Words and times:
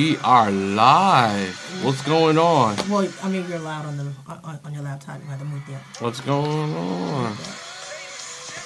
We 0.00 0.16
are 0.24 0.50
live. 0.50 1.54
What's 1.84 2.00
going 2.00 2.38
on? 2.38 2.74
Well, 2.88 3.06
I 3.22 3.28
mean, 3.28 3.46
you're 3.50 3.58
loud 3.58 3.84
on 3.84 3.98
the 3.98 4.04
on, 4.26 4.58
on 4.64 4.72
your 4.72 4.82
laptop. 4.82 5.20
You 5.20 5.26
have 5.28 5.38
to 5.40 5.44
move 5.44 5.60
that. 5.68 5.82
What's 6.00 6.22
going 6.22 6.74
on? 6.74 7.36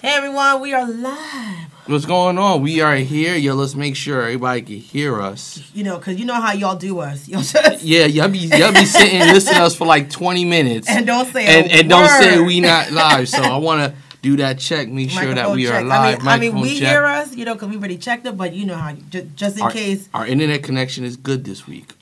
Hey, 0.01 0.15
everyone, 0.15 0.61
we 0.61 0.75
are 0.75 0.89
live. 0.89 1.73
What's 1.87 2.05
going 2.06 2.39
on? 2.39 2.62
We 2.62 2.83
are 2.83 2.95
here. 2.95 3.34
Yo, 3.34 3.55
let's 3.55 3.75
make 3.75 3.97
sure 3.97 4.23
everybody 4.23 4.62
can 4.62 4.77
hear 4.77 5.20
us. 5.20 5.73
You 5.75 5.83
know, 5.83 5.98
because 5.98 6.20
you 6.20 6.25
know 6.25 6.41
how 6.41 6.52
y'all 6.52 6.77
do 6.77 7.01
us. 7.01 7.27
Just 7.27 7.83
Yeah, 7.83 8.06
y'all 8.06 8.28
be 8.28 8.39
y'all 8.39 8.73
be 8.73 8.84
sitting 8.84 9.20
and 9.20 9.33
listening 9.33 9.56
to 9.56 9.62
us 9.64 9.75
for 9.75 9.89
like 9.89 10.11
20 10.11 10.45
minutes. 10.45 10.89
and 10.89 11.05
don't 11.05 11.27
say 11.33 11.47
and, 11.47 11.69
and 11.69 11.91
don't 11.91 12.11
say 12.11 12.39
we 12.39 12.61
not 12.61 12.92
live. 12.92 13.28
So 13.28 13.42
I 13.42 13.56
want 13.56 13.80
to 13.80 13.98
do 14.24 14.37
that 14.38 14.59
check, 14.59 14.88
make 14.88 15.10
sure 15.10 15.34
that 15.34 15.51
we 15.51 15.69
are 15.69 15.83
live. 15.84 16.19
I 16.20 16.23
mean, 16.23 16.28
I 16.28 16.38
mean, 16.38 16.60
we 16.62 16.78
check. 16.78 16.88
hear 16.88 17.05
us, 17.05 17.37
you 17.37 17.45
know, 17.45 17.52
because 17.55 17.69
we 17.69 17.77
already 17.77 17.98
checked 17.98 18.24
it. 18.27 18.37
But 18.37 18.55
you 18.55 18.64
know 18.64 18.74
how, 18.74 18.88
you- 18.91 19.03
ju- 19.11 19.31
just 19.36 19.56
in 19.58 19.62
our, 19.62 19.70
case. 19.70 20.08
our 20.14 20.27
internet 20.27 20.62
connection 20.62 21.05
is 21.05 21.16
good 21.19 21.44
this 21.44 21.66
week. 21.66 21.92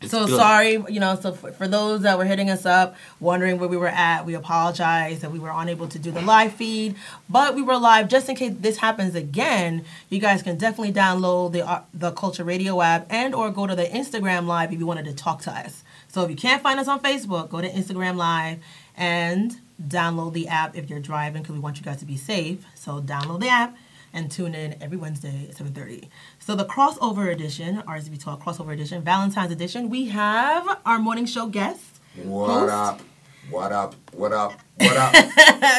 It's 0.00 0.12
So 0.12 0.26
good. 0.26 0.36
sorry, 0.36 0.72
you 0.88 1.00
know. 1.00 1.16
So 1.20 1.32
for, 1.32 1.50
for 1.52 1.66
those 1.66 2.02
that 2.02 2.18
were 2.18 2.26
hitting 2.26 2.50
us 2.50 2.64
up, 2.66 2.94
wondering 3.18 3.58
where 3.58 3.68
we 3.68 3.76
were 3.78 3.88
at, 3.88 4.24
we 4.26 4.34
apologize 4.34 5.20
that 5.22 5.32
we 5.32 5.38
were 5.40 5.50
unable 5.52 5.88
to 5.88 5.98
do 5.98 6.10
the 6.12 6.20
live 6.22 6.52
feed, 6.52 6.94
but 7.28 7.56
we 7.56 7.62
were 7.62 7.76
live 7.78 8.08
just 8.08 8.28
in 8.28 8.36
case 8.36 8.52
this 8.60 8.76
happens 8.76 9.14
again. 9.16 9.84
You 10.10 10.20
guys 10.20 10.42
can 10.42 10.56
definitely 10.58 10.92
download 10.92 11.50
the 11.52 11.66
uh, 11.66 11.82
the 11.92 12.12
Culture 12.12 12.44
Radio 12.44 12.80
app 12.82 13.06
and 13.10 13.34
or 13.34 13.50
go 13.50 13.66
to 13.66 13.74
the 13.74 13.86
Instagram 13.86 14.46
live 14.46 14.70
if 14.72 14.78
you 14.78 14.86
wanted 14.86 15.06
to 15.06 15.14
talk 15.14 15.40
to 15.42 15.50
us. 15.50 15.82
So 16.08 16.22
if 16.24 16.30
you 16.30 16.36
can't 16.36 16.62
find 16.62 16.78
us 16.78 16.86
on 16.88 17.00
Facebook, 17.00 17.48
go 17.48 17.60
to 17.60 17.68
Instagram 17.68 18.14
live 18.16 18.58
and 18.96 19.56
download 19.86 20.32
the 20.32 20.48
app 20.48 20.76
if 20.76 20.90
you're 20.90 21.00
driving 21.00 21.42
because 21.42 21.54
we 21.54 21.60
want 21.60 21.78
you 21.78 21.84
guys 21.84 21.98
to 21.98 22.04
be 22.04 22.16
safe. 22.16 22.64
So 22.74 23.00
download 23.00 23.40
the 23.40 23.48
app 23.48 23.76
and 24.12 24.30
tune 24.30 24.54
in 24.54 24.80
every 24.82 24.96
Wednesday 24.96 25.46
at 25.50 25.56
7.30. 25.56 26.08
So 26.40 26.54
the 26.56 26.64
crossover 26.64 27.30
edition, 27.32 27.82
RSVP 27.82 28.22
Talk 28.22 28.42
crossover 28.42 28.72
edition, 28.72 29.02
Valentine's 29.02 29.52
edition, 29.52 29.90
we 29.90 30.06
have 30.08 30.80
our 30.86 30.98
morning 30.98 31.26
show 31.26 31.46
guest. 31.46 32.00
What 32.22 32.48
Host. 32.50 32.72
up? 32.72 33.00
What 33.50 33.72
up? 33.72 33.94
What 34.12 34.32
up? 34.32 34.52
What 34.78 34.96
up? 34.96 35.12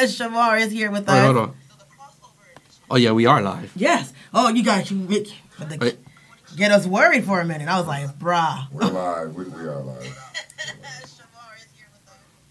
Shamar 0.04 0.60
is 0.60 0.70
here 0.72 0.90
with 0.90 1.06
Wait, 1.08 1.14
us. 1.14 1.24
hold 1.24 1.36
on. 1.38 1.54
Oh 2.90 2.96
yeah, 2.96 3.12
we 3.12 3.24
are 3.26 3.40
live. 3.40 3.72
Yes. 3.76 4.12
Oh, 4.34 4.48
you 4.48 4.62
guys, 4.64 4.90
you 4.90 4.98
Rick, 5.04 5.28
the- 5.58 5.96
get 6.56 6.70
us 6.72 6.86
worried 6.86 7.24
for 7.24 7.40
a 7.40 7.44
minute. 7.44 7.68
I 7.68 7.78
was 7.78 7.86
like, 7.86 8.18
brah. 8.18 8.70
We're 8.72 8.86
live. 8.88 9.34
We, 9.34 9.44
we 9.44 9.60
are 9.62 9.80
live. 9.80 10.39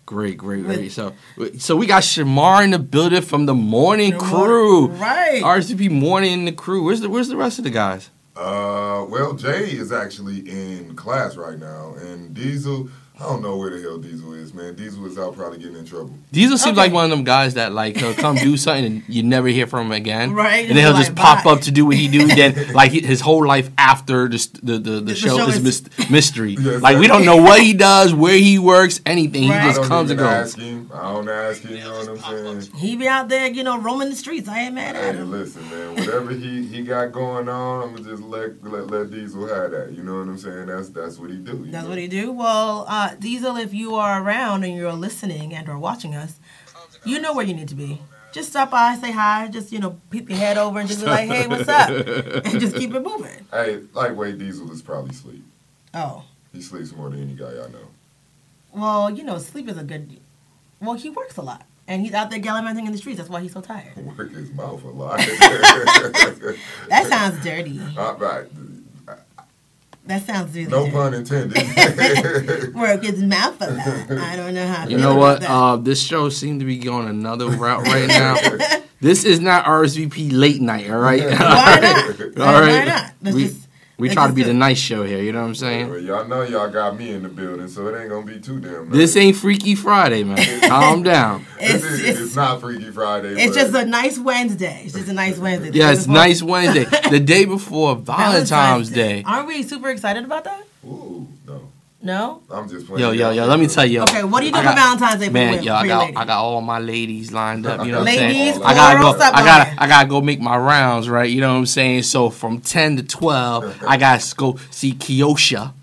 Great, 0.09 0.39
great, 0.39 0.63
great. 0.65 0.91
So, 0.91 1.13
so 1.59 1.75
we 1.75 1.85
got 1.85 2.01
Shamar 2.01 2.63
in 2.63 2.71
the 2.71 2.79
building 2.79 3.21
from 3.21 3.45
the 3.45 3.53
morning 3.53 4.13
The 4.13 4.17
crew. 4.17 4.87
right. 4.87 5.39
RCP 5.43 5.91
morning 5.91 6.31
in 6.33 6.45
the 6.45 6.51
crew. 6.51 6.83
Where's 6.83 7.01
the 7.01 7.09
Where's 7.09 7.27
the 7.27 7.37
rest 7.37 7.59
of 7.59 7.63
the 7.63 7.69
guys? 7.69 8.09
Uh, 8.35 9.05
well, 9.07 9.33
Jay 9.35 9.65
is 9.69 9.91
actually 9.91 10.39
in 10.49 10.95
class 10.95 11.35
right 11.35 11.59
now, 11.59 11.93
and 11.93 12.33
Diesel. 12.33 12.89
I 13.19 13.23
don't 13.23 13.41
know 13.41 13.57
where 13.57 13.69
the 13.69 13.81
hell 13.81 13.97
Diesel 13.97 14.33
is, 14.33 14.53
man. 14.53 14.75
Diesel 14.75 15.05
is 15.05 15.17
out 15.17 15.35
probably 15.35 15.57
getting 15.59 15.75
in 15.75 15.85
trouble. 15.85 16.13
Diesel 16.31 16.57
seems 16.57 16.77
Okay. 16.77 16.87
like 16.87 16.93
one 16.93 17.03
of 17.03 17.09
them 17.09 17.25
guys 17.25 17.55
that 17.55 17.73
like 17.73 17.97
he'll 17.97 18.13
come 18.13 18.35
do 18.37 18.55
something 18.65 18.85
and 18.85 19.03
you 19.09 19.23
never 19.23 19.49
hear 19.49 19.67
from 19.67 19.87
him 19.87 19.91
again. 19.91 20.31
Right, 20.33 20.67
And 20.67 20.69
then 20.69 20.77
he'll 20.85 20.89
you're 20.93 20.99
just 21.03 21.15
pop 21.15 21.43
bye. 21.43 21.51
up 21.51 21.61
to 21.61 21.71
do 21.71 21.85
what 21.85 21.97
he 21.97 22.07
do. 22.07 22.27
Then 22.39 22.71
like 22.73 22.91
his 22.91 23.19
whole 23.19 23.45
life 23.45 23.69
after 23.77 24.27
the 24.29 24.49
the 24.63 24.77
the, 24.79 24.91
the, 25.01 25.15
show, 25.15 25.35
show 25.37 25.47
is 25.49 25.57
is- 25.57 25.83
mys- 25.83 26.09
mystery. 26.09 26.55
Yes, 26.59 26.81
like 26.81 26.97
we 26.97 27.07
don't 27.07 27.25
know 27.25 27.35
what 27.37 27.59
he 27.61 27.73
does, 27.73 28.13
where 28.13 28.37
he 28.37 28.57
works, 28.57 29.01
anything. 29.05 29.49
Right. 29.49 29.61
He 29.63 29.67
just 29.67 29.79
don't 29.81 29.87
comes 29.89 30.11
and 30.11 30.19
even 30.19 30.31
goes. 30.31 30.47
ask 30.53 30.57
him. 30.57 30.91
I 30.93 31.11
don't 31.13 31.27
ask 31.29 31.61
him. 31.63 31.71
You 31.75 31.83
know 31.83 31.91
what 31.99 32.25
I'm 32.29 32.61
saying? 32.61 32.75
He 32.77 32.95
be 32.95 33.07
out 33.07 33.27
there, 33.27 33.47
you 33.47 33.63
know, 33.63 33.77
roaming 33.77 34.09
the 34.11 34.15
streets. 34.15 34.47
I 34.47 34.59
ain't 34.61 34.75
mad 34.75 34.95
at 34.95 35.15
Hey, 35.15 35.21
him. 35.21 35.31
listen, 35.31 35.69
man. 35.69 35.95
Whatever 35.95 36.31
he, 36.31 36.63
he 36.65 36.83
got 36.83 37.11
going 37.11 37.49
on, 37.49 37.83
I'm 37.89 37.95
gonna 37.95 38.09
just 38.09 38.23
let, 38.23 38.63
let 38.63 38.87
let 38.87 39.11
Diesel 39.11 39.47
have 39.47 39.71
that. 39.71 39.91
You 39.91 40.03
know 40.03 40.13
what 40.19 40.27
I'm 40.29 40.37
saying? 40.37 40.67
That's 40.67 40.87
that's 40.89 41.17
what 41.17 41.29
he 41.31 41.37
do. 41.37 41.65
That's 41.69 41.83
know? 41.83 41.89
what 41.89 41.97
he 41.97 42.07
do. 42.07 42.31
Well, 42.31 42.85
uh, 42.87 43.08
Diesel, 43.19 43.57
if 43.57 43.73
you 43.73 43.95
are 43.95 44.21
around 44.21 44.63
and 44.63 44.75
you're 44.75 44.93
listening 44.93 45.53
and 45.53 45.67
or 45.69 45.77
watching 45.77 46.15
us, 46.15 46.39
you 47.05 47.19
know 47.19 47.33
where 47.33 47.45
you 47.45 47.53
need 47.53 47.67
to 47.69 47.75
be. 47.75 48.01
Just 48.31 48.49
stop 48.49 48.69
by, 48.71 48.95
say 48.95 49.11
hi, 49.11 49.47
just 49.47 49.71
you 49.71 49.79
know, 49.79 49.97
peep 50.11 50.29
your 50.29 50.37
head 50.37 50.57
over 50.57 50.79
and 50.79 50.87
just 50.87 51.01
be 51.01 51.07
like, 51.07 51.27
"Hey, 51.27 51.47
what's 51.47 51.67
up?" 51.67 51.89
and 51.89 52.59
just 52.59 52.75
keep 52.75 52.93
it 52.93 53.01
moving. 53.03 53.45
Hey, 53.51 53.79
lightweight 53.93 54.37
Diesel 54.37 54.71
is 54.71 54.81
probably 54.83 55.15
sleep. 55.15 55.43
Oh, 55.95 56.23
He 56.53 56.61
sleeps 56.61 56.93
more 56.95 57.09
than 57.09 57.21
any 57.23 57.33
guy 57.33 57.47
I 57.49 57.67
know. 57.69 57.87
well, 58.71 59.09
you 59.09 59.23
know, 59.23 59.39
sleep 59.39 59.67
is 59.67 59.77
a 59.79 59.83
good. 59.83 60.19
Well, 60.79 60.93
he 60.93 61.09
works 61.09 61.37
a 61.37 61.41
lot, 61.41 61.65
and 61.87 62.03
he's 62.03 62.13
out 62.13 62.29
there 62.29 62.37
gallivanting 62.39 62.85
in 62.85 62.91
the 62.91 62.99
streets. 62.99 63.17
That's 63.17 63.29
why 63.31 63.41
he's 63.41 63.53
so 63.53 63.61
tired. 63.61 63.95
Work 64.17 64.31
his 64.33 64.51
mouth 64.51 64.83
a 64.83 64.87
lot. 64.89 65.19
That 66.89 67.07
sounds 67.07 67.43
dirty. 67.43 67.79
All 67.97 68.15
right. 68.15 68.45
That 70.05 70.25
sounds 70.25 70.55
really 70.55 70.71
No 70.71 70.89
pun 70.89 71.13
intended. 71.13 72.73
Work 72.75 73.03
his 73.03 73.21
mouth 73.21 73.61
a 73.61 73.69
lot. 73.71 74.11
I 74.19 74.35
don't 74.35 74.55
know 74.55 74.65
how. 74.65 74.83
You 74.83 74.97
feel 74.97 74.99
know 74.99 75.11
about 75.11 75.19
what? 75.19 75.41
that. 75.41 75.49
Uh, 75.51 75.75
this 75.75 76.01
show 76.01 76.29
seems 76.29 76.59
to 76.61 76.65
be 76.65 76.79
going 76.79 77.07
another 77.07 77.47
route 77.49 77.83
right 77.83 78.07
now. 78.07 78.35
this 79.01 79.23
is 79.23 79.39
not 79.39 79.65
RSVP 79.65 80.31
late 80.31 80.61
night. 80.61 80.89
All 80.89 80.97
right. 80.99 81.21
Why 81.23 81.29
not? 81.79 82.19
All 82.39 82.61
Why 82.61 82.85
not? 82.85 83.11
Let's 83.21 83.35
we 83.35 83.43
just- 83.49 83.58
we 83.99 84.09
try 84.09 84.27
to 84.27 84.33
be 84.33 84.43
the 84.43 84.53
nice 84.67 84.77
show 84.79 85.03
here. 85.03 85.21
You 85.21 85.31
know 85.31 85.41
what 85.41 85.47
I'm 85.47 85.55
saying? 85.55 85.89
well, 85.89 85.99
y'all 85.99 86.27
know 86.27 86.41
y'all 86.43 86.69
got 86.69 86.97
me 86.97 87.11
in 87.11 87.23
the 87.23 87.29
building, 87.29 87.67
so 87.67 87.87
it 87.87 87.99
ain't 87.99 88.09
gonna 88.09 88.25
be 88.25 88.39
too 88.39 88.59
damn. 88.59 88.89
This 88.89 89.15
ain't 89.15 89.35
Freaky 89.35 89.75
Friday, 89.75 90.23
man. 90.23 90.61
Calm 90.69 91.03
down. 91.03 91.45
This 91.59 91.75
It's- 91.83 91.99
it's- 91.99 92.19
it's 92.19 92.35
not 92.35 92.61
Freaky 92.61 92.91
Friday. 92.91 93.29
It's 93.41 93.55
but 93.55 93.61
just 93.61 93.75
a 93.75 93.85
nice 93.85 94.17
Wednesday. 94.17 94.81
It's 94.85 94.93
just 94.95 95.09
a 95.09 95.13
nice 95.13 95.37
Wednesday. 95.37 95.71
Yeah, 95.77 95.91
it's 95.91 96.01
is 96.01 96.07
nice 96.07 96.41
Wednesday, 96.41 96.85
the 97.09 97.19
day 97.19 97.45
before 97.45 97.95
Valentine's 98.33 98.89
Day. 98.89 99.23
Aren't 99.25 99.47
we 99.47 99.63
super 99.63 99.89
excited 99.89 100.23
about 100.23 100.45
that? 100.45 100.65
Ooh, 100.85 101.27
no. 102.01 102.41
No. 102.49 102.55
I'm 102.55 102.69
just 102.69 102.87
playing. 102.87 103.01
Yo, 103.01 103.11
yo, 103.11 103.31
yo. 103.31 103.45
Let 103.45 103.59
me 103.59 103.67
tell 103.67 103.85
you. 103.85 104.01
Okay, 104.03 104.23
what 104.23 104.39
do 104.39 104.45
you 104.47 104.51
do 104.53 104.57
for 104.59 104.63
Valentine's 104.63 105.19
Day 105.19 105.27
for, 105.27 105.33
Man, 105.33 105.53
your- 105.55 105.63
yo, 105.63 105.71
for 105.71 105.73
I 105.73 105.79
your 105.81 105.87
got 105.87 105.99
lady? 106.05 106.15
I 106.17 106.25
got 106.25 106.37
all 106.43 106.61
my 106.61 106.79
ladies 106.79 107.31
lined 107.31 107.65
up. 107.67 107.85
You 107.85 107.91
know 107.91 107.99
what 107.99 108.07
I'm 108.09 108.15
Ladies, 108.17 108.53
saying? 108.55 108.63
I 108.63 108.73
gotta 108.73 108.95
plural, 108.97 109.13
go. 109.13 109.19
stop 109.19 109.35
I 109.35 109.43
gotta. 109.45 109.83
I 109.83 109.87
gotta 109.87 110.07
go 110.07 110.21
make 110.21 110.39
my 110.39 110.57
rounds, 110.57 111.09
right? 111.09 111.29
You 111.29 111.41
know 111.41 111.51
what 111.51 111.59
I'm 111.59 111.65
saying? 111.65 112.03
So 112.03 112.29
from 112.29 112.61
ten 112.61 112.95
to 112.97 113.03
twelve, 113.03 113.83
I 113.87 113.97
gotta 113.97 114.35
go 114.35 114.57
see 114.71 114.93
Kiosha, 114.93 115.73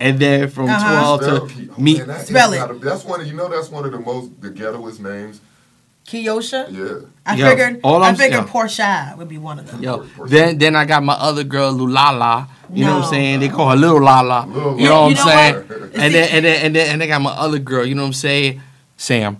and 0.00 0.18
then 0.20 0.48
from 0.48 0.68
Uh-huh. 0.68 0.88
twelve 0.90 1.22
Spell 1.24 1.48
to 1.48 1.54
Key- 1.54 1.68
oh, 1.76 1.80
meet. 1.80 1.98
man, 1.98 2.06
that 2.08 2.20
is 2.22 2.28
Spell 2.28 2.52
it. 2.52 2.58
not 2.58 2.70
a- 2.70 2.74
that's 2.74 3.04
one. 3.04 3.20
Of, 3.20 3.26
you 3.26 3.34
know, 3.34 3.48
that's 3.48 3.68
one 3.70 3.84
of 3.84 3.92
the 3.92 3.98
most 4.00 4.40
the 4.40 4.50
ghettoest 4.50 5.00
names. 5.00 5.40
Kiosha. 6.08 6.66
Yeah. 6.72 7.06
I 7.26 7.34
Yo, 7.36 7.48
figured. 7.50 7.80
all 7.84 8.02
I 8.02 8.06
I'm- 8.06 8.16
figured 8.16 8.40
yo. 8.40 8.46
Portia 8.48 9.14
would 9.18 9.28
be 9.28 9.36
one 9.38 9.58
of 9.58 9.70
them. 9.70 9.82
Yo, 9.82 10.04
then 10.26 10.56
then 10.58 10.74
I 10.74 10.84
got 10.86 11.02
my 11.04 11.12
other 11.12 11.44
girl 11.44 11.72
Lulala. 11.74 12.46
You 12.72 12.84
know 12.84 12.90
what 12.92 12.96
I'm 12.96 13.02
No. 13.02 13.10
saying? 13.10 13.40
They 13.40 13.48
call 13.48 13.68
her 13.70 13.76
Little 13.76 14.00
Lala. 14.02 14.46
Lil 14.46 14.78
You 14.80 14.88
know 14.88 15.02
what 15.02 15.10
You 15.12 15.16
I'm 15.18 15.26
know 15.26 15.32
saying? 15.32 15.54
what? 15.54 15.80
And 16.02 16.14
then 16.14 16.28
and 16.32 16.44
then 16.44 16.56
and 16.64 16.76
then 16.76 16.90
and 16.92 17.00
they 17.00 17.06
got 17.06 17.20
my 17.20 17.30
other 17.30 17.58
girl. 17.58 17.84
You 17.84 17.94
know 17.94 18.02
what 18.02 18.08
I'm 18.08 18.12
saying? 18.14 18.60
Sam. 18.96 19.38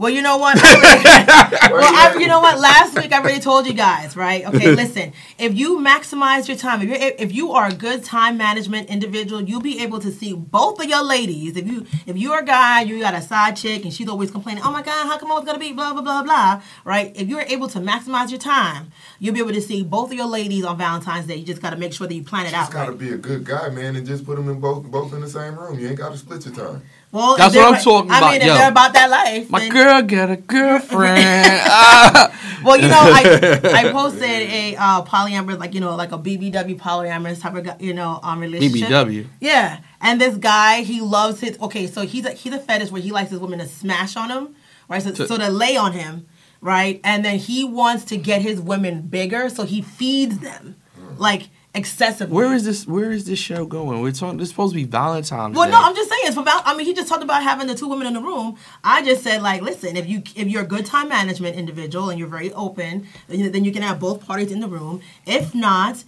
Well, 0.00 0.08
you 0.08 0.22
know 0.22 0.38
what? 0.38 0.54
well, 0.62 0.64
I, 0.64 2.16
you 2.18 2.26
know 2.26 2.40
what? 2.40 2.58
Last 2.58 2.98
week 2.98 3.12
I 3.12 3.20
already 3.20 3.38
told 3.38 3.66
you 3.66 3.74
guys, 3.74 4.16
right? 4.16 4.46
Okay, 4.46 4.70
listen. 4.74 5.12
If 5.38 5.54
you 5.54 5.76
maximize 5.76 6.48
your 6.48 6.56
time, 6.56 6.80
if 6.80 6.88
you 6.88 6.94
are 6.94 7.12
if 7.18 7.34
you 7.34 7.52
are 7.52 7.66
a 7.66 7.74
good 7.74 8.02
time 8.02 8.38
management 8.38 8.88
individual, 8.88 9.42
you'll 9.42 9.60
be 9.60 9.82
able 9.82 10.00
to 10.00 10.10
see 10.10 10.32
both 10.32 10.80
of 10.80 10.86
your 10.86 11.04
ladies. 11.04 11.54
If 11.54 11.66
you 11.66 11.84
if 12.06 12.16
you're 12.16 12.38
a 12.38 12.44
guy, 12.46 12.80
you 12.80 12.98
got 12.98 13.12
a 13.12 13.20
side 13.20 13.56
chick, 13.56 13.84
and 13.84 13.92
she's 13.92 14.08
always 14.08 14.30
complaining, 14.30 14.62
"Oh 14.64 14.70
my 14.72 14.80
God, 14.80 15.06
how 15.06 15.18
come 15.18 15.30
I 15.30 15.34
was 15.34 15.44
gonna 15.44 15.58
be 15.58 15.74
blah 15.74 15.92
blah 15.92 16.00
blah 16.00 16.22
blah," 16.22 16.62
right? 16.84 17.12
If 17.14 17.28
you're 17.28 17.42
able 17.42 17.68
to 17.68 17.78
maximize 17.78 18.30
your 18.30 18.40
time, 18.40 18.92
you'll 19.18 19.34
be 19.34 19.40
able 19.40 19.52
to 19.52 19.60
see 19.60 19.82
both 19.82 20.12
of 20.12 20.16
your 20.16 20.28
ladies 20.28 20.64
on 20.64 20.78
Valentine's 20.78 21.26
Day. 21.26 21.36
You 21.36 21.44
just 21.44 21.60
got 21.60 21.70
to 21.70 21.76
make 21.76 21.92
sure 21.92 22.06
that 22.06 22.14
you 22.14 22.24
plan 22.24 22.46
it 22.46 22.54
out. 22.54 22.70
Just 22.70 22.70
out. 22.70 22.72
gotta 22.72 22.90
Right? 22.92 23.00
be 23.00 23.10
a 23.10 23.18
good 23.18 23.44
guy, 23.44 23.68
man, 23.68 23.96
and 23.96 24.06
just 24.06 24.24
put 24.24 24.36
them 24.36 24.48
in 24.48 24.60
both 24.60 24.82
both 24.84 25.12
in 25.12 25.20
the 25.20 25.28
same 25.28 25.58
room. 25.58 25.78
You 25.78 25.88
ain't 25.88 25.98
gotta 25.98 26.16
split 26.16 26.46
your 26.46 26.54
time. 26.54 26.82
Well, 27.12 27.36
That's 27.36 27.56
what 27.56 27.74
I'm 27.74 27.82
talking 27.82 28.10
I 28.10 28.18
about, 28.18 28.28
I 28.28 28.32
mean, 28.32 28.40
if 28.42 28.46
yo. 28.46 28.54
they're 28.54 28.70
about 28.70 28.92
that 28.92 29.10
life, 29.10 29.50
My 29.50 29.68
girl 29.68 30.02
got 30.02 30.30
a 30.30 30.36
girlfriend. 30.36 31.18
Ah. 31.72 32.60
Well, 32.64 32.76
you 32.76 32.88
know, 32.88 33.00
I 33.00 33.60
I 33.86 33.92
posted 33.92 34.24
a 34.28 34.76
uh, 34.76 35.02
polyamorous, 35.04 35.58
like 35.58 35.72
you 35.74 35.80
know, 35.80 35.96
like 35.96 36.12
a 36.12 36.18
BBW 36.18 36.78
polyamorous 36.78 37.40
type 37.40 37.54
of 37.54 37.80
you 37.80 37.94
know, 37.94 38.20
um, 38.22 38.40
relationship. 38.40 38.88
BBW. 38.90 39.26
Yeah, 39.40 39.80
and 40.00 40.20
this 40.20 40.36
guy, 40.36 40.82
he 40.82 41.00
loves 41.00 41.40
his. 41.40 41.58
Okay, 41.60 41.86
so 41.86 42.02
he's 42.02 42.26
a 42.26 42.32
he's 42.32 42.52
a 42.52 42.58
fetish 42.58 42.90
where 42.90 43.00
he 43.00 43.12
likes 43.12 43.30
his 43.30 43.38
women 43.40 43.60
to 43.60 43.66
smash 43.66 44.14
on 44.16 44.30
him, 44.30 44.54
right? 44.88 45.02
So, 45.02 45.14
so 45.14 45.38
to 45.38 45.48
lay 45.48 45.76
on 45.76 45.92
him, 45.92 46.26
right? 46.60 47.00
And 47.02 47.24
then 47.24 47.38
he 47.38 47.64
wants 47.64 48.04
to 48.06 48.16
get 48.18 48.42
his 48.42 48.60
women 48.60 49.02
bigger, 49.02 49.48
so 49.48 49.64
he 49.64 49.80
feeds 49.80 50.38
them. 50.38 50.76
Like 51.16 51.48
excessively. 51.74 52.34
Where 52.34 52.52
is 52.52 52.64
this? 52.64 52.86
Where 52.86 53.10
is 53.10 53.24
this 53.26 53.38
show 53.38 53.64
going? 53.64 54.00
We're 54.00 54.12
talking. 54.12 54.38
This 54.38 54.46
is 54.46 54.50
supposed 54.50 54.72
to 54.72 54.76
be 54.76 54.84
Valentine's 54.84 55.56
Well, 55.56 55.66
Day. 55.66 55.72
no, 55.72 55.78
I'm 55.80 55.94
just 55.94 56.08
saying. 56.08 56.22
It's 56.24 56.34
for 56.34 56.42
val- 56.44 56.62
I 56.64 56.76
mean, 56.76 56.86
he 56.86 56.94
just 56.94 57.08
talked 57.08 57.22
about 57.22 57.42
having 57.42 57.66
the 57.66 57.74
two 57.74 57.88
women 57.88 58.06
in 58.06 58.14
the 58.14 58.20
room. 58.20 58.56
I 58.82 59.04
just 59.04 59.22
said, 59.22 59.42
like, 59.42 59.62
listen, 59.62 59.96
if 59.96 60.08
you 60.08 60.22
if 60.34 60.48
you're 60.48 60.62
a 60.62 60.66
good 60.66 60.86
time 60.86 61.08
management 61.08 61.56
individual 61.56 62.10
and 62.10 62.18
you're 62.18 62.28
very 62.28 62.52
open, 62.52 63.06
then 63.28 63.64
you, 63.64 63.72
can 63.72 63.82
have 63.82 64.00
both 64.00 64.26
parties 64.26 64.50
in 64.52 64.60
the 64.60 64.68
room. 64.68 65.00
If 65.26 65.54
not, 65.54 66.04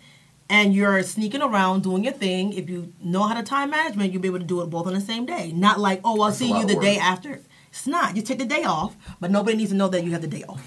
and 0.50 0.74
you're 0.74 1.02
sneaking 1.02 1.42
around 1.42 1.82
doing 1.84 2.04
your 2.04 2.12
thing, 2.12 2.52
if 2.52 2.68
you 2.68 2.92
know 3.02 3.22
how 3.22 3.34
to 3.34 3.42
time 3.42 3.70
management, 3.70 4.12
you'll 4.12 4.22
be 4.22 4.28
able 4.28 4.40
to 4.40 4.44
do 4.44 4.60
it 4.62 4.66
both 4.66 4.86
on 4.86 4.94
the 4.94 5.00
same 5.00 5.24
day. 5.26 5.52
Not 5.52 5.78
like, 5.80 6.00
oh, 6.04 6.20
I'll 6.20 6.28
That's 6.28 6.38
see 6.38 6.48
you 6.48 6.66
the 6.66 6.74
work. 6.74 6.82
day 6.82 6.98
after. 6.98 7.40
It's 7.72 7.86
not. 7.86 8.14
You 8.16 8.20
take 8.20 8.38
the 8.38 8.44
day 8.44 8.64
off, 8.64 8.94
but 9.19 9.30
nobody 9.30 9.56
needs 9.56 9.70
to 9.70 9.76
know 9.76 9.88
that 9.88 10.04
you 10.04 10.10
have 10.10 10.20
the 10.20 10.28
day 10.28 10.44
off. 10.46 10.60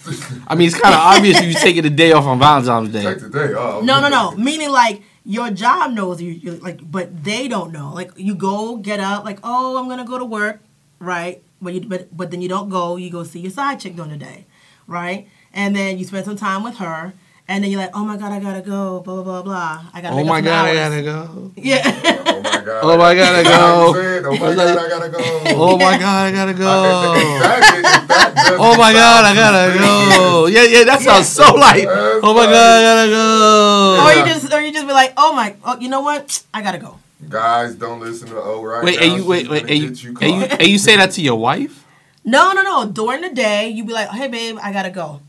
I 0.48 0.56
mean, 0.56 0.70
it's 0.70 0.80
kind 0.80 0.96
of 0.96 1.02
obvious 1.02 1.40
if 1.40 1.46
you 1.46 1.54
taking 1.54 1.84
the 1.84 1.92
day 1.92 2.12
off 2.12 2.26
on 2.26 2.40
Valentine's 2.40 2.92
Day. 2.92 3.04
Take 3.04 3.20
the 3.20 3.30
day 3.30 3.54
off. 3.54 3.84
No, 3.84 4.02
no, 4.02 4.10
no. 4.10 4.32
Meaning 4.32 4.72
like 4.72 5.04
your 5.24 5.52
job 5.52 5.92
knows 5.92 6.20
you, 6.20 6.32
you 6.32 6.54
like, 6.54 6.80
but 6.90 7.24
they 7.24 7.48
don't 7.48 7.72
know. 7.72 7.94
Like 7.94 8.12
you 8.18 8.34
go 8.34 8.78
get 8.78 9.00
up, 9.00 9.24
like, 9.24 9.38
oh, 9.44 9.78
I'm 9.78 9.88
gonna 9.88 10.04
go 10.04 10.18
to 10.18 10.26
work, 10.26 10.62
right? 10.98 11.44
But 11.62 11.76
you, 11.76 11.82
but 11.82 12.16
but 12.18 12.32
then 12.32 12.42
you 12.42 12.50
don't 12.50 12.70
go. 12.70 12.96
You 12.96 13.12
go 13.12 13.24
see 13.24 13.40
your 13.40 13.52
side 13.52 13.80
chick 13.80 13.96
during 13.96 14.10
the 14.10 14.18
day, 14.18 14.48
right? 14.88 15.28
And 15.54 15.76
then 15.76 16.00
you 16.00 16.06
spend 16.06 16.26
some 16.26 16.36
time 16.36 16.64
with 16.64 16.78
her, 16.78 17.14
and 17.48 17.64
then 17.64 17.70
you're 17.72 17.82
like, 17.82 17.92
oh 17.94 18.04
my 18.04 18.18
god, 18.18 18.32
I 18.32 18.40
gotta 18.40 18.62
go, 18.62 19.02
blah 19.02 19.22
blah 19.22 19.24
blah 19.24 19.42
blah. 19.44 19.86
I 19.94 20.02
gotta. 20.02 20.16
Oh 20.16 20.24
my 20.24 20.40
some 20.40 20.46
god, 20.46 20.66
I 20.66 20.74
gotta 20.74 21.02
go. 21.04 21.52
Yeah. 21.56 21.82
Oh 22.28 22.42
my 22.42 22.64
god. 22.64 22.84
Oh 22.84 22.98
my 22.98 23.16
God, 23.16 23.36
I 23.36 23.44
Like 23.44 23.44
go. 23.44 23.94
Oh 24.28 24.34
my 24.34 24.56
god, 24.56 24.78
I 24.78 24.90
gotta 24.90 25.10
go. 25.10 25.20
Oh 25.48 25.78
my 25.78 25.98
god, 25.98 26.26
I 26.26 26.32
gotta 26.32 26.54
go. 26.54 27.14
Exactly, 27.14 27.80
if 27.80 28.08
that 28.08 28.34
doesn't 28.36 28.60
Oh 28.60 28.78
my 28.78 28.94
god, 28.94 29.26
I 29.26 29.36
gotta 29.36 29.78
go. 29.78 30.46
Yeah, 30.48 30.64
yeah, 30.64 30.84
that 30.86 31.02
sounds 31.02 31.30
so 31.30 31.54
like. 31.56 31.86
Oh 31.88 32.34
my 32.34 32.46
god, 32.46 32.82
I 32.82 32.82
gotta 32.82 33.10
go. 33.12 34.06
or 34.06 34.14
you 34.14 34.34
just 34.34 34.54
or 34.54 34.62
you 34.62 34.74
just 34.74 34.88
be 34.88 34.94
like, 34.94 35.14
oh 35.18 35.34
my, 35.34 35.56
oh, 35.64 35.80
you 35.80 35.90
know 35.90 36.02
what? 36.02 36.44
I 36.54 36.62
gotta 36.64 36.80
go. 36.80 36.98
Guys, 37.30 37.76
don't 37.76 38.00
listen 38.00 38.28
to 38.30 38.38
O 38.42 38.64
right 38.64 38.84
Wait, 38.84 39.00
now. 39.00 39.06
and 39.06 39.16
you 39.18 39.26
wait, 39.26 39.50
wait, 39.50 39.62
gonna 39.62 39.72
and 39.72 39.82
you, 39.82 39.90
get 39.90 40.04
you 40.04 40.10
and 40.22 40.42
you, 40.42 40.48
caught. 40.48 40.62
and 40.62 40.68
you 40.68 40.78
say 40.78 40.96
that 40.98 41.12
to 41.12 41.22
your 41.22 41.38
wife? 41.38 41.86
No, 42.24 42.54
no, 42.54 42.62
no. 42.64 42.86
During 42.92 43.22
the 43.22 43.30
day, 43.30 43.70
you 43.70 43.86
be 43.86 43.94
like, 43.94 44.10
hey 44.10 44.28
babe, 44.28 44.58
I 44.62 44.72
gotta 44.74 44.90
go. 44.90 45.22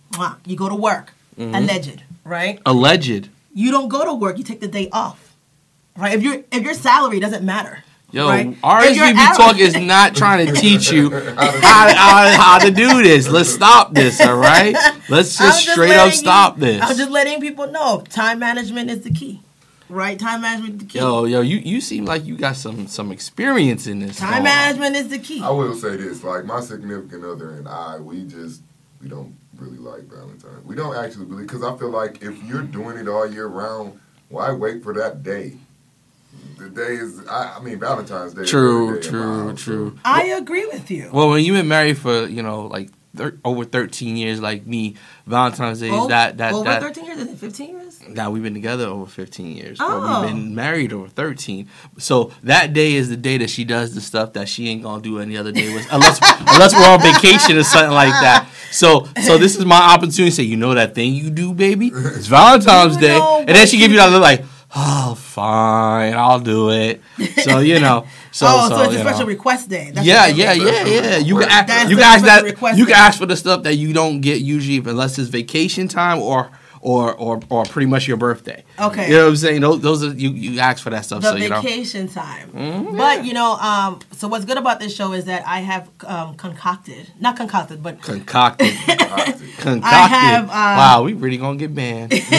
You 0.46 0.56
go 0.56 0.68
to 0.68 0.74
work. 0.74 1.12
Mm-hmm. 1.38 1.54
Alleged, 1.54 2.02
right? 2.26 2.60
Alleged. 2.66 3.28
You 3.54 3.70
don't 3.70 3.88
go 3.88 4.04
to 4.04 4.14
work. 4.14 4.36
You 4.38 4.44
take 4.44 4.60
the 4.60 4.68
day 4.68 4.88
off, 4.92 5.34
right? 5.96 6.14
If 6.14 6.22
your 6.22 6.42
if 6.52 6.62
your 6.62 6.74
salary 6.74 7.20
doesn't 7.20 7.44
matter. 7.44 7.82
Yo, 8.12 8.28
right? 8.28 8.48
RSVP 8.62 9.36
Talk 9.36 9.58
is 9.58 9.76
not 9.76 10.14
trying 10.14 10.46
to 10.46 10.52
teach 10.52 10.92
you 10.92 11.10
how, 11.10 11.92
how, 11.92 12.36
how 12.40 12.58
to 12.58 12.70
do 12.70 13.02
this. 13.02 13.28
Let's 13.28 13.50
stop 13.50 13.92
this, 13.94 14.20
all 14.20 14.36
right? 14.36 14.74
Let's 15.08 15.38
I'm 15.40 15.48
just 15.48 15.70
straight 15.70 15.90
up 15.90 15.96
letting 15.96 16.12
you- 16.12 16.16
stop 16.16 16.56
this. 16.56 16.82
I'm 16.82 16.96
just 16.96 17.10
letting 17.10 17.40
people 17.40 17.66
know 17.66 18.04
time 18.08 18.38
management 18.38 18.90
is 18.90 19.02
the 19.02 19.10
key, 19.10 19.42
right? 19.88 20.18
Time 20.18 20.42
management 20.42 20.74
is 20.74 20.80
the 20.82 20.86
key. 20.86 20.98
Yo, 21.00 21.24
yo, 21.24 21.40
you, 21.40 21.56
you 21.58 21.80
seem 21.80 22.04
like 22.04 22.24
you 22.24 22.36
got 22.36 22.54
some 22.54 22.86
some 22.86 23.10
experience 23.10 23.88
in 23.88 23.98
this. 23.98 24.18
time 24.18 24.44
management 24.44 24.94
is 24.94 25.08
the 25.08 25.18
key. 25.18 25.42
I 25.42 25.50
will 25.50 25.74
say 25.74 25.96
this: 25.96 26.22
like 26.22 26.44
my 26.44 26.60
significant 26.60 27.24
other 27.24 27.50
and 27.50 27.66
I, 27.68 27.98
we 27.98 28.22
just 28.24 28.62
we 29.02 29.08
don't 29.08 29.34
really 29.58 29.78
like 29.78 30.04
Valentine's. 30.04 30.64
We 30.64 30.74
don't 30.74 30.96
actually 30.96 31.26
really 31.26 31.42
because 31.44 31.62
I 31.62 31.76
feel 31.76 31.90
like 31.90 32.22
if 32.22 32.42
you're 32.44 32.62
doing 32.62 32.96
it 32.98 33.08
all 33.08 33.26
year 33.30 33.46
round, 33.46 34.00
why 34.28 34.52
wait 34.52 34.82
for 34.82 34.94
that 34.94 35.22
day? 35.22 35.56
The 36.58 36.68
day 36.68 36.94
is, 36.96 37.26
I, 37.28 37.56
I 37.58 37.62
mean, 37.62 37.78
Valentine's 37.78 38.34
Day. 38.34 38.44
True, 38.44 38.88
every 38.96 39.00
day 39.02 39.08
in 39.08 39.14
my 39.46 39.52
true, 39.52 39.56
true. 39.90 39.98
I 40.04 40.24
agree 40.24 40.66
with 40.66 40.90
you. 40.90 41.10
Well, 41.12 41.28
when 41.30 41.44
you've 41.44 41.56
been 41.56 41.68
married 41.68 41.98
for 41.98 42.26
you 42.26 42.42
know 42.42 42.66
like 42.66 42.90
thir- 43.14 43.38
over 43.44 43.64
thirteen 43.64 44.16
years, 44.16 44.40
like 44.40 44.66
me, 44.66 44.96
Valentine's 45.26 45.80
Day 45.80 45.88
is 45.88 45.92
Oh, 45.94 46.08
that 46.08 46.38
that 46.38 46.52
over 46.52 46.64
that. 46.64 46.82
13 46.82 47.04
years, 47.04 47.18
is 47.18 47.28
it 47.32 47.38
15 47.38 47.68
years? 47.70 47.85
Now 48.08 48.30
we've 48.30 48.42
been 48.42 48.54
together 48.54 48.86
over 48.86 49.06
15 49.06 49.56
years. 49.56 49.78
but 49.78 49.88
Oh. 49.88 50.20
we've 50.22 50.30
been 50.30 50.46
oh. 50.48 50.54
married 50.54 50.92
over 50.92 51.08
13. 51.08 51.68
So 51.98 52.32
that 52.44 52.72
day 52.72 52.94
is 52.94 53.08
the 53.08 53.16
day 53.16 53.38
that 53.38 53.50
she 53.50 53.64
does 53.64 53.94
the 53.94 54.00
stuff 54.00 54.34
that 54.34 54.48
she 54.48 54.68
ain't 54.68 54.82
gonna 54.82 55.02
do 55.02 55.18
any 55.18 55.36
other 55.36 55.52
day, 55.52 55.74
with, 55.74 55.86
unless 55.90 56.20
unless 56.40 56.74
we're 56.74 56.88
on 56.88 57.00
vacation 57.00 57.56
or 57.56 57.64
something 57.64 57.92
like 57.92 58.10
that. 58.10 58.48
So 58.70 59.08
so 59.24 59.38
this 59.38 59.56
is 59.56 59.64
my 59.64 59.80
opportunity 59.80 60.26
to 60.26 60.32
say, 60.32 60.42
you 60.44 60.56
know 60.56 60.74
that 60.74 60.94
thing 60.94 61.14
you 61.14 61.30
do, 61.30 61.52
baby? 61.52 61.88
It's 61.92 62.26
Valentine's 62.26 62.94
You 62.94 63.00
Day, 63.00 63.18
and 63.20 63.48
then 63.48 63.66
she 63.66 63.78
give 63.78 63.90
you 63.90 63.96
you 63.96 64.02
that 64.02 64.12
look 64.12 64.22
like, 64.22 64.44
oh 64.74 65.14
fine, 65.14 66.14
I'll 66.14 66.40
do 66.40 66.70
it. 66.70 67.00
So 67.42 67.58
you 67.58 67.80
know, 67.80 68.06
so 68.30 68.46
oh, 68.48 68.68
so, 68.68 68.82
it's 68.82 68.94
a 68.94 69.00
special 69.00 69.20
know. 69.20 69.26
request 69.26 69.68
day. 69.68 69.90
That's 69.92 70.06
yeah, 70.06 70.26
what 70.26 70.36
yeah, 70.36 70.52
yeah, 70.52 70.84
yeah. 70.84 71.16
You 71.18 71.38
can 71.38 71.48
ask, 71.48 71.88
you 71.88 71.96
the 71.96 72.02
guys 72.02 72.22
that 72.22 72.76
you 72.76 72.84
can 72.84 72.94
ask 72.94 73.18
for 73.18 73.26
the 73.26 73.36
stuff 73.36 73.62
that 73.64 73.74
you 73.74 73.92
don't 73.92 74.20
get 74.20 74.40
usually 74.40 74.78
unless 74.78 75.18
it's 75.18 75.28
vacation 75.28 75.88
time 75.88 76.20
or 76.20 76.50
or 76.86 77.12
or 77.16 77.40
or 77.50 77.64
pretty 77.64 77.86
much 77.86 78.06
your 78.06 78.16
birthday. 78.16 78.64
Okay. 78.78 79.08
You 79.08 79.16
know 79.16 79.24
what 79.24 79.30
I'm 79.30 79.36
saying? 79.36 79.60
Those, 79.60 79.80
those 79.80 80.04
are 80.04 80.14
you 80.14 80.30
you 80.30 80.60
ask 80.60 80.80
for 80.80 80.90
that 80.90 81.04
stuff. 81.04 81.20
the 81.20 81.30
so 81.30 81.36
you 81.36 81.48
know. 81.48 81.60
vacation 81.60 82.06
time. 82.06 82.48
Mm-hmm. 82.52 82.96
But 82.96 83.24
you 83.24 83.34
know, 83.34 83.54
um, 83.54 83.98
so 84.12 84.28
what's 84.28 84.44
good 84.44 84.56
about 84.56 84.78
this 84.78 84.94
show 84.94 85.12
is 85.12 85.24
that 85.24 85.44
I 85.48 85.60
have 85.60 85.90
um, 86.06 86.36
concocted, 86.36 87.10
not 87.18 87.36
concocted, 87.36 87.82
but 87.82 88.00
Concocted, 88.02 88.72
Toxic. 88.98 89.56
concocted. 89.58 89.82
have, 89.82 90.44
um, 90.44 90.48
wow, 90.48 91.02
we 91.02 91.14
really 91.14 91.38
gonna 91.38 91.58
get 91.58 91.74
banned. 91.74 92.12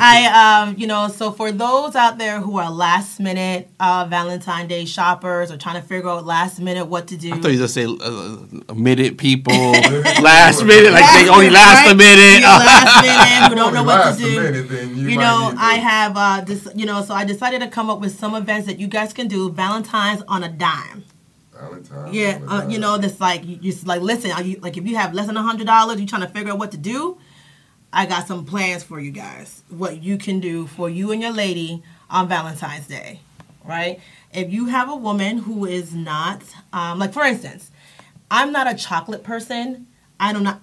I, 0.00 0.62
um, 0.62 0.76
you 0.78 0.86
know, 0.86 1.08
so 1.08 1.32
for 1.32 1.50
those 1.50 1.96
out 1.96 2.18
there 2.18 2.40
who 2.40 2.58
are 2.58 2.70
last 2.70 3.18
minute 3.18 3.68
uh, 3.80 4.06
Valentine 4.08 4.68
Day 4.68 4.84
shoppers 4.84 5.50
or 5.50 5.56
trying 5.56 5.82
to 5.82 5.86
figure 5.86 6.08
out 6.08 6.24
last 6.24 6.60
minute 6.60 6.86
what 6.86 7.08
to 7.08 7.16
do, 7.16 7.32
I 7.32 7.38
thought 7.38 7.50
you 7.50 7.58
just 7.58 7.74
say 7.74 7.84
uh, 7.84 8.74
minute 8.74 9.18
people, 9.18 9.52
last 10.22 10.64
minute, 10.64 10.92
like 10.92 11.12
they 11.14 11.28
only 11.28 11.46
minute, 11.46 11.54
last 11.54 11.90
a 11.90 11.94
minute. 11.96 12.42
Last 12.42 13.02
minute 13.02 13.71
don't 13.72 13.86
know 13.86 13.92
what 13.92 14.16
to 14.16 14.22
do. 14.22 14.94
you 14.94 15.08
you 15.10 15.16
know, 15.18 15.54
I 15.56 15.74
have 15.74 16.16
uh, 16.16 16.40
this, 16.42 16.68
you 16.74 16.86
know, 16.86 17.02
so 17.02 17.14
I 17.14 17.24
decided 17.24 17.60
to 17.60 17.68
come 17.68 17.90
up 17.90 18.00
with 18.00 18.18
some 18.18 18.34
events 18.34 18.66
that 18.66 18.78
you 18.78 18.86
guys 18.86 19.12
can 19.12 19.28
do 19.28 19.50
Valentine's 19.50 20.22
on 20.28 20.44
a 20.44 20.48
dime. 20.48 21.04
Valentine's. 21.52 22.14
Yeah, 22.14 22.40
uh, 22.48 22.66
you 22.68 22.78
know, 22.78 22.98
this 22.98 23.20
like 23.20 23.44
you 23.44 23.56
just 23.56 23.86
like 23.86 24.02
listen, 24.02 24.30
are 24.30 24.42
you 24.42 24.58
like 24.60 24.76
if 24.76 24.86
you 24.86 24.96
have 24.96 25.14
less 25.14 25.26
than 25.26 25.36
a 25.36 25.42
hundred 25.42 25.66
dollars, 25.66 25.98
you're 25.98 26.08
trying 26.08 26.22
to 26.22 26.28
figure 26.28 26.52
out 26.52 26.58
what 26.58 26.70
to 26.72 26.78
do. 26.78 27.18
I 27.92 28.06
got 28.06 28.26
some 28.26 28.46
plans 28.46 28.82
for 28.82 28.98
you 29.00 29.10
guys. 29.10 29.62
What 29.68 30.02
you 30.02 30.16
can 30.16 30.40
do 30.40 30.66
for 30.66 30.88
you 30.88 31.12
and 31.12 31.20
your 31.20 31.32
lady 31.32 31.82
on 32.08 32.26
Valentine's 32.26 32.86
Day, 32.86 33.20
right? 33.64 34.00
If 34.32 34.50
you 34.50 34.66
have 34.66 34.88
a 34.88 34.96
woman 34.96 35.38
who 35.38 35.66
is 35.66 35.94
not, 35.94 36.42
um, 36.72 36.98
like 36.98 37.12
for 37.12 37.22
instance, 37.22 37.70
I'm 38.30 38.50
not 38.50 38.72
a 38.72 38.74
chocolate 38.74 39.22
person. 39.22 39.86
I 40.18 40.32
do 40.32 40.40
not. 40.40 40.62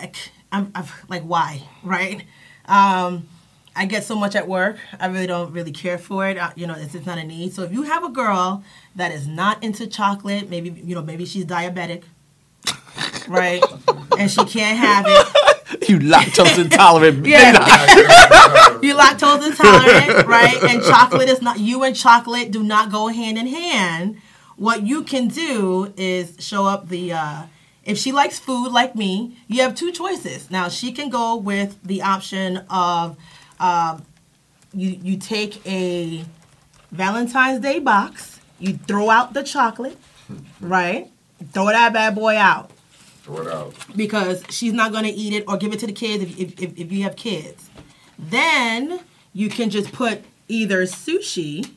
I'm, 0.51 0.71
I'm 0.73 0.85
like 1.07 1.23
why, 1.23 1.61
right? 1.83 2.23
Um, 2.69 3.27
I 3.76 3.85
get 3.85 4.04
so 4.04 4.16
much 4.16 4.35
at 4.35 4.47
work. 4.47 4.78
I 4.99 5.07
really 5.07 5.28
don't 5.28 5.52
really 5.52 5.71
care 5.71 5.97
for 5.97 6.28
it. 6.28 6.38
Uh, 6.38 6.52
you 6.56 6.68
know, 6.68 6.76
it's, 6.78 6.95
it's 6.95 7.06
not 7.06 7.18
a 7.18 7.23
need. 7.23 7.54
So 7.54 7.64
if 7.64 7.71
you 7.71 7.83
have 7.83 8.04
a 8.04 8.09
girl 8.09 8.64
that 8.95 9.11
is 9.11 9.28
not 9.28 9.64
into 9.64 9.88
chocolate, 9.88 10.49
maybe 10.49 10.69
you 10.69 10.95
know, 10.95 11.02
maybe 11.02 11.26
she's 11.26 11.45
diabetic, 11.45 12.04
right? 13.28 13.64
and 14.18 14.30
she 14.30 14.44
can't 14.45 14.78
have 14.78 15.06
it. 15.07 15.90
you 15.90 15.99
lactose 15.99 16.59
intolerant. 16.59 17.26
Yeah. 17.26 17.54
You 18.81 18.95
lactose 18.95 19.45
intolerant, 19.45 20.26
right? 20.26 20.57
And 20.64 20.81
chocolate 20.81 21.28
is 21.28 21.42
not. 21.42 21.59
You 21.59 21.83
and 21.83 21.94
chocolate 21.94 22.49
do 22.49 22.64
not 22.64 22.92
go 22.92 23.07
hand 23.07 23.38
in 23.38 23.47
hand. 23.47 24.21
What 24.56 24.83
you 24.83 25.04
can 25.04 25.28
do 25.28 25.94
is 25.97 26.35
show 26.40 26.66
up 26.66 26.88
the. 26.88 27.14
Uh, 27.14 27.44
if 27.89 27.97
she 27.97 28.11
likes 28.11 28.37
food 28.37 28.69
like 28.71 28.95
me, 28.95 29.35
you 29.47 29.63
have 29.63 29.73
two 29.73 29.91
choices. 29.91 30.51
Now 30.51 30.69
she 30.69 30.91
can 30.91 31.09
go 31.09 31.35
with 31.35 31.81
the 31.83 32.03
option 32.03 32.57
of, 32.69 33.17
um, 33.59 34.05
you 34.73 34.89
you 35.01 35.17
take 35.17 35.65
a 35.65 36.23
Valentine's 36.91 37.59
Day 37.61 37.79
box, 37.79 38.39
you 38.59 38.73
throw 38.73 39.09
out 39.09 39.33
the 39.33 39.41
chocolate, 39.41 39.97
right? 40.61 41.09
Throw 41.51 41.65
that 41.67 41.93
bad 41.93 42.13
boy 42.13 42.35
out 42.37 42.69
Throw 43.23 43.41
it 43.41 43.47
out. 43.47 43.73
because 43.95 44.43
she's 44.49 44.73
not 44.73 44.91
going 44.91 45.05
to 45.05 45.09
eat 45.09 45.33
it 45.33 45.45
or 45.47 45.57
give 45.57 45.73
it 45.73 45.79
to 45.79 45.87
the 45.87 45.93
kids 45.93 46.23
if, 46.23 46.39
if, 46.39 46.61
if, 46.61 46.77
if 46.77 46.91
you 46.91 47.03
have 47.03 47.15
kids. 47.15 47.69
Then 48.19 48.99
you 49.33 49.49
can 49.49 49.69
just 49.69 49.91
put 49.91 50.21
either 50.47 50.83
sushi 50.83 51.71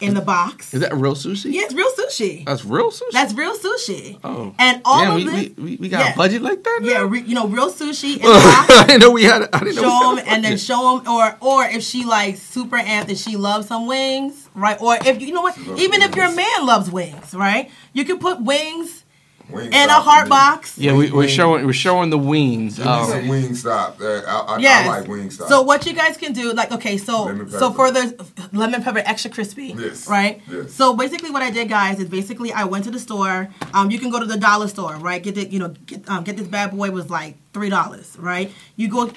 in 0.00 0.14
the 0.14 0.20
box. 0.20 0.74
Is 0.74 0.80
that 0.80 0.94
real 0.94 1.14
sushi? 1.14 1.52
Yeah, 1.52 1.62
it's 1.62 1.74
real 1.74 1.90
sushi. 1.92 2.44
That's 2.44 2.64
real 2.64 2.90
sushi. 2.90 3.10
That's 3.12 3.32
real 3.34 3.56
sushi. 3.56 4.18
oh. 4.24 4.54
And 4.58 4.82
all 4.84 5.00
Damn, 5.00 5.10
of 5.10 5.16
we, 5.16 5.24
this, 5.24 5.56
we, 5.56 5.62
we, 5.62 5.76
we 5.76 5.88
got 5.88 6.04
yeah. 6.04 6.12
a 6.12 6.16
budget 6.16 6.42
like 6.42 6.62
that. 6.62 6.80
yeah, 6.82 7.06
re, 7.08 7.22
you 7.22 7.34
know, 7.34 7.46
real 7.48 7.72
sushi 7.72 8.16
in 8.16 8.22
the 8.22 8.28
I 8.28 8.66
box. 8.68 8.86
didn't 8.86 9.00
know 9.02 9.10
we 9.10 9.24
had. 9.24 9.48
I 9.52 9.58
didn't 9.60 9.76
show 9.76 10.14
them 10.16 10.24
and 10.26 10.44
then 10.44 10.58
show 10.58 10.98
them, 10.98 11.08
or 11.12 11.36
or 11.40 11.64
if 11.64 11.82
she 11.82 12.04
like 12.04 12.36
super 12.36 12.76
amped 12.76 13.08
and 13.08 13.18
she 13.18 13.36
loves 13.36 13.68
some 13.68 13.86
wings, 13.86 14.48
right? 14.54 14.80
Or 14.80 14.96
if 15.00 15.20
you 15.20 15.32
know 15.32 15.42
what, 15.42 15.56
even 15.58 16.02
if 16.02 16.14
your 16.14 16.34
man 16.34 16.66
loves 16.66 16.90
wings, 16.90 17.34
right? 17.34 17.70
You 17.92 18.04
can 18.04 18.18
put 18.18 18.42
wings 18.42 19.04
Wing 19.50 19.66
in 19.72 19.88
a 19.88 20.00
heart 20.08 20.28
box. 20.28 20.76
Yeah, 20.76 20.94
we, 20.94 21.10
we're 21.12 21.28
showing 21.28 21.64
we're 21.66 21.72
showing 21.72 22.10
the 22.10 22.18
wings. 22.18 22.76
Give 22.76 22.86
me 22.86 22.90
Um, 22.92 23.10
some 23.10 23.28
wing 23.28 23.54
stop. 23.54 24.00
Uh, 24.00 24.22
I, 24.26 24.54
I, 24.54 24.58
Yes. 24.58 24.88
I 24.88 24.98
like 25.00 25.08
Wingstop. 25.08 25.48
So 25.48 25.62
what 25.62 25.86
you 25.86 25.92
guys 25.92 26.16
can 26.16 26.32
do, 26.32 26.52
like, 26.52 26.72
okay, 26.72 26.96
so 26.98 27.46
so 27.48 27.72
for 27.72 27.90
the 27.90 28.04
lemon 28.52 28.82
pepper 28.82 29.02
extra 29.04 29.30
crispy, 29.30 29.74
Yes. 29.78 30.08
right? 30.08 30.42
Yes. 30.50 30.72
So 30.72 30.94
basically, 30.96 31.30
what 31.30 31.42
I 31.42 31.50
did, 31.50 31.68
guys, 31.68 32.00
is 32.00 32.08
basically 32.08 32.52
I 32.52 32.64
went 32.64 32.84
to 32.84 32.90
the 32.90 32.98
store. 32.98 33.48
Um, 33.72 33.90
you 33.90 33.98
can 33.98 34.10
go 34.10 34.18
to 34.18 34.26
the 34.26 34.38
dollar 34.38 34.68
store, 34.68 34.96
right? 34.96 35.22
Get 35.22 35.38
it, 35.38 35.50
you 35.50 35.58
know, 35.60 35.68
get 35.86 36.08
um, 36.10 36.24
get 36.24 36.36
this 36.36 36.48
bad 36.48 36.72
boy 36.76 36.90
was 36.90 37.08
like 37.10 37.36
three 37.52 37.70
dollars, 37.70 38.16
right? 38.18 38.50
You 38.76 38.88
go. 38.88 39.12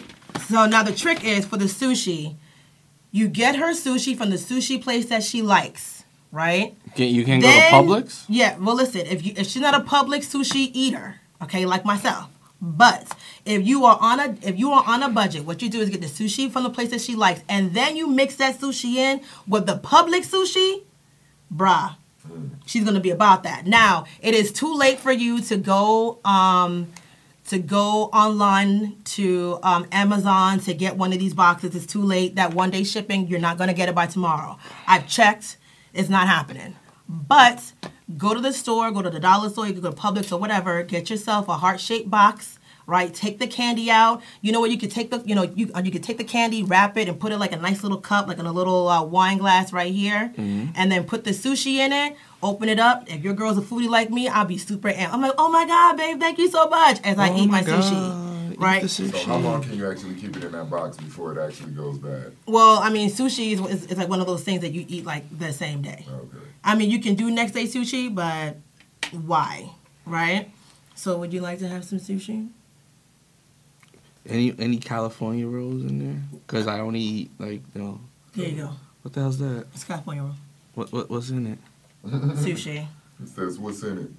So 0.48 0.65
now 0.67 0.83
the 0.83 0.93
trick 0.93 1.24
is 1.25 1.45
for 1.45 1.57
the 1.57 1.65
sushi. 1.65 2.36
You 3.12 3.27
get 3.27 3.55
her 3.55 3.74
sushi 3.74 4.15
from 4.15 4.29
the 4.29 4.36
sushi 4.38 4.79
place 4.81 5.07
that 5.07 5.24
she 5.24 5.41
likes, 5.41 5.99
right? 6.31 6.75
Can, 6.95 7.07
you 7.09 7.24
can 7.24 7.39
Then- 7.39 7.71
go 7.71 7.81
to 7.81 8.03
Publix. 8.03 8.25
Yeah, 8.27 8.57
well, 8.57 8.75
listen, 8.75 9.01
if 9.01 9.25
you 9.25 9.33
if 9.36 9.48
she's 9.48 9.62
not 9.62 9.75
a 9.75 9.83
Publix 9.83 10.25
sushi 10.33 10.69
eater, 10.74 11.15
okay, 11.43 11.65
like 11.65 11.86
myself, 11.86 12.29
but 12.62 13.15
if 13.45 13.65
you 13.65 13.86
are 13.86 13.98
on 14.01 14.19
a 14.19 14.36
if 14.41 14.57
you 14.59 14.71
are 14.71 14.83
on 14.86 15.03
a 15.03 15.09
budget, 15.09 15.45
what 15.45 15.62
you 15.62 15.69
do 15.69 15.79
is 15.81 15.89
get 15.89 16.01
the 16.01 16.07
sushi 16.07 16.51
from 16.51 16.63
the 16.63 16.69
place 16.69 16.89
that 16.91 17.01
she 17.01 17.15
likes, 17.15 17.41
and 17.50 17.74
then 17.74 17.95
you 17.95 18.07
mix 18.07 18.36
that 18.36 18.59
sushi 18.59 18.95
in 18.95 19.21
with 19.48 19.65
the 19.65 19.77
Publix 19.77 20.27
sushi, 20.27 20.83
bruh. 21.53 21.95
She's 22.65 22.83
gonna 22.83 23.00
be 23.00 23.09
about 23.09 23.43
that. 23.43 23.65
Now, 23.65 24.05
it 24.21 24.36
is 24.36 24.51
too 24.51 24.75
late 24.75 25.00
for 25.00 25.12
you 25.12 25.41
to 25.41 25.57
go 25.57 26.19
um 26.25 26.88
to 27.48 27.57
go 27.57 28.03
online 28.13 28.98
to 29.03 29.57
um, 29.63 29.88
Amazon 29.91 30.59
to 30.59 30.74
get 30.75 30.95
one 30.98 31.12
of 31.12 31.17
these 31.17 31.33
boxes. 31.33 31.75
It's 31.75 31.88
too 31.88 32.03
late. 32.03 32.36
That 32.36 32.53
one 32.53 32.69
day 32.69 32.83
shipping, 32.83 33.27
you're 33.27 33.39
not 33.39 33.57
gonna 33.57 33.74
get 33.74 33.89
it 33.89 33.95
by 33.95 34.05
tomorrow. 34.05 34.59
I've 34.86 35.07
checked. 35.07 35.57
It's 36.00 36.10
not 36.10 36.27
happening. 36.27 36.75
But 37.08 37.74
go 38.18 38.34
to 38.34 38.39
the 38.39 38.53
store, 38.53 38.89
go 38.91 39.01
to 39.01 39.10
the 39.10 39.20
dollar 39.20 39.50
store, 39.50 39.68
you 39.68 39.74
can 39.74 39.82
go 39.82 39.91
to 39.91 39.96
Publix 39.98 40.32
or 40.32 40.38
whatever, 40.39 40.82
get 40.84 41.10
yourself 41.10 41.48
a 41.48 41.53
heart 41.53 41.79
shaped 41.79 42.10
box, 42.10 42.58
right? 42.86 43.13
Take 43.13 43.39
the 43.39 43.48
candy 43.48 43.91
out. 43.91 44.22
You 44.41 44.51
know 44.51 44.60
what? 44.60 44.72
You 44.72 44.77
could 44.77 44.91
take 44.91 45.12
the, 45.12 45.22
you 45.25 45.36
know, 45.36 45.44
you 45.44 45.72
uh, 45.75 45.82
you 45.84 45.91
could 45.91 46.03
take 46.03 46.18
the 46.18 46.24
candy, 46.24 46.63
wrap 46.63 46.98
it, 46.98 47.08
and 47.10 47.20
put 47.20 47.32
it 47.32 47.38
like 47.38 47.51
a 47.51 47.58
nice 47.58 47.84
little 47.84 48.00
cup, 48.00 48.27
like 48.27 48.39
in 48.39 48.46
a 48.46 48.51
little 48.51 48.88
uh, 48.88 49.03
wine 49.03 49.39
glass 49.39 49.74
right 49.74 49.94
here, 49.94 50.32
and 50.38 50.91
then 50.91 51.03
put 51.03 51.24
the 51.24 51.32
sushi 51.32 51.75
in 51.86 51.91
it. 51.91 52.15
Open 52.41 52.70
it 52.70 52.79
up. 52.79 52.98
If 53.12 53.22
your 53.24 53.34
girl's 53.34 53.58
a 53.58 53.62
foodie 53.62 53.89
like 53.89 54.10
me, 54.12 54.27
I'll 54.29 54.46
be 54.46 54.58
super 54.58 54.89
amped. 54.91 55.12
I'm 55.12 55.22
like, 55.22 55.34
oh 55.38 55.50
my 55.51 55.65
god, 55.65 55.98
babe, 55.98 56.20
thank 56.20 56.38
you 56.38 56.50
so 56.50 56.70
much, 56.70 57.00
as 57.03 57.18
I 57.20 57.29
Oh 57.32 57.38
eat 57.38 57.48
my, 57.48 57.62
my 57.62 57.68
sushi, 57.70 58.01
right? 58.60 58.82
the 58.82 58.89
So 58.89 59.18
how 59.25 59.38
long 59.38 59.63
can 59.63 59.74
you 59.75 59.89
actually 59.89 60.16
keep 60.16 60.36
it 60.36 60.44
in 60.44 60.51
that 60.51 60.70
box 60.70 60.98
before 60.98 61.38
it 61.38 61.44
actually 61.44 61.72
goes 61.72 61.98
bad? 61.98 62.36
Well, 62.46 62.80
I 62.80 62.89
mean, 62.89 63.10
sushi 63.10 63.54
is, 63.54 63.60
is, 63.62 63.86
is 63.88 63.98
like 63.98 64.10
one 64.10 64.22
of 64.22 64.28
those 64.28 64.44
things 64.44 64.62
that 64.62 64.74
you 64.74 64.86
eat 64.88 65.06
like 65.06 65.25
the 65.38 65.54
same 65.54 65.82
day. 65.82 66.06
Okay. 66.08 66.38
I 66.63 66.75
mean, 66.75 66.89
you 66.89 67.00
can 67.00 67.16
do 67.16 67.32
next 67.32 67.54
day 67.54 67.63
sushi, 67.63 68.13
but 68.13 68.58
why, 69.12 69.70
right? 70.06 70.51
So, 70.96 71.18
would 71.18 71.34
you 71.34 71.42
like 71.42 71.60
to 71.60 71.68
have 71.68 71.86
some 71.86 72.00
sushi? 72.00 72.50
Any 74.28 74.54
any 74.60 74.78
California 74.78 75.48
rolls 75.48 75.84
in 75.84 76.00
there? 76.00 76.22
Because 76.46 76.68
I 76.68 76.82
only 76.82 77.00
eat 77.00 77.32
like 77.39 77.62
you 77.74 77.82
know. 77.82 78.01
Here 78.36 78.50
you 78.50 78.58
go. 78.58 78.72
What 79.01 79.13
the 79.13 79.22
hell's 79.22 79.39
that? 79.39 79.66
It's 79.74 79.86
California 79.86 80.24
roll. 80.24 80.36
What, 80.75 80.92
what 80.92 81.10
what's 81.10 81.30
in 81.30 81.48
it? 81.48 81.60
Sushi. 82.06 82.86
It 83.22 83.28
says 83.28 83.58
what's 83.58 83.82
in 83.84 83.98
it. 83.98 84.12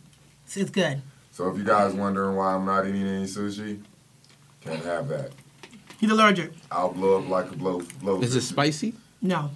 It's, 0.44 0.56
it's 0.56 0.70
good. 0.70 1.00
So 1.32 1.48
if 1.48 1.56
you 1.56 1.64
guys 1.64 1.94
wondering 1.94 2.36
why 2.36 2.54
I'm 2.54 2.64
not 2.64 2.86
eating 2.86 3.06
any 3.06 3.24
sushi, 3.24 3.80
can't 4.64 4.84
have 4.84 5.08
that. 5.08 5.32
He's 5.98 6.10
allergic. 6.10 6.52
I'll 6.70 6.92
blow 6.92 7.18
up 7.20 7.28
like 7.28 7.50
a 7.50 7.56
blow 7.56 7.82
blow. 8.00 8.20
Is 8.22 8.34
it 8.34 8.40
spicy? 8.42 8.94
No. 9.20 9.50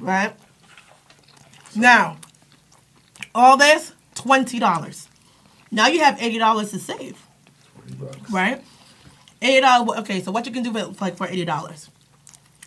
Right? 0.00 0.34
Now, 1.74 2.16
all 3.34 3.56
this, 3.56 3.92
$20. 4.14 5.06
Now 5.70 5.86
you 5.88 6.00
have 6.00 6.16
$80 6.18 6.70
to 6.70 6.78
save. 6.78 7.22
Twenty 7.74 7.94
bucks. 7.94 8.30
right? 8.30 8.62
Eighty 9.42 9.60
dollars. 9.60 9.98
Okay, 9.98 10.20
so 10.22 10.32
what 10.32 10.46
you 10.46 10.52
can 10.52 10.62
do 10.62 10.72
for 10.72 11.04
like 11.04 11.16
for 11.16 11.26
eighty 11.28 11.44
dollars? 11.44 11.90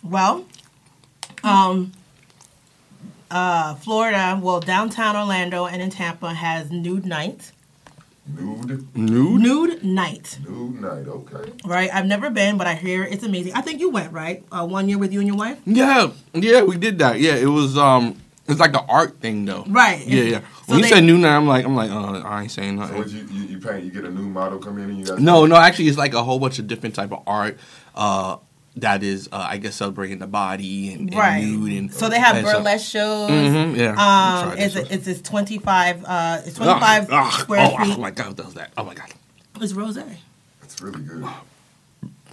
Well, 0.04 0.46
um, 1.42 1.90
uh, 3.28 3.74
Florida, 3.74 4.38
well, 4.40 4.60
downtown 4.60 5.16
Orlando 5.16 5.66
and 5.66 5.82
in 5.82 5.90
Tampa 5.90 6.32
has 6.32 6.70
nude 6.70 7.04
night. 7.04 7.50
Nude, 8.38 8.96
Nude. 8.96 9.40
Nude 9.40 9.84
night, 9.84 10.38
nude 10.48 10.80
night. 10.80 11.06
Okay. 11.08 11.52
right? 11.64 11.90
I've 11.92 12.06
never 12.06 12.30
been, 12.30 12.56
but 12.58 12.66
I 12.66 12.74
hear 12.74 13.02
it's 13.04 13.22
amazing. 13.24 13.54
I 13.54 13.60
think 13.60 13.80
you 13.80 13.90
went 13.90 14.12
right 14.12 14.44
uh, 14.52 14.66
one 14.66 14.88
year 14.88 14.98
with 14.98 15.12
you 15.12 15.18
and 15.20 15.26
your 15.28 15.36
wife. 15.36 15.58
Yeah, 15.66 16.10
yeah, 16.34 16.62
we 16.62 16.76
did 16.76 16.98
that. 16.98 17.18
Yeah, 17.20 17.34
it 17.36 17.46
was 17.46 17.76
um, 17.76 18.20
it's 18.48 18.60
like 18.60 18.72
the 18.72 18.82
art 18.82 19.20
thing 19.20 19.44
though. 19.44 19.64
Right. 19.68 20.06
Yeah, 20.06 20.22
yeah. 20.22 20.38
So 20.40 20.46
When 20.66 20.78
you 20.78 20.84
they- 20.84 20.90
said 20.90 21.04
nude 21.04 21.20
night, 21.20 21.36
I'm 21.36 21.46
like, 21.46 21.64
I'm 21.64 21.74
like, 21.74 21.90
oh, 21.90 22.22
I 22.24 22.42
ain't 22.42 22.50
saying 22.50 22.76
So 22.76 22.80
nothing. 22.82 22.98
what 22.98 23.08
you, 23.10 23.26
you 23.32 23.42
you 23.46 23.58
paint? 23.58 23.84
You 23.84 23.90
get 23.90 24.04
a 24.04 24.10
new 24.10 24.28
model 24.28 24.58
come 24.58 24.78
in 24.78 24.90
and 24.90 24.98
you 24.98 25.04
guys. 25.06 25.18
No, 25.18 25.46
no, 25.46 25.56
actually, 25.56 25.88
it's 25.88 25.98
like 25.98 26.14
a 26.14 26.22
whole 26.22 26.38
bunch 26.38 26.58
of 26.58 26.66
different 26.66 26.94
type 26.94 27.12
of 27.12 27.22
art. 27.26 27.58
Uh, 27.94 28.36
that 28.76 29.02
is, 29.02 29.28
uh, 29.32 29.46
I 29.50 29.56
guess, 29.58 29.74
celebrating 29.76 30.18
the 30.20 30.26
body 30.26 30.92
and, 30.92 31.08
and 31.10 31.14
Right. 31.14 31.44
nude 31.44 31.72
and 31.72 31.92
So 31.92 32.08
they 32.08 32.18
have 32.20 32.36
and 32.36 32.46
so- 32.46 32.52
burlesque 32.58 32.88
shows. 32.90 33.30
Mhm, 33.30 33.76
yeah. 33.76 33.90
Um, 33.90 33.96
Tried 33.96 34.58
it's 34.60 34.74
this 34.74 34.90
it's 34.90 35.06
it's 35.08 35.20
twenty 35.28 35.58
five. 35.58 36.04
Uh, 36.04 36.40
it's 36.44 36.56
twenty 36.56 36.78
five 36.80 37.08
ugh, 37.10 37.32
square 37.32 37.60
oh, 37.72 37.84
feet. 37.84 37.96
Oh 37.96 38.00
my 38.00 38.10
god, 38.10 38.26
what 38.28 38.36
the 38.36 38.42
hell's 38.44 38.54
that? 38.54 38.72
Oh 38.76 38.84
my 38.84 38.94
god. 38.94 39.08
It's 39.60 39.72
rose. 39.72 39.98
It's 40.62 40.80
really 40.80 41.00
good. 41.02 41.26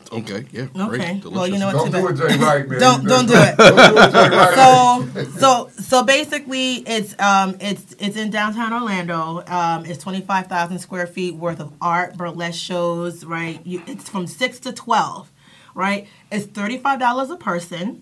Okay, 0.09 0.45
yeah. 0.51 0.67
Okay. 0.73 1.19
Great, 1.19 1.25
Well, 1.25 1.47
you 1.47 1.57
know 1.59 1.65
what? 1.67 1.91
Don't 1.91 1.91
do 1.91 2.07
bad. 2.15 2.31
it, 2.31 2.37
Jay 2.37 2.37
Wright, 2.45 2.69
man. 2.69 2.79
Don't- 2.79 3.05
don't 3.05 3.25
do 3.25 3.33
it. 3.35 3.57
Don't 4.55 5.13
do 5.13 5.19
it, 5.19 5.27
so 5.33 5.37
so 5.37 5.69
so 5.81 6.03
basically 6.03 6.75
it's 6.87 7.13
um 7.19 7.57
it's 7.59 7.93
it's 7.99 8.15
in 8.15 8.29
downtown 8.29 8.71
Orlando. 8.71 9.43
Um 9.47 9.85
it's 9.85 10.01
25,000 10.01 10.79
square 10.79 11.07
feet 11.07 11.35
worth 11.35 11.59
of 11.59 11.73
art, 11.81 12.15
burlesque 12.15 12.57
shows, 12.61 13.25
right? 13.25 13.59
You, 13.65 13.81
it's 13.85 14.07
from 14.07 14.27
6 14.27 14.59
to 14.61 14.71
12, 14.71 15.29
right? 15.77 16.07
It's 16.31 16.47
$35 16.47 17.31
a 17.31 17.37
person. 17.37 18.01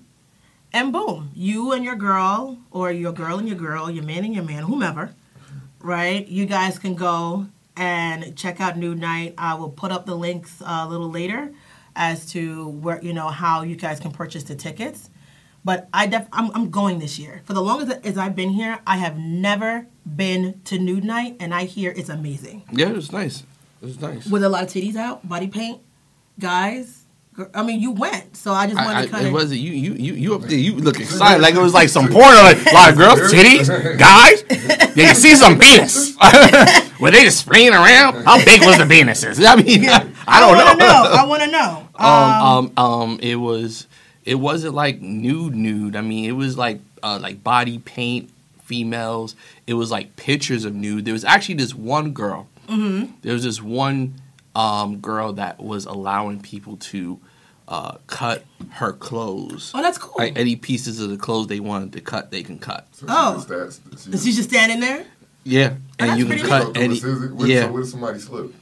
And 0.71 0.93
boom, 0.93 1.31
you 1.35 1.73
and 1.73 1.83
your 1.83 1.95
girl 1.95 2.57
or 2.71 2.89
your 2.89 3.11
girl 3.11 3.37
and 3.37 3.47
your 3.47 3.57
girl, 3.57 3.91
your 3.91 4.03
man 4.03 4.23
and 4.23 4.33
your 4.33 4.45
man, 4.45 4.63
whomever, 4.63 5.13
right? 5.79 6.25
You 6.25 6.45
guys 6.45 6.79
can 6.79 6.95
go 6.95 7.47
and 7.75 8.35
check 8.37 8.61
out 8.61 8.77
Nude 8.77 8.99
Night. 8.99 9.33
I 9.37 9.55
will 9.55 9.69
put 9.69 9.91
up 9.91 10.05
the 10.05 10.15
links 10.15 10.61
a 10.65 10.87
little 10.87 11.11
later 11.11 11.51
as 11.97 12.25
to 12.31 12.69
where 12.69 13.01
you 13.03 13.13
know 13.13 13.27
how 13.27 13.63
you 13.63 13.75
guys 13.75 13.99
can 13.99 14.11
purchase 14.11 14.43
the 14.43 14.55
tickets. 14.55 15.09
But 15.65 15.89
I 15.93 16.07
def- 16.07 16.29
I'm, 16.31 16.51
I'm 16.55 16.69
going 16.69 16.99
this 16.99 17.19
year. 17.19 17.41
For 17.43 17.53
the 17.53 17.61
longest 17.61 18.05
as 18.05 18.17
I've 18.17 18.35
been 18.35 18.51
here, 18.51 18.79
I 18.87 18.97
have 18.97 19.17
never 19.17 19.87
been 20.05 20.61
to 20.65 20.77
Nude 20.77 21.03
Night, 21.03 21.37
and 21.39 21.53
I 21.53 21.65
hear 21.65 21.91
it's 21.95 22.09
amazing. 22.09 22.63
Yeah, 22.71 22.93
it's 22.93 23.11
nice. 23.11 23.43
It's 23.81 23.99
nice. 23.99 24.27
With 24.27 24.43
a 24.43 24.49
lot 24.49 24.63
of 24.63 24.69
titties 24.69 24.95
out, 24.95 25.27
body 25.27 25.47
paint, 25.47 25.81
guys. 26.39 27.04
Gir- 27.35 27.49
I 27.53 27.63
mean, 27.63 27.79
you 27.79 27.91
went, 27.91 28.35
so 28.35 28.53
I 28.53 28.67
just 28.67 28.77
wanted 28.77 28.97
I, 28.97 29.05
to 29.05 29.11
kind 29.11 29.25
it 29.25 29.27
of. 29.27 29.33
wasn't 29.33 29.61
you. 29.61 29.71
You 29.71 29.93
you 29.93 30.13
you 30.13 30.35
up 30.35 30.41
there. 30.41 30.57
You 30.57 30.75
look 30.75 30.99
excited 30.99 31.41
like 31.41 31.55
it 31.55 31.61
was 31.61 31.73
like 31.73 31.89
some 31.89 32.07
porn. 32.07 32.35
Like 32.35 32.65
a 32.65 32.73
lot 32.73 32.89
of 32.91 32.97
girls, 32.97 33.19
titties, 33.31 33.97
guys. 33.97 34.43
Yeah, 34.95 35.09
you 35.09 35.15
see 35.15 35.35
some 35.35 35.59
penis. 35.59 36.15
Were 36.99 37.11
they 37.11 37.23
just 37.25 37.39
spraying 37.39 37.73
around? 37.73 38.23
How 38.23 38.43
big 38.43 38.63
was 38.63 38.77
the 38.77 38.85
penises? 38.85 39.45
I 39.45 39.55
mean, 39.61 39.89
I, 39.89 40.07
I 40.27 40.39
don't 40.39 40.55
want 40.55 40.79
to 40.79 40.85
know. 40.85 41.03
know. 41.03 41.11
I 41.11 41.25
want 41.25 41.43
to 41.43 41.51
know. 41.51 41.87
um, 41.95 42.71
um, 42.77 42.77
um, 42.77 43.19
it 43.21 43.35
was, 43.35 43.87
it 44.23 44.35
wasn't 44.35 44.73
like 44.73 45.01
nude, 45.01 45.55
nude. 45.55 45.95
I 45.95 46.01
mean, 46.01 46.25
it 46.25 46.33
was 46.33 46.57
like, 46.57 46.79
uh, 47.03 47.19
like 47.21 47.43
body 47.43 47.79
paint, 47.79 48.29
females. 48.63 49.35
It 49.67 49.73
was 49.73 49.91
like 49.91 50.15
pictures 50.15 50.63
of 50.65 50.73
nude. 50.73 51.05
There 51.05 51.13
was 51.13 51.25
actually 51.25 51.55
this 51.55 51.75
one 51.75 52.11
girl. 52.11 52.47
Mm-hmm. 52.67 53.11
There 53.21 53.33
was 53.33 53.43
this 53.43 53.61
one 53.61 54.15
um, 54.55 54.99
girl 54.99 55.33
that 55.33 55.59
was 55.61 55.85
allowing 55.85 56.41
people 56.41 56.77
to 56.77 57.19
uh, 57.67 57.97
cut 58.07 58.43
her 58.71 58.93
clothes. 58.93 59.71
oh, 59.73 59.81
that's 59.81 59.97
cool. 59.97 60.13
Like 60.17 60.37
any 60.37 60.55
pieces 60.55 60.99
of 60.99 61.09
the 61.09 61.17
clothes 61.17 61.47
they 61.47 61.59
wanted 61.59 61.93
to 61.93 62.01
cut, 62.01 62.31
they 62.31 62.43
can 62.43 62.59
cut. 62.59 62.87
So 62.93 63.05
Oh. 63.09 63.33
she 63.33 63.47
just, 63.47 63.89
that's, 63.89 64.03
she 64.05 64.11
Is 64.11 64.23
she 64.25 64.31
just 64.33 64.49
standing 64.49 64.79
there? 64.79 65.05
Yeah, 65.43 65.75
and 65.99 66.09
that's 66.09 66.19
you 66.19 66.25
can 66.25 66.33
pretty 66.39 66.47
cut 66.49 66.63
So 66.75 66.81
any. 66.81 66.95
scissors- 66.95 67.31
with- 67.33 67.49
Yeah. 67.49 67.61
So 67.67 67.71
what 67.71 67.85
somebody 67.85 68.19
slip? 68.19 68.53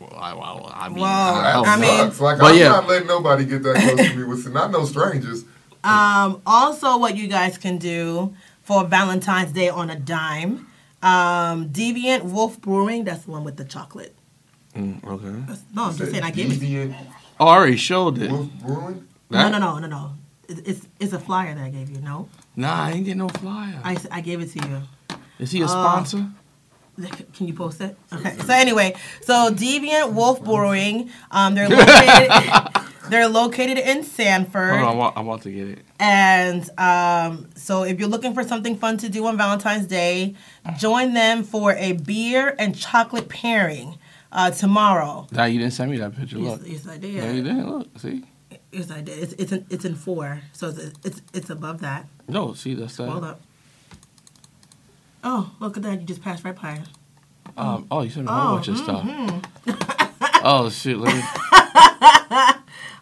Well, 0.00 0.12
I, 0.16 0.34
well, 0.34 0.72
I 0.74 0.88
mean, 0.88 0.98
Well, 1.00 1.34
I 1.34 1.52
don't 1.52 1.66
I 1.68 1.74
know. 1.76 1.80
mean- 1.80 1.98
Sucks. 2.12 2.20
like 2.20 2.42
I'm 2.42 2.56
yeah. 2.58 2.68
not 2.68 2.88
letting 2.88 3.08
nobody 3.08 3.44
get 3.44 3.62
that 3.62 3.76
close 3.76 4.08
to 4.10 4.16
me 4.16 4.24
with 4.24 4.52
not 4.52 4.70
no 4.70 4.84
strangers. 4.84 5.44
Um, 5.84 6.40
also, 6.46 6.98
what 6.98 7.16
you 7.16 7.26
guys 7.28 7.58
can 7.58 7.78
do 7.78 8.34
for 8.62 8.84
Valentine's 8.84 9.52
Day 9.52 9.68
on 9.68 9.90
a 9.90 9.98
dime, 9.98 10.66
um, 11.02 11.68
Deviant 11.68 12.22
Wolf 12.24 12.60
Brewing. 12.60 13.04
That's 13.04 13.24
the 13.26 13.30
one 13.32 13.44
with 13.44 13.56
the 13.58 13.64
chocolate. 13.64 14.14
Mm, 14.74 15.04
okay. 15.04 15.54
No, 15.74 15.84
I'm 15.84 15.96
just 15.96 16.10
saying 16.10 16.24
I 16.24 16.30
gave 16.30 16.50
it. 16.62 16.90
To 17.44 17.50
you. 17.50 17.52
Deviant 17.52 17.52
I 17.52 17.56
already 17.56 17.76
showed 17.76 18.18
it. 18.18 18.30
Brewing. 18.62 19.08
No, 19.30 19.48
no, 19.48 19.58
no, 19.58 19.78
no, 19.78 19.86
no. 19.86 20.10
It's 20.48 20.86
it's 21.00 21.12
a 21.12 21.18
flyer 21.18 21.54
that 21.54 21.64
I 21.64 21.70
gave 21.70 21.90
you. 21.90 22.00
No, 22.00 22.28
Nah, 22.56 22.84
I 22.84 22.92
ain't 22.92 23.04
get 23.06 23.16
no 23.16 23.28
flyer. 23.28 23.80
I, 23.82 23.96
I 24.10 24.20
gave 24.20 24.40
it 24.40 24.50
to 24.52 24.68
you. 24.68 24.82
Is 25.38 25.50
he 25.50 25.62
a 25.62 25.64
Uh, 25.64 25.68
sponsor? 25.68 26.26
Can 27.34 27.48
you 27.48 27.54
post 27.54 27.80
it? 27.80 27.96
Okay. 28.12 28.36
So 28.38 28.52
anyway, 28.52 28.94
so 29.22 29.50
Deviant 29.52 30.12
Wolf 30.12 30.44
Brewing. 30.44 31.10
Um, 31.32 31.54
they're 31.54 31.68
located. 31.80 32.30
they're 33.08 33.26
located 33.28 33.78
in 33.78 34.04
Sanford. 34.04 34.70
Hold 34.70 34.82
on, 34.82 34.88
I 34.88 34.94
want, 34.94 35.16
I'm 35.18 35.26
about 35.26 35.42
to 35.42 35.50
get 35.50 35.68
it. 35.68 35.78
And 35.98 36.70
um, 36.78 37.48
so, 37.56 37.82
if 37.82 37.98
you're 37.98 38.08
looking 38.08 38.32
for 38.34 38.44
something 38.44 38.76
fun 38.76 38.96
to 38.98 39.08
do 39.08 39.26
on 39.26 39.36
Valentine's 39.36 39.86
Day, 39.86 40.34
join 40.78 41.14
them 41.14 41.42
for 41.42 41.72
a 41.72 41.92
beer 41.94 42.54
and 42.58 42.76
chocolate 42.76 43.28
pairing 43.28 43.98
uh, 44.34 44.50
tomorrow. 44.50 45.26
Nah, 45.32 45.44
you 45.44 45.58
didn't 45.58 45.72
send 45.72 45.90
me 45.90 45.96
that 45.98 46.14
picture. 46.16 46.36
Look. 46.38 46.60
Yes, 46.66 46.84
yes, 46.84 46.88
I 46.88 46.96
No, 46.98 47.06
you 47.08 47.20
did. 47.20 47.44
didn't. 47.44 47.70
Look, 47.70 47.98
see? 47.98 48.24
Yes, 48.72 48.90
I 48.90 49.00
did. 49.00 49.18
It's 49.22 49.32
it's 49.34 49.52
in, 49.52 49.66
it's 49.70 49.84
in 49.84 49.94
four, 49.94 50.42
so 50.52 50.68
it's 50.68 50.92
it's 51.04 51.22
it's 51.32 51.50
above 51.50 51.80
that. 51.80 52.06
No, 52.28 52.52
see, 52.54 52.74
that's 52.74 52.96
that. 52.96 53.08
Hold 53.08 53.24
up. 53.24 53.40
Oh, 55.22 55.52
look 55.60 55.76
at 55.76 55.82
that! 55.84 56.00
You 56.00 56.06
just 56.06 56.22
passed 56.22 56.44
right 56.44 56.60
by 56.60 56.72
it. 56.74 56.88
Um, 57.56 57.86
oh, 57.90 58.02
you 58.02 58.10
sent 58.10 58.26
me 58.26 58.32
a 58.32 58.34
whole 58.34 58.52
Oh, 58.52 58.56
bunch 58.56 58.68
of 58.68 58.78
stuff. 58.78 59.06
oh, 60.44 60.68
shit. 60.70 60.98
Let 60.98 61.14
me, 61.14 61.22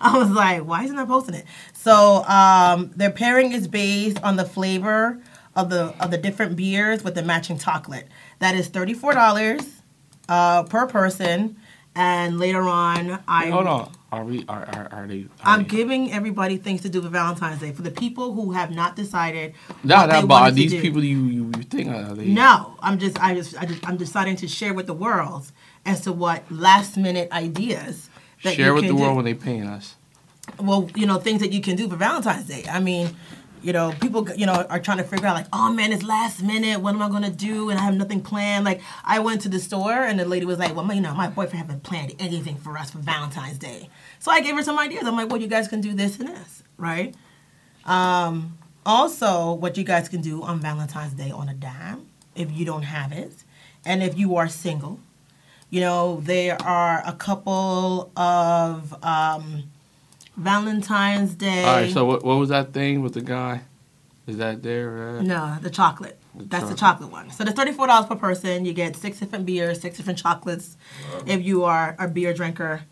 I 0.04 0.12
was 0.18 0.30
like, 0.30 0.62
why 0.66 0.84
isn't 0.84 0.98
I 0.98 1.04
posting 1.04 1.34
it? 1.36 1.46
So 1.74 2.22
um, 2.24 2.90
their 2.96 3.10
pairing 3.10 3.52
is 3.52 3.66
based 3.66 4.22
on 4.22 4.36
the 4.36 4.44
flavor 4.44 5.20
of 5.56 5.70
the 5.70 5.94
of 6.00 6.10
the 6.10 6.18
different 6.18 6.56
beers 6.56 7.02
with 7.02 7.14
the 7.14 7.22
matching 7.22 7.58
chocolate. 7.58 8.06
That 8.40 8.54
is 8.54 8.68
thirty 8.68 8.94
four 8.94 9.14
dollars 9.14 9.81
uh, 10.32 10.62
per 10.64 10.86
person. 10.86 11.56
And 11.94 12.38
later 12.38 12.62
on, 12.62 13.22
I 13.28 13.50
Hold 13.50 13.66
on. 13.66 13.92
Are 14.10 14.24
we? 14.24 14.46
Are 14.48 14.64
are, 14.76 14.88
are 14.92 15.06
they? 15.06 15.20
Are 15.44 15.52
I'm 15.52 15.62
they- 15.64 15.68
giving 15.76 16.10
everybody 16.10 16.56
things 16.56 16.80
to 16.82 16.88
do 16.88 17.02
for 17.02 17.08
Valentine's 17.10 17.60
Day 17.60 17.72
for 17.72 17.82
the 17.82 17.90
people 17.90 18.32
who 18.32 18.52
have 18.52 18.70
not 18.70 18.96
decided. 18.96 19.52
Nah, 19.84 20.06
they 20.06 20.22
but 20.26 20.42
are 20.42 20.50
these 20.50 20.72
people 20.72 21.04
you 21.04 21.18
you, 21.36 21.44
you 21.58 21.62
think 21.64 21.88
are 21.90 22.14
they? 22.14 22.26
No, 22.28 22.78
I'm 22.80 22.98
just 22.98 23.22
I 23.22 23.34
just, 23.34 23.52
I 23.60 23.66
just 23.66 23.86
I'm 23.86 23.98
deciding 23.98 24.36
to 24.36 24.48
share 24.48 24.72
with 24.72 24.86
the 24.86 24.94
world 24.94 25.52
as 25.84 26.00
to 26.02 26.12
what 26.12 26.50
last 26.50 26.96
minute 26.96 27.30
ideas 27.30 28.08
that 28.42 28.54
Share 28.54 28.72
with 28.72 28.84
the 28.84 28.94
do. 28.94 28.96
world 28.96 29.16
when 29.16 29.26
they 29.26 29.34
paying 29.34 29.64
us. 29.64 29.96
well, 30.58 30.88
you 30.94 31.06
know, 31.06 31.18
things 31.18 31.40
that 31.42 31.52
you 31.52 31.60
can 31.60 31.76
do 31.76 31.88
for 31.90 31.96
Valentine's 31.96 32.46
Day. 32.46 32.64
I 32.70 32.80
mean, 32.80 33.14
you 33.62 33.72
know, 33.72 33.94
people, 34.00 34.28
you 34.34 34.46
know, 34.46 34.66
are 34.68 34.80
trying 34.80 34.98
to 34.98 35.04
figure 35.04 35.26
out 35.26 35.34
like, 35.34 35.46
oh 35.52 35.72
man, 35.72 35.92
it's 35.92 36.02
last 36.02 36.42
minute. 36.42 36.80
What 36.80 36.94
am 36.94 37.02
I 37.02 37.08
gonna 37.08 37.30
do? 37.30 37.70
And 37.70 37.78
I 37.78 37.82
have 37.82 37.96
nothing 37.96 38.20
planned. 38.20 38.64
Like, 38.64 38.80
I 39.04 39.20
went 39.20 39.40
to 39.42 39.48
the 39.48 39.58
store 39.58 39.92
and 40.04 40.18
the 40.18 40.24
lady 40.24 40.44
was 40.46 40.58
like, 40.58 40.74
well, 40.74 40.84
my, 40.84 40.94
you 40.94 41.00
know, 41.00 41.14
my 41.14 41.28
boyfriend 41.28 41.58
haven't 41.58 41.82
planned 41.82 42.14
anything 42.18 42.56
for 42.56 42.76
us 42.76 42.90
for 42.90 42.98
Valentine's 42.98 43.58
Day. 43.58 43.88
So 44.18 44.30
I 44.30 44.40
gave 44.40 44.56
her 44.56 44.62
some 44.62 44.78
ideas. 44.78 45.04
I'm 45.04 45.16
like, 45.16 45.30
well, 45.30 45.40
you 45.40 45.46
guys 45.46 45.68
can 45.68 45.80
do 45.80 45.94
this 45.94 46.18
and 46.18 46.28
this, 46.28 46.62
right? 46.76 47.14
Um, 47.84 48.58
also, 48.84 49.52
what 49.52 49.76
you 49.76 49.84
guys 49.84 50.08
can 50.08 50.20
do 50.20 50.42
on 50.42 50.60
Valentine's 50.60 51.12
Day 51.12 51.30
on 51.30 51.48
a 51.48 51.54
dime, 51.54 52.06
if 52.34 52.50
you 52.50 52.64
don't 52.64 52.82
have 52.82 53.12
it, 53.12 53.32
and 53.84 54.02
if 54.02 54.18
you 54.18 54.36
are 54.36 54.48
single, 54.48 54.98
you 55.70 55.80
know, 55.80 56.20
there 56.20 56.60
are 56.62 57.02
a 57.06 57.12
couple 57.12 58.10
of 58.16 58.94
um, 59.04 59.64
Valentine's 60.36 61.34
Day. 61.34 61.64
All 61.64 61.76
right. 61.76 61.92
So 61.92 62.04
what 62.04 62.24
what 62.24 62.36
was 62.38 62.48
that 62.50 62.72
thing 62.72 63.02
with 63.02 63.14
the 63.14 63.20
guy? 63.22 63.62
Is 64.26 64.36
that 64.38 64.62
there? 64.62 65.18
Uh, 65.18 65.22
no, 65.22 65.58
the 65.60 65.70
chocolate. 65.70 66.18
The 66.34 66.44
That's 66.44 66.68
the 66.70 66.74
chocolate. 66.76 67.10
chocolate 67.10 67.10
one. 67.12 67.30
So 67.30 67.44
the 67.44 67.52
thirty-four 67.52 67.86
dollars 67.86 68.06
per 68.06 68.16
person. 68.16 68.64
You 68.64 68.72
get 68.72 68.96
six 68.96 69.18
different 69.18 69.44
beers, 69.46 69.80
six 69.80 69.96
different 69.96 70.18
chocolates. 70.18 70.76
If 71.26 71.42
you 71.44 71.64
are 71.64 71.96
a 71.98 72.08
beer 72.08 72.32
drinker, 72.32 72.82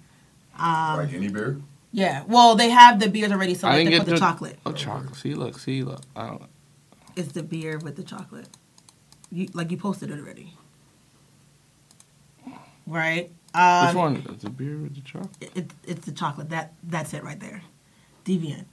um, 0.59 0.97
like 0.99 1.13
any 1.15 1.29
beer. 1.29 1.59
yeah. 1.93 2.25
Well, 2.27 2.57
they 2.57 2.69
have 2.71 2.99
the 3.01 3.09
beers 3.09 3.33
already 3.33 3.55
So 3.55 3.69
I 3.69 3.73
selected 3.73 3.91
didn't 3.91 4.01
for 4.01 4.05
get 4.07 4.11
the 4.11 4.15
the 4.17 4.21
chocolate. 4.21 4.59
Oh, 4.67 4.73
chocolate. 4.73 5.15
See, 5.17 5.35
look, 5.35 5.59
see, 5.59 5.83
look. 5.83 6.03
I 6.15 6.27
don't. 6.27 6.43
It's 7.17 7.33
the 7.33 7.43
beer 7.43 7.79
with 7.79 7.97
the 7.97 8.03
chocolate. 8.03 8.49
You 9.31 9.49
like 9.55 9.71
you 9.71 9.77
posted 9.77 10.11
it 10.11 10.19
already, 10.19 10.55
right? 12.87 13.31
Um, 13.55 13.87
Which 13.89 13.97
one? 13.97 14.27
It's 14.35 14.45
the 14.45 14.51
beer 14.51 14.77
with 14.79 14.95
the 14.95 15.01
chocolate. 15.01 15.51
it, 15.57 15.71
it's 15.87 16.07
the 16.07 16.13
chocolate. 16.13 16.51
That 16.51 16.73
that's 16.85 17.13
it 17.15 17.25
right 17.25 17.41
there. 17.41 17.63
Deviant. 18.25 18.65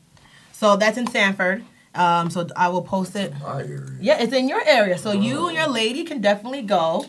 So 0.51 0.75
that's 0.75 0.97
in 0.97 1.07
Sanford. 1.07 1.63
Um, 1.95 2.29
so 2.29 2.47
I 2.55 2.67
will 2.69 2.83
post 2.83 3.15
it. 3.15 3.33
My 3.41 3.61
area. 3.61 3.89
Yeah, 3.99 4.19
it's 4.21 4.33
in 4.33 4.47
your 4.47 4.61
area. 4.67 4.97
So 4.99 5.11
you 5.13 5.47
and 5.47 5.57
your 5.57 5.67
lady 5.67 6.03
can 6.03 6.21
definitely 6.21 6.61
go. 6.61 7.05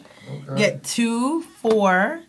Okay. 0.51 0.57
Get 0.57 0.85
two 0.85 1.43
for 1.43 2.21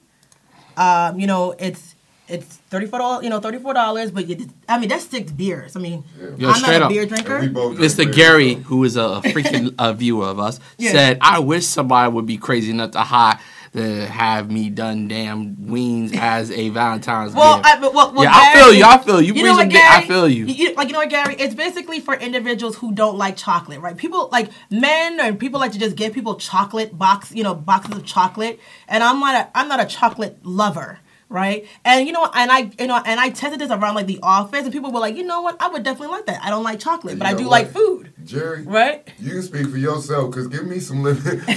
um, 0.77 1.19
you 1.19 1.27
know, 1.27 1.55
it's 1.59 1.95
it's 2.27 2.57
thirty 2.69 2.85
four 2.85 2.99
dollars 2.99 3.23
you 3.23 3.29
know, 3.29 3.39
thirty 3.39 3.59
four 3.59 3.73
dollars, 3.73 4.11
but 4.11 4.27
you 4.27 4.49
I 4.67 4.77
mean 4.79 4.89
that's 4.89 5.05
six 5.05 5.31
beers. 5.31 5.75
I 5.75 5.79
mean 5.79 6.03
Yeah. 6.19 6.29
Yo, 6.37 6.49
I'm 6.51 6.61
not 6.61 6.71
a 6.81 6.85
up. 6.85 6.89
beer 6.89 7.05
drinker. 7.05 7.39
drink 7.39 7.53
Mr. 7.79 8.13
Gary, 8.13 8.55
so- 8.55 8.59
who 8.61 8.83
is 8.83 8.97
a 8.97 9.21
freaking 9.23 9.73
uh, 9.79 9.93
viewer 9.93 10.25
of 10.27 10.39
us, 10.39 10.59
Yeah. 10.77 10.91
said, 10.91 11.17
"I 11.21 11.39
wish 11.39 11.65
somebody 11.65 12.11
would 12.11 12.25
be 12.25 12.37
crazy 12.37 12.71
enough 12.71 12.91
to 12.91 12.99
hire 13.01 13.39
to 13.73 14.05
have 14.07 14.49
me 14.51 14.69
done 14.69 15.07
damn 15.07 15.55
weens 15.57 16.15
as 16.15 16.51
a 16.51 16.69
Valentine's 16.69 17.33
Well, 17.33 17.57
gift." 17.57 17.67
I, 17.67 17.79
well, 17.79 17.91
well, 17.93 18.23
Yeah, 18.23 18.31
I 18.33 18.53
feel 18.53 18.73
you, 18.73 18.83
I 18.85 18.97
feel 18.97 19.21
you. 19.21 19.33
You 19.33 19.39
You 19.41 19.43
know 19.45 19.53
what, 19.55 19.69
ga- 19.69 19.77
I 19.79 19.95
Gary? 19.97 20.07
feel 20.07 20.27
you. 20.29 20.73
Like 20.75 20.87
you 20.87 20.93
know 20.93 20.99
what, 20.99 21.09
Gary? 21.09 21.35
It's 21.37 21.55
basically 21.55 21.99
for 21.99 22.13
individuals 22.15 22.77
who 22.77 22.91
don't 22.93 23.17
like 23.17 23.37
chocolate, 23.37 23.79
right? 23.81 23.95
People 23.97 24.29
like 24.31 24.49
men 24.71 25.19
and 25.19 25.39
people 25.39 25.59
like 25.59 25.71
to 25.73 25.79
just 25.79 25.95
give 25.95 26.13
people 26.13 26.35
chocolate 26.35 26.97
box, 26.97 27.31
you 27.33 27.43
know, 27.43 27.53
boxes 27.53 27.97
of 27.97 28.05
chocolate. 28.05 28.59
And 28.87 29.03
I'm 29.03 29.19
not 29.19 29.35
a 29.35 29.57
I'm 29.57 29.67
not 29.67 29.79
a 29.81 29.85
chocolate 29.85 30.37
lover, 30.43 30.99
right? 31.29 31.67
And 31.85 32.07
you 32.07 32.13
know, 32.13 32.29
and 32.33 32.51
I 32.51 32.71
you 32.79 32.87
know, 32.87 33.01
and 33.05 33.19
I 33.19 33.29
tested 33.29 33.59
this 33.59 33.71
around 33.71 33.95
like 33.95 34.07
the 34.07 34.19
office, 34.21 34.63
and 34.63 34.71
people 34.71 34.91
were 34.91 34.99
like, 34.99 35.15
you 35.15 35.23
know 35.23 35.41
what? 35.41 35.61
I 35.61 35.69
would 35.69 35.83
definitely 35.83 36.15
like 36.15 36.25
that. 36.25 36.43
I 36.43 36.49
don't 36.49 36.63
like 36.63 36.79
chocolate, 36.79 37.17
but 37.17 37.27
I 37.27 37.33
do 37.33 37.43
know 37.43 37.49
like 37.49 37.71
food, 37.71 38.11
Jerry, 38.23 38.63
right? 38.63 39.07
you 39.19 39.31
can 39.31 39.41
speak 39.43 39.67
for 39.67 39.77
yourself, 39.77 40.33
cause 40.33 40.47
give 40.47 40.65
me 40.65 40.79
some 40.79 41.03
lemon. 41.03 41.21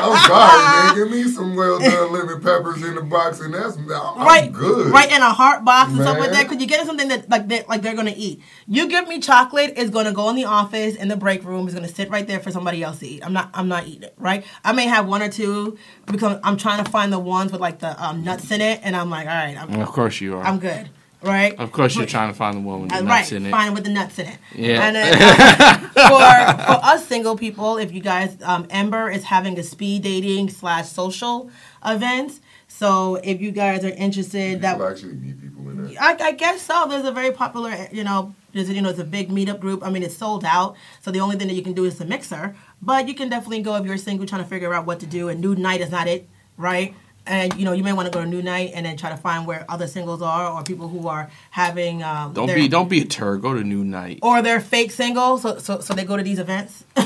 I'm 0.00 0.26
sorry, 0.28 0.62
man. 0.62 0.94
Give 0.94 1.10
me 1.10 1.24
some 1.24 1.56
well 1.56 1.78
done 1.78 2.12
lemon 2.12 2.40
peppers 2.40 2.82
in 2.82 2.94
the 2.94 3.02
box, 3.02 3.40
and 3.40 3.52
that's 3.52 3.76
I'm, 3.76 3.90
I'm 3.90 4.52
good. 4.52 4.92
right 4.92 5.10
in 5.10 5.20
a 5.20 5.32
heart 5.32 5.64
box 5.64 5.92
and 5.92 6.00
stuff 6.00 6.18
like 6.18 6.30
that. 6.30 6.44
Because 6.44 6.60
you 6.60 6.66
get 6.66 6.86
something 6.86 7.08
that 7.08 7.28
like 7.28 7.48
they 7.48 7.64
like 7.68 7.82
they're 7.82 7.96
gonna 7.96 8.14
eat. 8.16 8.42
You 8.66 8.88
give 8.88 9.08
me 9.08 9.18
chocolate, 9.18 9.74
it's 9.76 9.90
gonna 9.90 10.12
go 10.12 10.30
in 10.30 10.36
the 10.36 10.44
office 10.44 10.94
in 10.94 11.08
the 11.08 11.16
break 11.16 11.44
room. 11.44 11.66
It's 11.66 11.74
gonna 11.74 11.88
sit 11.88 12.10
right 12.10 12.26
there 12.26 12.40
for 12.40 12.50
somebody 12.52 12.82
else 12.82 13.00
to 13.00 13.06
eat. 13.06 13.24
I'm 13.24 13.32
not 13.32 13.50
I'm 13.54 13.68
not 13.68 13.86
eating 13.86 14.04
it. 14.04 14.14
Right? 14.18 14.44
I 14.64 14.72
may 14.72 14.86
have 14.86 15.08
one 15.08 15.22
or 15.22 15.28
two 15.28 15.78
because 16.06 16.38
I'm 16.44 16.56
trying 16.56 16.84
to 16.84 16.90
find 16.90 17.12
the 17.12 17.18
ones 17.18 17.52
with 17.52 17.60
like 17.60 17.80
the 17.80 18.02
um, 18.02 18.22
nuts 18.24 18.50
in 18.50 18.60
it, 18.60 18.67
and 18.82 18.94
I'm 18.96 19.10
like, 19.10 19.26
all 19.26 19.34
right, 19.34 19.56
I'm 19.56 19.80
of 19.80 19.88
course 19.88 20.20
you 20.20 20.36
are. 20.36 20.44
I'm 20.44 20.58
good. 20.58 20.88
Right? 21.20 21.58
of 21.58 21.72
course 21.72 21.96
you're 21.96 22.06
trying 22.06 22.30
to 22.30 22.38
find 22.38 22.58
the 22.58 22.60
one 22.60 22.82
with 22.82 22.90
the 22.90 22.98
uh, 22.98 23.00
nuts 23.00 23.10
right, 23.10 23.32
in 23.32 23.46
it. 23.46 23.50
fine 23.50 23.74
with 23.74 23.82
the 23.82 23.90
nuts 23.90 24.20
in 24.20 24.26
it. 24.26 24.38
Yeah. 24.54 24.86
And 24.86 24.94
then, 24.94 25.80
for 25.90 26.62
for 26.64 26.84
us 26.84 27.06
single 27.06 27.36
people, 27.36 27.76
if 27.76 27.92
you 27.92 28.00
guys, 28.00 28.36
um, 28.42 28.68
Ember 28.70 29.10
is 29.10 29.24
having 29.24 29.58
a 29.58 29.64
speed 29.64 30.02
dating 30.02 30.50
slash 30.50 30.88
social 30.88 31.50
event. 31.84 32.38
So 32.68 33.16
if 33.16 33.40
you 33.40 33.50
guys 33.50 33.84
are 33.84 33.88
interested, 33.88 34.60
that 34.62 34.74
People 34.74 34.88
actually 34.88 35.14
meet 35.14 35.40
people 35.40 35.68
in 35.70 35.88
there. 35.88 36.00
I, 36.00 36.16
I 36.20 36.32
guess 36.32 36.62
so. 36.62 36.86
There's 36.88 37.04
a 37.04 37.10
very 37.10 37.32
popular, 37.32 37.88
you 37.90 38.04
know, 38.04 38.34
there's 38.52 38.70
you 38.70 38.80
know, 38.80 38.90
it's 38.90 39.00
a 39.00 39.04
big 39.04 39.30
meetup 39.30 39.58
group. 39.58 39.84
I 39.84 39.90
mean, 39.90 40.04
it's 40.04 40.16
sold 40.16 40.44
out, 40.44 40.76
so 41.00 41.10
the 41.10 41.18
only 41.20 41.36
thing 41.36 41.48
that 41.48 41.54
you 41.54 41.62
can 41.62 41.72
do 41.72 41.84
is 41.84 41.98
the 41.98 42.04
mixer. 42.04 42.54
But 42.80 43.08
you 43.08 43.14
can 43.14 43.28
definitely 43.28 43.62
go 43.62 43.74
if 43.76 43.84
you're 43.84 43.96
single, 43.96 44.26
trying 44.26 44.44
to 44.44 44.48
figure 44.48 44.72
out 44.72 44.86
what 44.86 45.00
to 45.00 45.06
do. 45.06 45.28
And 45.28 45.40
Nude 45.40 45.58
Night 45.58 45.80
is 45.80 45.90
not 45.90 46.06
it, 46.06 46.28
right? 46.56 46.94
And 47.28 47.54
you 47.58 47.64
know, 47.66 47.72
you 47.72 47.84
may 47.84 47.92
want 47.92 48.06
to 48.10 48.16
go 48.16 48.24
to 48.24 48.28
Nude 48.28 48.44
Night 48.44 48.72
and 48.74 48.86
then 48.86 48.96
try 48.96 49.10
to 49.10 49.16
find 49.16 49.46
where 49.46 49.64
other 49.68 49.86
singles 49.86 50.22
are 50.22 50.50
or 50.50 50.62
people 50.62 50.88
who 50.88 51.06
are 51.08 51.30
having. 51.50 52.02
Um, 52.02 52.32
Don't 52.32 52.46
their- 52.46 52.56
be 52.56 52.68
don't 52.68 52.88
be 52.88 53.02
a 53.02 53.04
turd. 53.04 53.42
Go 53.42 53.52
to 53.54 53.62
Nude 53.62 53.86
Night. 53.86 54.18
Or 54.22 54.40
they're 54.42 54.60
fake 54.60 54.90
singles, 54.90 55.42
so 55.42 55.58
so 55.58 55.80
so 55.80 55.92
they 55.94 56.04
go 56.04 56.16
to 56.16 56.22
these 56.22 56.38
events. 56.38 56.84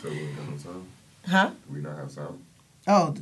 So 0.00 0.08
we 0.10 0.18
ain't 0.20 0.36
got 0.36 0.48
no 0.48 0.56
sound. 0.58 0.86
huh? 1.26 1.50
Do 1.68 1.74
we 1.74 1.80
not 1.80 1.96
have 1.96 2.10
sound? 2.10 2.44
Oh, 2.86 3.14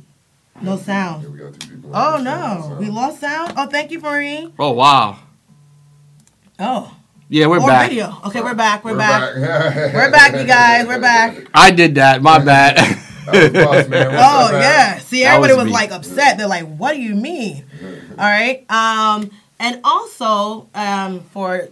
no 0.61 0.77
sound. 0.77 1.31
we 1.33 1.39
got 1.39 1.59
two 1.59 1.69
people. 1.75 1.89
Oh 1.93 2.17
no, 2.21 2.61
sound. 2.61 2.77
we 2.79 2.89
lost 2.89 3.19
sound. 3.19 3.53
Oh, 3.57 3.65
thank 3.67 3.89
you, 3.91 3.99
Marie. 3.99 4.53
Oh 4.59 4.71
wow. 4.73 5.17
Oh, 6.59 6.95
Yeah, 7.29 7.47
we're 7.47 7.59
or 7.59 7.67
back. 7.67 7.89
video. 7.89 8.15
Okay, 8.27 8.41
we're 8.41 8.53
back. 8.53 8.83
We're, 8.85 8.91
We're 8.93 8.97
back. 8.99 9.35
back. 9.35 9.75
We're 9.93 10.11
back, 10.11 10.33
you 10.35 10.45
guys. 10.45 10.87
We're 10.87 10.99
back. 11.01 11.47
I 11.53 11.71
did 11.71 11.95
that. 11.95 12.21
My 12.21 12.37
bad. 12.39 13.03
That 13.31 13.53
was 13.53 13.65
boss, 13.65 13.87
man. 13.87 14.07
What's 14.11 14.23
Oh 14.23 14.55
up, 14.55 14.61
yeah. 14.61 14.99
See, 14.99 15.23
everybody 15.23 15.53
was 15.53 15.65
was, 15.65 15.73
like 15.73 15.91
upset. 15.91 16.37
They're 16.37 16.47
like, 16.47 16.65
"What 16.65 16.93
do 16.93 17.01
you 17.01 17.15
mean?" 17.15 17.65
All 18.11 18.25
right. 18.25 18.69
Um, 18.69 19.31
and 19.59 19.81
also 19.83 20.69
um, 20.73 21.21
for 21.31 21.69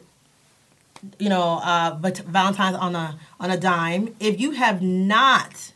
you 1.20 1.30
know, 1.30 1.60
uh, 1.64 1.96
but 1.96 2.18
Valentine's 2.20 2.78
on 2.78 2.96
a 2.96 3.18
on 3.40 3.52
a 3.52 3.58
dime. 3.58 4.16
If 4.20 4.40
you 4.40 4.52
have 4.52 4.82
not 4.82 5.72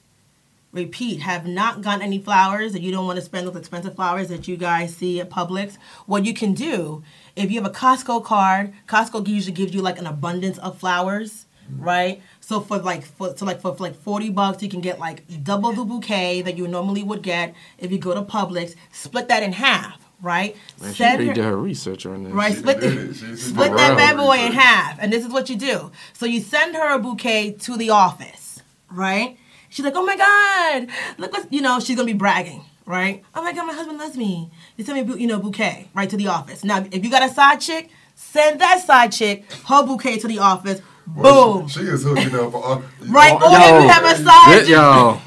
repeat 0.72 1.20
have 1.22 1.48
not 1.48 1.82
gotten 1.82 2.04
any 2.04 2.20
flowers 2.20 2.76
and 2.76 2.84
you 2.84 2.92
don't 2.92 3.08
want 3.08 3.18
to 3.18 3.26
spend 3.26 3.48
those 3.48 3.56
expensive 3.56 3.96
flowers 3.96 4.28
that 4.30 4.48
you 4.48 4.56
guys 4.56 4.96
see 4.96 5.20
at 5.20 5.28
Publix, 5.28 5.78
what 6.06 6.26
you 6.26 6.34
can 6.34 6.54
do 6.54 7.04
if 7.39 7.52
you 7.52 7.62
have 7.62 7.70
a 7.70 7.74
Costco 7.74 8.24
card, 8.26 8.74
Costco 8.88 9.28
usually 9.28 9.54
gives 9.54 9.74
you 9.74 9.82
like 9.82 9.98
an 9.98 10.06
abundance 10.06 10.58
of 10.58 10.78
flowers, 10.78 11.46
right? 11.78 12.22
So 12.49 12.62
for 12.62 12.79
like 12.79 13.03
for 13.05 13.38
so 13.38 13.45
like 13.45 13.62
for, 13.62 13.75
for 13.75 13.83
like 13.83 13.95
forty 14.01 14.31
bucks, 14.31 14.63
you 14.63 14.69
can 14.69 14.81
get 14.81 14.97
like 14.97 15.21
double 15.43 15.71
the 15.71 15.85
bouquet 15.85 16.41
that 16.41 16.57
you 16.57 16.67
normally 16.67 17.03
would 17.03 17.21
get 17.21 17.53
if 17.77 17.91
you 17.91 17.99
go 17.99 18.15
to 18.15 18.23
Publix. 18.23 18.73
Split 18.91 19.27
that 19.27 19.43
in 19.43 19.53
half, 19.53 20.01
right? 20.19 20.55
Man, 20.81 20.91
she 20.95 21.03
her- 21.03 21.17
did 21.17 21.38
her 21.38 21.55
research 21.55 22.07
on 22.07 22.23
this. 22.23 22.33
Right, 22.33 22.53
She 22.53 22.57
split, 22.57 22.79
the, 22.79 22.88
it. 22.88 23.13
She- 23.15 23.25
she 23.27 23.35
split 23.35 23.71
that 23.73 23.95
bad 23.95 24.17
boy 24.17 24.33
in 24.38 24.45
research. 24.47 24.63
half, 24.63 24.97
and 24.99 25.13
this 25.13 25.23
is 25.23 25.31
what 25.31 25.47
you 25.47 25.57
do. 25.57 25.91
So 26.13 26.25
you 26.25 26.39
send 26.41 26.75
her 26.75 26.95
a 26.95 26.97
bouquet 26.97 27.51
to 27.51 27.77
the 27.77 27.91
office, 27.91 28.63
right? 28.89 29.38
She's 29.69 29.85
like, 29.85 29.93
"Oh 29.95 30.03
my 30.03 30.17
god, 30.17 30.88
look 31.19 31.31
what 31.31 31.53
you 31.53 31.62
know." 31.62 31.79
She's 31.79 31.97
gonna 31.97 32.07
be 32.07 32.13
bragging, 32.13 32.65
right? 32.88 33.23
Oh 33.35 33.43
my 33.43 33.53
god, 33.53 33.67
my 33.67 33.73
husband 33.73 33.99
loves 33.99 34.17
me. 34.17 34.49
He 34.75 34.83
sent 34.83 34.95
me, 34.95 35.01
a 35.01 35.05
bou- 35.05 35.19
you 35.19 35.27
know, 35.27 35.38
bouquet 35.38 35.88
right 35.93 36.09
to 36.09 36.17
the 36.17 36.25
office. 36.29 36.63
Now, 36.63 36.83
if 36.91 37.03
you 37.05 37.12
got 37.12 37.21
a 37.21 37.31
side 37.31 37.62
chick, 37.62 37.91
send 38.15 38.59
that 38.59 38.81
side 38.83 39.12
chick 39.12 39.45
her 39.67 39.85
bouquet 39.85 40.17
to 40.17 40.27
the 40.27 40.39
office. 40.39 40.81
Well, 41.15 41.60
Boom. 41.60 41.67
She, 41.67 41.80
she 41.80 41.86
is 41.86 42.04
hooking 42.04 42.34
up. 42.36 42.54
Uh, 42.56 42.82
Right, 43.08 43.34
all- 43.34 43.52
or 43.52 43.78
if 43.78 43.84
you 43.84 43.89
have 43.89 44.06
a 44.06 44.24
side 44.24 44.60
Good, 44.60 44.67
yo. 44.69 45.19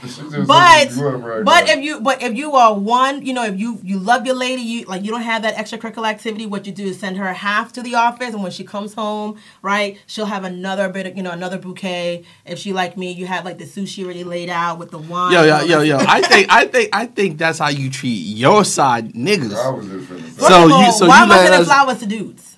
But 0.46 0.88
hooking 0.88 0.98
you 1.02 1.08
up 1.08 1.22
right 1.24 1.44
but 1.44 1.66
now. 1.66 1.72
if 1.72 1.80
you 1.84 2.00
but 2.00 2.22
if 2.22 2.34
you 2.36 2.52
are 2.54 2.72
one, 2.74 3.26
you 3.26 3.32
know, 3.34 3.44
if 3.44 3.58
you 3.58 3.78
you 3.82 3.98
love 3.98 4.24
your 4.24 4.36
lady, 4.36 4.62
you 4.62 4.84
like 4.86 5.02
you 5.02 5.10
don't 5.10 5.22
have 5.22 5.42
that 5.42 5.56
extracurricular 5.56 6.06
activity. 6.08 6.46
What 6.46 6.66
you 6.66 6.72
do 6.72 6.84
is 6.84 7.00
send 7.00 7.16
her 7.16 7.32
half 7.32 7.72
to 7.72 7.82
the 7.82 7.96
office, 7.96 8.32
and 8.34 8.42
when 8.42 8.52
she 8.52 8.62
comes 8.64 8.94
home, 8.94 9.36
right, 9.62 9.98
she'll 10.06 10.26
have 10.26 10.44
another 10.44 10.88
bit 10.88 11.06
of 11.06 11.16
you 11.16 11.22
know 11.24 11.32
another 11.32 11.58
bouquet. 11.58 12.24
If 12.46 12.58
she 12.60 12.72
like 12.72 12.96
me, 12.96 13.10
you 13.12 13.26
have 13.26 13.44
like 13.44 13.58
the 13.58 13.64
sushi 13.64 14.04
already 14.04 14.22
laid 14.24 14.48
out 14.50 14.78
with 14.78 14.92
the 14.92 14.98
wine. 14.98 15.32
Yo, 15.32 15.40
and 15.40 15.68
yo, 15.68 15.80
yo, 15.82 15.98
yo. 15.98 16.04
I 16.06 16.20
think, 16.22 16.46
I 16.52 16.66
think, 16.66 16.88
I 16.92 17.06
think 17.06 17.38
that's 17.38 17.58
how 17.58 17.68
you 17.68 17.90
treat 17.90 18.14
your 18.20 18.64
side 18.64 19.06
I 19.08 19.18
niggas. 19.18 19.76
was 19.76 19.86
just 19.88 20.08
finna 20.08 20.20
say. 20.22 20.30
First 20.30 20.48
So 20.48 20.66
you- 20.68 20.92
so 20.92 21.06
why 21.08 21.18
you 21.18 21.22
am 21.24 21.32
I 21.32 21.36
sending 21.38 21.60
us- 21.60 21.66
flowers 21.66 21.98
to 21.98 22.06
dudes? 22.06 22.56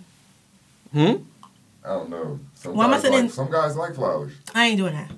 Hmm? 0.93 1.13
I 1.85 1.89
don't 1.89 2.09
know. 2.11 2.41
Some 2.64 2.74
Why 2.77 2.85
am 2.87 2.90
I 2.90 2.94
guys 2.94 3.03
sitting- 3.03 3.20
like, 3.22 3.31
some 3.31 3.50
guys 3.50 3.77
like 3.77 3.94
flowers. 3.94 4.33
I 4.55 4.66
ain't 4.66 4.79
doing 4.79 4.94
that. 4.94 5.11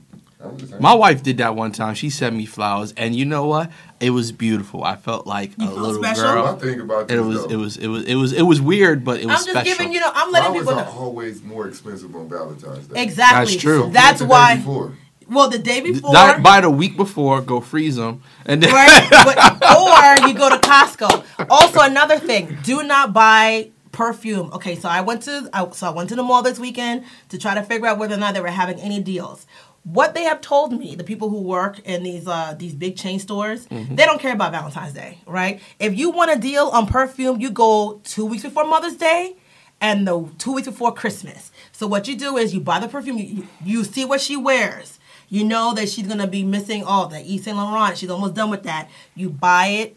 I'm 0.44 0.56
just 0.58 0.70
saying. 0.70 0.82
My 0.82 0.92
wife 0.94 1.22
did 1.22 1.38
that 1.38 1.56
one 1.56 1.72
time. 1.72 1.94
She 1.94 2.10
sent 2.10 2.36
me 2.36 2.44
flowers, 2.44 2.92
and 2.98 3.14
you 3.16 3.24
know 3.24 3.46
what? 3.46 3.70
It 4.00 4.10
was 4.10 4.32
beautiful. 4.32 4.84
I 4.84 4.96
felt 4.96 5.26
like 5.26 5.52
You 5.56 5.64
a 5.64 5.68
felt 5.68 5.78
little 5.80 6.02
special? 6.02 6.22
girl. 6.24 6.44
One 6.44 6.58
thing 6.58 6.80
about 6.80 7.10
And 7.10 7.10
this, 7.10 7.18
it 7.18 7.22
was 7.24 7.38
though, 7.46 7.50
it 7.50 7.56
was 7.56 7.76
it 7.78 7.86
was 7.88 8.04
it 8.04 8.14
was 8.16 8.32
it 8.34 8.42
was 8.42 8.60
weird, 8.60 9.02
but 9.04 9.20
it 9.20 9.26
was 9.26 9.32
I'm 9.40 9.46
just 9.46 9.50
special. 9.50 9.64
giving 9.76 9.92
you 9.94 10.00
know. 10.00 10.10
I'm 10.14 10.30
letting 10.32 10.50
flowers 10.52 10.66
people 10.66 10.78
are 10.80 10.84
know. 10.84 11.00
always 11.00 11.42
more 11.42 11.66
expensive 11.68 12.14
on 12.14 12.28
Valentine's 12.28 12.86
Day. 12.88 13.02
Exactly. 13.02 13.52
That's 13.54 13.62
true. 13.62 13.80
So 13.84 13.88
That's 13.88 14.10
get 14.12 14.18
the 14.18 14.24
day 14.24 14.28
why. 14.30 14.56
before. 14.56 14.92
Well, 15.28 15.48
the 15.50 15.58
day 15.58 15.80
before. 15.80 16.12
Not 16.12 16.42
buy 16.42 16.60
the 16.60 16.70
week 16.70 16.96
before, 16.96 17.40
go 17.40 17.60
freeze 17.60 17.96
them, 17.96 18.22
and 18.44 18.62
then 18.62 18.72
right? 18.72 19.08
But, 19.10 20.18
or 20.24 20.28
you 20.28 20.34
go 20.34 20.50
to 20.50 20.56
Costco. 20.58 21.24
Also, 21.50 21.80
another 21.80 22.18
thing: 22.18 22.58
do 22.62 22.82
not 22.84 23.12
buy 23.12 23.70
perfume. 23.96 24.52
Okay, 24.52 24.76
so 24.76 24.90
I 24.90 25.00
went 25.00 25.22
to 25.22 25.48
I, 25.54 25.68
so 25.70 25.86
I 25.86 25.90
went 25.90 26.10
to 26.10 26.16
the 26.16 26.22
mall 26.22 26.42
this 26.42 26.58
weekend 26.58 27.04
to 27.30 27.38
try 27.38 27.54
to 27.54 27.62
figure 27.62 27.86
out 27.86 27.98
whether 27.98 28.14
or 28.14 28.18
not 28.18 28.34
they 28.34 28.40
were 28.42 28.48
having 28.48 28.78
any 28.78 29.00
deals. 29.00 29.46
What 29.84 30.14
they 30.14 30.24
have 30.24 30.40
told 30.42 30.78
me, 30.78 30.94
the 30.96 31.04
people 31.04 31.30
who 31.30 31.40
work 31.40 31.78
in 31.80 32.02
these 32.02 32.28
uh, 32.28 32.54
these 32.58 32.74
big 32.74 32.96
chain 32.96 33.18
stores, 33.18 33.66
they 33.70 34.04
don't 34.04 34.20
care 34.20 34.34
about 34.34 34.52
Valentine's 34.52 34.92
Day, 34.92 35.18
right? 35.26 35.60
If 35.78 35.96
you 35.96 36.10
want 36.10 36.30
a 36.30 36.38
deal 36.38 36.66
on 36.66 36.86
perfume, 36.86 37.40
you 37.40 37.50
go 37.50 38.00
two 38.04 38.26
weeks 38.26 38.42
before 38.42 38.66
Mother's 38.66 38.96
Day 38.96 39.36
and 39.80 40.06
the 40.06 40.28
two 40.36 40.52
weeks 40.52 40.68
before 40.68 40.92
Christmas. 40.92 41.50
So 41.72 41.86
what 41.86 42.06
you 42.06 42.16
do 42.16 42.36
is 42.36 42.52
you 42.52 42.60
buy 42.60 42.80
the 42.80 42.88
perfume, 42.88 43.16
you, 43.16 43.48
you 43.64 43.82
see 43.84 44.04
what 44.04 44.20
she 44.20 44.36
wears. 44.36 44.98
You 45.30 45.42
know 45.44 45.72
that 45.74 45.88
she's 45.88 46.06
gonna 46.06 46.26
be 46.26 46.44
missing 46.44 46.84
all 46.84 47.06
the 47.06 47.20
Yves 47.20 47.44
Saint 47.44 47.56
Laurent. 47.56 47.96
She's 47.96 48.10
almost 48.10 48.34
done 48.34 48.50
with 48.50 48.64
that. 48.64 48.90
You 49.14 49.30
buy 49.30 49.68
it 49.68 49.96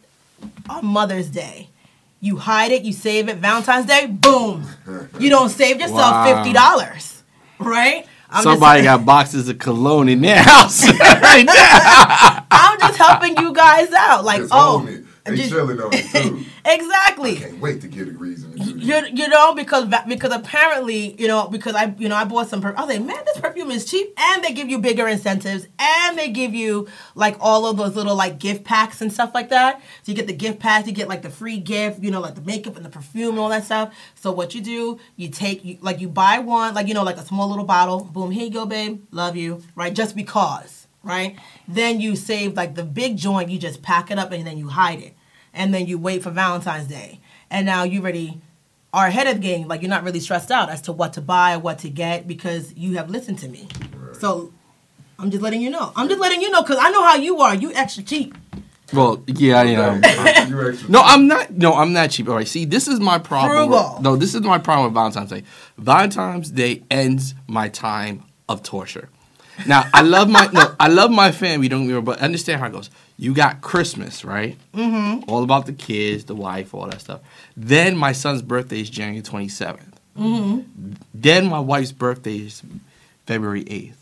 on 0.69 0.85
Mother's 0.85 1.29
Day. 1.29 1.69
You 2.21 2.35
hide 2.37 2.71
it, 2.71 2.83
you 2.83 2.91
save 2.93 3.29
it. 3.29 3.37
Valentine's 3.37 3.85
Day, 3.85 4.05
boom. 4.07 4.65
You 5.19 5.29
don't 5.29 5.49
save 5.49 5.79
yourself 5.79 5.99
Wow. 5.99 6.35
fifty 6.35 6.53
dollars, 6.53 7.23
right? 7.59 8.05
I'm 8.29 8.43
somebody 8.43 8.83
just, 8.83 8.97
got 8.97 9.05
boxes 9.05 9.49
of 9.49 9.57
cologne 9.57 10.07
in 10.09 10.21
their 10.21 10.41
house 10.43 10.87
right 10.99 11.43
now. 11.45 12.45
I'm 12.51 12.79
just 12.79 12.97
helping 12.97 13.37
you 13.37 13.53
guys 13.53 13.91
out. 13.91 14.23
Like, 14.23 14.41
Just 14.41 14.53
oh, 14.53 14.81
own 14.81 14.87
it. 14.87 15.03
They 15.31 15.37
just- 15.37 15.49
chilling 15.49 15.79
on 15.81 15.89
it 15.93 16.05
too. 16.11 16.45
exactly. 16.65 17.37
I 17.37 17.39
Can't 17.39 17.59
wait 17.59 17.81
to 17.81 17.87
get 17.87 18.07
a 18.07 18.11
reason 18.11 18.51
to 18.53 18.57
do 18.57 18.73
this. 18.73 18.83
You, 18.83 19.23
you 19.23 19.27
know 19.29 19.53
because 19.53 19.87
because 20.07 20.31
apparently 20.33 21.19
you 21.19 21.27
know 21.27 21.47
because 21.47 21.75
I 21.75 21.93
you 21.97 22.09
know 22.09 22.15
I 22.15 22.23
bought 22.25 22.49
some 22.49 22.61
perfume. 22.61 22.79
I 22.79 22.85
was 22.85 22.95
like, 22.97 23.05
man, 23.05 23.23
this 23.25 23.37
perfume 23.39 23.71
is 23.71 23.85
cheap, 23.89 24.13
and 24.17 24.43
they 24.43 24.53
give 24.53 24.69
you 24.69 24.79
bigger 24.79 25.07
incentives, 25.07 25.67
and 25.77 26.17
they 26.17 26.29
give 26.29 26.53
you 26.53 26.87
like 27.15 27.37
all 27.39 27.65
of 27.65 27.77
those 27.77 27.95
little 27.95 28.15
like 28.15 28.39
gift 28.39 28.63
packs 28.63 29.01
and 29.01 29.11
stuff 29.11 29.31
like 29.33 29.49
that. 29.49 29.81
So 30.03 30.11
you 30.11 30.15
get 30.15 30.27
the 30.27 30.33
gift 30.33 30.59
packs, 30.59 30.87
you 30.87 30.93
get 30.93 31.07
like 31.07 31.21
the 31.21 31.29
free 31.29 31.57
gift, 31.57 32.01
you 32.03 32.11
know, 32.11 32.19
like 32.21 32.35
the 32.35 32.41
makeup 32.41 32.75
and 32.75 32.85
the 32.85 32.89
perfume 32.89 33.31
and 33.31 33.39
all 33.39 33.49
that 33.49 33.63
stuff. 33.65 33.93
So 34.15 34.31
what 34.31 34.53
you 34.55 34.61
do, 34.61 34.99
you 35.15 35.29
take 35.29 35.63
you, 35.65 35.77
like 35.81 35.99
you 35.99 36.09
buy 36.09 36.39
one, 36.39 36.73
like 36.73 36.87
you 36.87 36.93
know, 36.93 37.03
like 37.03 37.17
a 37.17 37.25
small 37.25 37.49
little 37.49 37.65
bottle. 37.65 38.03
Boom, 38.03 38.31
here 38.31 38.45
you 38.45 38.51
go, 38.51 38.65
babe. 38.65 39.03
Love 39.11 39.35
you, 39.35 39.61
right? 39.75 39.93
Just 39.93 40.15
because, 40.15 40.87
right? 41.03 41.37
Then 41.67 42.01
you 42.01 42.15
save 42.15 42.53
like 42.55 42.75
the 42.75 42.83
big 42.83 43.17
joint. 43.17 43.49
You 43.49 43.59
just 43.59 43.81
pack 43.81 44.11
it 44.11 44.19
up 44.19 44.31
and 44.31 44.45
then 44.45 44.57
you 44.57 44.67
hide 44.69 44.99
it, 44.99 45.13
and 45.53 45.73
then 45.73 45.85
you 45.87 45.97
wait 45.97 46.23
for 46.23 46.31
Valentine's 46.31 46.87
Day, 46.87 47.19
and 47.49 47.65
now 47.65 47.83
you 47.83 48.01
already 48.01 48.39
are 48.93 49.07
ahead 49.07 49.27
of 49.27 49.35
the 49.35 49.39
game. 49.41 49.67
Like 49.67 49.81
you're 49.81 49.89
not 49.89 50.03
really 50.03 50.19
stressed 50.19 50.51
out 50.51 50.69
as 50.69 50.81
to 50.83 50.91
what 50.91 51.13
to 51.13 51.21
buy, 51.21 51.57
what 51.57 51.79
to 51.79 51.89
get, 51.89 52.27
because 52.27 52.73
you 52.75 52.97
have 52.97 53.09
listened 53.09 53.39
to 53.39 53.47
me. 53.47 53.67
So 54.13 54.51
I'm 55.17 55.29
just 55.31 55.43
letting 55.43 55.61
you 55.61 55.69
know. 55.69 55.91
I'm 55.95 56.07
just 56.07 56.19
letting 56.19 56.41
you 56.41 56.49
know 56.51 56.61
because 56.61 56.77
I 56.79 56.89
know 56.91 57.03
how 57.03 57.15
you 57.15 57.39
are. 57.41 57.53
You 57.55 57.73
extra 57.73 58.03
cheap. 58.03 58.35
well, 58.93 59.23
yeah, 59.27 59.59
I 59.59 59.65
am. 59.65 60.01
You 60.49 60.69
actually- 60.69 60.89
No, 60.89 61.01
I'm 61.03 61.27
not. 61.27 61.51
No, 61.51 61.73
I'm 61.75 61.93
not 61.93 62.09
cheap. 62.09 62.27
All 62.27 62.35
right, 62.35 62.47
see, 62.47 62.65
this 62.65 62.87
is 62.87 62.99
my 62.99 63.19
problem. 63.19 63.69
with- 63.69 64.01
no, 64.01 64.15
this 64.15 64.33
is 64.33 64.41
my 64.41 64.57
problem 64.57 64.85
with 64.85 64.93
Valentine's 64.95 65.29
Day. 65.29 65.43
Valentine's 65.77 66.49
Day 66.49 66.83
ends 66.89 67.35
my 67.47 67.69
time 67.69 68.23
of 68.47 68.63
torture. 68.63 69.09
Now, 69.67 69.85
I 69.93 70.01
love 70.01 70.29
my 70.29 70.47
no, 70.51 70.73
I 70.79 70.87
love 70.87 71.11
my 71.11 71.31
family. 71.31 71.67
Don't 71.67 71.81
get 71.81 71.87
me 71.89 71.93
wrong, 71.93 72.05
but 72.05 72.19
understand 72.19 72.61
how 72.61 72.67
it 72.67 72.71
goes. 72.73 72.89
You 73.17 73.33
got 73.33 73.61
Christmas, 73.61 74.23
right? 74.23 74.57
Mm-hmm. 74.73 75.29
All 75.29 75.43
about 75.43 75.65
the 75.65 75.73
kids, 75.73 76.25
the 76.25 76.35
wife, 76.35 76.73
all 76.73 76.87
that 76.87 77.01
stuff. 77.01 77.21
Then 77.57 77.97
my 77.97 78.11
son's 78.13 78.41
birthday 78.41 78.81
is 78.81 78.89
January 78.89 79.21
27th. 79.21 79.81
Mm-hmm. 80.17 80.91
Then 81.13 81.47
my 81.47 81.59
wife's 81.59 81.91
birthday 81.91 82.37
is 82.37 82.61
February 83.25 83.63
8th. 83.65 83.93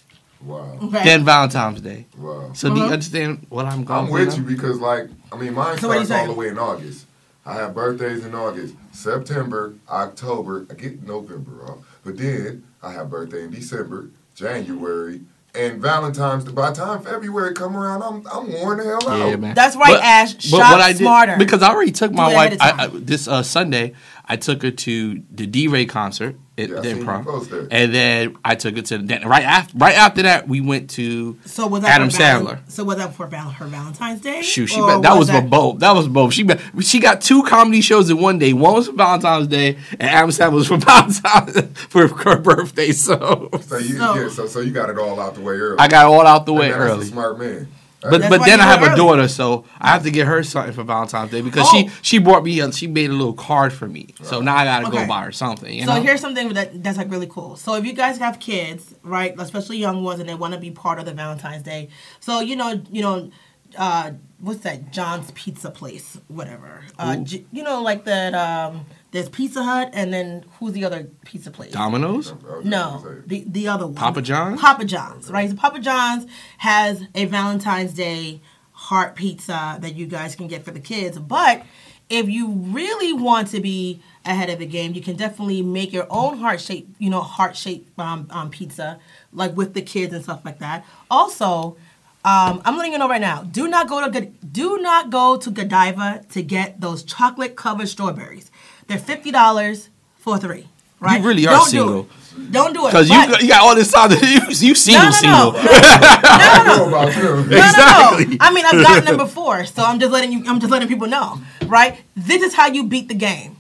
Wow. 0.42 0.78
Okay. 0.84 1.04
Then 1.04 1.26
Valentine's 1.26 1.82
Day. 1.82 2.06
Wow. 2.18 2.52
So 2.54 2.70
do 2.70 2.76
you 2.76 2.84
Uh-huh. 2.84 2.94
understand 2.94 3.46
what 3.50 3.66
I'm 3.66 3.84
going 3.84 4.00
I'm 4.02 4.08
through? 4.08 4.26
with 4.26 4.38
you 4.38 4.44
because, 4.44 4.80
like, 4.80 5.10
I 5.32 5.38
mean, 5.38 5.54
mine 5.56 5.78
So 5.80 5.90
starts 5.92 6.12
all 6.12 6.28
the 6.28 6.34
way 6.34 6.50
in 6.50 6.60
August. 6.60 7.06
I 7.46 7.54
have 7.54 7.74
birthdays 7.74 8.26
in 8.26 8.36
August, 8.36 8.76
September, 8.92 9.74
October. 9.90 10.68
I 10.70 10.74
get 10.76 11.02
November 11.08 11.64
off, 11.72 11.78
but 12.04 12.18
then 12.18 12.64
I 12.84 12.92
have 12.92 13.10
birthday 13.10 13.44
in 13.46 13.52
December, 13.52 14.10
January, 14.36 15.22
and 15.58 15.82
Valentine's. 15.82 16.46
By 16.46 16.70
the 16.70 16.76
time 16.76 17.02
February 17.02 17.54
come 17.54 17.76
around, 17.76 18.02
I'm 18.04 18.26
I'm 18.32 18.52
worn 18.52 18.78
the 18.78 18.84
hell 18.86 19.10
out. 19.10 19.30
Yeah, 19.30 19.36
man. 19.36 19.56
That's 19.56 19.76
right, 19.76 20.00
Ash. 20.02 20.42
Shop 20.42 20.96
smarter. 20.96 21.38
because 21.38 21.62
I 21.62 21.72
already 21.72 21.92
took 21.92 22.12
my 22.12 22.34
wife 22.34 22.58
I, 22.60 22.86
I, 22.86 22.88
this 22.88 23.28
uh, 23.28 23.44
Sunday. 23.44 23.94
I 24.30 24.36
took 24.36 24.62
her 24.64 24.72
to 24.72 25.24
the 25.32 25.48
DeRay 25.48 25.86
concert 25.86 26.36
at 26.58 26.70
Yeah, 26.70 26.80
the 26.82 26.90
Improv, 26.96 27.68
and 27.72 27.94
then 27.94 28.36
I 28.44 28.56
took 28.56 28.76
her 28.76 28.82
to 28.82 28.98
the, 28.98 29.20
right 29.26 29.44
after 29.44 29.78
right 29.78 29.96
after 29.96 30.24
that 30.24 30.48
we 30.50 30.60
went 30.60 30.90
to 30.92 31.38
So 31.46 31.68
was 31.68 31.84
that 31.84 31.92
Adam 31.96 32.10
for 32.10 32.18
val- 32.18 32.42
Sandler. 32.46 32.60
So 32.68 32.84
was 32.84 32.98
that 32.98 33.14
for 33.14 33.28
val- 33.28 33.52
her 33.52 33.66
Valentine's 33.68 34.20
Day? 34.22 34.42
Shoot, 34.42 34.68
she 34.68 34.82
bet, 34.82 35.02
that 35.04 35.16
was, 35.18 35.30
for 35.30 35.42
both. 35.42 35.80
That 35.80 35.94
was 35.94 36.08
both. 36.10 36.34
She 36.34 36.44
bet, 36.44 36.60
she 36.82 37.00
got 37.00 37.22
two 37.22 37.44
comedy 37.44 37.80
shows 37.80 38.10
in 38.10 38.20
one 38.20 38.38
day. 38.38 38.52
One 38.54 38.74
was 38.74 38.88
for 38.88 38.94
Valentine's 38.94 39.48
Day, 39.48 39.78
and 39.92 40.02
Adam 40.02 40.30
Sandler 40.32 40.54
was 40.54 40.68
for 40.68 40.78
Valentine's 40.78 41.62
for 41.84 42.08
her 42.08 42.38
birthday. 42.40 42.92
So 42.92 43.50
So 43.62 43.78
you 43.78 43.98
So- 43.98 44.16
yeah, 44.16 44.30
so 44.30 44.48
so 44.48 44.60
you 44.60 44.72
got 44.72 44.90
it 44.90 44.98
all 44.98 45.20
out 45.22 45.36
the 45.36 45.42
way 45.42 45.54
early. 45.56 45.78
I 45.80 45.88
got 45.88 46.06
it 46.06 46.08
all 46.14 46.26
out 46.28 46.46
the 46.46 46.54
way 46.54 46.72
And 46.72 46.82
that's 46.82 46.92
early. 46.92 47.04
A 47.06 47.10
smart 47.10 47.40
man. 47.40 47.68
But 48.10 48.22
That's 48.22 48.38
but 48.38 48.46
then 48.46 48.60
I 48.60 48.64
have 48.64 48.84
it 48.84 48.94
a 48.94 48.96
daughter, 48.96 49.28
so 49.28 49.66
I 49.80 49.90
have 49.90 50.04
to 50.04 50.12
get 50.12 50.28
her 50.28 50.44
something 50.44 50.74
for 50.74 50.84
Valentine's 50.84 51.32
Day 51.32 51.42
because 51.42 51.68
Oh. 51.68 51.72
she 51.78 51.90
she 52.02 52.18
brought 52.20 52.44
me 52.44 52.60
a, 52.60 52.72
she 52.72 52.88
made 52.88 53.10
a 53.10 53.14
little 53.14 53.34
card 53.34 53.74
for 53.74 53.88
me. 53.88 54.14
So 54.24 54.40
now 54.42 54.56
I 54.56 54.66
gotta 54.66 54.88
Okay. 54.88 54.98
go 55.02 55.08
buy 55.08 55.24
her 55.26 55.32
something. 55.32 55.74
You 55.74 55.86
so 55.86 55.96
know? 55.96 56.02
here's 56.02 56.22
something 56.22 56.54
that 56.54 56.84
that's 56.84 56.98
like 56.98 57.10
really 57.12 57.28
cool. 57.28 57.56
So 57.56 57.76
if 57.76 57.86
you 57.86 57.94
guys 57.94 58.18
have 58.18 58.40
kids, 58.40 58.96
right, 59.04 59.34
especially 59.38 59.78
young 59.78 60.04
ones, 60.04 60.20
and 60.20 60.28
they 60.30 60.36
want 60.36 60.54
to 60.54 60.60
be 60.60 60.72
part 60.72 61.00
of 61.00 61.06
the 61.06 61.14
Valentine's 61.14 61.64
Day, 61.64 61.90
so 62.20 62.40
you 62.40 62.56
know, 62.56 62.82
you 62.92 63.02
know, 63.02 63.30
uh, 63.78 64.12
what's 64.40 64.62
that? 64.62 64.92
John's 64.92 65.32
Pizza 65.32 65.70
Place, 65.72 66.18
whatever. 66.28 66.84
Uh, 66.98 67.18
Ooh. 67.20 67.24
J- 67.24 67.46
you 67.52 67.64
know, 67.64 67.82
like 67.82 68.06
that. 68.06 68.34
Um, 68.34 68.86
there's 69.12 69.30
Pizza 69.30 69.64
Hut, 69.64 69.90
and 69.94 70.14
then 70.14 70.46
who's 70.60 70.74
the 70.74 70.84
other 70.86 71.08
pizza 71.26 71.50
place? 71.52 71.72
Domino's. 71.72 72.32
I 72.32 72.34
was 72.34 72.44
just 72.44 72.66
No, 72.66 73.22
the 73.26 73.46
the 73.48 73.68
other 73.68 73.86
one. 73.86 73.96
Papa 73.96 74.22
John's? 74.22 74.60
Papa 74.60 74.86
John's, 74.86 75.30
right? 75.30 75.50
So 75.50 75.56
Papa 75.56 75.80
John's 75.80 76.26
has 76.58 77.04
a 77.16 77.26
Valentine's 77.26 77.94
Day 77.94 78.42
heart 78.72 79.16
pizza 79.16 79.78
that 79.82 79.96
you 79.96 80.06
guys 80.06 80.36
can 80.36 80.48
get 80.48 80.64
for 80.64 80.72
the 80.72 80.80
kids. 80.80 81.18
But 81.18 81.64
if 82.10 82.30
you 82.30 82.52
really 82.52 83.14
want 83.14 83.48
to 83.50 83.60
be 83.60 84.02
ahead 84.26 84.50
of 84.50 84.60
the 84.60 84.66
game, 84.66 84.94
you 84.94 85.02
can 85.02 85.16
definitely 85.16 85.62
make 85.62 85.92
your 85.94 86.08
own 86.10 86.38
heart 86.38 86.62
shape, 86.62 86.94
you 87.00 87.10
know, 87.10 87.22
heart 87.22 87.56
shaped 87.56 87.98
um, 88.00 88.28
um, 88.30 88.50
pizza, 88.50 89.00
like 89.32 89.56
with 89.56 89.74
the 89.74 89.82
kids 89.82 90.14
and 90.14 90.24
stuff 90.24 90.44
like 90.44 90.60
that. 90.60 90.86
Also. 91.10 91.78
Um, 92.26 92.62
I'm 92.66 92.76
letting 92.76 92.92
you 92.92 92.98
know 92.98 93.08
right 93.08 93.22
now. 93.22 93.44
Do 93.44 93.70
not 93.70 93.88
go 93.88 94.06
to 94.06 94.22
do 94.26 94.80
not 94.80 95.10
go 95.12 95.38
to 95.38 95.50
Godiva 95.50 96.26
to 96.32 96.42
get 96.44 96.82
those 96.82 97.04
chocolate 97.04 97.56
covered 97.56 97.88
strawberries. 97.88 98.52
They're 98.88 98.98
fifty 99.00 99.32
dollars 99.32 99.90
for 100.18 100.38
three. 100.38 100.68
Right? 101.00 101.24
really 101.24 101.46
are 101.46 101.52
Don't 101.58 101.66
do 101.66 101.78
single. 101.78 102.00
it. 102.02 102.52
Don't 102.52 102.74
do 102.74 102.86
it. 102.88 102.90
Because 102.90 103.08
you 103.10 103.16
got- 103.16 103.42
you 103.42 103.48
got 103.50 103.62
all 103.62 103.76
this 103.76 103.92
time. 103.92 104.10
that 104.10 104.22
You 104.62 104.70
you 104.70 104.76
single 104.76 105.04
no, 105.04 105.10
no, 105.10 105.12
single. 105.12 105.52
no. 105.54 105.60
I 105.62 106.64
know 106.66 106.88
about 106.88 107.14
them. 107.14 107.50
No, 107.50 107.58
Exactly. 107.58 108.26
no, 108.26 108.32
no. 108.32 108.38
I 108.42 108.52
mean, 108.52 108.66
I've 108.66 108.82
gotten 108.84 109.06
them 109.06 109.18
before, 109.18 109.66
so 109.66 109.84
I'm 109.84 110.00
just 110.00 110.12
letting 110.12 110.32
you. 110.32 110.44
I'm 110.48 110.60
just 110.60 110.72
letting 110.72 110.88
people 110.88 111.08
know, 111.08 111.40
right? 111.68 112.02
This 112.16 112.42
is 112.42 112.54
how 112.56 112.68
you 112.68 112.84
beat 112.84 113.08
the 113.10 113.16
game. 113.16 113.58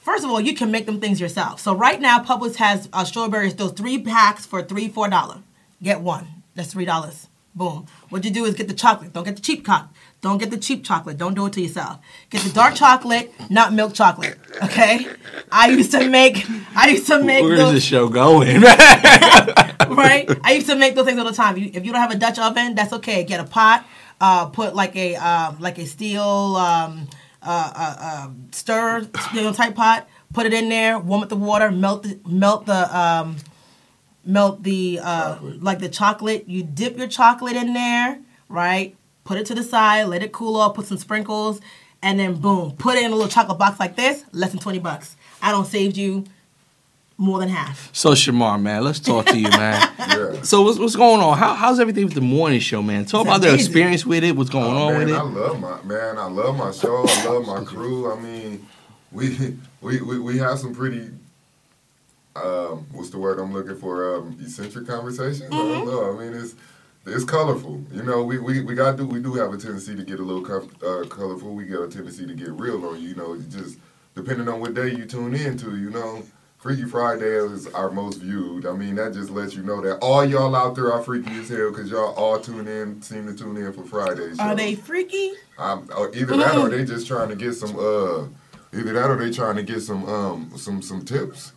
First 0.00 0.22
of 0.24 0.30
all, 0.30 0.40
you 0.40 0.54
can 0.54 0.70
make 0.70 0.86
them 0.86 1.00
things 1.00 1.20
yourself. 1.20 1.58
So 1.60 1.74
right 1.74 2.00
now, 2.00 2.20
Publix 2.22 2.56
has 2.56 2.88
uh, 2.92 3.04
strawberries. 3.04 3.54
Those 3.56 3.72
three 3.72 3.98
packs 3.98 4.46
for 4.46 4.62
three, 4.62 4.88
four 4.88 5.08
dollar. 5.08 5.38
Get 5.82 6.00
one. 6.00 6.28
That's 6.54 6.72
three 6.72 6.84
dollars. 6.84 7.26
Boom. 7.56 7.86
What 8.10 8.24
you 8.24 8.30
do 8.30 8.44
is 8.44 8.54
get 8.54 8.68
the 8.68 8.74
chocolate. 8.74 9.12
Don't 9.12 9.24
get 9.24 9.34
the 9.36 9.42
cheap 9.42 9.64
cock. 9.64 9.92
Don't 10.22 10.38
get 10.38 10.50
the 10.50 10.56
cheap 10.56 10.84
chocolate. 10.84 11.18
Don't 11.18 11.34
do 11.34 11.46
it 11.46 11.52
to 11.52 11.60
yourself. 11.60 11.98
Get 12.30 12.42
the 12.42 12.50
dark 12.50 12.74
chocolate, 12.74 13.32
not 13.50 13.72
milk 13.72 13.94
chocolate. 13.94 14.38
Okay. 14.62 15.06
I 15.52 15.68
used 15.68 15.92
to 15.92 16.08
make. 16.08 16.44
I 16.74 16.88
used 16.88 17.06
to 17.08 17.22
make. 17.22 17.44
Where's 17.44 17.58
those- 17.58 17.74
this 17.74 17.84
show 17.84 18.08
going? 18.08 18.60
right? 18.62 20.28
I 20.42 20.52
used 20.54 20.66
to 20.68 20.76
make 20.76 20.94
those 20.94 21.04
things 21.06 21.18
all 21.18 21.24
the 21.24 21.32
time. 21.32 21.56
If 21.56 21.84
you 21.84 21.92
don't 21.92 22.00
have 22.00 22.10
a 22.10 22.16
Dutch 22.16 22.38
oven, 22.38 22.74
that's 22.74 22.92
okay. 22.94 23.24
Get 23.24 23.40
a 23.40 23.44
pot. 23.44 23.86
Uh, 24.20 24.46
put 24.46 24.74
like 24.74 24.96
a 24.96 25.14
um, 25.16 25.58
like 25.60 25.78
a 25.78 25.84
steel 25.84 26.22
um, 26.22 27.06
uh, 27.42 27.72
uh, 27.76 27.96
uh, 28.00 28.30
stir 28.50 29.06
you 29.34 29.42
know, 29.42 29.52
type 29.52 29.74
pot. 29.74 30.08
Put 30.32 30.46
it 30.46 30.54
in 30.54 30.68
there. 30.70 30.98
Warm 30.98 31.22
up 31.22 31.28
the 31.28 31.36
water. 31.36 31.70
Melt 31.70 32.02
the, 32.02 32.18
melt 32.26 32.66
the 32.66 32.98
um, 32.98 33.36
melt 34.24 34.62
the 34.62 35.00
uh, 35.02 35.38
like 35.60 35.78
the 35.78 35.88
chocolate. 35.90 36.48
You 36.48 36.62
dip 36.62 36.96
your 36.96 37.08
chocolate 37.08 37.56
in 37.56 37.74
there, 37.74 38.18
right? 38.48 38.96
Put 39.26 39.36
it 39.38 39.46
to 39.46 39.54
the 39.54 39.62
side. 39.62 40.04
Let 40.04 40.22
it 40.22 40.32
cool 40.32 40.56
off. 40.56 40.74
Put 40.74 40.86
some 40.86 40.96
sprinkles, 40.98 41.60
and 42.02 42.18
then 42.18 42.34
boom, 42.36 42.72
put 42.72 42.96
it 42.96 43.04
in 43.04 43.10
a 43.12 43.14
little 43.14 43.28
chocolate 43.30 43.58
box 43.58 43.78
like 43.78 43.96
this. 43.96 44.24
Less 44.32 44.52
than 44.52 44.60
twenty 44.60 44.78
bucks. 44.78 45.16
I 45.42 45.50
don't 45.52 45.66
saved 45.66 45.96
you 45.98 46.24
more 47.18 47.38
than 47.38 47.48
half. 47.48 47.88
So 47.94 48.10
Shamar, 48.12 48.60
man, 48.60 48.84
let's 48.84 49.00
talk 49.00 49.26
to 49.26 49.38
you, 49.38 49.48
man. 49.50 49.92
Yeah. 50.06 50.40
So 50.42 50.62
what's, 50.62 50.78
what's 50.78 50.96
going 50.96 51.20
on? 51.20 51.36
How, 51.36 51.54
how's 51.54 51.78
everything 51.80 52.04
with 52.04 52.14
the 52.14 52.20
morning 52.22 52.60
show, 52.60 52.80
man? 52.82 53.04
Talk 53.04 53.22
It's 53.22 53.28
about 53.28 53.40
their 53.42 53.50
amazing. 53.50 53.66
experience 53.70 54.06
with 54.06 54.24
it. 54.24 54.34
What's 54.36 54.48
going 54.48 54.64
Oh, 54.74 54.86
on 54.88 54.92
man, 54.94 55.06
with 55.06 55.14
I 55.14 55.22
love 55.22 55.60
my 55.60 55.82
man. 55.82 56.18
I 56.18 56.26
love 56.26 56.56
my 56.56 56.70
show. 56.72 57.04
I 57.06 57.24
love 57.26 57.46
my 57.46 57.64
crew. 57.64 58.10
I 58.12 58.18
mean, 58.20 58.66
we 59.12 59.56
we 59.82 60.00
we, 60.00 60.18
we 60.20 60.38
have 60.38 60.58
some 60.58 60.74
pretty. 60.74 61.10
Um, 62.36 62.86
what's 62.92 63.10
the 63.10 63.18
word 63.18 63.38
I'm 63.38 63.52
looking 63.52 63.76
for? 63.76 64.16
Um, 64.16 64.38
eccentric 64.40 64.86
conversations. 64.86 65.42
I 65.42 65.54
Mm-hmm. 65.56 65.72
don't 65.72 65.86
know. 65.86 66.14
I 66.22 66.24
mean, 66.30 66.38
it's 66.40 66.54
it's 67.06 67.24
colorful. 67.24 67.82
You 67.92 68.02
know, 68.02 68.22
we 68.24 68.38
we, 68.38 68.60
we 68.60 68.74
got 68.74 68.96
do 68.96 69.06
we 69.06 69.20
do 69.20 69.34
have 69.34 69.52
a 69.52 69.56
tendency 69.56 69.94
to 69.94 70.02
get 70.02 70.20
a 70.20 70.22
little 70.22 70.44
co- 70.44 70.68
uh, 70.86 71.06
colorful. 71.08 71.54
We 71.54 71.64
got 71.64 71.82
a 71.82 71.88
tendency 71.88 72.26
to 72.26 72.34
get 72.34 72.50
real 72.50 72.84
on 72.86 73.00
you. 73.00 73.10
You 73.10 73.14
know, 73.14 73.38
just 73.38 73.78
depending 74.14 74.48
on 74.48 74.60
what 74.60 74.74
day 74.74 74.90
you 74.90 75.06
tune 75.06 75.34
in 75.34 75.56
to. 75.58 75.76
You 75.76 75.90
know. 75.90 76.22
Freaky 76.58 76.84
Friday 76.84 77.26
is 77.26 77.68
our 77.68 77.90
most 77.90 78.16
viewed. 78.16 78.66
I 78.66 78.72
mean, 78.72 78.96
that 78.96 79.12
just 79.12 79.30
lets 79.30 79.54
you 79.54 79.62
know 79.62 79.80
that 79.82 79.98
all 79.98 80.24
y'all 80.24 80.56
out 80.56 80.74
there 80.74 80.90
are 80.92 81.00
freaky 81.00 81.30
as 81.38 81.48
hell 81.48 81.70
because 81.70 81.90
y'all 81.90 82.12
all 82.14 82.40
tune 82.40 82.66
in, 82.66 83.00
seem 83.02 83.26
to 83.26 83.34
tune 83.34 83.56
in 83.58 83.72
for 83.72 83.84
Fridays. 83.84 84.40
Are 84.40 84.54
they 84.54 84.74
freaky? 84.74 85.32
Um, 85.58 85.88
or 85.96 86.12
either 86.12 86.36
that 86.38 86.56
or 86.56 86.68
they 86.68 86.84
just 86.84 87.06
trying 87.06 87.28
to 87.28 87.36
get 87.36 87.52
some 87.52 87.76
uh 87.78 88.24
either 88.76 88.92
that 88.94 89.10
or 89.10 89.16
they 89.16 89.30
trying 89.30 89.56
to 89.56 89.62
get 89.62 89.80
some 89.80 90.08
um 90.08 90.50
some 90.56 90.82
some 90.82 91.04
tips 91.04 91.52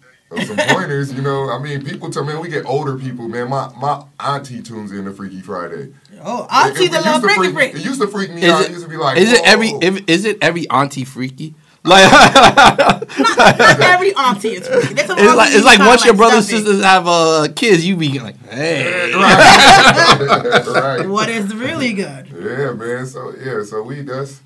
some 0.45 0.57
pointers, 0.57 1.11
you 1.13 1.21
know. 1.21 1.49
I 1.49 1.59
mean 1.59 1.83
people 1.83 2.09
tell 2.11 2.23
man 2.23 2.39
we 2.39 2.49
get 2.49 2.65
older 2.65 2.95
people, 2.97 3.27
man. 3.27 3.49
My 3.49 3.69
my 3.79 4.03
auntie 4.19 4.61
tunes 4.61 4.91
in 4.91 5.05
to 5.05 5.11
Freaky 5.13 5.41
Friday. 5.41 5.93
Oh, 6.23 6.45
auntie 6.51 6.75
see 6.77 6.85
It- 6.85 6.91
the 6.91 6.97
it 6.99 7.05
love 7.05 7.21
freaky 7.21 7.35
freak- 7.37 7.53
freak. 7.53 7.75
It 7.75 7.85
used 7.85 8.01
to 8.01 8.07
freak 8.07 8.31
me 8.33 8.43
Is 8.43 8.51
out. 8.51 8.61
it- 8.61 8.65
It 8.67 8.71
used 8.71 8.83
to 8.83 8.89
be 8.89 8.97
like 8.97 9.17
Is 9.17 9.31
it 9.31 9.41
every 9.45 9.69
if, 9.69 10.03
is 10.09 10.25
it 10.25 10.37
every 10.41 10.69
auntie 10.69 11.05
freaky? 11.05 11.55
Like 11.85 12.11
Not 12.11 13.79
every 13.79 14.13
auntie 14.13 14.49
is 14.49 14.67
freaky. 14.67 14.93
There's 14.95 15.07
some 15.07 15.17
it's 15.17 15.33
like 15.35 15.53
it's 15.53 15.63
like 15.65 15.77
kinda 15.77 15.87
once 15.89 16.03
your 16.05 16.13
brothers 16.13 16.49
and 16.51 16.59
sisters 16.59 16.83
have 16.83 17.07
uh, 17.07 17.47
kids, 17.55 17.85
you 17.85 17.95
be 17.95 18.19
like, 18.19 18.35
hey, 18.49 19.13
right. 19.13 21.05
What 21.07 21.29
is 21.29 21.53
really 21.55 21.93
good? 21.93 22.27
Yeah, 22.27 22.73
man. 22.73 23.05
So 23.05 23.33
yeah, 23.41 23.63
so 23.63 23.81
we 23.83 24.01
that's 24.01 24.41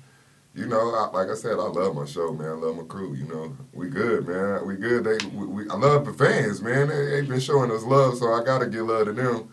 you 0.54 0.66
know, 0.66 0.94
I, 0.94 1.10
like 1.10 1.28
I 1.28 1.34
said, 1.34 1.52
I 1.52 1.66
love 1.66 1.96
my 1.96 2.04
show, 2.04 2.32
man. 2.32 2.48
I 2.48 2.52
love 2.52 2.76
my 2.76 2.84
crew. 2.84 3.14
You 3.14 3.26
know, 3.26 3.56
we 3.72 3.88
good, 3.88 4.28
man. 4.28 4.64
We 4.66 4.76
good. 4.76 5.04
They, 5.04 5.26
we, 5.28 5.46
we 5.46 5.68
I 5.68 5.74
love 5.74 6.04
the 6.04 6.12
fans, 6.12 6.62
man. 6.62 6.88
They, 6.88 7.06
they've 7.06 7.28
been 7.28 7.40
showing 7.40 7.70
us 7.70 7.82
love, 7.82 8.16
so 8.18 8.32
I 8.32 8.44
gotta 8.44 8.66
give 8.66 8.86
love 8.86 9.06
to 9.06 9.12
them. 9.12 9.52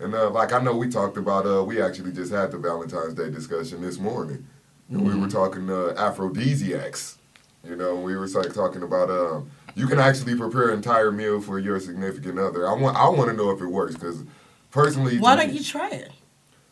And 0.00 0.14
uh, 0.14 0.30
like 0.30 0.52
I 0.52 0.60
know, 0.60 0.76
we 0.76 0.88
talked 0.88 1.16
about. 1.16 1.46
Uh, 1.46 1.62
we 1.62 1.80
actually 1.80 2.12
just 2.12 2.32
had 2.32 2.50
the 2.50 2.58
Valentine's 2.58 3.14
Day 3.14 3.30
discussion 3.30 3.80
this 3.82 3.98
morning, 3.98 4.44
and 4.90 5.06
we 5.06 5.14
were 5.14 5.28
talking 5.28 5.70
uh, 5.70 5.94
aphrodisiacs. 5.96 7.18
You 7.64 7.76
know, 7.76 7.94
we 7.94 8.16
were 8.16 8.26
like 8.26 8.52
talking 8.52 8.82
about 8.82 9.10
um, 9.10 9.48
you 9.76 9.86
can 9.86 10.00
actually 10.00 10.34
prepare 10.34 10.70
an 10.70 10.74
entire 10.74 11.12
meal 11.12 11.40
for 11.40 11.60
your 11.60 11.78
significant 11.78 12.40
other. 12.40 12.68
I 12.68 12.72
want 12.72 12.96
I 12.96 13.08
want 13.08 13.30
to 13.30 13.36
know 13.36 13.50
if 13.52 13.60
it 13.60 13.66
works 13.66 13.94
because 13.94 14.24
personally, 14.72 15.20
Why 15.20 15.36
don't 15.36 15.48
me- 15.48 15.58
you 15.58 15.62
try 15.62 15.88
it? 15.90 16.10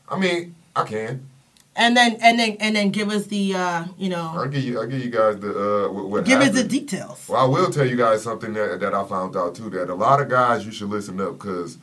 I 0.08 0.18
mean, 0.18 0.56
I 0.74 0.82
can. 0.82 1.29
And 1.76 1.96
then 1.96 2.18
and 2.20 2.38
then 2.38 2.56
and 2.60 2.74
then 2.74 2.90
give 2.90 3.10
us 3.10 3.26
the 3.26 3.54
uh, 3.54 3.84
you 3.96 4.14
I'll 4.14 4.34
know 4.34 4.48
give 4.48 4.64
you. 4.64 4.80
I'll 4.80 4.86
give 4.86 5.04
you 5.04 5.10
guys 5.10 5.38
the 5.38 5.50
uh, 5.86 5.92
what, 5.92 6.08
what 6.08 6.24
give 6.24 6.40
us 6.40 6.50
the 6.50 6.64
details. 6.64 7.26
Well, 7.28 7.40
I 7.40 7.48
will 7.48 7.70
tell 7.70 7.86
you 7.86 7.96
guys 7.96 8.22
something 8.22 8.52
that, 8.54 8.80
that 8.80 8.92
I 8.92 9.04
found 9.06 9.36
out 9.36 9.54
too. 9.54 9.70
That 9.70 9.88
a 9.88 9.94
lot 9.94 10.20
of 10.20 10.28
guys 10.28 10.66
you 10.66 10.72
should 10.72 10.90
listen 10.90 11.20
up 11.20 11.38
because 11.38 11.78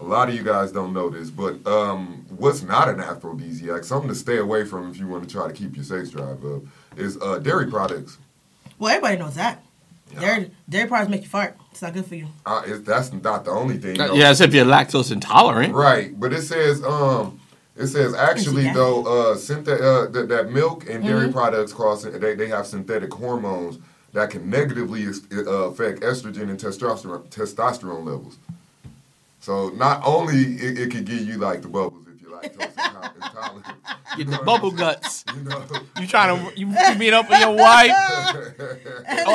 a 0.00 0.04
lot 0.04 0.28
of 0.28 0.34
you 0.34 0.44
guys 0.44 0.70
don't 0.70 0.92
know 0.92 1.10
this. 1.10 1.30
But 1.30 1.66
um, 1.66 2.24
what's 2.30 2.62
not 2.62 2.88
an 2.88 3.00
aphrodisiac, 3.00 3.82
something 3.84 4.08
to 4.08 4.14
stay 4.14 4.38
away 4.38 4.64
from 4.64 4.90
if 4.90 4.98
you 4.98 5.08
want 5.08 5.28
to 5.28 5.30
try 5.30 5.48
to 5.48 5.52
keep 5.52 5.74
your 5.74 5.84
sex 5.84 6.10
drive 6.10 6.44
up, 6.44 6.62
is 6.96 7.18
uh, 7.20 7.38
dairy 7.40 7.68
products. 7.68 8.18
Well, 8.78 8.90
everybody 8.92 9.18
knows 9.18 9.34
that. 9.34 9.64
Dairy 10.18 10.50
dairy 10.68 10.88
products 10.88 11.10
make 11.10 11.22
you 11.22 11.28
fart. 11.28 11.56
It's 11.72 11.82
not 11.82 11.92
good 11.92 12.06
for 12.06 12.14
you. 12.14 12.28
Uh, 12.46 12.62
it, 12.66 12.84
that's 12.84 13.12
not 13.12 13.44
the 13.44 13.50
only 13.50 13.78
thing. 13.78 13.96
though. 13.96 14.14
yeah, 14.14 14.28
as 14.28 14.40
if 14.40 14.54
you're 14.54 14.64
lactose 14.64 15.10
intolerant. 15.10 15.74
Right, 15.74 16.18
but 16.18 16.32
it 16.32 16.42
says 16.42 16.84
um, 16.84 17.40
it 17.76 17.86
says 17.88 18.14
actually 18.14 18.64
Yes. 18.64 18.74
though 18.76 19.00
uh, 19.02 19.34
synthet- 19.36 19.80
uh 19.80 20.06
that, 20.10 20.28
that 20.28 20.50
milk 20.50 20.88
and 20.88 21.02
dairy 21.04 21.24
Mm-hmm. 21.28 21.32
products 21.32 21.72
cause 21.72 22.04
they 22.04 22.34
they 22.34 22.46
have 22.48 22.66
synthetic 22.66 23.12
hormones 23.12 23.78
that 24.12 24.30
can 24.30 24.48
negatively 24.48 25.06
uh, 25.06 25.40
affect 25.70 26.00
estrogen 26.02 26.48
and 26.50 26.58
testosterone 26.58 27.28
testosterone 27.30 28.04
levels. 28.04 28.36
So 29.40 29.70
not 29.70 30.02
only 30.06 30.36
it, 30.36 30.78
it 30.78 30.90
could 30.92 31.04
give 31.04 31.20
you 31.26 31.36
like 31.38 31.62
the 31.62 31.68
bubbles 31.68 32.06
if 32.14 32.22
you're 32.22 32.30
lactose 32.30 33.14
intolerant. 33.16 33.66
Get 34.16 34.30
the 34.30 34.38
bubble 34.44 34.70
guts. 34.70 35.24
You 35.34 35.42
know. 35.42 35.64
You 36.00 36.06
trying 36.08 36.36
to 36.36 36.58
you, 36.60 36.66
you 36.68 36.94
meet 36.98 37.12
up 37.12 37.28
with 37.30 37.40
your 37.40 37.56
wife? 37.56 37.90
Oh, 39.26 39.32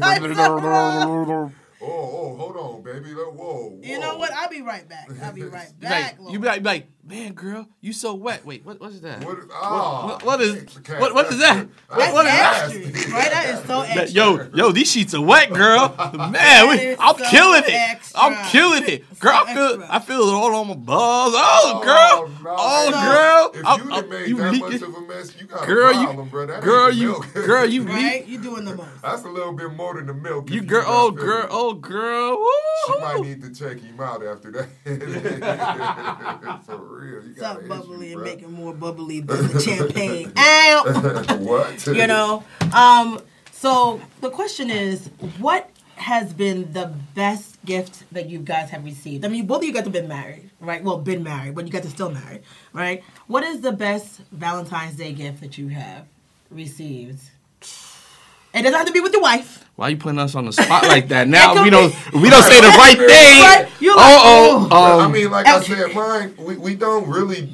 like- 0.00 1.50
Oh, 1.86 1.86
oh, 1.86 2.36
hold 2.36 2.56
on, 2.56 2.82
baby. 2.82 3.12
Whoa, 3.14 3.30
whoa. 3.32 3.78
You 3.82 3.98
know 3.98 4.16
what? 4.16 4.32
I'll 4.32 4.48
be 4.48 4.62
right 4.62 4.88
back. 4.88 5.08
I'll 5.22 5.32
be 5.32 5.42
right 5.42 5.68
back. 5.80 6.16
you 6.30 6.38
be 6.38 6.46
like, 6.46 6.62
be 6.62 6.68
like, 6.68 6.86
man, 7.06 7.32
girl, 7.34 7.66
you 7.80 7.92
so 7.92 8.14
wet. 8.14 8.44
Wait, 8.46 8.64
what? 8.64 8.80
What 8.80 8.90
is 8.90 9.00
that? 9.02 9.24
What, 9.24 9.38
oh, 9.52 10.06
what- 10.06 10.22
what 10.24 10.40
is- 10.40 10.76
okay, 10.78 10.98
what- 10.98 11.14
what 11.14 11.26
is 11.30 11.38
that? 11.38 11.66
that's 11.88 11.98
What- 11.98 12.14
what 12.14 12.26
is 12.26 12.32
That's 12.32 12.72
nasty. 12.74 12.84
extra, 12.86 13.12
right? 13.12 13.30
That 13.30 13.46
is 13.54 13.66
so 13.66 13.80
extra. 13.82 14.00
That- 14.06 14.10
yo, 14.12 14.48
yo, 14.54 14.72
these 14.72 14.90
sheets 14.90 15.14
are 15.14 15.20
wet, 15.20 15.52
girl. 15.52 15.94
Man, 16.30 16.68
we, 16.68 16.96
I'm 16.98 17.16
so 17.18 17.24
killing 17.30 17.62
it. 17.64 17.70
extra. 17.74 18.20
I'm 18.20 18.46
killing 18.50 18.84
it, 18.88 19.18
girl. 19.20 19.32
I 19.46 19.54
feel, 19.54 19.64
extra. 19.82 19.86
I 19.90 19.98
feel 20.00 20.28
it 20.28 20.32
all 20.34 20.54
on 20.54 20.68
my 20.68 20.74
balls. 20.74 21.34
Oh, 21.36 21.72
oh 21.76 21.82
girl. 21.84 22.28
no. 22.42 22.56
Oh, 22.58 22.90
girl. 22.90 23.50
If 23.60 23.66
I'm- 23.66 23.80
you 23.86 23.92
I'm- 23.94 24.00
done 24.02 24.10
made 24.10 24.28
you 24.28 24.36
that 24.38 24.52
leaking- 24.52 24.70
much 24.70 24.82
of 24.82 24.94
a 24.94 25.00
mess, 25.02 25.32
you 25.40 25.46
got 25.46 25.66
girl, 25.66 25.90
a 25.90 25.98
you, 26.00 26.04
problem, 26.06 26.28
bro. 26.28 26.46
That 26.46 26.62
girl, 26.62 26.86
ain't 26.88 26.94
the 26.96 27.00
you, 27.00 27.22
girl, 27.46 27.64
you, 27.66 27.82
leak. 27.84 27.94
right? 27.94 28.26
You 28.26 28.38
doing 28.38 28.64
the 28.64 28.74
most. 28.76 28.88
That's 29.02 29.24
a 29.24 29.28
little 29.28 29.52
bit 29.52 29.72
more 29.74 29.94
than 29.94 30.06
the 30.06 30.14
milk. 30.14 30.48
You, 30.50 30.56
you 30.56 30.66
girl. 30.66 30.82
got 30.84 30.90
Oh, 30.90 31.10
feelings. 31.10 31.24
girl. 31.24 31.46
Oh, 31.50 31.74
girl. 31.74 32.38
She 32.86 32.98
might 33.00 33.20
need 33.20 33.42
to 33.42 33.50
check 33.54 33.78
him 33.80 34.00
out 34.00 34.24
after 34.24 34.50
that. 34.52 34.68
Real, 36.94 37.24
you 37.24 37.34
Stop 37.34 37.66
bubbly 37.66 38.12
and 38.12 38.20
bruh. 38.22 38.24
making 38.24 38.52
more 38.52 38.72
bubbly 38.72 39.20
than 39.20 39.48
the 39.48 39.60
champagne. 39.68 40.32
Ow! 40.36 41.36
what? 41.40 41.86
you 42.00 42.06
know. 42.06 42.44
Um, 42.72 43.20
so 43.52 44.00
the 44.20 44.30
question 44.30 44.70
is, 44.70 45.08
what 45.38 45.70
has 45.96 46.32
been 46.32 46.72
the 46.72 46.92
best 47.14 47.64
gift 47.64 48.04
that 48.12 48.28
you 48.28 48.38
guys 48.38 48.70
have 48.70 48.84
received? 48.84 49.24
I 49.24 49.28
mean, 49.28 49.46
both 49.46 49.58
of 49.58 49.64
you 49.64 49.72
guys 49.72 49.84
have 49.84 49.92
been 49.92 50.08
married, 50.08 50.50
right? 50.60 50.82
Well, 50.82 50.98
been 50.98 51.22
married, 51.22 51.54
but 51.54 51.66
you 51.66 51.72
guys 51.72 51.86
are 51.86 51.90
still 51.90 52.10
married, 52.10 52.42
right? 52.72 53.02
What 53.26 53.42
is 53.44 53.60
the 53.60 53.72
best 53.72 54.20
Valentine's 54.32 54.96
Day 54.96 55.12
gift 55.12 55.40
that 55.40 55.56
you 55.58 55.68
have 55.68 56.06
received? 56.50 57.20
It 57.60 58.62
doesn't 58.62 58.74
have 58.74 58.86
to 58.86 58.92
be 58.92 59.00
with 59.00 59.12
your 59.12 59.22
wife. 59.22 59.63
Why 59.76 59.86
are 59.86 59.90
you 59.90 59.96
putting 59.96 60.18
us 60.20 60.34
on 60.34 60.44
the 60.46 60.52
spot 60.52 60.82
like 60.88 61.08
that? 61.08 61.26
Now 61.28 61.62
we 61.62 61.70
don't, 61.70 61.90
be- 62.12 62.18
we 62.20 62.30
don't 62.30 62.42
say 62.44 62.60
the 62.60 62.68
right 62.78 62.96
thing. 62.96 63.06
Right? 63.08 63.68
You're 63.80 63.96
like, 63.96 64.04
oh, 64.06 64.20
oh. 64.24 64.68
oh. 64.70 65.00
I 65.00 65.04
Um, 65.04 65.12
mean, 65.12 65.30
like 65.30 65.46
I 65.46 65.60
said, 65.62 65.94
mine. 65.94 66.34
We, 66.38 66.56
we 66.56 66.74
don't 66.76 67.08
really 67.08 67.52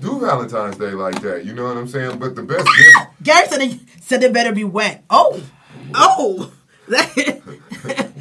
do 0.00 0.18
Valentine's 0.20 0.76
Day 0.76 0.90
like 0.92 1.20
that. 1.22 1.44
You 1.44 1.54
know 1.54 1.64
what 1.64 1.76
I'm 1.76 1.86
saying? 1.88 2.18
But 2.18 2.34
the 2.34 2.42
best 2.42 2.64
gift. 2.66 2.96
Gary 3.22 3.46
said 3.46 3.60
it, 3.62 3.80
said 4.00 4.22
it 4.22 4.32
better 4.32 4.52
be 4.52 4.64
wet. 4.64 5.04
Oh, 5.10 5.40
oh. 5.94 6.52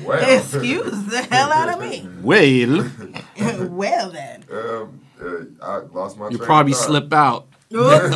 Well. 0.05 0.37
Excuse 0.37 1.05
the 1.07 1.23
hell 1.29 1.51
out 1.51 1.69
of 1.69 1.79
me. 1.81 2.07
well, 2.21 3.67
well 3.69 4.09
then. 4.11 4.45
Um, 4.51 5.01
uh, 5.21 5.65
I 5.65 5.77
lost 5.91 6.17
my. 6.17 6.29
you 6.29 6.37
probably 6.37 6.71
of 6.73 6.77
slip 6.77 7.11
out. 7.11 7.47
Yeah, 7.71 8.09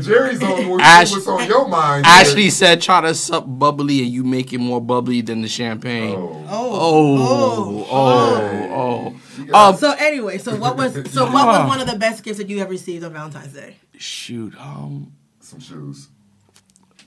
Jerry's 0.00 0.42
on. 0.42 0.68
What, 0.68 0.80
Ash- 0.82 1.12
what's 1.12 1.28
on 1.28 1.46
your 1.46 1.68
mind? 1.68 2.04
Ashley 2.04 2.50
said, 2.50 2.82
"Try 2.82 3.00
to 3.02 3.14
sup 3.14 3.44
bubbly, 3.46 4.02
and 4.02 4.12
you 4.12 4.24
make 4.24 4.52
it 4.52 4.58
more 4.58 4.80
bubbly 4.80 5.20
than 5.20 5.40
the 5.40 5.46
champagne." 5.48 6.16
Oh. 6.16 6.44
Oh, 6.48 7.86
oh, 7.88 7.90
oh, 7.90 9.10
You 9.38 9.44
oh. 9.44 9.46
got- 9.46 9.74
Um, 9.74 9.76
So 9.76 9.94
anyway, 9.98 10.38
so 10.38 10.56
what 10.56 10.76
was 10.76 10.94
so 11.12 11.24
what 11.30 11.46
was 11.46 11.68
one 11.68 11.80
of 11.80 11.86
the 11.88 11.96
best 11.96 12.24
gifts 12.24 12.38
that 12.38 12.48
you 12.48 12.58
ever 12.58 12.70
received 12.70 13.04
on 13.04 13.12
Valentine's 13.12 13.52
Day? 13.52 13.76
shoot. 13.96 14.54
Um. 14.60 15.12
Some 15.40 15.60
shoes. 15.60 16.08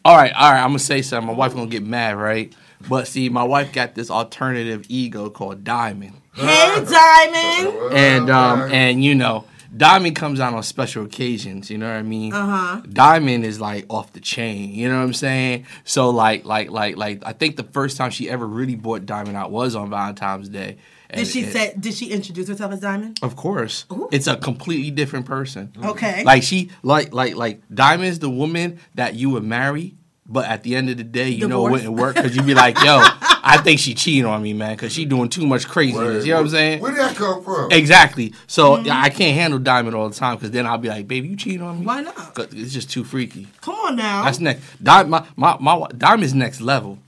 All 0.03 0.15
right, 0.15 0.33
all 0.33 0.51
right. 0.51 0.61
I'm 0.61 0.69
gonna 0.69 0.79
say 0.79 1.03
something. 1.03 1.27
My 1.27 1.33
wife 1.33 1.53
gonna 1.53 1.67
get 1.67 1.83
mad, 1.83 2.17
right? 2.17 2.51
But 2.89 3.07
see, 3.07 3.29
my 3.29 3.43
wife 3.43 3.71
got 3.71 3.93
this 3.93 4.09
alternative 4.09 4.85
ego 4.89 5.29
called 5.29 5.63
Diamond, 5.63 6.13
Hey, 6.33 6.83
Diamond. 6.89 7.93
And 7.93 8.29
um, 8.31 8.61
and 8.71 9.03
you 9.03 9.13
know, 9.13 9.45
Diamond 9.75 10.15
comes 10.15 10.39
out 10.39 10.53
on 10.53 10.63
special 10.63 11.05
occasions. 11.05 11.69
You 11.69 11.77
know 11.77 11.87
what 11.87 11.95
I 11.95 12.01
mean? 12.01 12.33
Uh 12.33 12.45
huh. 12.45 12.81
Diamond 12.91 13.45
is 13.45 13.61
like 13.61 13.85
off 13.89 14.11
the 14.13 14.19
chain. 14.19 14.73
You 14.73 14.89
know 14.89 14.97
what 14.97 15.03
I'm 15.03 15.13
saying? 15.13 15.65
So 15.83 16.09
like, 16.09 16.45
like, 16.45 16.69
like, 16.71 16.97
like. 16.97 17.21
I 17.25 17.33
think 17.33 17.55
the 17.55 17.63
first 17.63 17.97
time 17.97 18.11
she 18.11 18.29
ever 18.29 18.45
really 18.45 18.75
bought 18.75 19.05
Diamond 19.05 19.37
out 19.37 19.51
was 19.51 19.75
on 19.75 19.89
Valentine's 19.89 20.49
Day. 20.49 20.77
Did 21.13 21.27
she 21.27 21.43
and- 21.43 21.51
say? 21.51 21.73
Did 21.79 21.93
she 21.93 22.11
introduce 22.11 22.47
herself 22.47 22.71
as 22.73 22.79
Diamond? 22.79 23.19
Of 23.21 23.35
course, 23.35 23.85
Ooh. 23.91 24.07
it's 24.11 24.27
a 24.27 24.37
completely 24.37 24.91
different 24.91 25.25
person. 25.25 25.71
Okay. 25.83 26.23
Like 26.23 26.43
she, 26.43 26.71
like, 26.83 27.13
like, 27.13 27.35
like 27.35 27.61
Diamond's 27.73 28.19
the 28.19 28.29
woman 28.29 28.79
that 28.95 29.15
you 29.15 29.29
would 29.31 29.43
marry, 29.43 29.95
but 30.25 30.45
at 30.45 30.63
the 30.63 30.75
end 30.75 30.89
of 30.89 30.95
the 30.97 31.03
day, 31.03 31.29
you 31.29 31.47
know 31.49 31.67
it 31.67 31.71
wouldn't 31.71 31.93
work 31.93 32.15
because 32.15 32.33
you'd 32.35 32.45
be 32.45 32.53
like, 32.53 32.81
"Yo, 32.81 33.01
I 33.43 33.57
think 33.57 33.79
she 33.79 33.93
cheating 33.93 34.25
on 34.25 34.41
me, 34.41 34.53
man, 34.53 34.75
because 34.75 34.93
she 34.93 35.05
doing 35.05 35.29
too 35.29 35.45
much 35.45 35.67
craziness." 35.67 36.25
You 36.25 36.31
know 36.33 36.37
what 36.39 36.43
I'm 36.45 36.49
saying? 36.49 36.81
Where 36.81 36.91
did 36.91 36.99
that 37.01 37.15
come 37.15 37.43
from? 37.43 37.71
Exactly. 37.71 38.33
So 38.47 38.77
mm-hmm. 38.77 38.89
I 38.91 39.09
can't 39.09 39.35
handle 39.35 39.59
Diamond 39.59 39.95
all 39.95 40.09
the 40.09 40.15
time 40.15 40.35
because 40.35 40.51
then 40.51 40.65
I'll 40.65 40.77
be 40.77 40.89
like, 40.89 41.07
"Baby, 41.07 41.29
you 41.29 41.35
cheating 41.35 41.61
on 41.61 41.79
me?" 41.79 41.85
Why 41.85 42.01
not? 42.01 42.33
'Cause 42.35 42.47
It's 42.51 42.73
just 42.73 42.89
too 42.89 43.03
freaky. 43.03 43.47
Come 43.61 43.75
on 43.75 43.95
now. 43.95 44.23
That's 44.23 44.39
next. 44.39 44.63
Di- 44.83 45.03
my, 45.03 45.25
my, 45.35 45.57
my 45.59 45.87
Diamond's 45.97 46.33
next 46.33 46.61
level. 46.61 46.99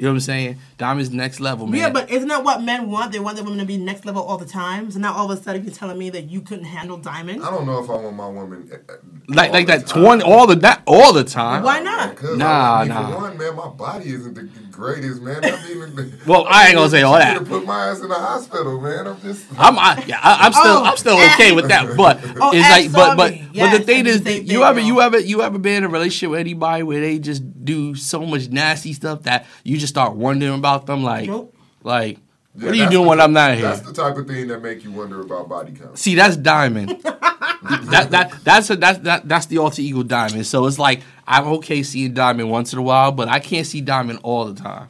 You 0.00 0.06
know 0.06 0.12
what 0.12 0.14
I'm 0.14 0.20
saying? 0.20 0.58
Diamond's 0.78 1.10
next 1.10 1.40
level, 1.40 1.66
man. 1.66 1.78
Yeah, 1.78 1.90
but 1.90 2.10
isn't 2.10 2.28
that 2.28 2.42
what 2.42 2.62
men 2.62 2.90
want? 2.90 3.12
They 3.12 3.18
want 3.18 3.36
their 3.36 3.44
women 3.44 3.58
to 3.58 3.66
be 3.66 3.76
next 3.76 4.06
level 4.06 4.22
all 4.22 4.38
the 4.38 4.46
time. 4.46 4.90
So 4.90 4.98
now 4.98 5.12
all 5.12 5.30
of 5.30 5.38
a 5.38 5.42
sudden 5.42 5.62
you're 5.62 5.74
telling 5.74 5.98
me 5.98 6.08
that 6.08 6.30
you 6.30 6.40
couldn't 6.40 6.64
handle 6.64 6.96
diamond. 6.96 7.44
I 7.44 7.50
don't 7.50 7.66
know 7.66 7.84
if 7.84 7.90
I 7.90 7.96
want 7.96 8.16
my 8.16 8.26
woman 8.26 8.70
uh, 8.72 8.76
uh, 8.90 8.96
like 9.28 9.52
like 9.52 9.66
that 9.66 9.86
time. 9.86 10.02
twenty 10.02 10.22
all 10.22 10.46
the 10.46 10.54
that 10.56 10.80
all 10.86 11.12
the 11.12 11.22
time. 11.22 11.62
Why 11.64 11.80
not? 11.80 12.16
Because 12.16 12.38
Nah, 12.38 12.76
I 12.76 12.80
mean, 12.80 12.88
nah. 12.88 13.10
For 13.10 13.16
one, 13.18 13.36
man, 13.36 13.56
my 13.56 13.68
body 13.68 14.06
isn't 14.06 14.32
the 14.32 14.48
greatest, 14.70 15.20
man. 15.20 15.44
I 15.44 15.68
mean, 15.68 16.18
Well, 16.26 16.46
I 16.48 16.68
ain't 16.68 16.76
gonna 16.76 16.88
say 16.88 17.02
all 17.02 17.18
you 17.18 17.24
that. 17.24 17.32
need 17.34 17.44
to 17.44 17.50
put 17.50 17.66
my 17.66 17.88
ass 17.88 18.00
in 18.00 18.08
the 18.08 18.14
hospital, 18.14 18.80
man. 18.80 19.06
I'm 19.06 19.20
just. 19.20 19.44
I'm 19.58 19.78
I, 19.78 20.02
yeah, 20.06 20.18
I, 20.22 20.46
I'm 20.46 20.52
still 20.54 20.64
Oh, 20.78 20.84
I'm 20.84 20.96
still 20.96 21.18
okay 21.34 21.52
with 21.52 21.68
that, 21.68 21.94
but 21.94 22.20
Oh, 22.40 22.52
it's 22.54 22.64
ask 22.64 22.70
like 22.70 22.92
but 22.92 23.16
but 23.18 23.30
Tommy. 23.34 23.50
but 23.54 23.76
the 23.76 23.84
thing 23.84 24.06
is, 24.06 24.22
the 24.22 24.32
you 24.40 24.46
thing, 24.46 24.62
ever 24.62 24.80
yo. 24.80 24.86
you 24.86 25.00
ever 25.02 25.18
you 25.18 25.42
ever 25.42 25.58
been 25.58 25.76
in 25.76 25.84
a 25.84 25.88
relationship 25.88 26.30
with 26.30 26.40
anybody 26.40 26.84
where 26.84 27.00
they 27.02 27.18
just 27.18 27.42
do 27.62 27.94
so 27.94 28.24
much 28.24 28.48
nasty 28.48 28.94
stuff 28.94 29.24
that 29.24 29.46
you 29.64 29.76
just 29.76 29.89
start 29.90 30.14
wondering 30.14 30.54
about 30.54 30.86
them, 30.86 31.02
like 31.02 31.26
Nope. 31.28 31.54
like 31.82 32.18
Yeah, 32.54 32.66
what 32.66 32.72
are 32.72 32.76
you 32.76 32.90
doing 32.90 33.04
the 33.04 33.08
when 33.08 33.20
I'm 33.20 33.32
not 33.32 33.54
here? 33.54 33.62
That's 33.62 33.80
the 33.80 33.92
type 33.92 34.16
of 34.16 34.26
thing 34.26 34.48
that 34.48 34.62
make 34.62 34.82
you 34.84 34.92
wonder 34.92 35.20
about 35.20 35.48
body 35.48 35.72
count. 35.72 35.98
See, 35.98 36.14
that's 36.14 36.36
diamond. 36.36 36.90
that 37.02 38.08
that 38.10 38.32
that's 38.42 38.70
a, 38.70 38.76
that's 38.76 38.98
that 39.00 39.28
that's 39.28 39.46
the 39.46 39.58
alter 39.58 39.82
ego 39.82 40.02
diamond. 40.02 40.46
So 40.46 40.66
it's 40.66 40.78
like 40.78 41.02
I'm 41.26 41.46
okay 41.58 41.82
seeing 41.82 42.14
diamond 42.14 42.50
once 42.50 42.72
in 42.72 42.78
a 42.78 42.82
while, 42.82 43.12
but 43.12 43.28
I 43.28 43.40
can't 43.40 43.66
see 43.66 43.80
diamond 43.80 44.20
all 44.22 44.46
the 44.46 44.60
time. 44.60 44.88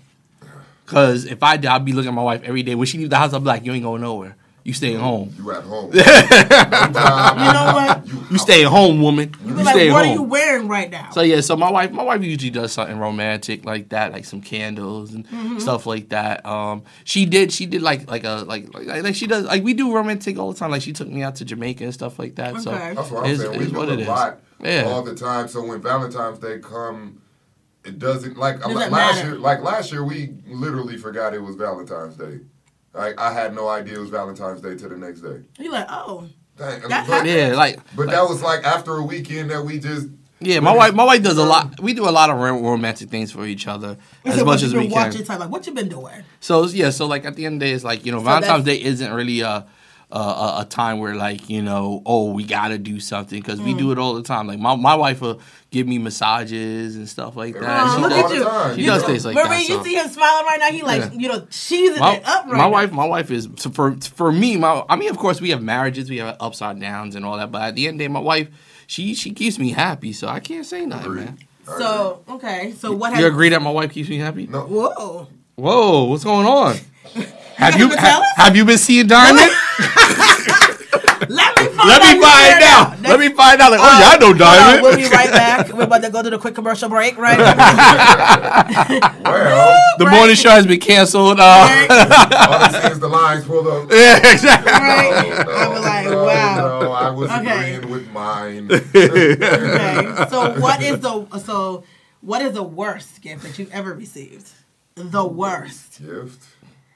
Cause 0.87 1.25
if 1.25 1.43
I 1.43 1.57
did, 1.57 1.67
I'd 1.67 1.85
be 1.85 1.93
looking 1.93 2.09
at 2.09 2.15
my 2.15 2.23
wife 2.23 2.43
every 2.45 2.65
day. 2.65 2.75
When 2.75 2.87
she 2.87 2.99
leaves 2.99 3.11
the 3.11 3.17
house, 3.17 3.33
I'm 3.33 3.45
like, 3.45 3.65
you 3.65 3.73
ain't 3.73 3.85
going 3.85 4.01
nowhere. 4.03 4.37
You 4.65 4.73
staying 4.75 4.99
home. 4.99 5.35
You 5.39 5.51
at 5.53 5.65
home. 5.65 5.91
You 5.95 7.53
know 7.53 7.73
what? 7.75 8.07
You 8.31 8.39
staying 8.39 8.67
home, 8.67 9.01
woman. 9.03 9.35
You, 9.43 9.55
You're 9.55 9.65
like, 9.65 9.75
staying 9.75 9.93
what 9.93 10.05
home. 10.05 10.11
are 10.13 10.15
you 10.15 10.23
wearing 10.23 10.69
right 10.69 10.91
now? 10.91 11.11
So 11.13 11.23
yeah, 11.23 11.41
so 11.41 11.57
my 11.57 11.71
wife, 11.71 11.91
my 11.93 12.03
wife 12.03 12.23
usually 12.23 12.51
does 12.51 12.73
something 12.73 12.99
romantic 12.99 13.65
like 13.65 13.89
that, 13.91 14.13
like 14.13 14.25
some 14.25 14.41
candles 14.43 15.15
and 15.15 15.27
Mm-hmm. 15.29 15.59
stuff 15.61 15.87
like 15.87 16.11
that. 16.11 16.45
Um, 16.45 16.83
she 17.05 17.25
did, 17.27 17.53
she 17.53 17.67
did 17.67 17.83
like 17.83 18.11
like 18.11 18.25
a 18.25 18.45
like 18.47 18.73
like 18.75 19.03
like 19.03 19.15
she 19.15 19.27
does 19.27 19.45
like 19.45 19.63
we 19.65 19.75
do 19.75 19.95
romantic 19.95 20.39
all 20.39 20.53
the 20.53 20.59
time. 20.59 20.71
Like 20.71 20.83
she 20.83 20.93
took 20.93 21.09
me 21.09 21.23
out 21.23 21.37
to 21.37 21.45
Jamaica 21.45 21.85
and 21.85 21.95
stuff 21.95 22.19
like 22.19 22.35
that. 22.37 22.61
So 22.61 22.71
That's 22.71 23.11
what 23.11 23.25
I'm 23.25 23.31
it's, 23.31 23.41
saying. 23.43 23.59
We 23.59 23.65
it's 23.65 23.73
do 23.73 23.79
what 23.79 23.89
a 23.89 23.93
it 23.95 24.01
is. 24.01 24.09
lot 24.09 24.41
Yeah. 24.63 24.85
all 24.89 25.03
the 25.03 25.15
time. 25.15 25.49
So 25.49 25.65
when 25.65 25.81
Valentine's 25.81 26.39
Day 26.39 26.59
come, 26.59 27.23
it 27.85 27.99
doesn't 27.99 28.37
like 28.37 28.61
Doesn't 28.61 28.75
last 28.93 28.93
matter. 29.17 29.29
year. 29.31 29.39
Like 29.39 29.63
last 29.63 29.91
year, 29.93 30.05
we 30.05 30.35
literally 30.47 30.97
forgot 30.99 31.33
it 31.35 31.43
was 31.43 31.57
Valentine's 31.57 32.17
Day. 32.17 32.41
Like 32.93 33.19
I 33.19 33.33
had 33.33 33.55
no 33.55 33.69
idea 33.69 33.97
it 33.97 34.01
was 34.01 34.11
Valentine's 34.11 34.61
Day 34.61 34.75
to 34.77 34.89
the 34.89 34.97
next 34.97 35.21
day. 35.21 35.43
You're 35.59 35.73
like, 35.73 35.87
oh, 35.89 36.29
Dang, 36.57 36.81
That 36.89 37.07
but, 37.07 37.25
Yeah, 37.27 37.55
like 37.55 37.79
but 37.97 38.09
that 38.11 38.23
was 38.29 38.43
like 38.43 38.65
after 38.65 38.97
a 38.97 39.03
weekend 39.05 39.51
that 39.51 39.63
we 39.65 39.79
just. 39.79 40.09
yeah. 40.41 40.61
My 40.61 40.75
wife, 40.75 40.93
my 40.95 41.05
wife 41.05 41.23
does 41.23 41.39
a 41.39 41.45
lot. 41.45 41.81
We 41.81 41.95
do 41.95 42.09
a 42.09 42.11
lot 42.11 42.29
of 42.31 42.37
romantic 42.39 43.09
things 43.09 43.31
for 43.33 43.47
each 43.47 43.67
other 43.69 43.97
as 44.25 44.35
said, 44.35 44.45
much 44.45 44.63
as 44.63 44.75
we 44.75 44.81
been 44.81 44.91
can. 44.91 45.07
watching 45.09 45.25
time. 45.25 45.39
Like, 45.41 45.51
what 45.51 45.67
you 45.67 45.73
been 45.73 45.89
doing? 45.89 46.25
So 46.41 46.67
yeah, 46.67 46.91
so 46.91 47.07
like 47.07 47.25
at 47.25 47.37
the 47.37 47.47
end 47.47 47.55
of 47.55 47.61
the 47.61 47.67
day, 47.67 47.73
it's 47.73 47.85
like 47.85 48.05
you 48.05 48.13
know, 48.13 48.19
So 48.19 48.25
Valentine's 48.25 48.65
Day 48.65 48.83
isn't 48.83 49.13
really 49.13 49.41
a 49.41 49.67
a, 50.13 50.19
a 50.19 50.57
a 50.61 50.65
time 50.65 50.99
where 50.99 51.15
like 51.15 51.49
you 51.49 51.63
know, 51.63 52.03
oh, 52.07 52.33
we 52.33 52.45
gotta 52.45 52.79
do 52.79 52.99
something 53.01 53.41
because 53.41 53.61
Mm. 53.61 53.65
we 53.65 53.75
do 53.75 53.93
it 53.93 53.99
all 53.99 54.15
the 54.15 54.23
time. 54.23 54.47
Like 54.47 54.59
my, 54.59 54.75
my 54.77 54.95
wife 54.95 55.21
will 55.21 55.41
give 55.71 55.87
me 55.87 55.99
massages 55.99 56.97
and 56.97 57.09
stuff 57.09 57.37
like 57.37 57.55
that. 57.55 57.63
Aw, 57.65 57.95
She 57.97 58.01
look 58.03 58.11
does- 58.11 58.25
at 58.33 58.37
you. 58.37 58.45
time. 58.45 58.75
She 58.77 58.81
You 58.83 58.87
does 58.89 59.03
know. 59.03 59.09
things 59.09 59.25
like 59.27 59.35
Marie, 59.37 59.49
that. 59.49 59.61
you 59.69 59.77
so. 59.77 59.83
see 59.85 59.95
him 59.95 60.09
smiling 60.09 60.47
right 60.47 60.59
now. 60.61 60.71
He 60.71 60.83
like, 60.83 61.01
Yeah. 61.13 61.19
you 61.19 61.29
know, 61.29 61.47
she's 61.51 61.99
My, 61.99 62.17
it 62.17 62.27
up 62.27 62.45
right 62.47 62.53
my 62.53 62.57
now. 62.59 62.71
wife, 62.71 62.93
my 62.93 63.05
wife 63.07 63.31
is 63.31 63.49
so 63.57 63.71
for 63.71 63.97
for 64.01 64.33
me. 64.33 64.57
My 64.57 64.85
I 64.89 64.97
mean, 64.97 65.11
of 65.11 65.19
course, 65.19 65.41
we 65.41 65.51
have 65.51 65.63
marriages, 65.63 66.11
we 66.11 66.19
have 66.19 66.37
upside 66.41 66.81
downs 66.81 67.15
and 67.15 67.25
all 67.25 67.37
that. 67.37 67.53
But 67.53 67.63
at 67.63 67.75
the 67.77 67.87
end 67.87 67.95
of 67.95 67.99
the 67.99 68.05
day, 68.05 68.09
my 68.09 68.21
wife, 68.21 68.49
she 68.87 69.15
she 69.15 69.31
keeps 69.31 69.59
me 69.59 69.71
happy, 69.71 70.13
so 70.13 70.27
I 70.29 70.41
can't 70.41 70.67
say 70.67 70.85
nothing, 70.87 71.07
Agreed. 71.07 71.25
man. 71.27 71.39
So 71.79 72.25
okay, 72.29 72.73
so 72.77 72.91
what 72.93 73.11
You 73.11 73.17
has 73.19 73.25
agree 73.27 73.51
that 73.51 73.63
my 73.63 73.71
wife 73.71 73.93
keeps 73.93 74.09
me 74.09 74.19
happy? 74.19 74.49
No, 74.49 74.63
Whoa. 74.63 75.29
Whoa, 75.55 76.05
what's 76.05 76.25
going 76.25 76.47
on? 76.47 76.77
Have 77.61 77.79
you 77.79 77.89
ha- 77.91 78.23
have 78.37 78.57
you 78.57 78.65
been 78.65 78.79
seeing 78.79 79.07
Diamond? 79.07 79.51
Let 81.29 81.55
me 81.57 81.67
find 81.69 81.87
Let 81.87 82.03
out 82.03 82.15
me 82.17 82.21
find 82.23 82.63
out. 82.65 82.93
out. 82.93 83.01
Let 83.03 83.21
me 83.21 83.29
find 83.29 83.61
out. 83.61 83.71
Like, 83.71 83.81
oh 83.81 83.85
Uh, 83.85 84.01
yeah, 84.01 84.09
I 84.09 84.17
know 84.19 84.27
hold 84.29 84.41
on, 84.43 84.57
Diamond. 84.57 84.83
We'll 84.83 84.97
be 84.97 85.05
right 85.05 85.31
back. 85.31 85.69
We're 85.73 85.85
about 85.85 86.03
to 86.03 86.11
go 86.11 86.23
to 86.23 86.31
the 86.31 86.39
quick 86.39 86.55
commercial 86.55 86.89
break, 86.89 87.17
right? 87.19 87.39
well, 89.25 89.79
the 89.99 90.07
Right. 90.07 90.15
morning 90.17 90.35
show 90.37 90.51
has 90.51 90.67
been 90.67 90.81
canceled. 90.81 91.39
Uh, 91.39 91.43
all 91.91 92.53
I 92.55 92.81
see 92.83 92.89
is 92.93 92.99
the 92.99 93.09
lines 93.09 93.45
pulled 93.45 93.67
up. 93.69 93.91
yeah, 93.93 94.33
exactly. 94.33 94.73
Right? 94.73 95.45
No, 95.47 95.53
I'm 95.53 95.83
like, 95.83 96.07
no, 96.07 96.25
wow. 96.25 96.81
No, 96.81 96.93
I 96.93 97.11
was 97.11 97.31
Okay. 97.31 97.75
agreeing 97.77 97.91
with 97.93 98.11
mine. 98.11 98.71
Okay. 98.73 100.27
So 100.31 100.59
what 100.61 100.83
is 100.83 101.01
the 101.01 101.27
so 101.39 101.85
what 102.23 102.43
is 102.43 102.55
the 102.55 102.63
worst 102.63 103.21
gift 103.23 103.43
that 103.45 103.59
you've 103.59 103.73
ever 103.73 103.93
received? 103.95 104.49
The 104.97 105.25
worst. 105.25 106.01
Gift. 106.05 106.43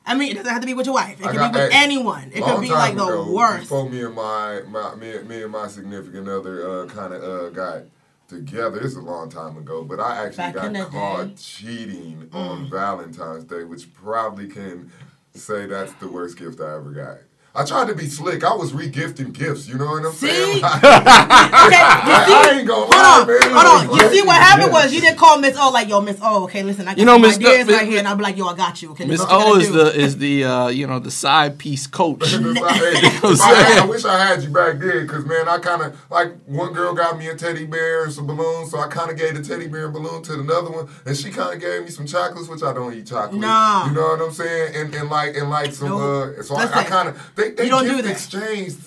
I 0.07 0.15
mean, 0.15 0.33
it 0.33 0.35
doesn't 0.35 0.53
have 0.53 0.61
to 0.61 0.67
be 0.67 0.75
with 0.75 0.87
your 0.87 0.95
wife. 0.95 1.19
It 1.21 1.27
I 1.27 1.31
could 1.31 1.37
got- 1.39 1.53
be 1.55 1.61
with 1.61 1.71
anyone. 1.73 2.31
It 2.35 2.43
could 2.45 2.61
be 2.61 2.71
like 2.71 2.95
the 2.97 3.05
ago, 3.05 3.33
worst. 3.33 3.63
Before 3.63 3.89
me 3.89 4.03
and 4.05 4.15
my, 4.15 4.61
my 4.69 4.95
me, 4.97 5.19
me 5.23 5.43
and 5.43 5.53
my 5.53 5.67
significant 5.69 6.29
other 6.29 6.69
uh, 6.83 6.87
kind 6.87 7.15
of 7.15 7.23
uh, 7.23 7.49
got 7.51 7.83
together. 8.29 8.81
Is 8.81 8.97
a 8.97 9.01
long 9.01 9.31
time 9.31 9.57
ago, 9.57 9.83
but 9.85 10.01
I 10.01 10.27
actually 10.27 10.53
Back 10.53 10.73
got 10.73 10.91
caught 10.91 11.29
day. 11.29 11.35
cheating 11.37 12.29
Mm. 12.31 12.35
on 12.35 12.71
Valentine's 12.71 13.45
Day, 13.45 13.65
which 13.65 13.93
probably 13.95 14.49
can 14.49 14.91
say 15.35 15.67
that's 15.67 15.93
the 15.95 16.09
worst 16.09 16.39
gift 16.39 16.61
I 16.61 16.75
ever 16.77 16.91
got. 16.91 17.19
I 17.57 17.65
tried 17.65 17.87
to 17.87 17.95
be 17.95 18.07
slick. 18.07 18.43
I 18.43 18.53
was 18.53 18.73
regifting 18.73 19.33
gifts. 19.33 19.69
You 19.69 19.77
know 19.79 19.87
what 19.87 20.05
I'm 20.05 20.13
See? 20.13 20.27
saying? 20.27 20.65
okay, 20.65 20.65
you 20.65 20.65
I, 20.67 22.25
see, 22.27 22.35
I 22.35 22.57
ain't 22.59 22.67
gonna 22.67 22.81
hold 22.81 22.91
lie, 22.91 23.21
on, 23.21 23.27
man. 23.29 23.53
hold 23.65 23.91
on. 23.91 23.97
You 23.97 24.13
see 24.13 24.23
what 24.27 24.37
happened 24.37 24.73
Yeah. 24.73 24.83
was 24.85 24.93
you 24.93 25.01
didn't 25.01 25.19
call 25.19 25.39
Miss 25.39 25.57
O 25.57 25.71
like, 25.71 25.89
yo, 25.89 26.01
Miss 26.01 26.19
O, 26.21 26.43
okay, 26.45 26.65
listen, 26.65 26.89
I 26.89 26.93
got 26.93 26.99
You 26.99 27.05
know, 27.05 27.17
Miss 27.17 27.37
ideas 27.37 27.69
Miss- 27.69 27.77
right 27.77 27.87
here, 27.89 28.01
and 28.01 28.09
I'll 28.09 28.17
be 28.17 28.25
like, 28.25 28.37
yo, 28.37 28.47
I 28.47 28.57
got 28.57 28.83
you. 28.83 28.91
Okay, 28.91 29.05
Miss 29.05 29.21
this 29.21 29.29
O 29.31 29.57
is 29.57 29.69
do. 29.69 29.73
the 29.73 29.95
is 30.01 30.19
the 30.19 30.45
uh, 30.45 30.69
you 30.69 30.87
know 30.89 30.99
the 30.99 31.13
side 31.13 31.59
piece 31.59 31.87
coach. 31.87 32.25
Hey, 32.35 32.41
I'm 33.23 33.37
I. 33.41 33.79
I 33.83 33.87
wish 33.89 34.05
I 34.05 34.19
had 34.25 34.43
you 34.43 34.49
back 34.51 34.79
then, 34.79 35.07
cause 35.07 35.25
man, 35.25 35.49
I 35.49 35.59
kind 35.59 35.83
of 35.83 36.11
like 36.11 36.33
one 36.47 36.73
girl 36.73 36.93
got 36.95 37.19
me 37.19 37.29
a 37.29 37.37
teddy 37.37 37.67
bear 37.67 38.05
and 38.05 38.13
some 38.13 38.27
balloons, 38.27 38.71
so 38.73 38.79
I 38.81 38.89
kind 38.89 39.11
of 39.11 39.17
gave 39.17 39.35
the 39.37 39.43
teddy 39.43 39.69
bear 39.69 39.85
and 39.85 39.93
balloon 39.95 40.23
to 40.25 40.35
another 40.41 40.71
one, 40.71 40.89
and 41.07 41.17
she 41.17 41.31
kind 41.31 41.55
of 41.55 41.61
gave 41.61 41.85
me 41.85 41.91
some 41.91 42.07
chocolates, 42.07 42.49
which 42.49 42.63
I 42.63 42.73
don't 42.73 42.93
eat 42.95 43.07
chocolate. 43.07 43.41
Nah. 43.41 43.87
you 43.87 43.93
know 43.93 44.09
what 44.09 44.21
I'm 44.23 44.33
saying? 44.33 44.75
And 44.75 44.95
and 44.95 45.09
like 45.11 45.37
and 45.37 45.51
like 45.51 45.73
some 45.73 45.89
Nope. 45.89 46.39
uh, 46.39 46.43
so 46.43 46.57
I, 46.57 46.81
I 46.81 46.85
kind 46.85 47.09
of 47.09 47.17
they 47.51 47.55
they 47.55 47.65
you 47.65 47.71
don't 47.71 47.85
do 47.85 48.03
that. 48.03 48.11
exchanged. 48.11 48.79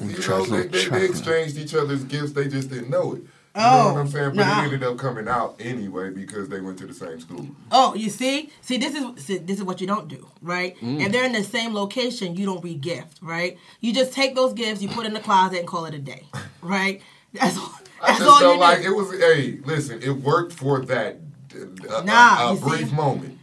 You 0.00 0.18
know, 0.28 0.44
they, 0.44 0.66
they, 0.66 0.84
they 0.88 1.04
exchanged 1.04 1.56
each 1.56 1.74
other's 1.74 2.04
gifts. 2.04 2.32
They 2.32 2.48
just 2.48 2.68
didn't 2.68 2.90
know 2.90 3.14
it. 3.14 3.22
You 3.56 3.60
know 3.62 3.70
Oh, 3.70 3.92
what 3.94 4.00
I'm 4.00 4.08
saying? 4.08 4.30
But 4.34 4.46
nah. 4.46 4.60
it 4.62 4.64
ended 4.64 4.82
up 4.82 4.98
coming 4.98 5.28
out 5.28 5.54
anyway 5.60 6.10
because 6.10 6.48
they 6.48 6.60
went 6.60 6.76
to 6.78 6.86
the 6.86 6.92
same 6.92 7.20
school. 7.20 7.46
Oh, 7.70 7.94
you 7.94 8.10
see, 8.10 8.50
see, 8.60 8.76
this 8.78 8.94
is 8.96 9.24
see, 9.24 9.38
this 9.38 9.58
is 9.58 9.64
what 9.64 9.80
you 9.80 9.86
don't 9.86 10.08
do, 10.08 10.28
right? 10.42 10.76
Mm. 10.80 11.00
If 11.06 11.12
they're 11.12 11.24
in 11.24 11.30
the 11.32 11.44
same 11.44 11.72
location, 11.72 12.34
you 12.36 12.44
don't 12.46 12.62
re-gift, 12.64 13.18
right? 13.22 13.56
You 13.80 13.92
just 13.94 14.12
take 14.12 14.34
those 14.34 14.52
gifts, 14.54 14.82
you 14.82 14.88
put 14.88 15.06
in 15.06 15.14
the 15.14 15.20
closet, 15.20 15.60
and 15.60 15.68
call 15.68 15.84
it 15.86 15.94
a 15.94 16.00
day, 16.00 16.24
right? 16.62 17.00
That's 17.32 17.56
all. 17.56 17.72
I 18.02 18.08
just 18.18 18.22
all 18.22 18.40
felt 18.40 18.54
you 18.54 18.60
like 18.60 18.82
do. 18.82 18.92
it 18.92 18.96
was. 18.96 19.18
Hey, 19.20 19.60
listen, 19.64 20.02
it 20.02 20.10
worked 20.10 20.52
for 20.52 20.80
that. 20.86 21.18
Uh, 21.54 22.02
Nah, 22.02 22.50
a, 22.50 22.54
you 22.54 22.58
see? 22.58 22.64
brief 22.68 22.92
moment. 22.92 23.33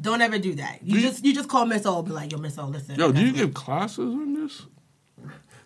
Don't 0.00 0.20
ever 0.20 0.38
do 0.38 0.54
that. 0.54 0.80
You 0.82 1.00
just 1.00 1.24
you 1.24 1.32
just 1.32 1.48
call 1.48 1.66
Miss 1.66 1.86
O, 1.86 2.02
be 2.02 2.10
like, 2.10 2.32
yo, 2.32 2.38
Miss 2.38 2.58
O, 2.58 2.66
listen. 2.66 2.96
Yo, 2.96 3.12
do 3.12 3.20
you 3.20 3.30
got 3.32 3.36
give 3.36 3.54
classes 3.54 3.98
on 3.98 4.34
this? 4.34 4.62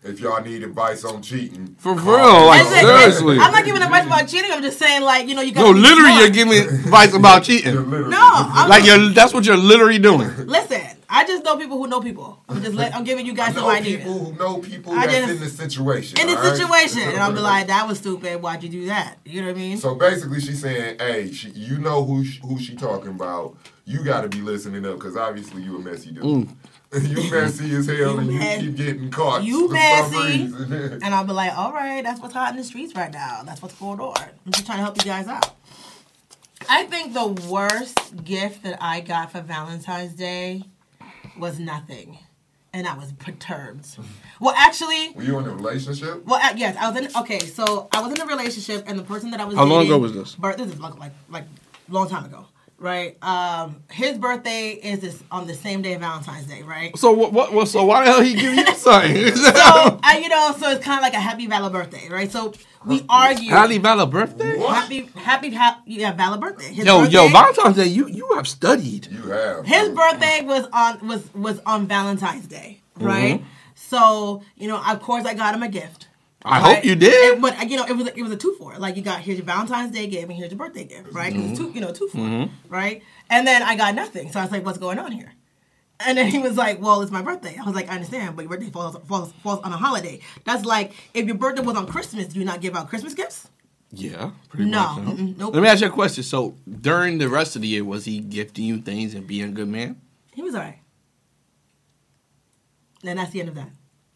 If 0.04 0.20
y'all 0.20 0.40
need 0.42 0.62
advice 0.62 1.04
on 1.04 1.22
cheating, 1.22 1.74
For 1.78 1.92
real, 1.92 2.40
me. 2.40 2.46
like, 2.46 2.62
Listen, 2.64 2.78
seriously. 2.86 3.38
I'm 3.40 3.50
not 3.50 3.64
giving 3.64 3.82
advice 3.82 4.06
about 4.06 4.28
cheating. 4.28 4.50
I'm 4.52 4.62
just 4.62 4.78
saying, 4.78 5.02
like, 5.02 5.26
you 5.26 5.34
know, 5.34 5.42
you 5.42 5.52
got. 5.52 5.62
No, 5.62 5.70
literally, 5.70 6.18
you're 6.20 6.30
giving 6.30 6.52
advice 6.56 7.14
about 7.14 7.48
You're 7.48 7.58
cheating. 7.58 7.74
No, 8.08 8.18
I'm 8.20 8.68
Like 8.68 8.84
you're 8.84 9.08
that's 9.08 9.34
what 9.34 9.44
you're 9.44 9.56
literally 9.56 9.98
doing. 9.98 10.28
Listen, 10.46 10.82
I 11.10 11.26
just 11.26 11.42
know 11.44 11.56
people 11.56 11.78
who 11.78 11.86
know 11.86 12.00
people. 12.00 12.42
I'm 12.48 12.62
just 12.62 12.74
let, 12.74 12.94
I'm 12.94 13.02
giving 13.04 13.24
you 13.24 13.32
I 13.32 13.36
guys 13.36 13.54
some 13.54 13.62
know 13.64 13.70
ideas. 13.70 13.98
people 13.98 14.18
who 14.18 14.36
know 14.38 14.58
people 14.58 14.92
I 14.92 15.06
that's 15.06 15.18
just- 15.18 15.30
in 15.32 15.40
the 15.40 15.48
situation. 15.48 16.20
In 16.20 16.26
the 16.26 16.36
all 16.36 16.42
right? 16.42 16.56
situation, 16.56 17.00
and 17.02 17.18
I'll 17.18 17.32
be 17.32 17.38
like, 17.40 17.66
"That 17.74 17.88
was 17.88 17.98
stupid. 17.98 18.42
Why'd 18.42 18.62
you 18.62 18.68
do 18.68 18.86
that?" 18.86 19.16
You 19.24 19.40
know 19.40 19.48
what 19.48 19.56
I 19.56 19.58
mean? 19.58 19.78
So 19.78 19.94
basically, 19.94 20.40
she's 20.40 20.60
saying, 20.60 20.98
"Hey, 20.98 21.32
she, 21.32 21.48
you 21.50 21.78
know 21.78 22.04
who 22.04 22.24
she, 22.24 22.40
who 22.40 22.58
she 22.58 22.76
talking 22.76 23.08
about. 23.10 23.56
You 23.86 24.04
got 24.04 24.20
to 24.20 24.28
be 24.28 24.42
listening 24.42 24.84
up 24.84 24.96
because 24.96 25.16
obviously 25.16 25.62
you 25.62 25.76
a 25.76 25.78
messy 25.78 26.10
dude. 26.10 26.22
Mm. 26.24 26.48
you 27.08 27.30
messy 27.30 27.74
as 27.74 27.86
hell, 27.86 27.96
You 27.96 28.18
and 28.18 28.32
you 28.32 28.38
mess- 28.38 28.60
keep 28.60 28.76
getting 28.76 29.10
caught. 29.10 29.44
you 29.44 29.68
for 29.68 29.74
messy. 29.74 30.48
some. 30.50 30.72
And 31.02 31.14
I'll 31.14 31.24
be 31.24 31.32
like, 31.32 31.56
all 31.56 31.72
right, 31.72 32.02
that's 32.04 32.20
what's 32.20 32.34
hot 32.34 32.50
in 32.50 32.58
the 32.58 32.64
streets 32.64 32.94
right 32.94 33.10
now. 33.12 33.42
That's 33.44 33.62
what's 33.62 33.74
going 33.76 33.98
on. 34.00 34.14
I'm 34.44 34.52
just 34.52 34.66
trying 34.66 34.78
to 34.78 34.82
help 34.84 34.98
you 34.98 35.04
guys 35.10 35.26
out. 35.26 35.54
I 36.68 36.84
think 36.84 37.14
the 37.14 37.28
worst 37.48 38.24
gift 38.24 38.62
that 38.64 38.76
I 38.82 39.00
got 39.00 39.32
for 39.32 39.40
Valentine's 39.40 40.12
Day 40.12 40.64
was 41.38 41.58
nothing. 41.58 42.18
And 42.72 42.86
I 42.86 42.96
was 42.96 43.12
perturbed. 43.12 43.86
Well, 44.40 44.54
actually, 44.56 45.10
Were 45.14 45.22
you 45.22 45.38
in 45.38 45.46
a 45.46 45.54
relationship? 45.54 46.24
well, 46.26 46.38
uh, 46.40 46.52
yes, 46.54 46.76
I 46.78 46.90
was 46.90 47.00
in. 47.00 47.08
Okay, 47.16 47.38
so 47.38 47.88
I 47.92 48.02
was 48.02 48.12
in 48.12 48.20
a 48.20 48.26
relationship, 48.26 48.84
and 48.86 48.98
the 48.98 49.02
person 49.04 49.30
that 49.30 49.40
I 49.40 49.44
was 49.46 49.56
How 49.56 49.64
long 49.64 49.86
ago 49.86 49.96
was 49.98 50.12
this? 50.12 50.34
Bert, 50.34 50.58
this 50.58 50.68
is 50.68 50.78
like 50.78 50.98
like 50.98 51.12
like 51.30 51.44
long 51.88 52.08
time 52.10 52.26
ago. 52.26 52.44
Right? 52.78 53.16
Um, 53.22 53.82
his 53.90 54.18
birthday 54.18 54.70
is 54.70 55.00
this, 55.00 55.22
on 55.30 55.46
the 55.46 55.54
same 55.54 55.82
day 55.82 55.94
of 55.94 56.00
Valentine's 56.00 56.46
Day, 56.46 56.62
right? 56.62 56.96
So 56.96 57.12
what? 57.12 57.32
What? 57.32 57.52
what 57.52 57.68
so 57.68 57.84
why 57.84 58.04
the 58.04 58.10
hell 58.10 58.20
he 58.20 58.34
give 58.34 58.54
you 58.54 58.66
something? 58.74 59.34
So, 59.34 59.52
I, 60.02 60.18
you 60.22 60.28
know, 60.28 60.54
so 60.58 60.70
it's 60.70 60.84
kind 60.84 60.98
of 60.98 61.02
like 61.02 61.14
a 61.14 61.20
happy 61.20 61.46
Vala 61.46 61.70
birthday, 61.70 62.08
right? 62.08 62.30
So 62.30 62.52
we 62.86 63.04
argue. 63.08 63.50
Halle 63.50 63.78
Vala 63.78 64.06
birthday? 64.06 64.58
What? 64.58 64.74
Happy, 64.74 65.10
happy, 65.14 65.50
ha- 65.50 65.82
yeah, 65.86 66.12
Vala 66.12 66.38
birthday. 66.38 66.72
His 66.72 66.86
Yo, 66.86 67.00
birthday, 67.00 67.14
yo, 67.14 67.28
Valentine's 67.28 67.76
Day. 67.76 67.86
You 67.86 68.08
you 68.08 68.32
have 68.34 68.46
studied. 68.46 69.08
You 69.10 69.22
have 69.22 69.66
His 69.66 69.88
birthday 69.90 70.42
was 70.44 70.66
on 70.72 71.06
was 71.06 71.34
was 71.34 71.60
on 71.66 71.86
Valentine's 71.86 72.46
Day, 72.46 72.80
right? 72.96 73.40
Mm-hmm. 73.40 73.44
So 73.74 74.42
you 74.56 74.68
know, 74.68 74.82
of 74.86 75.00
course, 75.00 75.24
I 75.24 75.34
got 75.34 75.54
him 75.54 75.62
a 75.62 75.68
gift. 75.68 76.07
I 76.44 76.60
right? 76.60 76.76
hope 76.76 76.84
you 76.84 76.94
did. 76.94 77.34
And- 77.34 77.42
but 77.42 77.68
you 77.68 77.76
know, 77.76 77.84
it 77.84 77.96
was 77.96 78.06
it 78.08 78.22
was 78.22 78.32
a 78.32 78.36
two 78.36 78.54
for. 78.58 78.76
Like 78.78 78.96
you 78.96 79.02
got 79.02 79.20
here's 79.20 79.38
your 79.38 79.46
Valentine's 79.46 79.92
Day 79.92 80.06
gift 80.06 80.24
and 80.24 80.32
here's 80.32 80.50
your 80.50 80.58
birthday 80.58 80.84
gift, 80.84 81.12
right? 81.12 81.32
It 81.34 81.36
was 81.36 81.46
mm-hmm. 81.46 81.54
two, 81.54 81.70
you 81.72 81.80
know, 81.80 81.92
two 81.92 82.08
for, 82.08 82.18
mm-hmm. 82.18 82.72
right? 82.72 83.02
And 83.28 83.46
then 83.46 83.62
I 83.62 83.76
got 83.76 83.94
nothing, 83.94 84.30
so 84.30 84.40
I 84.40 84.44
was 84.44 84.52
like, 84.52 84.64
"What's 84.64 84.78
going 84.78 84.98
on 84.98 85.12
here?" 85.12 85.32
And 86.00 86.16
then 86.16 86.28
he 86.28 86.38
was 86.38 86.56
like, 86.56 86.80
"Well, 86.80 87.02
it's 87.02 87.10
my 87.10 87.22
birthday." 87.22 87.56
I 87.60 87.64
was 87.64 87.74
like, 87.74 87.90
"I 87.90 87.94
understand, 87.94 88.36
but 88.36 88.42
your 88.42 88.50
birthday 88.50 88.70
falls 88.70 88.96
falls, 89.08 89.32
falls 89.42 89.60
on 89.64 89.72
a 89.72 89.76
holiday. 89.76 90.20
That's 90.44 90.64
like 90.64 90.92
if 91.12 91.26
your 91.26 91.36
birthday 91.36 91.62
was 91.62 91.76
on 91.76 91.86
Christmas, 91.86 92.28
do 92.28 92.38
you 92.38 92.44
not 92.44 92.60
give 92.60 92.76
out 92.76 92.88
Christmas 92.88 93.14
gifts?" 93.14 93.48
Yeah, 93.90 94.32
pretty 94.50 94.70
No, 94.70 94.80
much. 94.80 95.04
huh? 95.04 95.10
mm-mm, 95.12 95.36
nope. 95.38 95.54
Let 95.54 95.62
me 95.62 95.68
ask 95.68 95.80
you 95.80 95.86
a 95.86 95.90
question. 95.90 96.22
So 96.22 96.56
during 96.68 97.18
the 97.18 97.28
rest 97.28 97.56
of 97.56 97.62
the 97.62 97.68
year, 97.68 97.84
was 97.84 98.04
he 98.04 98.20
gifting 98.20 98.64
you 98.66 98.78
things 98.82 99.14
and 99.14 99.26
being 99.26 99.44
a 99.44 99.52
good 99.52 99.68
man? 99.68 100.00
He 100.34 100.42
was 100.42 100.54
alright. 100.54 100.78
And 103.02 103.18
that's 103.18 103.30
the 103.30 103.40
end 103.40 103.48
of 103.48 103.54
that. 103.54 103.70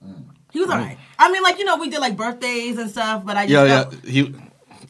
Mm. 0.05 0.25
He 0.53 0.61
was 0.61 0.71
alright. 0.71 0.99
I 1.19 1.33
mean, 1.33 1.43
like 1.43 1.59
you 1.59 1.65
know, 1.65 1.77
we 1.79 1.89
did 1.91 2.01
like 2.01 2.17
birthdays 2.17 2.79
and 2.79 2.91
stuff, 2.91 3.25
but 3.25 3.37
I 3.37 3.47
just 3.47 3.53
Yeah, 3.53 3.65
yeah. 4.05 4.11
He, 4.11 4.35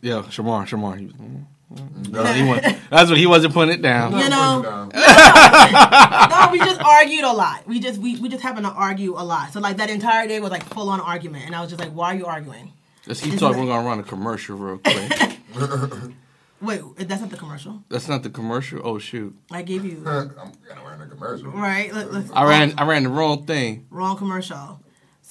yeah. 0.03 0.23
Shamar, 0.23 0.67
Shamar. 0.67 0.99
He 0.99 1.07
was, 1.07 1.15
mm, 1.15 2.11
No, 2.11 2.25
he 2.25 2.43
wa- 2.43 2.61
that's 2.91 3.09
what 3.11 3.19
he 3.19 3.27
wasn't 3.27 3.55
putting 3.55 3.73
it 3.75 3.81
down. 3.83 4.13
You 4.19 4.29
know, 4.29 4.63
Down. 4.63 4.89
no, 4.93 6.49
we 6.53 6.59
just 6.59 6.81
argued 6.83 7.25
a 7.25 7.33
lot. 7.33 7.67
We 7.67 7.81
just 7.81 7.99
we, 8.01 8.19
we 8.21 8.29
just 8.29 8.43
happened 8.43 8.67
to 8.67 8.73
argue 8.73 9.15
a 9.15 9.23
lot. 9.25 9.53
So 9.53 9.61
like 9.61 9.77
that 9.79 9.89
entire 9.91 10.27
day 10.29 10.41
was 10.41 10.51
like 10.51 10.65
full 10.65 10.89
on 10.89 11.01
argument, 11.01 11.47
and 11.47 11.55
I 11.55 11.61
was 11.61 11.71
just 11.71 11.81
like, 11.81 11.93
"Why 11.93 12.15
are 12.15 12.17
you 12.19 12.27
arguing?" 12.27 12.73
Let's 13.07 13.21
keep 13.21 13.39
talking. 13.39 13.61
We're 13.61 13.67
gonna 13.67 13.87
run 13.87 13.99
a 14.01 14.03
commercial 14.05 14.57
real 14.57 14.79
quick. 14.85 16.13
Wait, 16.61 16.81
that's 17.09 17.21
not 17.21 17.31
the 17.31 17.37
commercial. 17.37 17.83
That's 17.89 18.07
not 18.09 18.23
the 18.23 18.31
commercial. 18.31 18.81
Oh 18.85 18.99
shoot! 18.99 19.37
I 19.51 19.63
gave 19.63 19.85
you 19.85 19.99
I'm 20.07 20.29
gonna 20.35 20.83
run 20.85 21.01
a 21.03 21.07
commercial. 21.07 21.51
right. 21.51 21.93
Let, 21.93 22.13
let's, 22.13 22.31
I 22.33 22.45
ran. 22.49 22.75
I 22.79 22.85
ran 22.85 23.03
the 23.05 23.09
wrong 23.09 23.45
thing. 23.47 23.87
wrong 23.91 24.17
commercial. 24.17 24.81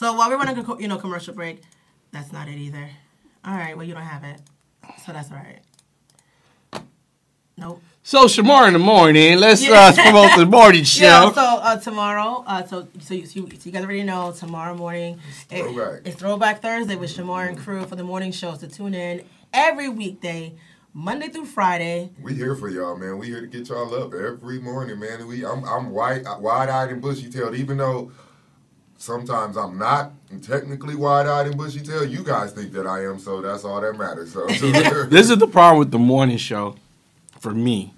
So 0.01 0.13
while 0.13 0.31
we're 0.31 0.37
running 0.37 0.57
a 0.57 0.81
you 0.81 0.87
know 0.87 0.97
commercial 0.97 1.35
break, 1.35 1.61
that's 2.11 2.31
not 2.33 2.47
it 2.47 2.55
either. 2.57 2.89
All 3.45 3.53
right, 3.53 3.77
well 3.77 3.85
you 3.85 3.93
don't 3.93 4.01
have 4.01 4.23
it, 4.23 4.41
so 5.05 5.11
that's 5.13 5.29
all 5.29 5.37
right. 5.37 6.81
Nope. 7.55 7.83
So 8.01 8.25
Shamar 8.25 8.65
in 8.65 8.73
the 8.73 8.79
morning. 8.79 9.37
Let's 9.37 9.61
Yeah. 9.63 9.73
uh, 9.73 9.93
promote 9.93 10.35
the 10.39 10.47
morning 10.47 10.83
show. 10.85 11.03
Yeah, 11.03 11.31
so 11.33 11.41
uh, 11.43 11.79
tomorrow, 11.79 12.43
uh, 12.47 12.65
so 12.65 12.87
so 12.99 13.13
you, 13.13 13.27
so 13.27 13.41
you 13.41 13.45
guys 13.71 13.83
already 13.83 14.01
know 14.01 14.31
tomorrow 14.31 14.73
morning 14.75 15.19
it- 15.51 15.61
throwback. 15.61 16.01
it's 16.03 16.15
Throwback 16.15 16.61
Thursday 16.63 16.95
with 16.95 17.15
Shamar 17.15 17.47
and 17.47 17.55
crew 17.55 17.85
for 17.85 17.95
the 17.95 18.03
morning 18.03 18.31
shows 18.31 18.57
to 18.57 18.67
tune 18.67 18.95
in 18.95 19.23
every 19.53 19.87
weekday, 19.87 20.55
Monday 20.95 21.27
through 21.27 21.45
Friday. 21.45 22.09
We 22.19 22.33
here 22.33 22.55
for 22.55 22.69
y'all, 22.69 22.97
man. 22.97 23.19
We 23.19 23.27
here 23.27 23.41
to 23.41 23.45
get 23.45 23.69
y'all 23.69 23.93
up 23.93 24.15
every 24.15 24.57
morning, 24.59 24.97
man. 24.99 25.27
We 25.27 25.45
I'm 25.45 25.63
I'm 25.63 25.91
white, 25.91 26.23
wide 26.39 26.69
eyed 26.69 26.89
and 26.89 27.03
bushy 27.03 27.29
tailed, 27.29 27.53
even 27.53 27.77
though 27.77 28.11
sometimes 29.01 29.57
I'm 29.57 29.77
not 29.77 30.11
technically 30.43 30.95
wide 30.95 31.25
eyed 31.25 31.47
and 31.47 31.57
bushy 31.57 31.79
tailed. 31.81 32.09
You 32.09 32.23
guys 32.23 32.51
think 32.51 32.71
that 32.73 32.85
I 32.85 33.05
am, 33.05 33.19
so 33.19 33.41
that's 33.41 33.65
all 33.65 33.81
that 33.81 33.97
matters. 33.97 34.31
So 34.31 34.45
this 35.07 35.29
is 35.29 35.37
the 35.37 35.47
problem 35.47 35.79
with 35.79 35.91
the 35.91 35.99
morning 35.99 36.37
show 36.37 36.75
for 37.39 37.51
me. 37.53 37.93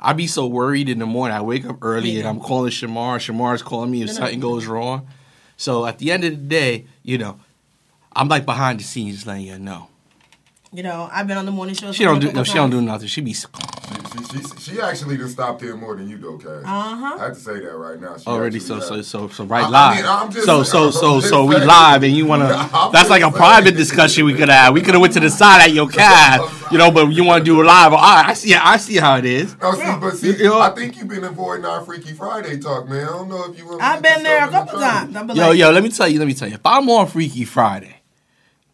I 0.00 0.12
be 0.12 0.26
so 0.26 0.46
worried 0.46 0.88
in 0.88 0.98
the 0.98 1.06
morning. 1.06 1.36
I 1.36 1.42
wake 1.42 1.64
up 1.64 1.78
early 1.82 2.18
and 2.18 2.28
I'm 2.28 2.40
calling 2.40 2.70
Shamar. 2.70 3.18
Shamar's 3.18 3.62
calling 3.62 3.90
me 3.90 4.02
if 4.02 4.08
No, 4.08 4.12
no. 4.12 4.18
something 4.18 4.40
goes 4.40 4.66
wrong. 4.66 5.08
So 5.56 5.86
at 5.86 5.98
the 5.98 6.12
end 6.12 6.24
of 6.24 6.30
the 6.30 6.36
day, 6.36 6.86
you 7.02 7.18
know, 7.18 7.40
I'm 8.14 8.28
like 8.28 8.44
behind 8.44 8.78
the 8.80 8.84
scenes, 8.84 9.26
letting 9.26 9.46
you 9.46 9.58
know. 9.58 9.88
You 10.72 10.82
know, 10.82 11.08
I've 11.10 11.26
been 11.26 11.36
on 11.36 11.46
the 11.46 11.52
morning 11.52 11.74
show. 11.74 11.90
She 11.92 12.04
don't 12.04 12.20
do 12.20 12.30
no. 12.32 12.44
She 12.44 12.54
don't 12.54 12.70
do 12.70 12.82
nothing. 12.82 13.08
She 13.08 13.22
be 13.22 13.32
she, 14.18 14.38
she, 14.38 14.42
she, 14.42 14.60
she 14.74 14.80
actually 14.80 15.16
done 15.16 15.28
stopped 15.28 15.62
in 15.62 15.78
more 15.78 15.96
than 15.96 16.08
you 16.08 16.18
though, 16.18 16.38
Cash. 16.38 16.62
Uh-huh. 16.64 17.16
I 17.18 17.24
have 17.24 17.34
to 17.34 17.40
say 17.40 17.60
that 17.60 17.76
right 17.76 18.00
now. 18.00 18.16
She 18.16 18.26
already. 18.26 18.58
So 18.60 18.80
so 18.80 19.02
so 19.02 19.28
so 19.28 19.44
right 19.44 19.64
I- 19.64 19.68
I 19.68 19.70
live. 19.70 19.96
mean, 19.96 20.06
I'm 20.06 20.30
just- 20.32 20.46
so 20.46 20.62
so 20.62 20.90
so 20.90 21.14
I'm 21.16 21.20
so 21.22 21.44
we 21.44 21.56
live, 21.56 22.02
and 22.02 22.12
you 22.14 22.26
wanna? 22.26 22.44
I'm 22.72 22.92
That's 22.92 23.10
like 23.10 23.22
a 23.22 23.26
just 23.26 23.36
private 23.36 23.76
discussion 23.76 24.24
we 24.24 24.34
could 24.34 24.48
have. 24.48 24.74
We 24.74 24.80
could 24.82 24.94
have 24.94 25.00
went 25.00 25.14
to 25.14 25.20
the 25.20 25.30
side 25.30 25.62
at 25.62 25.72
your 25.72 25.88
cast, 26.00 26.70
you 26.72 26.78
know. 26.78 26.90
But 26.90 27.08
you 27.12 27.24
want 27.24 27.44
to 27.44 27.44
do 27.44 27.60
a 27.60 27.64
live? 27.64 27.92
All 27.92 27.98
right, 27.98 28.26
I 28.28 28.32
see. 28.34 28.54
I 28.54 28.76
see 28.76 28.96
how 28.96 29.16
it 29.16 29.24
is. 29.24 29.56
No, 29.60 29.72
see, 29.72 29.82
but 30.00 30.16
see, 30.16 30.36
You 30.36 30.44
know- 30.44 30.60
I 30.60 30.70
think 30.70 30.96
you've 30.96 31.08
been 31.08 31.24
avoiding 31.24 31.64
our 31.64 31.82
Freaky 31.84 32.12
Friday 32.12 32.58
talk, 32.58 32.88
man. 32.88 33.04
I 33.04 33.10
don't 33.10 33.28
know 33.28 33.44
if 33.50 33.58
you. 33.58 33.66
want 33.66 33.80
to 33.80 33.86
I've 33.86 34.02
been 34.02 34.22
there 34.22 34.44
a 34.46 34.50
couple 34.50 34.78
trouble. 34.78 34.80
times. 34.86 35.16
I've 35.16 35.26
been 35.26 35.36
Yo, 35.36 35.48
like, 35.48 35.58
yo, 35.58 35.70
let 35.70 35.82
me 35.82 35.90
tell 35.90 36.08
you, 36.08 36.18
let 36.18 36.28
me 36.28 36.34
tell 36.34 36.48
you. 36.48 36.54
If 36.54 36.66
I'm 36.66 36.88
on 36.90 37.06
Freaky 37.06 37.44
Friday, 37.44 37.96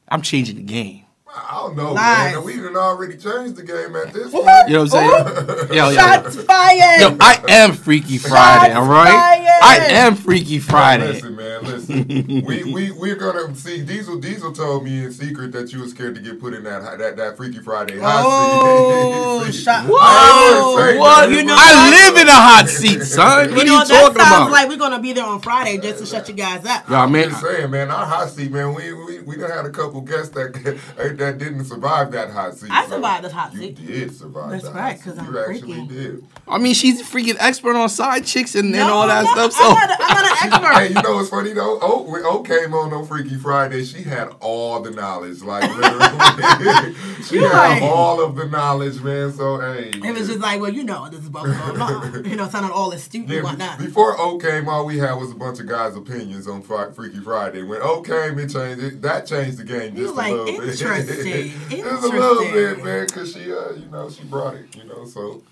I'm 0.08 0.22
changing 0.22 0.56
the 0.56 0.62
game. 0.62 1.03
I 1.36 1.56
don't 1.62 1.76
know, 1.76 1.92
Lies. 1.94 2.34
man. 2.34 2.44
We 2.44 2.56
done 2.56 2.76
already 2.76 3.16
changed 3.16 3.56
the 3.56 3.64
game 3.64 3.96
at 3.96 4.12
this 4.12 4.30
point. 4.30 4.44
What? 4.44 4.68
You 4.68 4.74
know 4.74 4.84
what 4.84 4.94
I'm 4.94 5.46
saying? 5.66 5.68
Yo, 5.76 5.88
yo, 5.88 5.94
Shots 5.96 6.36
fired. 6.44 7.00
yo, 7.00 7.16
I 7.20 7.42
am 7.48 7.72
Freaky 7.72 8.18
Friday, 8.18 8.72
Shots 8.72 8.76
all 8.76 8.86
right? 8.86 9.10
fired. 9.10 9.62
I 9.62 9.76
am 9.90 10.14
Freaky 10.14 10.58
Friday. 10.60 11.08
Listen, 11.14 11.34
man, 11.36 11.62
listen. 11.64 12.44
we 12.46 12.72
we 12.72 12.90
we're 12.92 13.16
gonna 13.16 13.54
see. 13.56 13.82
Diesel 13.82 14.18
Diesel 14.20 14.52
told 14.52 14.84
me 14.84 15.04
in 15.04 15.12
secret 15.12 15.50
that 15.52 15.72
you 15.72 15.80
were 15.80 15.88
scared 15.88 16.14
to 16.14 16.20
get 16.20 16.40
put 16.40 16.54
in 16.54 16.62
that 16.64 16.98
that, 16.98 17.16
that 17.16 17.36
Freaky 17.36 17.58
Friday 17.58 17.98
hot 17.98 18.22
Oh, 18.26 19.42
seat. 19.44 19.52
shot- 19.64 19.84
I 19.86 19.88
Whoa, 19.88 20.86
ain't 20.88 20.98
What? 21.00 21.30
You 21.30 21.44
know 21.44 21.54
I 21.58 21.90
live 21.90 22.16
in 22.22 22.28
a 22.28 22.32
hot 22.32 22.68
seat, 22.68 23.02
son. 23.02 23.50
You 23.50 23.56
What 23.56 23.66
know, 23.66 23.72
are 23.76 23.78
you 23.82 23.88
that 23.88 23.88
talking 23.88 24.20
sounds 24.22 24.32
about? 24.48 24.50
like 24.50 24.68
we're 24.68 24.76
gonna 24.76 25.00
be 25.00 25.12
there 25.12 25.24
on 25.24 25.40
Friday 25.40 25.78
just 25.78 25.98
to 25.98 26.06
shut 26.06 26.28
you 26.28 26.34
guys 26.34 26.64
up. 26.64 26.88
Yo, 26.88 26.94
I'm 26.96 27.10
man, 27.12 27.30
just 27.30 27.42
saying, 27.42 27.70
man. 27.70 27.90
Our 27.90 28.06
hot 28.06 28.30
seat, 28.30 28.52
man. 28.52 28.74
We 28.74 28.92
we 28.92 29.20
we 29.20 29.36
done 29.36 29.50
had 29.50 29.64
a 29.66 29.70
couple 29.70 30.00
guests 30.02 30.28
that 30.30 30.52
that 30.96 31.18
didn't 31.32 31.64
survive 31.64 32.12
that 32.12 32.30
hot 32.30 32.54
seat. 32.56 32.70
I 32.70 32.84
so 32.84 32.90
survived 32.96 33.24
this 33.24 33.32
hot 33.32 33.52
you 33.54 33.58
seat. 33.60 33.86
did 33.86 34.14
survive. 34.14 34.50
That's 34.50 34.64
the 34.64 34.72
right, 34.72 34.96
because 34.96 35.18
I'm 35.18 35.32
you 35.32 35.38
actually 35.40 35.60
freaky. 35.74 35.86
did. 35.86 36.24
I 36.46 36.58
mean, 36.58 36.74
she's 36.74 37.00
a 37.00 37.04
freaking 37.04 37.36
expert 37.38 37.74
on 37.76 37.88
side 37.88 38.24
chicks 38.24 38.54
and, 38.54 38.74
and 38.74 38.82
all 38.90 39.06
that 39.06 39.18
I'm 39.26 39.34
not- 39.36 39.52
stuff. 39.52 39.52
So 39.52 39.64
I'm 39.68 39.88
not, 39.88 40.00
I'm 40.00 40.08
not 40.08 40.24
an 40.24 40.32
expert. 40.52 40.74
Hey, 40.78 40.88
you 40.88 41.02
know 41.02 41.14
what's 41.16 41.30
funny 41.30 41.52
though? 41.52 41.78
Oh, 41.80 42.02
when 42.10 42.24
O 42.24 42.42
came 42.42 42.74
on 42.74 42.92
on 42.92 43.06
Freaky 43.06 43.36
Friday, 43.36 43.84
she 43.84 44.02
had 44.02 44.28
all 44.40 44.80
the 44.80 44.90
knowledge, 44.90 45.42
like 45.42 45.62
literally. 45.76 46.94
she 47.24 47.36
You're 47.36 47.48
had 47.48 47.80
right. 47.80 47.82
all 47.82 48.20
of 48.22 48.36
the 48.36 48.46
knowledge, 48.46 49.00
man. 49.00 49.32
So 49.32 49.58
hey, 49.60 49.90
It 49.94 50.14
was 50.14 50.28
just 50.28 50.40
like, 50.40 50.60
well, 50.60 50.72
you 50.72 50.84
know, 50.84 51.08
this 51.08 51.20
is 51.20 51.30
what's 51.30 51.46
going 51.56 51.80
on. 51.80 52.24
You 52.24 52.36
know, 52.36 52.48
sounding 52.48 52.70
all 52.72 52.92
astute 52.92 53.28
Yeah, 53.28 53.36
and 53.36 53.44
whatnot. 53.44 53.78
before 53.78 54.18
O 54.20 54.38
came, 54.38 54.68
all 54.68 54.84
we 54.84 54.98
had 54.98 55.14
was 55.14 55.30
a 55.30 55.34
bunch 55.34 55.60
of 55.60 55.66
guys' 55.66 55.96
opinions 55.96 56.46
on 56.48 56.62
Freaky 56.62 57.20
Friday. 57.20 57.62
When 57.62 57.80
O 57.82 58.00
came, 58.02 58.38
it 58.38 58.50
changed. 58.50 58.82
It, 58.84 59.02
that 59.02 59.26
changed 59.26 59.58
the 59.58 59.64
game 59.64 59.96
You 59.96 60.04
just 60.04 60.16
like, 60.16 60.32
a 60.32 60.34
little 60.36 60.60
bit. 60.60 60.78
Interesting, 61.18 61.60
it 61.78 61.84
was 61.84 62.04
a 62.04 62.08
little 62.08 62.44
bit, 62.52 62.84
man, 62.84 63.06
because 63.06 63.32
she, 63.32 63.52
uh, 63.52 63.72
you 63.72 63.86
know, 63.90 64.08
she 64.10 64.24
brought 64.24 64.54
it. 64.54 64.74
You 64.76 64.84
know, 64.84 65.04
so 65.06 65.42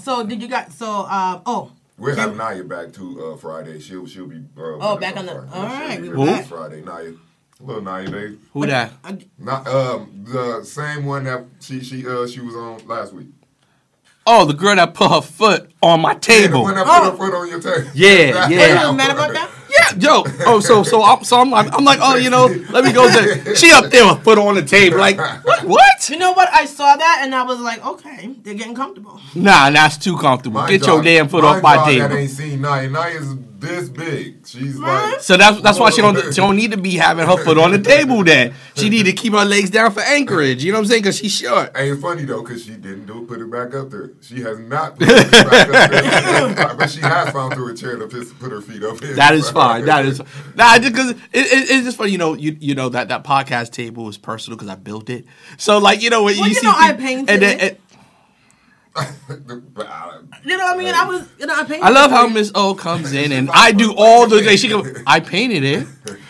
So 0.00 0.24
did 0.24 0.40
you 0.42 0.48
got 0.48 0.72
so 0.72 0.88
um 1.06 1.42
oh 1.46 1.72
we'll 1.98 2.16
have 2.16 2.30
Kim- 2.30 2.38
Naya 2.38 2.64
back 2.64 2.92
to 2.94 3.32
uh, 3.32 3.36
Friday. 3.36 3.80
She'll 3.80 4.06
she'll 4.06 4.26
be. 4.26 4.36
Uh, 4.56 4.78
Oh, 4.80 4.96
back 4.98 5.14
us 5.14 5.20
on 5.20 5.26
the- 5.26 5.32
Friday. 5.32 5.50
all 5.52 5.68
She'll 5.68 5.88
right, 5.88 6.02
be 6.02 6.08
we 6.10 6.16
here 6.16 6.26
back. 6.26 6.40
this 6.40 6.48
Friday, 6.48 6.82
Naya. 6.82 7.12
Little 7.60 7.82
Naya, 7.82 8.10
baby. 8.10 8.38
who 8.52 8.66
that? 8.66 8.92
uh, 9.04 9.12
Not 9.38 9.66
um 9.68 10.24
the 10.26 10.64
same 10.64 11.04
one 11.06 11.24
that 11.24 11.44
she 11.60 11.80
she 11.82 12.06
uh 12.06 12.26
she 12.26 12.40
was 12.40 12.54
on 12.56 12.86
last 12.88 13.12
week. 13.12 13.28
Oh, 14.26 14.44
the 14.46 14.54
girl 14.54 14.74
that 14.74 14.94
put 14.94 15.10
her 15.10 15.20
foot 15.20 15.70
on 15.82 16.00
my 16.00 16.12
Yeah, 16.12 16.14
the 16.14 16.20
table. 16.20 16.62
one 16.62 16.74
that 16.74 16.86
Oh. 16.88 17.00
put 17.00 17.10
her 17.12 17.16
foot 17.30 17.34
on 17.38 17.48
your 17.48 17.60
table. 17.60 17.90
Yeah, 17.94 18.48
yeah. 18.48 18.82
Are 18.84 18.90
you 18.90 18.96
mad 18.96 19.10
about 19.12 19.32
that? 19.34 19.50
Yeah, 19.98 19.98
yo. 19.98 20.24
Oh, 20.46 20.60
so 20.60 20.82
so 20.82 21.02
I'm 21.02 21.24
so 21.24 21.40
I'm 21.40 21.50
like 21.50 21.72
I'm 21.72 21.84
like 21.84 21.98
oh 22.02 22.16
you 22.16 22.30
know 22.30 22.46
let 22.70 22.84
me 22.84 22.92
go 22.92 23.08
to 23.08 23.54
she 23.54 23.70
up 23.72 23.90
there 23.90 24.06
with 24.06 24.22
foot 24.24 24.38
on 24.38 24.54
the 24.54 24.62
table 24.62 24.98
like 24.98 25.18
what 25.44 25.64
what? 25.64 26.10
You 26.10 26.18
know 26.18 26.32
what? 26.32 26.48
I 26.52 26.66
saw 26.66 26.96
that 26.96 27.20
and 27.22 27.34
I 27.34 27.42
was 27.42 27.60
like, 27.60 27.84
okay, 27.84 28.34
they're 28.42 28.54
getting 28.54 28.74
comfortable. 28.74 29.20
Nah, 29.34 29.70
that's 29.70 29.96
too 29.96 30.16
comfortable. 30.18 30.60
My 30.60 30.68
Get 30.68 30.86
your 30.86 31.02
damn 31.02 31.28
foot 31.28 31.42
my 31.42 31.56
off 31.56 31.62
my 31.62 31.76
dog 31.76 32.10
That 32.10 32.12
ain't 32.12 32.30
seen 32.30 32.60
Naya. 32.60 32.88
Naya's 32.88 33.34
this 33.64 33.88
big. 33.88 34.46
She's 34.46 34.78
like. 34.78 35.20
So 35.20 35.36
that's 35.36 35.60
that's 35.60 35.78
why 35.78 35.90
she 35.90 36.00
don't 36.02 36.16
she 36.34 36.40
don't 36.40 36.56
need 36.56 36.70
to 36.72 36.76
be 36.76 36.96
having 36.96 37.26
her 37.26 37.36
foot 37.36 37.58
on 37.58 37.72
the 37.72 37.78
table. 37.80 38.22
Then 38.24 38.54
she 38.76 38.88
need 38.88 39.04
to 39.04 39.12
keep 39.12 39.32
her 39.32 39.44
legs 39.44 39.70
down 39.70 39.92
for 39.92 40.00
anchorage. 40.00 40.62
You 40.64 40.72
know 40.72 40.78
what 40.78 40.84
I'm 40.84 40.88
saying? 40.88 41.02
Because 41.02 41.18
she's 41.18 41.32
short. 41.36 41.72
Ain't 41.76 42.00
funny 42.00 42.24
though, 42.24 42.42
cause 42.42 42.64
she 42.64 42.70
didn't 42.72 43.06
do. 43.06 43.24
Put 43.26 43.40
it 43.40 43.50
back 43.50 43.74
up 43.74 43.90
there. 43.90 44.12
She 44.20 44.40
has 44.42 44.58
not. 44.58 44.98
Put 44.98 45.08
it 45.10 45.30
back 45.30 45.68
up 45.68 45.90
there. 45.90 46.74
but 46.78 46.90
she 46.90 47.00
has 47.00 47.30
found 47.32 47.54
through 47.54 47.72
a 47.72 47.74
chair 47.76 47.96
to 47.96 48.06
piss, 48.06 48.32
put 48.34 48.50
her 48.52 48.60
feet 48.60 48.82
up. 48.82 49.00
in. 49.02 49.16
That 49.16 49.34
is 49.34 49.48
fine. 49.50 49.84
That 49.86 50.04
is 50.04 50.20
nah. 50.54 50.78
Just 50.78 50.92
because 50.92 51.10
it, 51.10 51.18
it, 51.32 51.70
it's 51.70 51.84
just 51.84 51.96
funny. 51.96 52.10
You 52.12 52.18
know, 52.18 52.34
you 52.34 52.56
you 52.60 52.74
know 52.74 52.88
that 52.90 53.08
that 53.08 53.24
podcast 53.24 53.70
table 53.72 54.08
is 54.08 54.18
personal 54.18 54.56
because 54.56 54.70
I 54.70 54.76
built 54.76 55.08
it. 55.10 55.24
So 55.56 55.78
like 55.78 56.02
you 56.02 56.10
know 56.10 56.22
when 56.24 56.36
Well, 56.36 56.48
you, 56.48 56.54
you 56.54 56.60
see 56.60 56.66
I 56.66 56.92
painted 56.92 57.30
and 57.30 57.42
then, 57.42 57.58
it. 57.60 57.62
and- 57.62 57.70
But 57.70 57.78
I- 57.78 57.83
You 60.46 60.58
know 60.58 60.64
what 60.64 60.74
I 60.74 60.78
mean? 60.78 60.94
I 60.94 61.04
was, 61.06 61.26
you 61.38 61.46
know, 61.46 61.54
I 61.54 61.64
painted. 61.64 61.82
I 61.84 61.88
love 61.88 62.10
it 62.10 62.14
how. 62.14 62.28
Miss 62.28 62.52
O 62.54 62.74
comes 62.74 63.12
in 63.14 63.32
and 63.32 63.50
I 63.50 63.72
do 63.72 63.94
all 63.96 64.26
the. 64.26 64.56
She 64.58 64.68
go. 64.68 64.84
I 65.06 65.20
painted 65.20 65.64
it. 65.64 65.86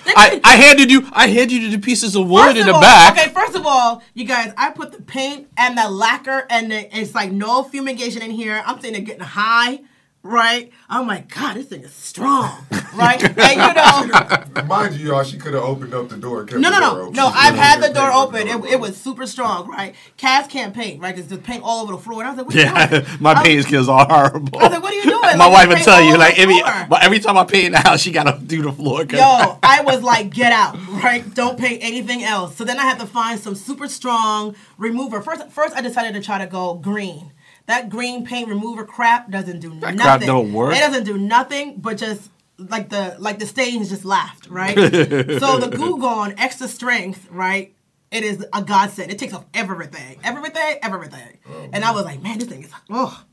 I, 0.06 0.40
I 0.44 0.56
handed 0.56 0.90
you 0.90 1.08
I 1.12 1.26
handed 1.26 1.62
you 1.62 1.70
the 1.70 1.78
pieces 1.78 2.14
of 2.14 2.28
wood 2.28 2.44
First 2.44 2.56
in 2.56 2.62
of 2.62 2.66
the 2.66 2.74
all, 2.74 2.80
back. 2.80 3.18
Okay, 3.18 3.30
first 3.32 3.56
of 3.56 3.66
all, 3.66 4.02
you 4.14 4.24
guys, 4.24 4.52
I 4.56 4.70
put 4.70 4.92
the 4.92 5.02
paint 5.02 5.48
and 5.56 5.76
the 5.76 5.88
lacquer, 5.90 6.46
and 6.48 6.70
the, 6.70 6.96
it's 6.96 7.14
like 7.14 7.32
no 7.32 7.64
fumigation 7.64 8.22
in 8.22 8.30
here. 8.30 8.62
I'm 8.64 8.76
sitting 8.76 8.92
there 8.92 9.02
getting 9.02 9.22
high, 9.24 9.80
right? 10.24 10.72
I'm 10.88 11.06
like, 11.06 11.32
God, 11.32 11.54
this 11.56 11.66
thing 11.66 11.82
is 11.82 11.92
strong, 11.92 12.66
right? 12.94 13.22
and 13.22 13.36
you 13.38 13.74
know, 13.74 14.64
Mind 14.66 14.94
you, 14.96 15.08
y'all, 15.08 15.22
she 15.22 15.36
could 15.36 15.54
have 15.54 15.62
opened 15.62 15.94
up 15.94 16.08
the 16.08 16.16
door 16.16 16.44
no, 16.44 16.46
the 16.46 16.70
no, 16.70 16.70
no, 16.70 17.10
no. 17.10 17.26
I've 17.26 17.54
had 17.54 17.82
the 17.82 17.92
door 17.92 18.08
the 18.08 18.14
open. 18.14 18.48
It, 18.48 18.72
it 18.72 18.80
was 18.80 18.96
super 18.96 19.26
strong, 19.26 19.68
right? 19.68 19.94
Cass 20.16 20.48
can't 20.48 20.74
paint, 20.74 21.00
right? 21.00 21.14
There's 21.14 21.28
just 21.28 21.42
paint 21.42 21.62
all 21.62 21.82
over 21.82 21.92
the 21.92 21.98
floor, 21.98 22.22
and 22.22 22.28
I 22.28 22.30
was 22.30 22.38
like, 22.38 22.46
what 22.46 22.54
Yeah, 22.56 22.86
doing? 22.88 23.04
my 23.20 23.34
paint 23.42 23.64
skills 23.64 23.88
are 23.88 24.06
horrible. 24.08 24.58
I 24.58 24.62
was 24.64 24.72
like, 24.72 24.82
what 24.82 24.92
are 24.92 24.96
you 24.96 25.02
doing? 25.04 25.20
My 25.38 25.46
Like, 25.46 25.52
wife 25.52 25.68
would 25.68 25.78
tell 25.84 26.02
you 26.02 26.16
like 26.16 26.38
every, 26.38 26.54
the 26.56 26.86
but 26.88 27.04
every 27.04 27.18
time 27.18 27.36
I 27.36 27.44
paint 27.44 27.66
in 27.66 27.72
the 27.72 27.78
house, 27.78 28.00
she 28.00 28.10
gotta 28.10 28.38
do 28.44 28.62
the 28.62 28.72
floor. 28.72 29.04
Yo, 29.04 29.58
I 29.62 29.82
was 29.84 30.02
like, 30.02 30.30
get 30.32 30.52
out, 30.52 30.76
right? 30.88 31.22
Don't 31.34 31.58
paint 31.58 31.82
anything 31.82 32.22
else. 32.24 32.56
So 32.56 32.64
then 32.64 32.78
I 32.78 32.82
had 32.82 32.98
to 33.00 33.06
find 33.06 33.38
some 33.38 33.54
super 33.54 33.88
strong 33.88 34.54
remover. 34.78 35.20
First, 35.20 35.50
first 35.50 35.74
I 35.76 35.82
decided 35.82 36.14
to 36.14 36.22
try 36.22 36.38
to 36.38 36.46
go 36.46 36.74
green. 36.74 37.32
That 37.66 37.88
green 37.88 38.26
paint 38.26 38.48
remover 38.48 38.84
crap 38.84 39.30
doesn't 39.30 39.60
do 39.60 39.70
That 39.80 39.94
nothing. 39.94 39.98
crap 40.00 40.20
don't 40.20 40.52
work? 40.52 40.76
It 40.76 40.80
doesn't 40.80 41.04
do 41.04 41.16
nothing, 41.16 41.76
but 41.78 41.96
just 41.96 42.30
like 42.58 42.88
the 42.90 43.16
like 43.18 43.38
the 43.38 43.46
stains 43.46 43.88
just 43.88 44.04
laughed, 44.04 44.48
right? 44.48 44.76
so 44.76 45.58
the 45.58 45.72
Goo 45.74 45.98
Gone 45.98 46.34
extra 46.38 46.68
strength, 46.68 47.26
right? 47.30 47.72
It 48.10 48.22
is 48.22 48.46
a 48.52 48.62
godsend. 48.62 49.10
It 49.10 49.18
takes 49.18 49.32
off 49.32 49.44
everything, 49.54 50.18
everything, 50.22 50.78
everything. 50.82 51.38
Oh, 51.48 51.68
and 51.72 51.84
I 51.84 51.90
was 51.90 52.04
like, 52.04 52.22
man, 52.22 52.38
this 52.38 52.48
thing 52.48 52.62
is 52.62 52.70
oh, 52.90 53.24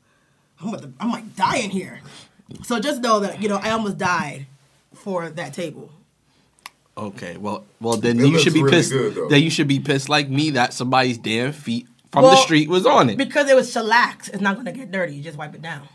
I'm 0.60 0.68
about 0.68 0.82
to, 0.82 0.92
I'm 0.98 1.10
like 1.10 1.36
dying 1.36 1.70
here. 1.70 2.00
So 2.64 2.80
just 2.80 3.00
know 3.00 3.20
that 3.20 3.40
you 3.42 3.48
know 3.48 3.56
I 3.56 3.70
almost 3.70 3.98
died 3.98 4.46
for 4.94 5.28
that 5.30 5.54
table. 5.54 5.90
Okay, 6.96 7.36
well, 7.38 7.64
well 7.80 7.96
then 7.96 8.20
It 8.20 8.26
you 8.26 8.38
should 8.38 8.52
be 8.52 8.62
really 8.62 8.76
pissed. 8.76 8.92
good, 8.92 9.30
then 9.30 9.42
you 9.42 9.48
should 9.50 9.68
be 9.68 9.80
pissed 9.80 10.08
like 10.08 10.28
me 10.28 10.50
that 10.50 10.74
somebody's 10.74 11.16
damn 11.16 11.52
feet 11.52 11.86
from 12.12 12.24
the 12.24 12.36
street 12.36 12.68
was 12.68 12.86
on 12.86 13.10
it. 13.10 13.16
Because 13.16 13.48
it 13.48 13.56
was 13.56 13.72
shellac, 13.72 14.28
it's 14.28 14.40
not 14.40 14.56
gonna 14.56 14.72
get 14.72 14.92
dirty. 14.92 15.14
You 15.14 15.22
just 15.22 15.38
wipe 15.38 15.54
it 15.54 15.62
down. 15.62 15.88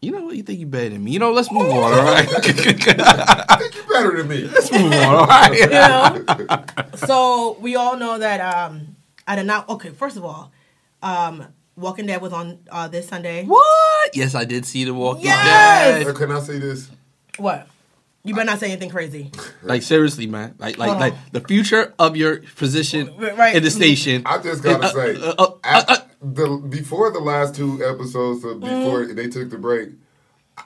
You 0.00 0.12
know 0.12 0.22
what? 0.22 0.36
You 0.36 0.44
think 0.44 0.60
you 0.60 0.66
better 0.66 0.90
than 0.90 1.02
me? 1.02 1.10
You 1.10 1.18
know, 1.18 1.32
let's 1.32 1.50
move 1.50 1.70
on. 1.70 1.92
All 1.92 2.04
right, 2.04 2.28
I 2.36 3.56
think 3.56 3.74
you 3.74 3.82
better 3.92 4.16
than 4.16 4.28
me. 4.28 4.42
let's 4.44 4.70
move 4.70 4.92
on. 4.92 5.14
All 5.14 5.26
right. 5.26 5.58
You 5.58 5.66
know. 5.66 6.96
so 7.06 7.56
we 7.60 7.74
all 7.74 7.96
know 7.96 8.18
that 8.18 8.40
um, 8.40 8.96
I 9.26 9.34
did 9.34 9.46
not. 9.46 9.68
Okay, 9.68 9.90
first 9.90 10.16
of 10.16 10.24
all, 10.24 10.52
um, 11.02 11.46
Walking 11.76 12.06
Dead 12.06 12.20
was 12.20 12.32
on 12.32 12.60
uh, 12.70 12.86
this 12.86 13.08
Sunday. 13.08 13.44
What? 13.44 14.16
Yes, 14.16 14.34
I 14.36 14.44
did 14.44 14.66
see 14.66 14.84
the 14.84 14.94
Walking 14.94 15.24
Yes! 15.24 16.04
Dead. 16.04 16.14
Can 16.14 16.30
I 16.30 16.40
say 16.40 16.58
this? 16.58 16.90
What? 17.36 17.68
You 18.24 18.34
better 18.34 18.46
not 18.46 18.58
say 18.58 18.70
anything 18.70 18.90
crazy. 18.90 19.30
Like 19.62 19.82
seriously, 19.82 20.26
man. 20.26 20.54
Like, 20.58 20.78
like, 20.78 20.88
Hold 20.88 21.00
like 21.00 21.12
on. 21.14 21.18
the 21.32 21.40
future 21.40 21.92
of 21.98 22.16
your 22.16 22.38
position 22.56 23.12
Right. 23.18 23.56
in 23.56 23.62
the 23.62 23.70
station. 23.70 24.22
I 24.24 24.38
just 24.38 24.62
gotta 24.62 24.86
Uh, 24.86 24.92
say, 24.92 25.16
uh, 25.16 25.34
uh, 25.38 25.50
at- 25.64 25.90
uh, 25.90 25.96
the 26.22 26.48
before 26.68 27.10
the 27.12 27.18
last 27.20 27.54
two 27.54 27.84
episodes, 27.84 28.44
of 28.44 28.60
before 28.60 29.02
Mm-hmm. 29.04 29.14
they 29.16 29.28
took 29.28 29.50
the 29.50 29.58
break, 29.58 29.90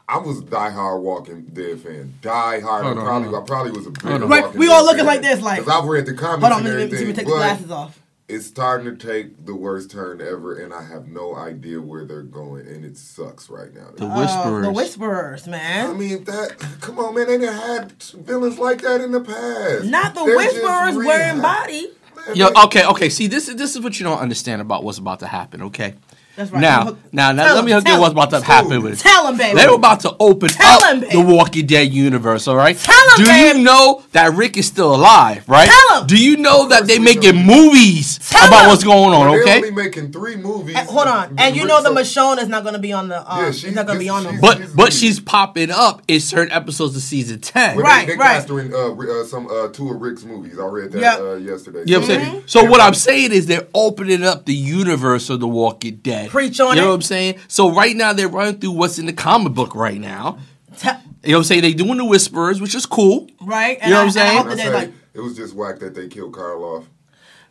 I 0.09 0.19
was 0.19 0.39
a 0.39 0.43
diehard 0.43 1.01
Walking 1.01 1.43
Dead 1.53 1.81
fan. 1.81 2.15
Die 2.23 2.61
hard. 2.61 2.85
Hold 2.85 2.99
I 2.99 3.03
probably, 3.03 3.29
on. 3.29 3.35
I 3.35 3.41
probably 3.47 3.73
was 3.73 3.87
a 3.87 3.91
bigger 3.91 4.09
Hold 4.11 4.23
on. 4.25 4.29
Right, 4.29 4.43
Walking 4.45 4.61
we 4.61 4.69
all 4.69 4.85
looking 4.85 4.99
fan. 4.99 5.07
like 5.07 5.23
this, 5.23 5.41
like- 5.43 5.65
'Cause 5.65 5.69
I've 5.83 5.85
read 5.89 6.07
the 6.07 6.15
comments 6.15 6.43
Hold 6.47 6.53
on, 6.53 6.67
and 6.67 6.79
let 6.79 6.91
me, 6.91 6.97
let 6.99 7.07
me 7.07 7.13
take 7.13 7.27
the 7.27 7.33
glasses 7.33 7.71
off. 7.71 7.99
It's 8.33 8.47
starting 8.47 8.97
to 8.97 9.07
take 9.07 9.45
the 9.47 9.55
worst 9.55 9.91
turn 9.91 10.21
ever, 10.21 10.57
and 10.57 10.73
I 10.73 10.83
have 10.85 11.09
no 11.09 11.35
idea 11.37 11.81
where 11.81 12.05
they're 12.05 12.23
going, 12.23 12.67
and 12.67 12.85
it 12.85 12.97
sucks 12.97 13.49
right 13.51 13.73
now. 13.75 13.89
the 13.97 14.07
Uh, 14.07 14.19
whisperers. 14.21 14.65
the 14.67 14.73
Whisperers, 14.73 15.47
man. 15.47 15.91
I 15.91 15.93
mean, 15.93 16.25
that. 16.25 16.57
Come 16.81 16.99
on, 16.99 17.15
man. 17.15 17.27
They 17.27 17.39
done 17.39 17.55
had 17.55 18.03
villains 18.15 18.59
like 18.59 18.83
that 18.83 19.01
in 19.01 19.13
the 19.13 19.21
past. 19.21 19.85
Not 19.85 20.15
the 20.15 20.25
They're 20.25 20.37
Whisperers 20.37 20.97
wearing 20.97 21.39
reha- 21.39 21.43
body. 21.43 21.91
Man, 22.27 22.37
Yo, 22.37 22.49
okay, 22.67 22.85
okay. 22.87 23.09
See, 23.09 23.27
this 23.27 23.49
is 23.49 23.57
this 23.57 23.75
is 23.77 23.83
what 23.83 23.99
you 23.99 24.05
don't 24.05 24.19
understand 24.19 24.61
about 24.63 24.85
what's 24.85 24.99
about 24.99 25.21
to 25.21 25.27
happen. 25.27 25.63
Okay. 25.63 25.95
That's 26.37 26.51
right. 26.51 26.61
Now, 26.61 26.85
Hook- 26.87 26.99
now, 27.13 27.33
now, 27.33 27.45
tell 27.45 27.55
let 27.57 27.65
me 27.67 27.73
him, 27.73 27.79
hook 27.81 27.89
you 27.89 28.01
what's 28.01 28.13
about 28.13 28.31
to 28.31 28.41
happen 28.41 28.83
with 28.83 28.95
it. 28.95 28.99
Tell 29.01 29.29
him, 29.29 29.37
baby. 29.37 29.59
They 29.61 29.67
were 29.67 29.75
about 29.75 30.01
to 30.01 30.17
open 30.19 30.49
Tell 30.49 30.83
up 30.83 31.03
him, 31.05 31.27
the 31.27 31.35
Walking 31.35 31.67
Dead 31.67 31.93
universe, 31.93 32.49
all 32.49 32.57
right? 32.57 32.77
Tell 32.77 32.95
him, 33.11 33.17
Do 33.19 33.25
babe. 33.27 33.57
you 33.57 33.63
know 33.63 34.03
that 34.13 34.33
Rick 34.35 34.57
is 34.57 34.67
still 34.67 34.95
alive, 34.95 35.47
right? 35.47 35.69
Tell 35.69 36.01
him. 36.01 36.07
Do 36.07 36.17
you 36.17 36.39
know 36.39 36.69
that 36.69 36.87
they 36.87 36.99
we 36.99 37.05
making 37.05 37.45
know. 37.47 37.55
movies 37.57 38.19
Tell 38.19 38.49
about 38.49 38.63
him. 38.65 38.69
what's 38.71 38.83
going 38.85 39.13
on, 39.13 39.29
okay? 39.29 39.37
They're 39.37 39.43
okay? 39.43 39.57
only 39.69 39.71
making 39.85 40.13
three 40.13 40.37
movies. 40.37 40.75
And- 40.77 40.89
hold 40.89 41.07
on, 41.07 41.35
and 41.39 41.55
you 41.55 41.67
know 41.67 41.83
the 41.83 41.91
Michonne 41.91 42.39
is 42.39 42.49
not 42.49 42.63
going 42.63 42.75
to 42.75 42.81
be 42.81 42.95
on 42.95 43.09
the. 43.09 43.31
Um, 43.31 43.45
Yeah, 43.45 43.51
she's- 43.51 43.75
not 43.75 43.87
going 43.87 43.99
to 43.99 44.03
be 44.05 44.09
on 44.09 44.23
them. 44.25 44.33
she's- 44.41 44.41
But 44.41 44.75
but 44.77 44.93
she's 44.95 45.21
popping 45.21 45.71
up 45.71 46.01
in 46.09 46.21
certain 46.21 46.51
episodes 46.53 46.97
of 46.97 47.03
season 47.03 47.41
ten. 47.41 47.77
Well, 47.77 47.85
Right, 47.85 48.07
they, 48.07 48.15
they 48.15 48.19
right. 48.19 48.37
cast 48.37 48.49
her 48.49 48.59
in 48.61 48.73
uh, 48.73 48.89
Ri- 48.89 49.21
uh, 49.21 49.25
some 49.25 49.49
uh, 49.49 49.69
two 49.69 49.91
of 49.91 50.01
Rick's 50.01 50.25
movies. 50.25 50.59
I 50.59 50.65
read 50.65 50.93
that 50.93 51.01
Yep. 51.01 51.21
uh, 51.21 51.35
yesterday. 51.35 51.83
You 51.85 52.01
know 52.01 52.01
what 52.07 52.11
I'm 52.11 52.25
saying? 52.25 52.43
So 52.47 52.65
what 52.65 52.81
I'm 52.81 52.95
saying 52.95 53.33
is 53.33 53.45
they're 53.47 53.67
opening 53.75 54.25
up 54.25 54.47
the 54.47 54.55
universe 54.55 55.29
of 55.29 55.41
The 55.41 55.49
Walking 55.49 55.97
Dead. 55.97 56.22
Preach 56.31 56.61
on 56.61 56.73
it. 56.73 56.77
You 56.77 56.83
know 56.83 56.87
it. 56.87 56.91
what 56.91 56.95
I'm 56.97 57.03
saying? 57.03 57.35
So 57.49 57.71
right 57.71 57.95
now 57.97 58.13
they're 58.13 58.29
running 58.29 58.59
through 58.59 58.73
what's 58.73 58.99
in 58.99 59.07
the 59.07 59.13
comic 59.13 59.53
book 59.55 59.75
right 59.75 60.01
now. 60.01 60.39
Tell- 60.79 61.01
You 61.25 61.33
know 61.33 61.39
what 61.39 61.43
I'm 61.43 61.45
saying? 61.45 61.63
They 61.63 61.73
doing 61.75 61.99
the 61.99 62.05
Whisperers, 62.05 62.61
which 62.61 62.75
is 62.75 62.87
cool. 62.87 63.29
right? 63.41 63.79
You 63.83 63.91
know 63.91 64.05
what 64.05 64.09
I'm 64.09 64.09
I- 64.09 64.09
and 64.09 64.09
I 64.09 64.13
saying? 64.13 64.37
hope 64.39 64.47
And 64.53 64.61
I 64.61 64.65
say, 64.65 64.75
like, 64.75 64.93
it 65.15 65.21
was 65.21 65.37
just 65.37 65.55
whack 65.55 65.79
that 65.81 65.95
they 65.95 66.09
killed 66.09 66.33
Carl 66.35 66.65
off. 66.65 66.85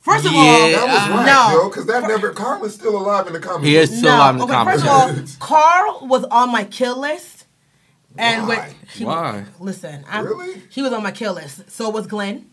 first 0.02 0.26
of 0.26 0.32
Yeah. 0.34 0.40
all, 0.40 0.72
That 0.72 0.88
was 0.88 1.20
Uh, 1.20 1.26
no. 1.26 1.62
yo, 1.64 1.70
because 1.70 1.86
that 1.86 2.04
never 2.08 2.32
Carl 2.32 2.64
is 2.66 2.74
still 2.74 2.98
alive 2.98 3.28
in 3.28 3.34
the 3.34 3.40
comic. 3.40 3.66
He 3.68 3.76
is 3.78 3.90
books. 3.90 4.00
still 4.00 4.16
alive 4.16 4.34
in 4.34 4.38
the 4.40 4.44
okay, 4.46 4.54
comic 4.54 4.74
first 4.74 4.86
of 4.86 4.92
all, 4.92 5.14
Carl 5.40 6.08
was 6.08 6.24
on 6.26 6.52
my 6.52 6.64
kill 6.64 7.00
list, 7.00 7.46
and 8.18 8.48
Why? 8.48 8.56
with 8.56 8.76
he, 8.94 9.06
Why? 9.06 9.46
Listen, 9.60 10.04
I, 10.10 10.20
Really? 10.22 10.62
he 10.70 10.82
was 10.82 10.92
on 10.92 11.04
my 11.04 11.12
kill 11.12 11.34
list. 11.34 11.70
So 11.72 11.90
was 11.90 12.08
Glenn. 12.08 12.48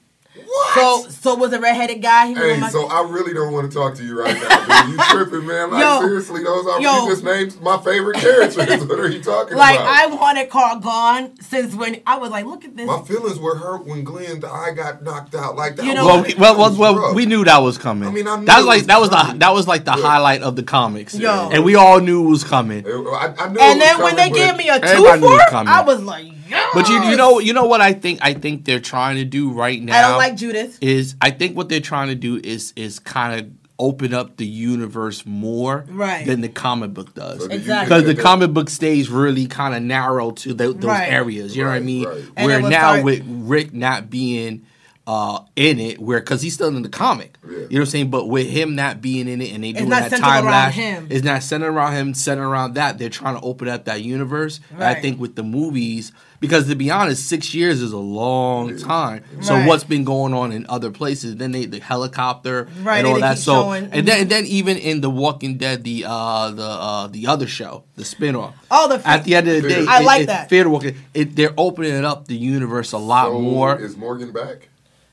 What? 0.82 1.04
So 1.04 1.10
so 1.10 1.34
was 1.36 1.50
the 1.50 1.60
redheaded 1.60 2.00
guy. 2.02 2.28
He 2.28 2.34
Hey, 2.34 2.58
my. 2.60 2.68
so 2.70 2.86
I 2.88 3.02
really 3.08 3.34
don't 3.34 3.52
want 3.52 3.70
to 3.70 3.76
talk 3.76 3.94
to 3.96 4.04
you 4.04 4.18
right 4.20 4.34
now. 4.34 4.84
Dude. 4.86 4.94
You 4.94 5.04
tripping, 5.10 5.46
man? 5.46 5.70
Like 5.70 5.82
Yo. 5.82 6.00
seriously, 6.00 6.42
those 6.44 6.66
are 6.66 6.80
Yo. 6.80 7.04
you 7.04 7.10
just 7.10 7.24
named 7.24 7.60
my 7.60 7.78
favorite 7.78 8.16
characters. 8.18 8.84
what 8.86 8.98
are 8.98 9.08
you 9.08 9.22
talking 9.22 9.56
like 9.56 9.76
about? 9.76 9.86
Like 9.86 10.10
I 10.10 10.14
wanted 10.14 10.50
Carl 10.50 10.78
gone 10.80 11.40
since 11.40 11.74
when 11.74 12.00
I 12.06 12.16
was 12.18 12.30
like, 12.30 12.46
look 12.46 12.64
at 12.64 12.76
this. 12.76 12.86
my 12.86 13.02
feelings 13.02 13.38
were 13.38 13.56
hurt 13.56 13.86
when 13.86 14.04
Glenn 14.04 14.40
the 14.40 14.48
eye 14.48 14.72
got 14.74 15.02
knocked 15.02 15.34
out. 15.34 15.56
Like 15.56 15.76
that. 15.76 15.84
You 15.86 15.94
know 15.94 16.06
Well, 16.06 16.22
we, 16.24 16.34
well, 16.34 16.56
well, 16.56 16.76
well, 16.76 17.14
we 17.14 17.26
knew 17.26 17.44
that 17.44 17.58
was 17.58 17.78
coming. 17.78 18.08
I 18.08 18.12
mean, 18.12 18.26
I 18.28 18.36
knew 18.38 18.46
that 18.46 18.56
was 18.58 18.64
it 18.64 18.68
like 18.68 18.78
was 18.78 18.86
that 18.86 19.00
was 19.00 19.10
the 19.10 19.38
that 19.38 19.52
was 19.54 19.66
like 19.68 19.84
the 19.84 19.94
Yeah. 19.96 20.02
highlight 20.02 20.42
of 20.42 20.56
the 20.56 20.62
comics, 20.62 21.14
Yo. 21.18 21.50
and 21.52 21.64
we 21.64 21.74
all 21.74 22.00
knew 22.00 22.24
it 22.26 22.30
was 22.30 22.44
coming. 22.44 22.86
I, 22.86 22.90
I 22.90 23.48
knew 23.48 23.58
it 23.58 23.62
and 23.62 23.78
was 23.78 23.78
then 23.78 24.02
when 24.02 24.16
they 24.16 24.30
gave 24.30 24.56
me 24.56 24.68
a 24.68 24.74
Everybody 24.74 25.20
knew 25.20 25.26
it 25.28 25.30
was 25.32 25.42
two 25.44 25.50
coming. 25.50 25.72
I 25.72 25.80
was 25.82 26.02
like, 26.02 26.26
yes. 26.48 26.70
But 26.74 26.88
you 26.88 27.02
you 27.04 27.16
know 27.16 27.38
you 27.38 27.52
know 27.52 27.66
what 27.66 27.80
I 27.80 27.92
think 27.92 28.20
I 28.22 28.34
think 28.34 28.64
they're 28.64 28.80
trying 28.80 29.16
to 29.16 29.24
do 29.24 29.50
right 29.50 29.80
now. 29.82 29.98
I 29.98 30.02
don't 30.02 30.18
like 30.18 30.36
Judith. 30.36 30.78
is 30.80 31.14
I 31.20 31.30
think 31.30 31.56
what 31.56 31.68
they're 31.68 31.80
trying 31.80 32.08
to 32.08 32.14
do 32.14 32.40
is 32.42 32.72
is 32.76 32.98
kind 32.98 33.40
of 33.40 33.50
open 33.80 34.12
up 34.12 34.36
the 34.38 34.46
universe 34.46 35.24
more 35.24 35.84
Right. 35.88 36.26
than 36.26 36.40
the 36.40 36.48
comic 36.48 36.92
book 36.94 37.14
does. 37.14 37.44
So 37.44 37.50
Exactly. 37.50 37.84
Because 38.02 38.12
the 38.16 38.20
comic 38.20 38.52
book 38.52 38.68
stays 38.70 39.08
really 39.08 39.46
kind 39.46 39.72
of 39.72 39.82
narrow 39.82 40.32
to 40.32 40.52
tho- 40.52 40.72
those 40.72 40.84
Right. 40.84 41.12
areas. 41.12 41.56
You 41.56 41.62
know 41.62 41.70
what 41.70 41.76
I 41.76 41.80
mean? 41.80 42.04
right. 42.04 42.44
Where 42.44 42.60
now 42.60 42.68
start- 42.94 43.04
with 43.04 43.22
Rick 43.28 43.72
not 43.74 44.10
being 44.10 44.62
uh, 45.10 45.40
in 45.56 45.78
it, 45.80 45.98
where 45.98 46.20
because 46.20 46.42
he's 46.42 46.52
still 46.52 46.68
in 46.68 46.82
the 46.82 46.88
comic. 46.90 47.38
Yeah. 47.42 47.50
You 47.50 47.56
know 47.60 47.64
what 47.66 47.78
I'm 47.80 47.86
saying? 47.86 48.10
But 48.10 48.26
with 48.28 48.46
him 48.46 48.74
not 48.76 49.00
being 49.00 49.26
in 49.26 49.40
it 49.40 49.54
and 49.54 49.64
they 49.64 49.72
doing 49.72 49.88
that 49.88 50.10
time 50.10 50.44
around 50.44 50.52
lapse, 50.52 50.76
him. 50.76 51.06
it's 51.08 51.24
not 51.24 51.42
centered 51.42 51.70
around 51.72 51.94
him, 51.94 52.12
centered 52.12 52.46
around 52.46 52.74
that. 52.74 52.98
They're 52.98 53.08
trying 53.08 53.36
to 53.36 53.40
open 53.40 53.68
up 53.68 53.86
that 53.86 54.02
universe. 54.02 54.60
And 54.70 54.84
I 54.84 54.94
think 54.94 55.18
with 55.18 55.34
the 55.34 55.42
movies, 55.42 56.12
because 56.40 56.68
to 56.68 56.74
be 56.76 56.90
honest, 56.90 57.26
six 57.26 57.54
years 57.54 57.80
is 57.80 57.92
a 57.92 57.96
long 57.98 58.76
time. 58.76 59.24
So 59.40 59.54
Right. 59.54 59.66
what's 59.66 59.82
been 59.84 60.04
going 60.04 60.34
on 60.34 60.52
in 60.52 60.66
other 60.68 60.90
places? 60.90 61.36
Then 61.36 61.52
they 61.52 61.64
the 61.64 61.80
helicopter 61.80 62.68
Right, 62.82 62.98
and 62.98 63.06
they 63.06 63.12
all 63.12 63.20
that. 63.20 63.38
So 63.38 63.54
showing- 63.62 63.88
and 63.92 64.06
then 64.06 64.20
and 64.20 64.30
then 64.30 64.44
even 64.44 64.76
in 64.76 65.00
the 65.00 65.08
Walking 65.10 65.56
Dead, 65.56 65.84
the 65.84 66.04
uh 66.06 66.50
the 66.50 66.62
uh 66.62 67.06
the 67.06 67.26
other 67.28 67.46
show, 67.46 67.84
the 67.96 68.02
spinoff. 68.02 68.52
Oh, 68.70 68.88
the 68.88 69.08
At 69.08 69.24
the 69.24 69.36
end 69.36 69.48
of 69.48 69.62
the 69.62 69.68
day, 69.70 69.86
I 69.88 70.00
it- 70.00 70.04
like 70.04 70.22
it- 70.22 70.26
that. 70.26 70.50
Fear 70.50 70.64
the 70.64 70.70
Walking. 70.70 70.96
It, 71.14 71.34
they're 71.34 71.54
opening 71.56 72.04
up 72.04 72.28
the 72.28 72.36
universe 72.36 72.92
a 72.92 72.98
lot 72.98 73.28
So, 73.32 73.40
more. 73.40 73.80
Is 73.80 73.96
Morgan 73.96 74.32
back? 74.32 74.68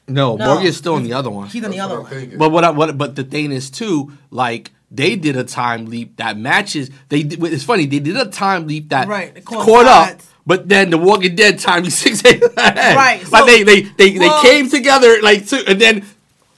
No, 0.08 0.36
No. 0.36 0.54
Morgan's 0.54 0.78
still 0.78 0.98
in 0.98 1.04
the 1.04 1.14
other 1.14 1.30
one. 1.30 1.48
He's 1.48 1.64
in 1.64 1.72
the 1.72 1.78
That's 1.78 1.86
other 1.92 2.02
what 2.02 2.08
I'm 2.08 2.12
one. 2.12 2.20
thinking. 2.22 2.38
But 2.38 2.52
what 2.52 2.64
I 2.64 2.70
what 2.70 2.98
but 2.98 3.16
the 3.16 3.24
thing 3.24 3.52
is 3.52 3.70
too, 3.70 4.12
like 4.32 4.72
they 4.92 5.16
did 5.16 5.36
a 5.36 5.44
time 5.44 5.86
leap 5.88 6.18
that 6.18 6.38
matches. 6.38 6.90
They 7.10 7.24
did, 7.24 7.44
it's 7.46 7.64
funny 7.64 7.86
they 7.88 8.00
did 8.00 8.16
a 8.18 8.26
time 8.26 8.68
leap 8.68 8.90
that 8.90 9.08
Right, 9.08 9.36
it 9.36 9.46
caught 9.46 9.58
up. 9.60 9.66
coincides. 9.66 10.30
But 10.48 10.70
then 10.70 10.92
the 10.92 10.98
Walking 11.00 11.36
Dead 11.36 11.58
time 11.58 11.86
is 11.86 11.98
six 11.98 12.24
ahead. 12.24 12.44
Right, 12.56 13.20
like 13.32 13.40
so- 13.42 13.46
they 13.48 13.64
they 13.64 13.82
they, 13.82 14.20
well- 14.20 14.44
they 14.44 14.50
came 14.50 14.70
together 14.70 15.22
like 15.22 15.48
two, 15.48 15.64
and 15.68 15.82
then. 15.82 16.06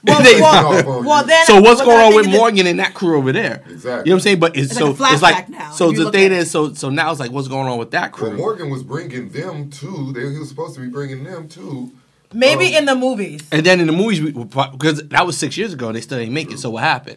Well, 0.04 0.22
they- 0.22 0.40
well, 0.40 1.02
well, 1.02 1.24
then. 1.26 1.44
so 1.46 1.60
what's 1.60 1.80
but 1.80 1.86
going 1.86 1.96
then 1.96 1.98
I 1.98 2.04
on 2.04 2.10
think 2.12 2.16
with 2.20 2.26
it's- 2.26 2.38
Morgan 2.38 2.66
and 2.68 2.78
that 2.78 2.94
crew 2.94 3.16
over 3.18 3.32
there? 3.32 3.64
Exactly. 3.68 3.90
You 3.90 3.94
know 3.94 4.00
what 4.00 4.10
I'm 4.12 4.20
saying? 4.20 4.38
But 4.40 4.56
it's, 4.56 4.70
It's 4.70 4.78
so 4.78 4.90
like 4.92 5.10
a 5.10 5.12
it's 5.14 5.22
like 5.22 5.46
flashback 5.46 5.48
now, 5.48 5.70
so 5.72 5.86
if 5.86 5.92
you 5.92 5.98
the 5.98 6.04
look 6.04 6.14
thing 6.14 6.26
at 6.26 6.32
it. 6.32 6.38
is 6.38 6.50
so 6.52 6.72
so 6.74 6.88
now 6.90 7.10
it's 7.10 7.18
like 7.18 7.32
what's 7.32 7.48
going 7.48 7.66
on 7.66 7.78
with 7.78 7.90
that 7.90 8.12
crew? 8.12 8.28
Well, 8.28 8.36
Morgan 8.38 8.70
was 8.70 8.82
bringing 8.84 9.30
them 9.30 9.70
too. 9.70 10.12
They, 10.12 10.20
he 10.30 10.38
was 10.38 10.48
supposed 10.50 10.74
to 10.76 10.80
be 10.82 10.86
bringing 10.88 11.24
them 11.24 11.48
too. 11.48 11.90
Maybe 12.32 12.66
Um, 12.68 12.80
in 12.80 12.84
the 12.86 12.94
movies. 12.94 13.40
And 13.50 13.64
then 13.64 13.80
in 13.80 13.86
the 13.86 13.92
movies, 13.92 14.20
we- 14.20 14.32
because 14.32 15.08
that 15.08 15.26
was 15.26 15.36
six 15.38 15.56
years 15.56 15.72
ago, 15.72 15.90
they 15.92 16.00
still 16.00 16.18
didn't 16.18 16.34
make 16.34 16.50
it. 16.52 16.58
So 16.58 16.70
what 16.70 16.82
happened? 16.84 17.16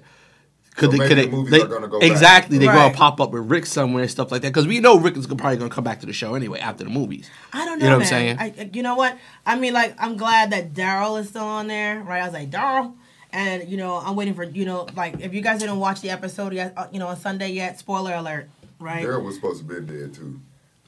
Could 0.77 0.91
So 0.91 0.97
they, 0.97 1.07
could 1.09 1.17
the 1.17 1.23
they, 1.25 1.29
movies 1.29 1.51
they- 1.51 1.61
are 1.61 1.67
gonna 1.67 1.89
go 1.89 1.99
back. 1.99 2.09
exactly? 2.09 2.57
They're 2.57 2.69
Right. 2.69 2.75
gonna 2.93 2.93
pop 2.93 3.19
up 3.19 3.31
with 3.31 3.43
Rick 3.51 3.65
somewhere 3.65 4.03
and 4.03 4.11
stuff 4.11 4.31
like 4.31 4.41
that 4.43 4.49
because 4.49 4.67
we 4.67 4.79
know 4.79 4.97
Rick 4.97 5.17
is 5.17 5.27
probably 5.27 5.57
gonna 5.57 5.69
come 5.69 5.83
back 5.83 5.99
to 5.99 6.05
the 6.05 6.13
show 6.13 6.33
anyway 6.33 6.59
after 6.59 6.85
the 6.85 6.89
movies. 6.89 7.29
I 7.51 7.65
don't 7.65 7.77
know, 7.79 7.85
You 7.85 7.91
know 7.91 7.97
man. 7.97 7.97
what 7.97 8.03
I'm 8.03 8.07
saying? 8.07 8.37
I, 8.39 8.69
you 8.71 8.81
know 8.81 8.95
what? 8.95 9.17
I 9.45 9.57
mean, 9.59 9.73
like, 9.73 9.95
I'm 9.99 10.15
glad 10.15 10.51
that 10.51 10.73
Daryl 10.73 11.19
is 11.19 11.27
still 11.27 11.43
on 11.43 11.67
there, 11.67 11.99
right? 12.01 12.21
I 12.21 12.25
was 12.25 12.33
like, 12.33 12.49
Daryl. 12.49 12.93
And, 13.33 13.69
you 13.69 13.75
know, 13.77 13.95
I'm 13.95 14.15
waiting 14.15 14.33
for, 14.33 14.43
you 14.43 14.65
know, 14.65 14.87
like, 14.95 15.15
if 15.19 15.33
you 15.33 15.41
guys 15.41 15.59
didn't 15.59 15.79
watch 15.79 15.99
the 16.01 16.09
episode 16.09 16.53
yet, 16.53 16.73
uh, 16.77 16.87
you 16.91 16.99
know, 16.99 17.07
on 17.07 17.17
Sunday 17.19 17.51
yet, 17.51 17.77
spoiler 17.79 18.13
alert, 18.13 18.49
right? 18.79 19.05
Daryl 19.05 19.23
was 19.25 19.35
supposed 19.35 19.59
to 19.59 19.63
be 19.65 19.75
dead 19.93 20.13
too. 20.13 20.39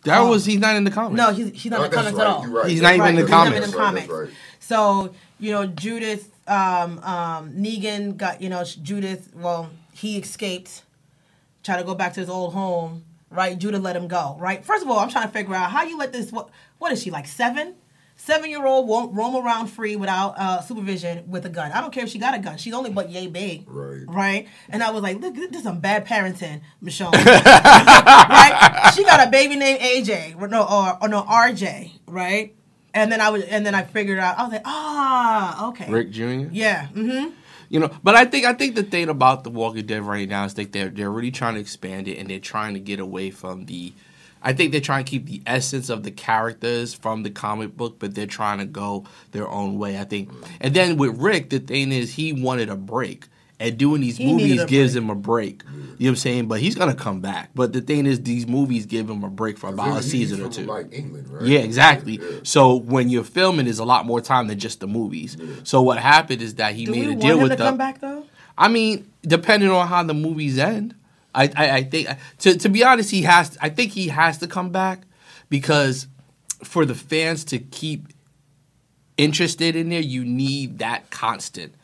That 0.06 0.20
Oh. 0.20 0.30
was 0.30 0.46
he's 0.46 0.60
not 0.60 0.76
in 0.76 0.84
the 0.84 0.92
comics. 0.92 1.18
No, 1.18 1.32
he's, 1.32 1.50
he's 1.62 1.72
not 1.72 1.80
Oh, 1.80 1.84
in 1.86 1.92
the 1.92 1.96
that's 1.96 2.08
comics 2.08 2.18
right. 2.18 2.28
at 2.28 2.34
all. 2.36 2.42
You're 2.44 2.52
right. 2.52 2.70
He's 2.70 2.82
That's 2.82 2.90
not 2.90 2.94
even 2.96 3.02
right. 3.04 3.10
in 3.10 3.16
the 3.16 3.22
He's 3.22 3.30
comics. 3.30 3.52
not 3.52 3.56
in 3.56 3.62
the 3.62 3.68
That's 4.02 4.10
right. 4.10 4.18
comics. 4.18 4.34
So, 4.60 5.14
you 5.40 5.52
know, 5.52 5.66
Judith, 5.68 6.30
um, 6.48 7.00
um, 7.00 7.54
Negan 7.54 8.18
got, 8.18 8.42
you 8.42 8.50
know, 8.50 8.64
Judith, 8.64 9.30
well, 9.36 9.70
he 9.94 10.18
escaped, 10.18 10.84
tried 11.64 11.78
to 11.78 11.84
go 11.84 11.96
back 11.96 12.14
to 12.14 12.20
his 12.20 12.30
old 12.30 12.54
home, 12.54 13.04
right? 13.30 13.58
Judith 13.58 13.82
let 13.82 13.96
him 13.96 14.08
go, 14.08 14.36
right? 14.40 14.64
First 14.66 14.84
of 14.84 14.90
all, 14.90 15.00
I'm 15.00 15.10
trying 15.10 15.28
to 15.28 15.32
figure 15.34 15.56
out 15.56 15.72
how 15.72 15.84
you 15.84 15.98
let 15.98 16.12
this, 16.12 16.32
what, 16.32 16.50
what 16.80 16.92
is 16.92 17.02
she, 17.02 17.12
like 17.12 17.28
seven? 17.28 17.76
Seven 18.26 18.50
year 18.50 18.66
old 18.66 18.88
won't 18.88 19.14
roam 19.14 19.36
around 19.36 19.68
free 19.68 19.98
without 19.98 20.38
uh, 20.38 20.62
supervision 20.62 21.30
with 21.30 21.46
a 21.46 21.50
gun. 21.50 21.74
I 21.74 21.82
don't 21.82 21.92
care 21.92 22.06
if 22.06 22.10
she 22.10 22.20
got 22.20 22.34
a 22.34 22.40
gun. 22.40 22.58
She's 22.58 22.74
only 22.74 22.90
but 22.90 23.10
yay 23.10 23.28
big. 23.28 23.66
Right. 23.68 24.06
Right? 24.08 24.48
And 24.70 24.82
I 24.82 24.92
was 24.92 25.04
like, 25.04 25.20
look, 25.20 25.36
this 25.36 25.52
is 25.52 25.64
some 25.64 25.82
bad 25.82 26.08
parenting, 26.08 26.62
Michonne. 26.82 27.12
right? 27.26 28.92
She 28.96 29.04
got 29.04 29.28
a 29.28 29.30
baby 29.30 29.58
named 29.58 29.82
AJ, 29.82 30.42
or 30.42 30.48
no, 30.48 30.64
or, 30.64 30.98
or 31.02 31.10
no 31.10 31.24
RJ, 31.24 31.92
right? 32.08 32.56
And 32.94 33.12
then 33.12 33.20
I 33.20 33.30
was, 33.30 33.44
and 33.44 33.66
then 33.66 33.76
I 33.76 33.84
figured 33.84 34.20
out. 34.20 34.40
I 34.40 34.44
was 34.44 34.54
like, 34.54 34.62
ah, 34.64 35.68
okay. 35.72 35.92
Rick 35.92 36.12
Jr. 36.12 36.24
Yeah. 36.54 36.88
Mm-hmm. 36.94 37.32
You 37.68 37.80
know, 37.82 37.92
but 38.04 38.16
I 38.16 38.24
think 38.24 38.46
I 38.46 38.54
think 38.54 38.76
the 38.76 38.84
thing 38.84 39.10
about 39.10 39.44
the 39.44 39.50
Walking 39.50 39.86
Dead 39.86 40.02
right 40.02 40.30
now 40.30 40.46
is 40.46 40.54
that 40.54 40.72
they're 40.72 40.88
they're 40.88 41.12
really 41.12 41.32
trying 41.32 41.56
to 41.56 41.60
expand 41.60 42.08
it 42.08 42.18
and 42.20 42.30
they're 42.30 42.40
trying 42.40 42.74
to 42.76 42.80
get 42.80 43.02
away 43.02 43.32
from 43.32 43.66
the. 43.66 43.92
I 44.44 44.54
think 44.54 44.72
they're 44.74 44.82
trying 44.82 45.06
to 45.06 45.10
keep 45.10 45.26
the 45.26 45.42
essence 45.48 45.90
of 45.90 46.04
the 46.04 46.12
characters 46.12 46.94
from 46.94 47.24
the 47.24 47.30
comic 47.32 47.78
book, 47.78 47.98
but 48.00 48.14
they're 48.14 48.26
trying 48.28 48.60
to 48.60 48.66
go 48.66 49.06
their 49.32 49.48
own 49.48 49.78
way. 49.78 49.98
I 50.00 50.04
think, 50.04 50.30
and 50.60 50.74
then 50.74 50.98
with 50.98 51.18
Rick, 51.18 51.50
the 51.50 51.60
thing 51.60 51.92
is 51.92 52.14
he 52.16 52.34
wanted 52.34 52.70
a 52.70 52.76
break, 52.76 53.28
and 53.60 53.78
doing 53.78 54.02
these 54.02 54.18
He 54.18 54.26
movies 54.32 54.66
gives 54.66 54.94
break. 54.94 55.04
him 55.04 55.10
a 55.10 55.16
break. 55.16 55.64
You 55.64 55.80
know 55.80 55.86
what 55.98 56.10
I'm 56.10 56.16
saying? 56.18 56.48
But 56.48 56.60
he's 56.60 56.76
gonna 56.76 56.96
come 56.96 57.22
back. 57.22 57.52
But 57.56 57.72
the 57.72 57.80
thing 57.80 58.06
is, 58.06 58.22
these 58.22 58.46
movies 58.46 58.86
give 58.86 59.10
him 59.10 59.24
a 59.24 59.30
break 59.30 59.58
for 59.58 59.70
about 59.70 59.92
a 59.92 60.02
He's 60.02 60.12
season 60.12 60.42
or 60.42 60.50
two. 60.50 60.66
Like 60.66 60.92
England, 60.92 61.30
right? 61.30 61.44
Yeah, 61.44 61.60
exactly. 61.60 62.20
Yeah. 62.22 62.40
So 62.44 62.76
when 62.76 63.10
you're 63.10 63.24
filming, 63.24 63.68
is 63.68 63.80
a 63.80 63.86
lot 63.86 64.06
more 64.06 64.20
time 64.20 64.48
than 64.48 64.60
just 64.60 64.82
the 64.82 64.88
movies. 64.88 65.38
So 65.64 65.82
what 65.82 66.00
happened 66.00 66.42
is 66.42 66.56
that 66.56 66.74
he 66.76 66.86
Do 66.86 66.92
made 66.92 67.00
we 67.02 67.06
a 67.06 67.10
want 67.12 67.22
deal 67.22 67.36
him 67.38 67.44
with 67.44 67.52
to 67.54 67.58
the. 67.58 67.64
come 67.64 67.78
back 67.78 68.02
though? 68.02 68.26
I 68.58 68.68
mean, 68.68 69.10
depending 69.22 69.70
on 69.70 69.88
how 69.88 70.04
the 70.04 70.14
movies 70.14 70.60
end, 70.60 70.96
I, 71.34 71.52
I, 71.56 71.72
I 71.78 71.84
think 71.84 72.08
to 72.40 72.58
to 72.58 72.70
be 72.70 72.84
honest, 72.84 73.12
he 73.12 73.24
has. 73.24 73.58
I 73.62 73.70
think 73.70 73.92
he 73.92 74.10
has 74.10 74.38
to 74.40 74.48
come 74.48 74.70
back 74.70 75.04
because 75.50 76.08
for 76.64 76.86
the 76.86 76.96
fans 76.96 77.44
to 77.46 77.60
keep 77.60 78.08
interested 79.18 79.76
in 79.76 79.90
there, 79.90 80.02
you 80.02 80.24
need 80.24 80.80
that 80.80 81.10
constant. 81.10 81.76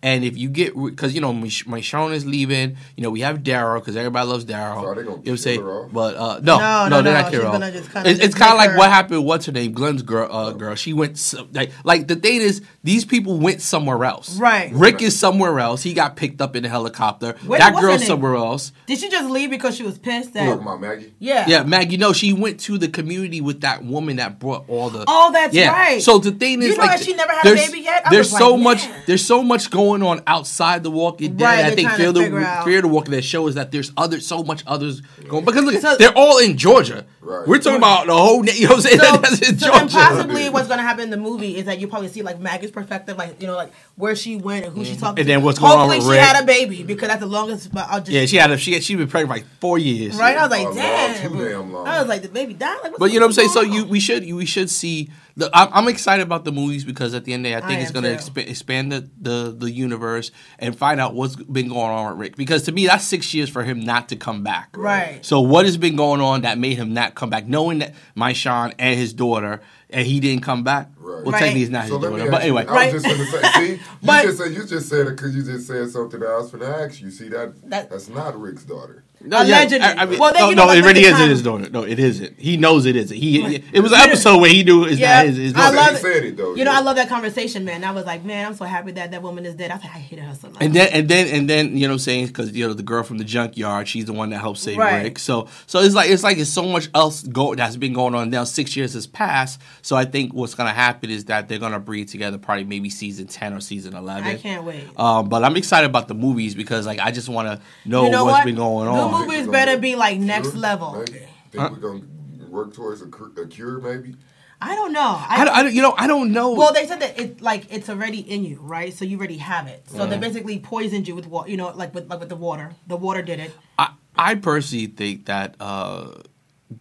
And 0.00 0.22
if 0.22 0.36
you 0.38 0.48
get, 0.48 0.76
because 0.76 1.12
you 1.12 1.20
know, 1.20 1.32
Mich- 1.32 1.66
Michonne 1.66 2.12
is 2.12 2.24
leaving. 2.24 2.76
You 2.96 3.02
know, 3.02 3.10
we 3.10 3.20
have 3.22 3.38
Daryl 3.38 3.80
because 3.80 3.96
everybody 3.96 4.28
loves 4.28 4.44
Daryl. 4.44 4.80
So 4.82 4.86
are 4.86 4.94
they 4.94 5.02
gonna 5.02 5.02
you 5.02 5.04
know 5.04 5.10
what 5.10 5.18
I'm 5.18 5.24
kill 5.24 5.36
saying? 5.36 5.60
her 5.60 5.84
off? 5.86 5.92
But 5.92 6.16
uh, 6.16 6.40
no, 6.40 6.58
No, 6.58 6.60
no, 6.60 6.88
no, 6.88 7.02
they're 7.02 7.20
not 7.22 7.32
kill 7.32 7.42
her 7.46 7.50
gonna 7.50 7.66
off. 7.66 7.72
just 7.72 7.92
kinda 7.92 8.08
It's, 8.10 8.20
it's 8.20 8.34
kind 8.36 8.52
of 8.52 8.58
like 8.58 8.70
her- 8.70 8.78
what 8.78 8.90
happened. 8.90 9.24
What's 9.24 9.46
her 9.46 9.52
name? 9.52 9.72
Glenn's 9.72 10.02
girl. 10.02 10.28
Uh, 10.30 10.52
girl. 10.52 10.76
She 10.76 10.92
went 10.92 11.34
like 11.52 11.72
like 11.82 12.06
the 12.06 12.14
thing 12.14 12.40
is, 12.40 12.62
these 12.84 13.04
people 13.04 13.38
went 13.40 13.60
somewhere 13.60 14.04
else. 14.04 14.38
Right. 14.38 14.72
Rick 14.72 15.02
is 15.02 15.18
somewhere 15.18 15.58
else. 15.58 15.82
He 15.82 15.94
got 15.94 16.14
picked 16.14 16.40
up 16.40 16.54
in 16.54 16.64
a 16.64 16.68
helicopter. 16.68 17.34
Wait, 17.44 17.58
that 17.58 17.74
what's 17.74 17.84
girl's 17.84 18.06
somewhere 18.06 18.36
else. 18.36 18.70
Did 18.86 18.98
she 19.00 19.08
just 19.08 19.28
leave 19.28 19.50
because 19.50 19.74
she 19.76 19.82
was 19.82 19.98
pissed 19.98 20.32
that? 20.34 20.44
Talking 20.46 20.62
about 20.62 20.80
Maggie. 20.80 21.12
Yeah. 21.18 21.44
Yeah, 21.48 21.64
Maggie. 21.64 21.96
No, 21.96 22.12
she 22.12 22.32
went 22.32 22.60
to 22.60 22.78
the 22.78 22.86
community 22.88 23.40
with 23.40 23.62
that 23.62 23.84
woman 23.84 24.16
that 24.18 24.38
brought 24.38 24.64
all 24.68 24.90
the. 24.90 25.04
Oh, 25.08 25.32
that's 25.32 25.54
yeah. 25.54 25.72
right. 25.72 26.00
So 26.00 26.18
the 26.18 26.30
thing 26.30 26.62
You 26.62 26.68
is, 26.68 26.78
know 26.78 26.84
like, 26.84 27.02
she 27.02 27.14
never 27.14 27.32
had 27.32 27.46
a 27.46 27.54
baby 27.56 27.80
yet? 27.80 28.02
I 28.06 28.10
There's 28.10 28.30
was 28.30 28.38
so 28.38 28.54
like, 28.54 28.62
much. 28.62 28.88
man. 28.88 29.02
There's 29.06 29.24
so 29.26 29.42
much 29.42 29.70
going 29.70 29.87
on 29.88 30.22
outside 30.26 30.82
the 30.82 30.90
Walking 30.90 31.36
Dead. 31.36 31.44
Right, 31.44 31.64
I 31.64 31.70
think 31.74 31.88
trying 31.88 31.96
to 31.98 32.02
Fear 32.04 32.12
the 32.12 32.20
figure 32.22 32.40
out- 32.40 32.64
Fear 32.64 32.82
the 32.82 32.88
Walking 32.88 33.12
Dead 33.12 33.24
shows 33.24 33.54
that 33.56 33.72
there's 33.72 33.92
other 33.96 34.20
so 34.20 34.42
much 34.42 34.62
others 34.66 35.00
going 35.28 35.44
because 35.44 35.64
look, 35.64 35.80
So- 35.80 35.96
they're 35.96 36.16
all 36.16 36.38
in 36.38 36.56
Georgia. 36.56 37.04
Right. 37.20 37.46
We're 37.46 37.58
talking 37.58 37.76
about 37.76 38.06
the 38.06 38.16
whole. 38.16 38.42
na- 38.42 38.52
You 38.52 38.68
know 38.68 38.76
what 38.76 38.76
I'm 38.76 38.82
saying? 38.82 39.00
So, 39.00 39.16
That's 39.18 39.38
in 39.50 39.58
so 39.58 39.70
then 39.70 39.78
Georgia. 39.88 39.94
possibly 39.96 40.48
what's 40.48 40.68
gonna 40.68 40.82
happen 40.82 41.02
in 41.04 41.10
the 41.10 41.16
movie 41.18 41.56
is 41.58 41.66
that 41.66 41.78
you 41.78 41.86
probably 41.88 42.08
see 42.08 42.22
like 42.22 42.40
Maggie's 42.40 42.70
perspective, 42.70 43.18
like 43.18 43.40
you 43.40 43.46
know, 43.46 43.54
like 43.56 43.70
where 43.96 44.16
she 44.16 44.36
went 44.36 44.64
and 44.64 44.74
who 44.74 44.84
she 44.84 44.92
mm-hmm. 44.92 45.00
talked 45.00 45.16
to. 45.16 45.20
And 45.22 45.28
then 45.28 45.42
what's 45.42 45.58
going 45.58 45.72
on 45.72 45.78
Hopefully 45.90 45.98
with 45.98 46.06
she 46.06 46.10
Rick. 46.12 46.20
had 46.20 46.42
a 46.42 46.46
baby 46.46 46.82
because 46.84 47.08
that's 47.08 47.20
the 47.20 47.26
longest. 47.26 47.72
But 47.72 47.86
I'll 47.90 48.00
just 48.00 48.10
yeah, 48.10 48.24
she 48.26 48.36
had 48.36 48.50
a, 48.50 48.56
she 48.56 48.80
she 48.80 48.94
been 48.96 49.08
pregnant 49.08 49.30
for 49.30 49.36
like 49.36 49.46
four 49.60 49.78
years. 49.78 50.16
right. 50.16 50.36
I 50.38 50.42
was 50.42 50.50
like, 50.50 50.60
Oh, 50.66 50.70
long, 50.70 50.76
damn. 50.76 51.30
too 51.32 51.48
damn 51.48 51.72
long. 51.72 51.86
I 51.86 51.98
was 52.00 52.08
like, 52.08 52.22
the 52.22 52.28
baby 52.28 52.54
died. 52.54 52.74
Like, 52.82 52.92
what's 52.92 52.98
But 52.98 53.12
you 53.12 53.20
know 53.20 53.26
what 53.26 53.30
I'm 53.30 53.34
saying. 53.34 53.48
So 53.50 53.60
you 53.60 53.84
we 53.84 54.00
should 54.00 54.22
we 54.32 54.46
should 54.46 54.70
see. 54.70 55.10
The, 55.38 55.48
I'm, 55.56 55.68
I'm 55.72 55.88
excited 55.88 56.22
about 56.22 56.44
the 56.44 56.50
movies 56.50 56.82
because 56.84 57.14
at 57.14 57.24
the 57.24 57.32
end 57.32 57.46
of 57.46 57.52
the 57.52 57.58
day, 57.60 57.64
I 57.64 57.66
think 57.68 57.78
I 57.78 57.82
it's 57.82 57.92
going 57.92 58.02
to 58.04 58.16
too. 58.16 58.30
expa- 58.32 58.50
expand 58.50 58.90
the, 58.92 59.08
the 59.20 59.54
the 59.56 59.70
universe 59.70 60.32
and 60.58 60.76
find 60.76 61.00
out 61.00 61.14
what's 61.14 61.36
been 61.36 61.68
going 61.68 61.90
on 61.92 62.10
with 62.10 62.18
Rick. 62.20 62.36
Because 62.36 62.64
to 62.64 62.72
me, 62.72 62.86
that's 62.88 63.04
six 63.04 63.32
years 63.32 63.48
for 63.48 63.62
him 63.62 63.78
not 63.78 64.08
to 64.08 64.16
come 64.16 64.42
back. 64.42 64.70
Right. 64.76 65.24
So 65.24 65.40
what 65.40 65.64
has 65.64 65.76
been 65.76 65.94
going 65.94 66.20
on 66.20 66.40
that 66.42 66.58
made 66.58 66.76
him 66.76 66.92
not 66.92 67.14
come 67.14 67.30
back? 67.30 67.46
Knowing 67.46 67.78
that 67.78 67.94
Michonne 68.16 68.74
and 68.80 68.98
his 68.98 69.12
daughter 69.12 69.60
and 69.90 70.04
he 70.06 70.18
didn't 70.20 70.42
come 70.42 70.64
back. 70.64 70.90
Right. 70.98 71.22
Well, 71.22 71.32
Right. 71.32 71.38
technically, 71.38 71.62
it's 71.62 71.70
not 71.70 71.86
So 71.86 71.94
his 71.94 72.02
let 72.02 72.12
me 72.12 72.18
daughter. 72.18 72.30
But 72.32 72.42
anyway, 72.42 72.62
you, 72.64 72.68
I 72.70 72.74
Right. 72.74 72.92
was 72.94 73.02
just 73.04 73.16
gonna 73.16 73.30
say, 73.30 73.52
see, 73.52 73.70
you 73.72 73.78
just 74.22 74.38
said 74.38 74.52
you 74.52 74.64
just 74.66 74.88
said 74.88 75.06
it 75.06 75.10
because 75.10 75.34
you 75.36 75.42
just 75.44 75.66
said 75.68 75.88
something 75.90 76.20
that 76.20 76.28
I 76.28 76.36
was 76.38 76.50
gonna 76.50 76.66
ask 76.66 77.00
you. 77.00 77.10
See 77.12 77.28
that, 77.28 77.54
That- 77.70 77.90
that's 77.90 78.08
not 78.08 78.38
Rick's 78.40 78.64
daughter. 78.64 79.04
No, 79.20 79.42
yeah, 79.42 79.58
Allegedly. 79.60 79.80
I, 79.86 80.02
I 80.02 80.06
mean, 80.06 80.18
Well, 80.18 80.32
then 80.32 80.42
no, 80.42 80.50
you 80.50 80.54
know, 80.56 80.66
no, 80.66 80.72
it 80.72 80.84
really 80.84 81.00
isn't 81.00 81.16
time- 81.18 81.28
his 81.28 81.42
daughter. 81.42 81.68
No, 81.70 81.82
it 81.82 81.98
isn't. 81.98 82.38
He 82.38 82.56
knows 82.56 82.86
it 82.86 82.94
isn't. 82.94 83.16
He, 83.16 83.56
it 83.72 83.80
was 83.80 83.90
an 83.92 83.98
episode 84.00 84.38
where 84.40 84.50
he 84.50 84.62
knew 84.62 84.84
it's 84.84 84.98
Yeah, 85.00 85.16
not 85.18 85.26
his, 85.26 85.36
his 85.36 85.54
I 85.56 85.70
love 85.70 85.88
he 85.90 85.94
it. 85.96 85.98
said 85.98 86.24
it 86.24 86.36
though. 86.36 86.54
You 86.54 86.64
know. 86.64 86.72
I 86.72 86.80
love 86.80 86.96
that 86.96 87.08
conversation, 87.08 87.64
man. 87.64 87.82
I 87.82 87.90
was 87.90 88.06
like, 88.06 88.24
man, 88.24 88.46
I'm 88.46 88.54
so 88.54 88.64
happy 88.64 88.92
that 88.92 89.10
that 89.10 89.22
woman 89.22 89.44
is 89.44 89.56
dead. 89.56 89.70
I 89.72 89.74
was 89.74 89.82
like, 89.84 89.94
I 89.94 89.98
hated 89.98 90.24
her 90.24 90.34
so 90.34 90.50
much. 90.50 90.62
And 90.62 90.72
then 90.74 90.88
and 90.92 91.08
then 91.08 91.26
and 91.34 91.50
then 91.50 91.76
you 91.76 91.88
know 91.88 91.94
what 91.94 91.94
I'm 91.94 91.98
saying 92.00 92.26
because 92.28 92.52
you 92.52 92.66
know 92.66 92.74
the 92.74 92.82
girl 92.82 93.02
from 93.02 93.18
the 93.18 93.24
junkyard 93.24 93.88
she's 93.88 94.04
the 94.04 94.12
one 94.12 94.30
that 94.30 94.38
helped 94.38 94.60
save 94.60 94.78
Right. 94.78 95.02
Rick 95.02 95.18
so 95.18 95.48
so 95.66 95.80
it's 95.80 95.94
like 95.94 96.10
it's 96.10 96.22
like 96.22 96.38
it's 96.38 96.50
so 96.50 96.62
much 96.62 96.88
else 96.94 97.22
go 97.24 97.54
that's 97.54 97.76
been 97.76 97.92
going 97.92 98.14
on 98.14 98.30
now 98.30 98.44
six 98.44 98.76
years 98.76 98.94
has 98.94 99.06
passed 99.06 99.60
so 99.82 99.96
I 99.96 100.04
think 100.04 100.32
what's 100.32 100.54
gonna 100.54 100.72
happen 100.72 101.10
is 101.10 101.24
that 101.26 101.48
they're 101.48 101.58
gonna 101.58 101.80
breed 101.80 102.08
together 102.08 102.38
probably 102.38 102.64
maybe 102.64 102.88
season 102.90 103.26
ten 103.26 103.52
or 103.52 103.60
season 103.60 103.94
eleven. 103.94 104.28
I 104.28 104.36
can't 104.36 104.64
wait. 104.64 104.84
Um, 104.96 105.28
but 105.28 105.42
I'm 105.44 105.56
excited 105.56 105.88
about 105.90 106.06
the 106.08 106.14
movies 106.14 106.54
because 106.54 106.86
like 106.86 107.00
I 107.00 107.10
just 107.10 107.28
want 107.28 107.48
to 107.48 107.60
know, 107.88 108.04
you 108.04 108.10
know 108.10 108.24
what's 108.24 108.38
what? 108.38 108.44
been 108.44 108.54
going 108.56 108.86
the 108.86 109.07
on. 109.14 109.26
movies 109.28 109.46
We're 109.46 109.52
better 109.52 109.78
be 109.78 109.96
like 109.96 110.18
next 110.18 110.50
Cure, 110.50 110.60
level. 110.60 110.92
Maybe. 110.98 111.26
Think 111.50 111.70
we're 111.70 111.76
gonna 111.76 112.02
work 112.48 112.74
towards 112.74 113.02
a, 113.02 113.06
cur- 113.06 113.32
a 113.42 113.46
cure, 113.46 113.78
maybe. 113.80 114.16
I 114.60 114.74
don't 114.74 114.92
know. 114.92 115.16
I, 115.28 115.44
don't- 115.44 115.54
I 115.54 115.62
don't- 115.62 115.74
you 115.74 115.82
know 115.82 115.94
I 115.96 116.06
don't 116.08 116.32
know. 116.32 116.52
Well, 116.54 116.72
they 116.72 116.86
said 116.86 117.00
that 117.00 117.18
it 117.18 117.40
like 117.40 117.72
it's 117.72 117.88
already 117.88 118.20
in 118.20 118.44
you, 118.44 118.58
right? 118.60 118.92
So 118.92 119.04
you 119.04 119.16
already 119.16 119.36
have 119.38 119.66
it. 119.68 119.88
So 119.88 119.98
Mm-hmm. 119.98 120.10
they 120.10 120.18
basically 120.18 120.58
poisoned 120.58 121.06
you 121.06 121.14
with 121.14 121.26
water. 121.26 121.48
You 121.50 121.56
know, 121.56 121.70
like 121.74 121.94
with 121.94 122.08
like 122.10 122.20
with 122.20 122.28
the 122.28 122.36
water. 122.36 122.72
The 122.86 122.96
water 122.96 123.22
did 123.22 123.38
it. 123.40 123.52
I, 123.78 123.90
I 124.16 124.34
personally 124.34 124.86
think 124.88 125.26
that 125.26 125.54
uh, 125.60 126.14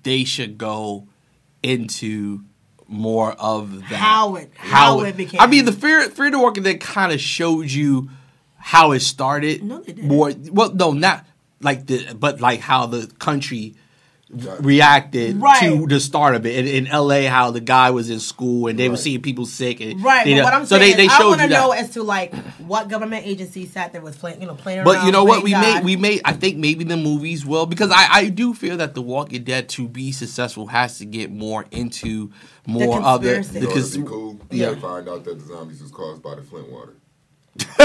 they 0.03 0.23
should 0.23 0.57
go 0.57 1.07
into 1.61 2.41
more 2.87 3.33
of 3.33 3.79
that. 3.89 3.99
How 3.99 4.35
it- 4.35 4.51
how 4.55 5.01
it 5.01 5.15
became. 5.17 5.39
I 5.41 5.47
mean, 5.47 5.65
the 5.65 5.71
Fear 5.71 6.09
Fear 6.09 6.31
the 6.31 6.39
Walking 6.39 6.63
Dead 6.63 6.79
kind 6.81 7.11
of 7.11 7.19
showed 7.21 7.69
you 7.69 8.09
how 8.57 8.91
it 8.91 9.01
started. 9.01 9.63
No, 9.63 9.79
they 9.81 9.93
didn't. 9.93 10.07
More 10.09 10.31
well, 10.51 10.73
no, 10.73 10.91
not 10.93 11.25
like 11.61 11.85
the, 11.87 12.13
but 12.13 12.39
like 12.41 12.59
how 12.59 12.85
the 12.85 13.07
country 13.19 13.75
Got 14.43 14.65
reacted 14.65 15.37
Right. 15.37 15.61
to 15.61 15.87
the 15.87 16.01
start 16.01 16.35
of 16.35 16.45
it. 16.45 16.65
In, 16.67 16.67
in 16.67 16.87
L.A., 16.87 17.27
how 17.27 17.49
the 17.51 17.61
guy 17.61 17.91
was 17.91 18.09
in 18.09 18.19
school 18.19 18.67
and 18.67 18.77
they 18.77 18.89
were 18.89 18.97
seeing 18.97 19.21
people 19.21 19.45
sick. 19.45 19.79
And 19.79 20.03
Right, 20.03 20.25
they- 20.25 20.33
but 20.35 20.43
what 20.43 20.53
I'm 20.53 20.65
so 20.65 20.77
saying 20.77 20.97
they, 20.97 21.05
is, 21.05 21.17
they 21.17 21.23
I 21.23 21.27
want 21.29 21.39
to 21.39 21.47
know 21.47 21.71
as 21.71 21.91
to 21.91 22.03
like 22.03 22.35
what 22.59 22.89
government 22.89 23.25
agency 23.25 23.65
sat 23.65 23.93
there 23.93 24.01
was 24.01 24.17
playing, 24.17 24.41
you 24.41 24.47
know, 24.47 24.55
playing 24.55 24.83
But 24.83 24.97
around. 24.97 25.05
you 25.05 25.11
know 25.13 25.23
what? 25.23 25.43
We 25.45 25.53
playing 25.53 25.75
may 25.77 25.81
we 25.81 25.95
may 25.95 26.19
I 26.25 26.33
think 26.33 26.57
maybe 26.57 26.83
the 26.83 26.97
movies 26.97 27.45
will 27.45 27.65
because 27.67 27.89
I 27.89 28.05
I 28.11 28.27
do 28.27 28.53
feel 28.53 28.75
that 28.75 28.95
The 28.95 29.01
Walking 29.01 29.45
Dead 29.45 29.69
to 29.69 29.87
be 29.87 30.11
successful 30.11 30.67
has 30.67 30.97
to 30.97 31.05
get 31.05 31.31
more 31.31 31.63
into 31.71 32.29
more 32.65 33.01
of 33.01 33.21
the 33.21 33.35
conspiracy. 33.35 33.59
You 33.61 33.67
know, 33.69 33.75
it'd 33.77 34.01
be 34.01 34.07
cool. 34.09 34.39
yeah. 34.51 34.69
Yeah. 34.71 34.75
find 34.75 35.07
out 35.07 35.23
that 35.23 35.39
the 35.39 35.45
zombies 35.45 35.81
was 35.81 35.91
caused 35.91 36.21
by 36.21 36.35
the 36.35 36.41
Flint 36.41 36.69
water. 36.69 36.95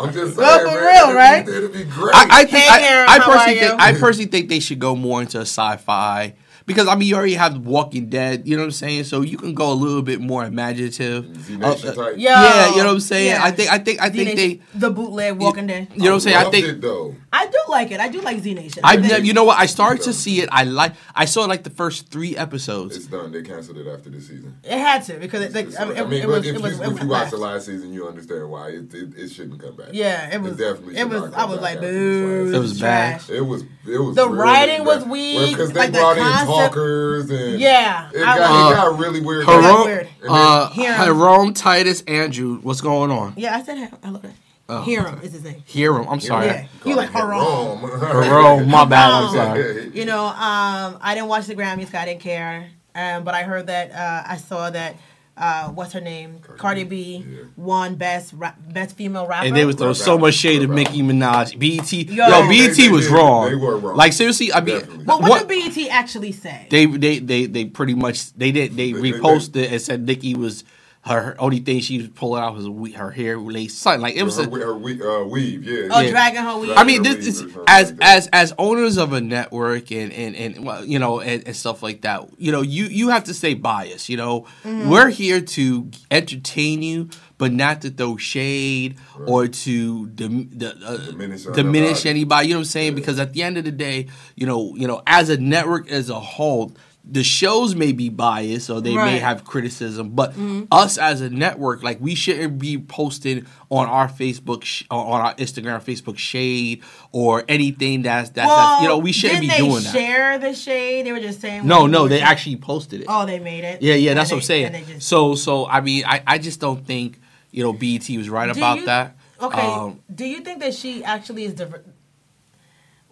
I'm 0.00 0.12
just 0.12 0.36
saying, 0.36 0.36
Well, 0.36 0.58
for 0.60 0.66
man, 0.66 0.84
real, 0.84 0.92
it'd 1.04 1.08
be- 1.08 1.14
right? 1.14 1.48
It'd 1.48 1.72
be 1.72 1.84
great. 1.84 2.14
I, 2.14 2.26
I 2.30 2.44
think 2.44 2.64
Hey, 2.64 2.68
I, 2.68 2.80
Aaron, 2.92 3.08
I 3.08 3.18
how 3.18 3.26
personally 3.32 3.58
think 3.60 3.80
I 3.80 3.92
personally 3.92 4.30
think 4.30 4.48
they 4.48 4.60
should 4.60 4.78
go 4.78 4.94
more 4.96 5.20
into 5.22 5.38
a 5.38 5.42
sci-fi 5.42 6.34
because 6.66 6.86
I 6.86 6.94
mean 6.96 7.08
you 7.08 7.16
already 7.16 7.34
have 7.34 7.56
Walking 7.66 8.08
Dead, 8.10 8.46
you 8.46 8.54
know 8.56 8.62
what 8.62 8.66
I'm 8.66 8.70
saying? 8.72 9.04
So 9.04 9.22
you 9.22 9.36
can 9.38 9.54
go 9.54 9.72
a 9.72 9.74
little 9.74 10.02
bit 10.02 10.20
more 10.20 10.44
imaginative. 10.44 11.34
Z 11.42 11.56
Uh, 11.62 11.66
uh, 11.70 11.74
type. 11.74 11.96
Yo, 12.16 12.30
yeah, 12.30 12.70
you 12.70 12.76
know 12.78 12.84
what 12.86 12.92
I'm 12.92 13.00
saying? 13.00 13.26
yeah. 13.32 13.42
I 13.44 13.50
think 13.50 13.72
I 13.72 13.78
think 13.78 14.00
I 14.02 14.10
think 14.10 14.30
they 14.36 14.36
Z-Nation, 14.36 14.62
the 14.74 14.90
bootleg 14.90 15.38
Walking 15.38 15.66
Dead. 15.66 15.88
you 15.94 16.02
know 16.04 16.10
what 16.10 16.14
I'm 16.14 16.20
saying? 16.20 16.36
I 16.36 16.50
think 16.50 16.66
it 16.66 16.80
though. 16.82 17.14
I 17.32 17.46
do 17.46 17.58
like 17.68 17.90
it. 17.90 18.00
I 18.00 18.08
do 18.08 18.20
like 18.22 18.38
Z 18.40 18.54
Nation. 18.54 18.80
I've 18.84 19.02
never, 19.02 19.22
you 19.22 19.34
know 19.34 19.44
what? 19.44 19.58
I 19.58 19.66
started 19.66 20.02
to 20.04 20.12
see 20.14 20.40
it. 20.40 20.48
I 20.50 20.64
like. 20.64 20.94
I 21.14 21.26
saw 21.26 21.44
like 21.44 21.62
the 21.62 21.70
first 21.70 22.08
three 22.08 22.34
episodes. 22.36 22.96
It's 22.96 23.06
done. 23.06 23.32
They 23.32 23.42
canceled 23.42 23.76
it 23.76 23.86
after 23.86 24.08
this 24.08 24.28
season. 24.28 24.56
it 24.64 24.78
had 24.78 25.04
to 25.04 25.14
because 25.18 25.42
it, 25.42 25.54
like, 25.54 25.66
It's- 25.66 25.78
I 25.80 25.84
mean, 25.84 25.96
I 25.98 26.00
it, 26.00 26.08
mean, 26.08 26.22
it 26.22 26.26
but 26.26 26.28
was 26.38 26.46
if, 26.46 26.56
it 26.56 26.62
was 26.62 26.78
you, 26.78 26.84
if 26.84 26.88
you 27.02 27.08
watch 27.08 27.08
last. 27.08 27.30
the 27.32 27.36
last 27.36 27.66
season, 27.66 27.92
you 27.92 28.08
understand 28.08 28.48
why 28.50 28.68
it, 28.70 28.94
it, 28.94 29.14
it 29.18 29.28
shouldn't 29.28 29.60
come 29.60 29.76
back. 29.76 29.88
Yeah, 29.92 30.34
it 30.34 30.40
was. 30.40 30.56
definitely 30.56 30.96
It 30.96 31.08
was. 31.08 31.22
not 31.30 31.34
I 31.34 31.44
was 31.44 31.60
like, 31.60 31.74
after 31.76 31.92
this 31.92 32.20
boo. 32.22 32.44
last 32.46 32.54
It 32.54 32.58
was 32.60 32.80
bad. 32.80 33.10
trash. 33.20 33.30
It 33.30 33.40
was. 33.42 33.62
It 33.86 33.98
was. 33.98 34.16
The 34.16 34.28
really 34.28 34.38
writing 34.42 34.84
was 34.86 35.02
bad. 35.02 35.10
weak, 35.10 35.36
Well, 35.36 35.48
because 35.50 35.72
they 35.72 35.80
like 35.80 35.92
the 35.92 35.98
brought 35.98 36.16
in 36.18 36.46
talkers 36.46 37.30
and 37.30 37.60
Yeah, 37.60 38.10
it 38.14 38.22
I 38.22 38.38
got, 38.38 38.50
was- 38.50 38.72
it 38.72 38.74
got 38.76 38.98
really 38.98 39.20
weird. 39.20 39.44
Her- 39.46 39.60
Jerome, 39.62 39.84
weird. 39.86 40.08
uh, 40.28 40.70
Hear 40.70 40.92
'em. 40.92 41.04
Jerome 41.04 41.52
Titus 41.54 42.02
Andrew, 42.08 42.58
what's 42.62 42.80
going 42.80 43.10
on? 43.10 43.34
Yeah, 43.36 43.54
I 43.56 43.62
said 43.62 43.92
I 44.02 44.10
look 44.10 44.24
at 44.24 44.30
Oh, 44.70 44.82
Hiram 44.82 45.20
is 45.22 45.32
his 45.32 45.42
name. 45.44 45.62
Hear 45.64 45.94
him. 45.94 46.06
I'm 46.08 46.20
sorry. 46.20 46.46
Yeah. 46.46 46.66
You 46.84 46.94
like 46.94 47.08
haram. 47.10 47.80
Jerome, 48.22 48.68
my 48.68 48.84
bad. 48.84 49.10
I'm 49.10 49.34
sorry. 49.34 49.88
You 49.94 50.04
know, 50.04 50.26
um, 50.26 50.98
I 51.00 51.14
didn't 51.14 51.28
watch 51.28 51.46
the 51.46 51.54
Grammys. 51.54 51.86
'cause 51.86 51.94
I 51.94 52.04
didn't 52.04 52.20
care. 52.20 52.68
Um, 52.94 53.24
but 53.24 53.34
I 53.34 53.44
heard 53.44 53.68
that 53.68 53.92
uh, 53.92 54.24
I 54.26 54.36
saw 54.36 54.68
that. 54.70 54.96
Uh, 55.38 55.68
what's 55.68 55.92
her 55.92 56.00
name? 56.00 56.40
Cardi 56.40 56.58
Cardi 56.58 56.84
B, 56.84 57.18
B 57.22 57.24
yeah. 57.30 57.42
won 57.56 57.94
best 57.94 58.32
ra- 58.36 58.54
best 58.72 58.96
female 58.96 59.24
rapper. 59.26 59.46
And 59.46 59.56
they 59.56 59.64
was 59.64 59.76
throwing 59.76 59.94
so 59.94 60.18
much 60.18 60.34
shade 60.34 60.62
at 60.64 60.68
Nicki 60.68 61.00
Minaj. 61.00 61.56
BET, 61.56 61.92
yo, 61.92 62.26
Yo. 62.26 62.48
BET 62.48 62.76
They- 62.76 62.82
they 62.82 62.88
was 62.88 63.06
did. 63.06 63.14
wrong. 63.14 63.48
They 63.48 63.54
were 63.54 63.76
wrong. 63.78 63.96
Like 63.96 64.12
seriously, 64.12 64.52
I 64.52 64.60
mean, 64.60 64.80
Definitely. 64.80 65.04
But 65.04 65.20
what, 65.22 65.30
what- 65.30 65.48
did 65.48 65.74
BET 65.76 65.88
actually 65.90 66.32
say? 66.32 66.66
they 66.70 66.86
they 66.86 67.20
they 67.20 67.46
they 67.46 67.64
pretty 67.66 67.94
much 67.94 68.32
they 68.34 68.50
did 68.50 68.76
they, 68.76 68.90
They- 68.92 69.00
they- 69.00 69.12
reposted 69.12 69.70
and 69.70 69.80
said 69.80 70.04
Nicki 70.04 70.34
was 70.34 70.64
her, 71.02 71.22
her 71.22 71.36
only 71.40 71.60
thing 71.60 71.80
she 71.80 71.98
was 71.98 72.08
pulling 72.08 72.42
out 72.42 72.54
was 72.54 72.68
we- 72.68 72.92
her 72.92 73.10
hair 73.10 73.38
lace 73.38 73.74
something 73.74 74.00
like 74.02 74.16
it 74.16 74.22
was. 74.24 74.36
her, 74.36 74.42
a, 74.42 74.50
her, 74.50 74.74
we- 74.76 75.00
uh, 75.02 75.22
weave, 75.24 75.64
yeah. 75.64 75.88
oh, 75.90 76.00
yeah. 76.00 76.10
dragging 76.10 76.42
her 76.42 76.58
weed. 76.58 76.72
I 76.72 76.84
mean, 76.84 77.04
Her 77.04 77.14
this 77.14 77.26
is 77.26 77.56
as 77.66 77.92
like 77.92 77.98
as 78.02 78.26
as 78.32 78.52
owners 78.58 78.96
of 78.98 79.12
a 79.12 79.20
network 79.20 79.90
and 79.92 80.12
and 80.12 80.34
and 80.36 80.64
well, 80.66 80.84
you 80.84 80.98
know 80.98 81.20
and, 81.20 81.46
and 81.46 81.56
stuff 81.56 81.82
like 81.82 82.02
that. 82.02 82.28
You 82.38 82.52
know, 82.52 82.62
you 82.62 82.86
you 82.86 83.08
have 83.10 83.24
to 83.24 83.34
stay 83.34 83.54
biased. 83.54 84.08
You 84.08 84.16
know, 84.18 84.46
Mm-hmm. 84.64 84.90
we're 84.90 85.08
here 85.08 85.40
to 85.40 85.90
entertain 86.10 86.82
you, 86.82 87.08
but 87.38 87.52
not 87.52 87.80
to 87.82 87.90
throw 87.90 88.16
shade 88.16 88.96
or 89.26 89.46
to 89.48 90.06
dim, 90.08 90.50
the, 90.50 90.74
uh, 90.84 90.96
Diminish 91.10 91.44
diminish 91.44 92.04
anybody. 92.06 92.10
anybody. 92.10 92.48
You 92.48 92.54
know 92.54 92.58
what 92.58 92.62
I'm 92.62 92.64
saying? 92.66 92.94
Because 92.96 93.18
at 93.18 93.32
the 93.32 93.42
end 93.42 93.56
of 93.56 93.64
the 93.64 93.70
day, 93.72 94.08
you 94.34 94.46
know, 94.46 94.74
you 94.74 94.86
know, 94.86 95.00
as 95.06 95.28
a 95.30 95.38
network 95.38 95.88
as 95.90 96.10
a 96.10 96.18
whole. 96.20 96.72
The 97.10 97.24
shows 97.24 97.74
may 97.74 97.92
be 97.92 98.10
biased 98.10 98.68
or 98.68 98.80
they 98.82 98.90
may 98.90 98.96
Right. 98.96 99.08
Mm-hmm. 99.14 99.24
have 99.24 99.44
criticism, 99.44 100.10
but 100.10 100.34
us 100.70 100.98
as 100.98 101.22
a 101.22 101.30
network, 101.30 101.82
like 101.82 102.00
we 102.00 102.14
shouldn't 102.14 102.58
be 102.58 102.76
posting 102.76 103.46
on 103.70 103.86
our 103.88 104.08
Facebook, 104.08 104.64
sh- 104.64 104.84
on 104.90 105.20
our 105.22 105.34
Instagram, 105.36 105.82
Facebook 105.82 106.18
shade 106.18 106.82
or 107.12 107.44
anything 107.48 108.02
that's 108.02 108.30
that's, 108.30 108.48
that's 108.48 108.82
you 108.82 108.88
know 108.88 108.98
we 108.98 109.12
shouldn't 109.12 109.40
be 109.40 109.48
doing 109.48 109.70
they 109.76 109.80
that. 109.80 109.92
share 109.92 110.38
the 110.38 110.52
shade? 110.54 111.06
They 111.06 111.12
were 111.12 111.20
just 111.20 111.40
saying. 111.40 111.66
No, 111.66 111.86
no, 111.86 112.08
they 112.08 112.20
actually 112.20 112.56
posted 112.56 113.00
it. 113.00 113.06
Oh, 113.08 113.24
they 113.24 113.38
made 113.38 113.64
it. 113.64 113.80
yeah, 113.80 113.94
yeah, 113.94 114.12
that's 114.14 114.30
what 114.30 114.38
I'm 114.38 114.42
saying. 114.42 114.84
just- 114.86 115.08
So, 115.08 115.34
so 115.34 115.66
I 115.66 115.80
mean, 115.80 116.04
I, 116.06 116.22
I 116.26 116.38
just 116.38 116.60
don't 116.60 116.86
think 116.86 117.18
you 117.50 117.62
know 117.62 117.72
BET 117.72 118.06
was 118.10 118.28
right 118.28 118.50
about 118.50 118.80
you- 118.80 118.86
that. 118.86 119.16
Okay. 119.40 119.60
Um, 119.60 120.00
do 120.14 120.24
you 120.26 120.40
think 120.40 120.60
that 120.60 120.74
she 120.74 121.04
actually 121.04 121.44
is 121.44 121.54
different? 121.54 121.86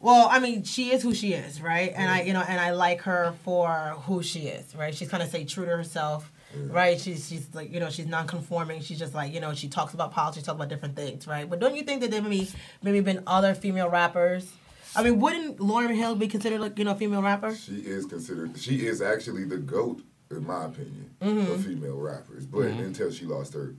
Well, 0.00 0.28
I 0.30 0.40
mean, 0.40 0.62
she 0.62 0.92
is 0.92 1.02
who 1.02 1.14
she 1.14 1.32
is, 1.32 1.60
right? 1.60 1.92
And 1.94 2.10
I, 2.10 2.20
mm. 2.22 2.26
you 2.26 2.32
know, 2.32 2.44
and 2.46 2.60
I 2.60 2.70
like 2.72 3.00
her 3.02 3.34
for 3.44 3.94
who 4.04 4.22
she 4.22 4.40
is, 4.40 4.74
right? 4.76 4.94
She's 4.94 5.08
kind 5.08 5.22
of 5.22 5.30
say 5.30 5.44
true 5.44 5.64
to 5.64 5.76
herself, 5.76 6.30
mm. 6.56 6.72
right? 6.72 7.00
She's 7.00 7.28
she's 7.28 7.52
like, 7.54 7.72
you 7.72 7.80
know, 7.80 7.88
she's 7.88 8.06
non-conforming. 8.06 8.82
She's 8.82 8.98
just 8.98 9.14
like, 9.14 9.32
you 9.32 9.40
know, 9.40 9.54
she 9.54 9.68
talks 9.68 9.94
about 9.94 10.12
politics, 10.12 10.46
talks 10.46 10.56
about 10.56 10.68
different 10.68 10.96
things, 10.96 11.26
right? 11.26 11.48
But 11.48 11.60
don't 11.60 11.74
you 11.74 11.82
think 11.82 12.02
that 12.02 12.10
there 12.10 12.22
maybe 12.22 12.48
maybe 12.82 13.00
been 13.00 13.22
other 13.26 13.54
female 13.54 13.88
rappers? 13.88 14.52
I 14.94 15.02
mean, 15.02 15.18
wouldn't 15.20 15.58
Lauryn 15.58 15.94
Hill 15.94 16.14
be 16.14 16.28
considered 16.28 16.60
like 16.60 16.78
you 16.78 16.84
know 16.84 16.92
a 16.92 16.94
female 16.94 17.22
rapper? 17.22 17.54
She 17.54 17.76
is 17.76 18.06
considered. 18.06 18.58
She 18.58 18.86
is 18.86 19.00
actually 19.02 19.44
the 19.44 19.58
goat, 19.58 20.02
in 20.30 20.46
my 20.46 20.64
opinion, 20.66 21.10
Mm-hmm. 21.20 21.52
of 21.52 21.64
female 21.64 21.98
rappers. 21.98 22.46
But 22.46 22.66
mm-hmm. 22.66 22.82
until 22.82 23.10
she 23.10 23.24
lost 23.24 23.54
her, 23.54 23.74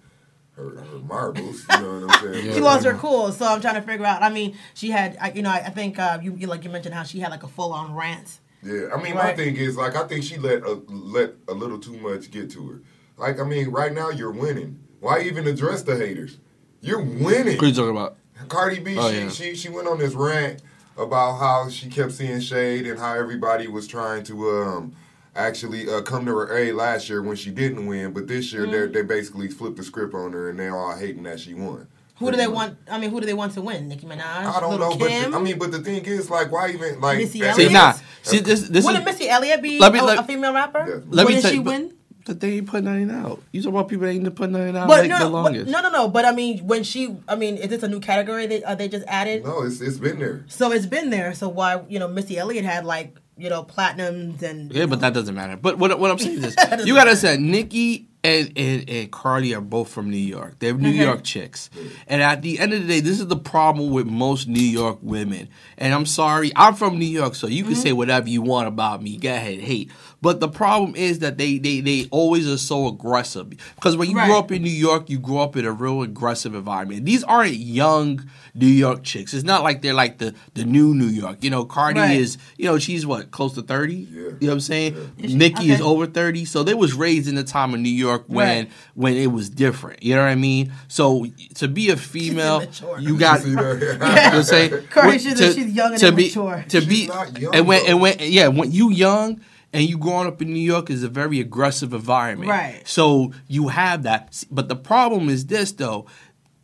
her, 0.58 0.70
her 0.82 1.00
marbles, 1.00 1.66
you 1.72 1.80
know 1.80 2.00
what 2.08 2.12
I'm 2.24 2.34
saying? 2.34 2.46
Yeah. 2.48 2.54
She 2.54 2.60
lost 2.62 2.86
her 2.86 2.94
cool, 2.96 3.32
so 3.32 3.46
I'm 3.46 3.62
trying 3.62 3.76
to 3.76 3.82
figure 3.82 4.06
out. 4.06 4.22
I 4.24 4.30
mean, 4.30 4.58
she 4.74 4.90
had, 4.90 5.18
I, 5.22 5.32
you 5.32 5.42
know, 5.42 5.50
I, 5.52 5.58
I 5.58 5.70
think 5.70 6.00
uh, 6.00 6.20
you, 6.22 6.36
you 6.36 6.48
like 6.48 6.64
you 6.64 6.70
mentioned 6.70 6.96
how 6.96 7.04
she 7.04 7.20
had 7.20 7.32
like 7.32 7.44
a 7.44 7.48
full 7.48 7.72
on 7.74 7.94
rant. 7.94 8.40
Yeah, 8.64 8.88
I 8.94 9.02
mean, 9.02 9.14
my 9.16 9.34
thing 9.36 9.56
is 9.56 9.78
like 9.78 9.96
I 9.96 10.06
think 10.08 10.24
she 10.24 10.38
let 10.38 10.64
a, 10.64 10.82
let 10.90 11.34
a 11.48 11.54
little 11.54 11.80
too 11.80 11.96
much 11.98 12.32
get 12.32 12.50
to 12.52 12.68
her. 12.70 12.82
Like 13.18 13.40
I 13.40 13.44
mean, 13.44 13.70
right 13.70 13.94
now 13.94 14.10
you're 14.10 14.32
winning. 14.32 14.80
Why 15.00 15.22
even 15.22 15.48
address 15.48 15.84
the 15.84 15.96
haters? 15.96 16.38
You're 16.82 17.02
winning. 17.02 17.56
what 17.58 17.64
are 17.64 17.68
you 17.68 17.74
talking 17.74 17.92
about? 17.92 18.18
Cardi 18.50 18.80
B, 18.80 18.96
Oh, 18.98 19.12
she, 19.12 19.18
yeah. 19.18 19.30
she 19.30 19.56
she 19.56 19.70
went 19.70 19.88
on 19.88 20.00
this 20.00 20.14
rant 20.14 20.62
about 20.98 21.38
how 21.38 21.70
she 21.70 21.88
kept 21.90 22.12
seeing 22.14 22.40
shade 22.40 22.88
and 22.88 22.98
how 23.00 23.14
everybody 23.14 23.68
was 23.68 23.88
trying 23.88 24.24
to 24.24 24.50
um 24.50 24.96
actually 25.38 25.90
uh, 25.90 26.02
come 26.02 26.26
to 26.26 26.32
her 26.36 26.58
aid 26.58 26.74
last 26.74 27.10
year 27.10 27.22
when 27.22 27.36
she 27.36 27.52
didn't 27.52 27.86
win, 27.86 28.12
but 28.12 28.28
this 28.28 28.52
year 28.52 28.64
Mm-hmm. 28.64 28.94
they 28.94 29.02
they 29.02 29.02
basically 29.04 29.48
flipped 29.48 29.78
the 29.78 29.84
script 29.84 30.14
on 30.14 30.34
her 30.34 30.50
and 30.50 30.60
they're 30.60 30.76
all 30.76 30.96
hating 30.98 31.24
that 31.24 31.40
she 31.40 31.54
won. 31.54 31.88
Who 32.18 32.32
do 32.32 32.38
they 32.38 32.48
want? 32.48 32.78
I 32.90 32.98
mean, 33.00 33.12
who 33.12 33.20
do 33.20 33.28
they 33.28 33.36
want 33.36 33.54
to 33.54 33.62
win? 33.62 33.88
Nicki 33.88 34.08
Minaj, 34.08 34.20
I 34.26 34.60
don't 34.60 34.72
Little 34.72 34.90
know, 34.90 34.98
but 34.98 35.08
Kim. 35.10 35.32
the, 35.32 35.38
I 35.38 35.40
mean, 35.40 35.60
but 35.60 35.72
the 35.72 35.80
thing 35.80 36.04
is, 36.04 36.32
like, 36.32 36.52
why 36.52 36.70
even 36.72 37.00
like? 37.00 37.20
Missy 37.20 37.42
that- 37.42 37.56
See, 37.56 37.70
nah. 37.70 37.94
See, 38.24 38.40
this 38.40 38.68
this 38.68 38.84
Wouldn't 38.84 39.08
is. 39.08 39.14
Missy 39.14 39.30
Elliott 39.30 39.62
be 39.62 39.78
Let 39.80 39.94
me- 39.94 40.00
a, 40.00 40.04
let- 40.04 40.20
a 40.20 40.24
female 40.24 40.52
rapper? 40.54 40.80
Yeah. 40.80 40.94
Let 40.94 41.28
me 41.28 41.36
Wouldn't 41.36 41.42
tell 41.44 41.52
she 41.52 41.58
you, 41.58 41.64
but- 41.64 41.72
win? 41.72 41.94
But 42.26 42.42
they 42.42 42.56
ain't 42.58 42.68
putting 42.68 42.84
nothing 42.86 43.10
out. 43.10 43.42
You 43.54 43.62
talk 43.62 43.70
about 43.70 43.88
people 43.88 44.06
that 44.06 44.12
ain't 44.12 44.36
putting 44.36 44.52
nothing 44.52 44.76
out 44.76 44.90
But 44.90 45.00
like 45.00 45.10
no, 45.10 45.18
the 45.20 45.30
no, 45.30 45.44
but, 45.44 45.54
no, 45.72 45.82
no, 45.82 45.90
no. 45.92 46.08
But 46.10 46.26
I 46.26 46.34
mean, 46.34 46.68
when 46.68 46.84
she, 46.84 47.16
I 47.26 47.36
mean, 47.38 47.56
is 47.56 47.70
this 47.70 47.84
a 47.84 47.88
new 47.88 48.02
category 48.02 48.48
they 48.48 48.62
uh, 48.64 48.76
they 48.76 48.90
just 48.90 49.06
added? 49.08 49.46
No, 49.46 49.62
it's 49.64 49.80
it's 49.80 49.98
been 49.98 50.20
there. 50.20 50.44
So 50.50 50.74
it's 50.74 50.86
been 50.88 51.10
there. 51.10 51.34
So 51.34 51.48
why, 51.48 51.84
you 51.88 52.00
know, 52.00 52.10
Missy 52.10 52.38
Elliott 52.38 52.66
had 52.66 52.84
like, 52.84 53.16
you 53.38 53.50
know, 53.50 53.64
platinums 53.64 54.42
and 54.42 54.72
Yeah, 54.72 54.86
but 54.88 55.00
that 55.02 55.14
doesn't 55.14 55.36
matter. 55.36 55.58
But 55.58 55.78
what, 55.78 55.98
what 56.00 56.12
I'm 56.12 56.18
saying 56.20 56.44
is, 56.44 56.56
you 56.86 56.94
gotta 56.96 57.12
matter. 57.12 57.16
say 57.16 57.38
Nicki 57.38 58.08
and, 58.24 58.52
and 58.58 58.90
and 58.90 59.12
Cardi 59.12 59.54
are 59.56 59.62
both 59.62 59.90
from 59.90 60.10
New 60.10 60.18
York. 60.18 60.58
They're 60.60 60.74
New 60.74 60.90
Okay. 60.90 61.04
York 61.04 61.24
chicks, 61.24 61.70
and 62.08 62.22
at 62.22 62.42
the 62.42 62.60
end 62.60 62.74
of 62.74 62.82
the 62.82 62.88
day, 62.88 63.00
this 63.00 63.20
is 63.20 63.28
the 63.28 63.38
problem 63.38 63.92
with 63.92 64.08
most 64.08 64.48
New 64.48 64.60
York 64.60 64.98
women. 65.02 65.48
And 65.78 65.94
I'm 65.94 66.06
sorry, 66.06 66.52
I'm 66.56 66.74
from 66.74 66.98
New 66.98 67.06
York, 67.06 67.36
so 67.36 67.48
you 67.48 67.64
can 67.64 67.74
Mm-hmm. 67.74 67.82
say 67.82 67.94
whatever 67.94 68.28
you 68.28 68.42
want 68.42 68.68
about 68.68 69.02
me. 69.04 69.18
Go 69.18 69.30
ahead, 69.30 69.60
hate. 69.60 69.92
But 70.22 70.40
the 70.40 70.48
problem 70.50 70.96
is 70.96 71.20
that 71.20 71.38
they 71.38 71.58
they 71.60 71.80
they 71.80 72.08
always 72.10 72.48
are 72.50 72.58
so 72.58 72.88
aggressive 72.88 73.50
because 73.76 73.96
when 73.96 74.10
you 74.10 74.18
Right. 74.18 74.28
grow 74.28 74.40
up 74.40 74.52
in 74.52 74.64
New 74.64 74.70
York, 74.70 75.10
you 75.12 75.20
grow 75.20 75.38
up 75.40 75.56
in 75.56 75.64
a 75.66 75.72
real 75.72 76.02
aggressive 76.02 76.56
environment. 76.56 77.06
These 77.06 77.24
aren't 77.24 77.54
young 77.54 78.26
New 78.56 78.66
York 78.66 79.04
chicks. 79.04 79.34
It's 79.36 79.44
not 79.44 79.62
like 79.64 79.84
they're 79.84 79.94
like 79.94 80.18
the 80.18 80.34
the 80.56 80.66
new 80.66 80.96
New 80.96 81.06
York. 81.06 81.44
You 81.44 81.52
know, 81.52 81.66
Cardi 81.66 82.00
Right. 82.00 82.20
is 82.20 82.40
you 82.58 82.66
know 82.66 82.80
she's 82.80 83.06
what 83.06 83.30
close 83.30 83.54
to 83.54 83.62
thirty. 83.62 84.08
Yeah. 84.12 84.18
You 84.20 84.24
know 84.26 84.38
what 84.48 84.52
I'm 84.54 84.60
saying? 84.62 84.96
Is 85.20 85.32
she- 85.32 85.38
Nicki 85.38 85.72
is 85.72 85.82
over 85.82 86.08
30, 86.08 86.46
so 86.46 86.64
they 86.64 86.74
was 86.74 86.94
raised 86.94 87.28
in 87.28 87.36
the 87.36 87.44
time 87.44 87.74
of 87.76 87.80
New 87.80 87.90
York 87.90 88.24
when 88.28 88.48
Right. 88.48 88.70
when 88.96 89.14
it 89.16 89.32
was 89.32 89.50
different. 89.50 90.02
You 90.02 90.16
know 90.16 90.22
what 90.24 90.30
I 90.30 90.36
mean? 90.36 90.72
So 90.88 91.28
to 91.56 91.68
be 91.68 91.90
a 91.92 91.96
female, 91.98 92.64
you 93.00 93.18
got 93.20 93.42
See 93.44 93.50
you 93.52 93.56
know 93.56 93.76
that? 93.76 94.00
what 94.00 94.34
I'm 94.34 94.44
saying? 94.44 94.72
Cardi, 94.90 95.08
What- 95.10 95.22
she's- 95.22 95.54
she's 95.56 95.68
young 95.74 95.92
and 95.92 96.00
to 96.00 96.12
be, 96.12 96.24
immature. 96.26 96.66
To 96.70 96.80
She's 96.80 96.90
be 96.90 97.08
not 97.08 97.40
young, 97.40 97.54
and 97.56 97.68
when 97.68 97.86
and 97.86 98.02
when 98.02 98.16
yeah, 98.20 98.48
when 98.48 98.72
you 98.72 98.90
young 98.92 99.42
and 99.78 99.88
you 99.88 99.98
growing 99.98 100.28
up 100.28 100.42
in 100.42 100.52
New 100.52 100.60
York 100.60 100.90
is 100.90 101.04
a 101.04 101.08
very 101.10 101.40
aggressive 101.40 101.94
environment. 101.94 102.50
Right. 102.50 102.82
So 102.86 103.32
you 103.48 103.68
have 103.68 104.04
that. 104.04 104.44
But 104.50 104.68
the 104.70 104.76
problem 104.76 105.30
is 105.30 105.46
this 105.46 105.72
though. 105.72 106.08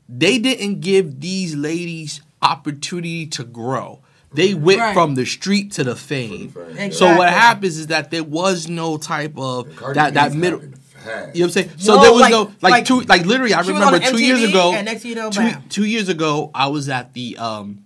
They 0.10 0.38
didn't 0.40 0.82
give 0.82 1.22
these 1.22 1.56
ladies 1.56 2.22
opportunity 2.42 3.26
to 3.28 3.44
grow. 3.44 4.00
They 4.34 4.54
went 4.54 4.80
Right. 4.80 4.94
from 4.94 5.16
the 5.16 5.26
street 5.26 5.72
to 5.74 5.84
the 5.84 5.96
fame. 5.96 6.50
fame. 6.50 6.92
So 6.92 7.16
what 7.18 7.30
happens 7.30 7.78
is 7.78 7.88
that 7.88 8.10
there 8.12 8.24
was 8.24 8.68
no 8.68 8.98
type 8.98 9.38
of 9.38 9.68
that 9.94 10.16
that 10.16 10.34
middle. 10.34 10.60
happening 10.60 10.80
fast. 10.80 11.36
You 11.36 11.42
know 11.42 11.48
what 11.48 11.58
I'm 11.58 11.64
saying? 11.64 11.70
So 11.78 11.96
No, 11.96 12.02
there 12.02 12.12
was 12.14 12.22
like- 12.22 12.32
no 12.32 12.42
like, 12.62 12.72
like, 12.72 12.86
two 12.86 13.02
like 13.02 13.26
literally. 13.26 13.54
I 13.54 13.62
remember 13.62 13.96
on 13.96 14.02
two 14.02 14.24
years 14.24 14.44
ago. 14.44 14.74
and 14.74 14.86
next 14.86 15.06
you 15.06 15.16
know, 15.16 15.30
two, 15.30 15.52
two 15.70 15.86
years 15.86 16.10
ago, 16.10 16.50
I 16.56 16.68
was 16.68 16.90
at 16.90 17.14
the 17.14 17.38
um 17.38 17.80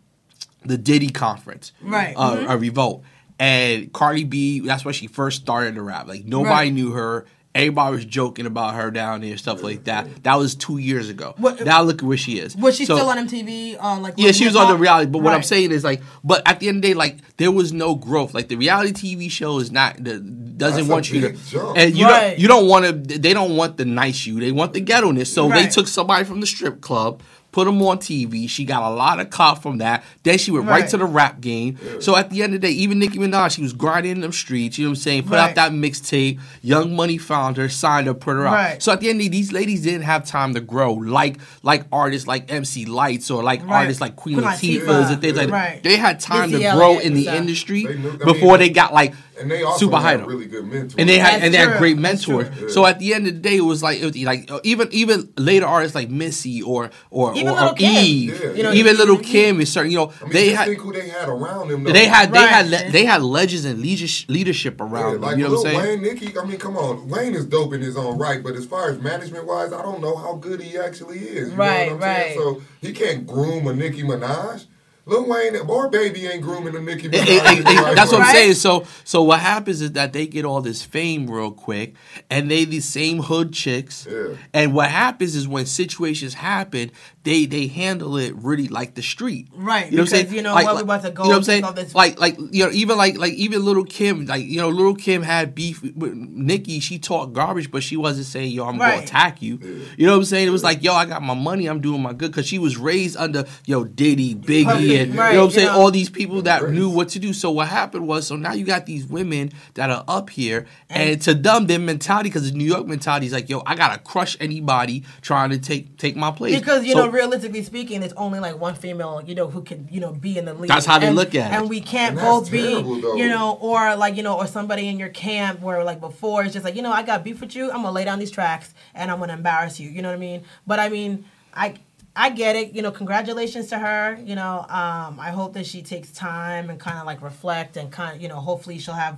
the 0.66 0.78
Diddy 0.78 1.10
conference, 1.10 1.72
Right. 1.82 2.14
Uh, 2.18 2.36
Mhm. 2.38 2.50
A 2.50 2.58
revolt, 2.58 3.04
and 3.40 3.92
Cardi 3.94 4.24
B. 4.24 4.60
That's 4.62 4.84
when 4.86 4.94
she 4.94 5.08
first 5.08 5.42
started 5.42 5.76
to 5.76 5.82
rap. 5.82 6.08
Like 6.08 6.26
nobody 6.26 6.50
Right. 6.52 6.74
knew 6.74 6.92
her. 6.92 7.26
Everybody 7.56 7.96
was 7.96 8.06
joking 8.06 8.46
about 8.46 8.76
her 8.76 8.92
down 8.92 9.22
there, 9.22 9.36
stuff 9.36 9.64
like 9.64 9.86
that. 9.86 10.08
That 10.26 10.36
was 10.36 10.54
two 10.54 10.78
years 10.78 11.10
ago. 11.10 11.34
What- 11.38 11.66
now 11.66 11.82
look 11.82 12.04
at 12.04 12.08
where 12.08 12.16
she 12.18 12.38
is. 12.38 12.56
Was 12.56 12.76
she 12.76 12.86
So- 12.86 12.96
still 12.98 13.10
on 13.10 13.18
MTV? 13.18 13.78
On 13.80 13.98
uh, 13.98 14.02
like 14.02 14.14
yeah, 14.16 14.32
she 14.32 14.46
was 14.46 14.56
on 14.56 14.68
the 14.70 14.78
reality. 14.78 15.10
But 15.10 15.24
what 15.24 15.34
I'm 15.34 15.42
saying 15.42 15.72
is 15.72 15.84
like, 15.84 16.04
but 16.24 16.44
at 16.48 16.60
the 16.60 16.68
end 16.68 16.78
of 16.78 16.82
the 16.84 16.90
day, 16.90 16.94
like 16.94 17.18
there 17.38 17.50
was 17.52 17.74
no 17.74 17.96
growth. 17.96 18.36
Like 18.36 18.48
the 18.48 18.58
reality 18.58 18.92
TV 19.16 19.32
show 19.32 19.58
is 19.58 19.72
not 19.72 19.96
the, 20.04 20.20
doesn't 20.20 20.58
That's 20.58 20.88
a 20.88 20.92
want 20.92 21.12
you 21.12 21.22
to, 21.22 21.32
jump. 21.50 21.78
and 21.78 21.98
you 21.98 22.06
Right. 22.06 22.30
don't 22.32 22.40
you 22.40 22.48
don't 22.48 22.68
want 22.68 22.86
to. 23.10 23.18
They 23.20 23.34
don't 23.34 23.56
want 23.56 23.78
the 23.78 23.86
nice 23.86 24.28
you. 24.28 24.40
They 24.40 24.52
want 24.52 24.74
the 24.74 24.80
ghetto-ness. 24.82 25.32
So 25.34 25.50
they 25.50 25.66
took 25.66 25.88
somebody 25.88 26.26
from 26.26 26.42
the 26.42 26.48
strip 26.48 26.80
club, 26.82 27.24
put 27.52 27.66
them 27.66 27.82
on 27.82 27.98
TV. 27.98 28.48
She 28.48 28.66
got 28.66 28.84
a 28.84 28.94
lot 28.94 29.20
of 29.20 29.30
cop 29.32 29.64
from 29.64 29.80
that. 29.80 30.04
Then 30.24 30.38
she 30.38 30.52
went 30.52 30.66
right, 30.68 30.82
Right. 30.82 30.90
to 30.92 30.98
the 30.98 31.06
rap 31.06 31.42
game. 31.42 31.78
So 32.02 32.16
at 32.16 32.30
the 32.30 32.44
end 32.44 32.54
of 32.54 32.62
the 32.62 32.68
day, 32.68 32.74
even 32.74 33.00
Nicki 33.00 33.18
Minaj, 33.18 33.52
she 33.56 33.62
was 33.64 33.74
grinding 33.74 34.12
in 34.14 34.22
them 34.22 34.32
streets. 34.32 34.78
You 34.78 34.86
know 34.86 34.90
what 34.92 34.98
I'm 34.98 35.02
saying? 35.02 35.24
Put 35.24 35.40
out 35.40 35.56
that 35.56 35.72
mixtape. 35.72 36.40
Young 36.62 36.96
Money 36.96 37.18
found 37.18 37.58
her, 37.58 37.68
signed 37.70 38.06
her, 38.08 38.14
put 38.14 38.36
her 38.36 38.46
out. 38.46 38.54
Right. 38.54 38.84
So 38.84 38.92
at 38.92 39.00
the 39.00 39.10
end 39.10 39.20
of 39.20 39.24
the 39.24 39.30
day, 39.30 39.38
these 39.38 39.52
ladies 39.52 39.82
didn't 39.82 40.04
have 40.04 40.26
time 40.26 40.54
to 40.54 40.60
grow 40.60 40.94
like 40.94 41.38
like 41.64 41.86
artists 41.92 42.28
like 42.28 42.52
MC 42.52 42.86
Lights 42.86 43.32
or 43.32 43.42
like 43.44 43.64
Right. 43.64 43.82
artists 43.82 44.02
like 44.02 44.16
Queen 44.16 44.36
Queen 44.36 44.48
Latifah's 44.48 44.88
Latifah. 44.88 45.12
and 45.14 45.22
things 45.22 45.38
like 45.38 45.48
that. 45.48 45.54
Right. 45.54 45.84
They 45.84 45.98
had 45.98 46.20
time 46.20 46.52
Missy 46.52 46.64
to 46.64 46.72
grow 46.74 46.88
Elliott 46.96 47.04
in 47.06 47.14
the 47.16 47.28
and 47.30 47.38
industry 47.38 47.86
They 47.86 47.98
knew- 47.98 48.18
before 48.18 48.52
mean, 48.52 48.60
they 48.60 48.70
got 48.70 48.94
like 48.94 49.14
And 49.40 49.52
they 49.52 49.62
also 49.64 49.86
super 49.86 49.98
had 49.98 50.26
really 50.26 50.46
good 50.46 50.66
mentors. 50.66 50.96
And 50.98 51.08
they 51.08 51.20
had 51.20 51.34
That's 51.36 51.44
and 51.46 51.54
they 51.54 51.58
had 51.60 51.78
great 51.78 51.98
mentors. 51.98 52.50
true. 52.58 52.70
So 52.70 52.86
at 52.86 53.00
the 53.00 53.14
end 53.14 53.28
of 53.28 53.34
the 53.36 53.40
day, 53.40 53.58
it 53.58 53.62
was 53.62 53.84
like 53.84 54.00
it 54.00 54.06
was 54.06 54.18
like 54.18 54.50
even 54.64 54.88
even 54.92 55.32
later 55.38 55.66
artists 55.66 55.94
like 55.96 56.10
Missy 56.10 56.62
or 56.62 56.90
or, 57.12 57.36
Even 57.36 57.50
or, 57.54 57.62
or 57.70 57.74
Kim. 57.74 58.04
Eve, 58.06 58.40
Yeah. 58.44 58.52
You 58.54 58.64
know, 58.64 58.72
even 58.74 58.94
you- 58.94 58.98
little 58.98 59.18
Kim 59.20 59.62
is 59.62 59.72
certain. 59.72 59.92
You 59.92 59.98
know 59.98 60.14
I 60.20 60.24
mean, 60.24 60.34
they 60.34 60.50
had 60.50 60.68
think 60.68 60.80
who 60.82 60.92
they 60.94 61.08
had 61.10 61.30
around 61.30 61.68
them. 61.70 61.84
Though. 61.84 61.92
they 61.94 62.08
had 62.08 62.32
they 62.34 62.40
Right. 62.40 62.50
had 62.50 62.70
le- 62.70 62.90
they 62.92 63.06
had 63.06 63.22
legends 63.22 63.66
and 63.66 63.80
leadership 63.80 64.30
leadership 64.30 64.76
Yeah, 64.80 64.86
around 64.88 65.14
them. 65.14 65.22
like 65.22 65.38
You 65.38 65.44
know 65.44 65.50
what 65.52 65.68
I'm 65.68 65.76
saying? 65.76 66.02
Wayne, 66.02 66.02
Nicki. 66.02 66.38
I 66.38 66.46
mean, 66.46 66.58
come 66.58 66.76
on, 66.78 67.08
Wayne 67.08 67.36
is 67.36 67.46
dope 67.46 67.74
in 67.74 67.82
his 67.82 67.96
own 67.98 68.18
right, 68.18 68.42
but 68.44 68.56
as 68.56 68.66
far 68.66 68.90
as 68.90 69.00
management 69.00 69.46
wise, 69.46 69.72
I 69.72 69.82
don't 69.84 70.02
know 70.02 70.16
how 70.16 70.34
good 70.36 70.62
he 70.62 70.78
actually 70.78 71.20
is. 71.20 71.50
You 71.52 71.56
Right, 71.56 71.88
know 71.90 71.96
what 71.96 72.04
I'm 72.04 72.10
right. 72.10 72.26
saying? 72.28 72.40
So 72.40 72.62
he 72.82 72.92
can't 72.92 73.28
groom 73.28 73.68
a 73.68 73.74
Nicki 73.74 74.04
Minaj. 74.04 74.66
Lil 75.08 75.26
Wayne 75.28 75.56
or 75.56 75.90
Baby 75.90 76.28
ain't 76.28 76.42
grooming 76.42 76.74
the 76.74 76.82
Nicki 76.82 77.08
Minaj. 77.10 77.14
eh, 77.28 77.40
eh, 77.44 77.64
eh, 77.66 77.94
That's 77.96 78.12
what 78.12 78.22
I'm 78.22 78.34
saying. 78.34 78.54
So, 78.56 78.86
so 79.06 79.24
what 79.24 79.40
happens 79.40 79.82
is 79.82 79.94
that 79.94 80.12
they 80.14 80.28
get 80.28 80.44
all 80.46 80.62
this 80.62 80.82
fame 80.84 81.30
real 81.30 81.52
quick, 81.52 81.96
and 82.30 82.52
they 82.52 82.66
these 82.66 82.86
same 82.86 83.20
hood 83.20 83.54
chicks. 83.54 84.06
Yeah. 84.10 84.36
And 84.54 84.74
what 84.74 84.92
happens 84.92 85.36
is 85.36 85.48
when 85.48 85.66
situations 85.66 86.34
happen, 86.34 86.92
they 87.24 87.46
they 87.46 87.68
handle 87.68 88.18
it 88.18 88.36
really 88.36 88.68
like 88.68 88.96
the 88.96 89.02
street. 89.02 89.48
Right, 89.54 89.90
You 89.90 89.98
know 89.98 90.04
what 90.04 90.14
I'm 90.14 90.16
saying? 90.26 90.34
you 90.34 90.42
know 90.42 90.54
like, 90.54 90.66
what, 90.66 90.72
we 90.72 90.76
like- 90.76 90.84
about 90.84 91.04
to 91.04 91.12
go 91.12 91.24
You 91.24 91.30
know 91.30 91.36
what 91.36 91.38
I'm 91.40 91.44
saying? 91.44 91.64
all 91.64 91.74
this- 91.74 91.96
Like 91.96 92.20
like 92.20 92.38
you 92.52 92.66
know 92.66 92.72
even 92.72 92.98
like 92.98 93.18
like 93.18 93.34
even 93.34 93.64
little 93.64 93.86
Kim 93.86 94.26
like 94.26 94.44
you 94.46 94.58
know 94.58 94.70
little 94.70 94.96
Kim 94.96 95.22
had 95.24 95.56
beef 95.56 95.82
with- 95.82 95.96
with 95.96 96.14
Nicki. 96.14 96.80
She 96.82 97.00
talked 97.00 97.34
garbage, 97.34 97.72
but 97.72 97.82
she 97.84 97.96
wasn't 97.98 98.26
saying 98.28 98.52
yo 98.52 98.66
I'm 98.66 98.78
gonna 98.78 98.98
attack 99.04 99.42
you. 99.42 99.58
You 99.98 100.06
know 100.06 100.12
what 100.14 100.20
I'm 100.20 100.26
saying? 100.26 100.48
It 100.48 100.52
was 100.52 100.64
like 100.64 100.84
yo 100.84 100.94
I 100.94 101.06
got 101.06 101.22
my 101.24 101.34
money. 101.34 101.68
I'm 101.68 101.80
doing 101.82 102.02
my 102.02 102.14
good 102.14 102.32
because 102.32 102.46
she 102.48 102.60
was 102.60 102.78
raised 102.78 103.16
under 103.18 103.46
yo 103.66 103.84
Diddy, 103.86 104.36
Biggie, 104.36 104.66
Perfect, 104.66 104.97
and 105.02 105.16
right, 105.16 105.30
you 105.32 105.36
know 105.38 105.42
what 105.46 105.50
I'm 105.50 105.52
saying? 105.56 105.68
know. 105.68 105.80
All 105.80 105.92
these 105.92 106.10
people 106.10 106.42
that 106.44 106.64
Right. 106.64 106.72
knew 106.74 106.90
what 106.90 107.10
to 107.10 107.20
do. 107.20 107.34
So 107.34 107.52
what 107.52 107.68
happened 107.68 108.08
was, 108.08 108.28
so 108.28 108.36
now 108.36 108.54
you 108.54 108.66
got 108.66 108.86
these 108.86 109.06
women 109.06 109.52
that 109.76 109.90
are 109.90 110.04
up 110.08 110.30
here, 110.30 110.66
and, 110.90 111.22
to 111.24 111.34
them, 111.34 111.68
their 111.68 111.80
mentality, 111.80 112.30
because 112.30 112.52
the 112.52 112.58
New 112.58 112.66
York 112.66 112.88
mentality 112.88 113.28
is 113.28 113.34
like, 113.34 113.50
yo, 113.50 113.62
I 113.66 113.76
gotta 113.76 114.00
crush 114.00 114.36
anybody 114.40 115.04
trying 115.22 115.50
to 115.52 115.60
take 115.60 115.98
take 115.98 116.16
my 116.16 116.32
place. 116.32 116.58
Because 116.60 116.86
you 116.86 116.94
So- 116.94 117.06
know, 117.06 117.12
realistically 117.12 117.64
speaking, 117.64 118.04
it's 118.04 118.14
only 118.18 118.40
like 118.40 118.60
one 118.60 118.76
female, 118.76 119.22
you 119.26 119.36
know, 119.36 119.48
who 119.48 119.62
can, 119.62 119.88
you 119.92 120.00
know, 120.00 120.12
be 120.12 120.38
in 120.38 120.46
the 120.46 120.54
lead. 120.54 120.70
That's 120.70 120.86
how 120.86 121.00
they 121.00 121.08
and, 121.08 121.16
look 121.16 121.36
at 121.36 121.52
it. 121.52 121.56
And 121.56 121.70
we 121.70 121.82
can't 121.82 122.12
And 122.12 122.18
that's 122.20 122.28
both 122.28 122.52
be, 122.52 122.62
though. 122.82 123.16
you 123.16 123.28
know, 123.30 123.58
or 123.62 123.96
like 123.96 124.16
you 124.16 124.24
know, 124.24 124.36
or 124.38 124.48
somebody 124.48 124.88
in 124.88 124.98
your 125.00 125.10
camp 125.10 125.62
where 125.62 125.84
like 125.84 126.00
before 126.00 126.44
it's 126.44 126.54
just 126.54 126.66
like 126.66 126.76
you 126.76 126.82
know, 126.82 126.92
I 126.92 127.04
got 127.04 127.24
beef 127.24 127.42
with 127.42 127.56
you. 127.56 127.66
I'm 127.72 127.78
gonna 127.82 127.92
lay 127.92 128.06
down 128.06 128.20
these 128.20 128.32
tracks 128.32 128.74
and 128.96 129.12
I'm 129.12 129.20
gonna 129.20 129.34
embarrass 129.34 129.80
you. 129.80 129.90
You 129.90 130.02
know 130.02 130.10
what 130.10 130.16
I 130.16 130.20
mean? 130.20 130.44
But 130.66 130.80
I 130.80 130.90
mean, 130.90 131.26
I. 131.54 131.76
I 132.18 132.30
get 132.32 132.56
it, 132.56 132.74
you 132.74 132.82
know. 132.82 132.92
Congratulations 132.92 133.68
to 133.68 133.78
her. 133.80 134.18
You 134.24 134.36
know, 134.36 134.60
um, 134.70 135.20
I 135.20 135.32
hope 135.32 135.54
that 135.54 135.66
she 135.66 135.82
takes 135.82 136.12
time 136.12 136.70
and 136.70 136.80
kind 136.80 136.98
of 136.98 137.06
like 137.06 137.22
reflect 137.22 137.78
and 137.78 137.92
kind 137.92 138.16
of, 138.16 138.22
you 138.22 138.28
know, 138.28 138.38
hopefully 138.38 138.80
she'll 138.80 138.94
have 138.96 139.18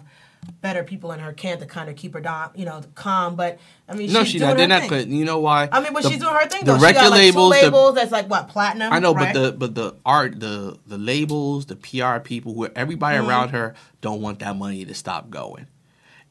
better 0.61 0.83
people 0.83 1.11
in 1.11 1.19
her 1.19 1.33
camp 1.33 1.59
to 1.59 1.65
kind 1.67 1.89
of 1.89 1.95
keep 1.95 2.13
her 2.13 2.21
down, 2.21 2.49
you 2.55 2.65
know, 2.65 2.81
calm. 2.95 3.35
But 3.35 3.59
I 3.87 3.93
mean, 3.95 4.11
no, 4.11 4.23
she's 4.23 4.41
doing 4.41 4.51
not. 4.51 4.57
They're 4.57 4.67
not. 4.67 4.89
thing. 4.89 5.11
You 5.11 5.25
know 5.25 5.39
why? 5.39 5.69
I 5.71 5.81
mean, 5.81 5.93
but 5.93 6.03
The- 6.03 6.09
she's 6.09 6.19
doing 6.19 6.33
her 6.33 6.47
thing. 6.47 6.65
The 6.65 6.73
though. 6.73 6.77
she 6.79 6.85
record 6.85 6.95
got, 7.01 7.11
like, 7.11 7.19
labels, 7.19 7.59
two 7.59 7.69
the- 7.69 7.91
that's 7.93 8.11
like 8.11 8.29
what 8.29 8.47
platinum. 8.49 8.91
I 8.93 8.99
know, 8.99 9.13
right? 9.13 9.33
but 9.33 9.41
the 9.43 9.51
but 9.53 9.75
the 9.75 9.95
art, 10.05 10.39
the 10.39 10.77
the 10.87 10.97
labels, 10.97 11.65
the 11.67 11.75
PR 11.75 12.19
people, 12.19 12.53
who 12.53 12.67
everybody 12.67 13.17
Mm-hmm. 13.17 13.29
around 13.29 13.49
her 13.49 13.75
don't 14.01 14.21
want 14.21 14.39
that 14.39 14.55
money 14.55 14.85
to 14.85 14.93
stop 14.93 15.29
going, 15.29 15.67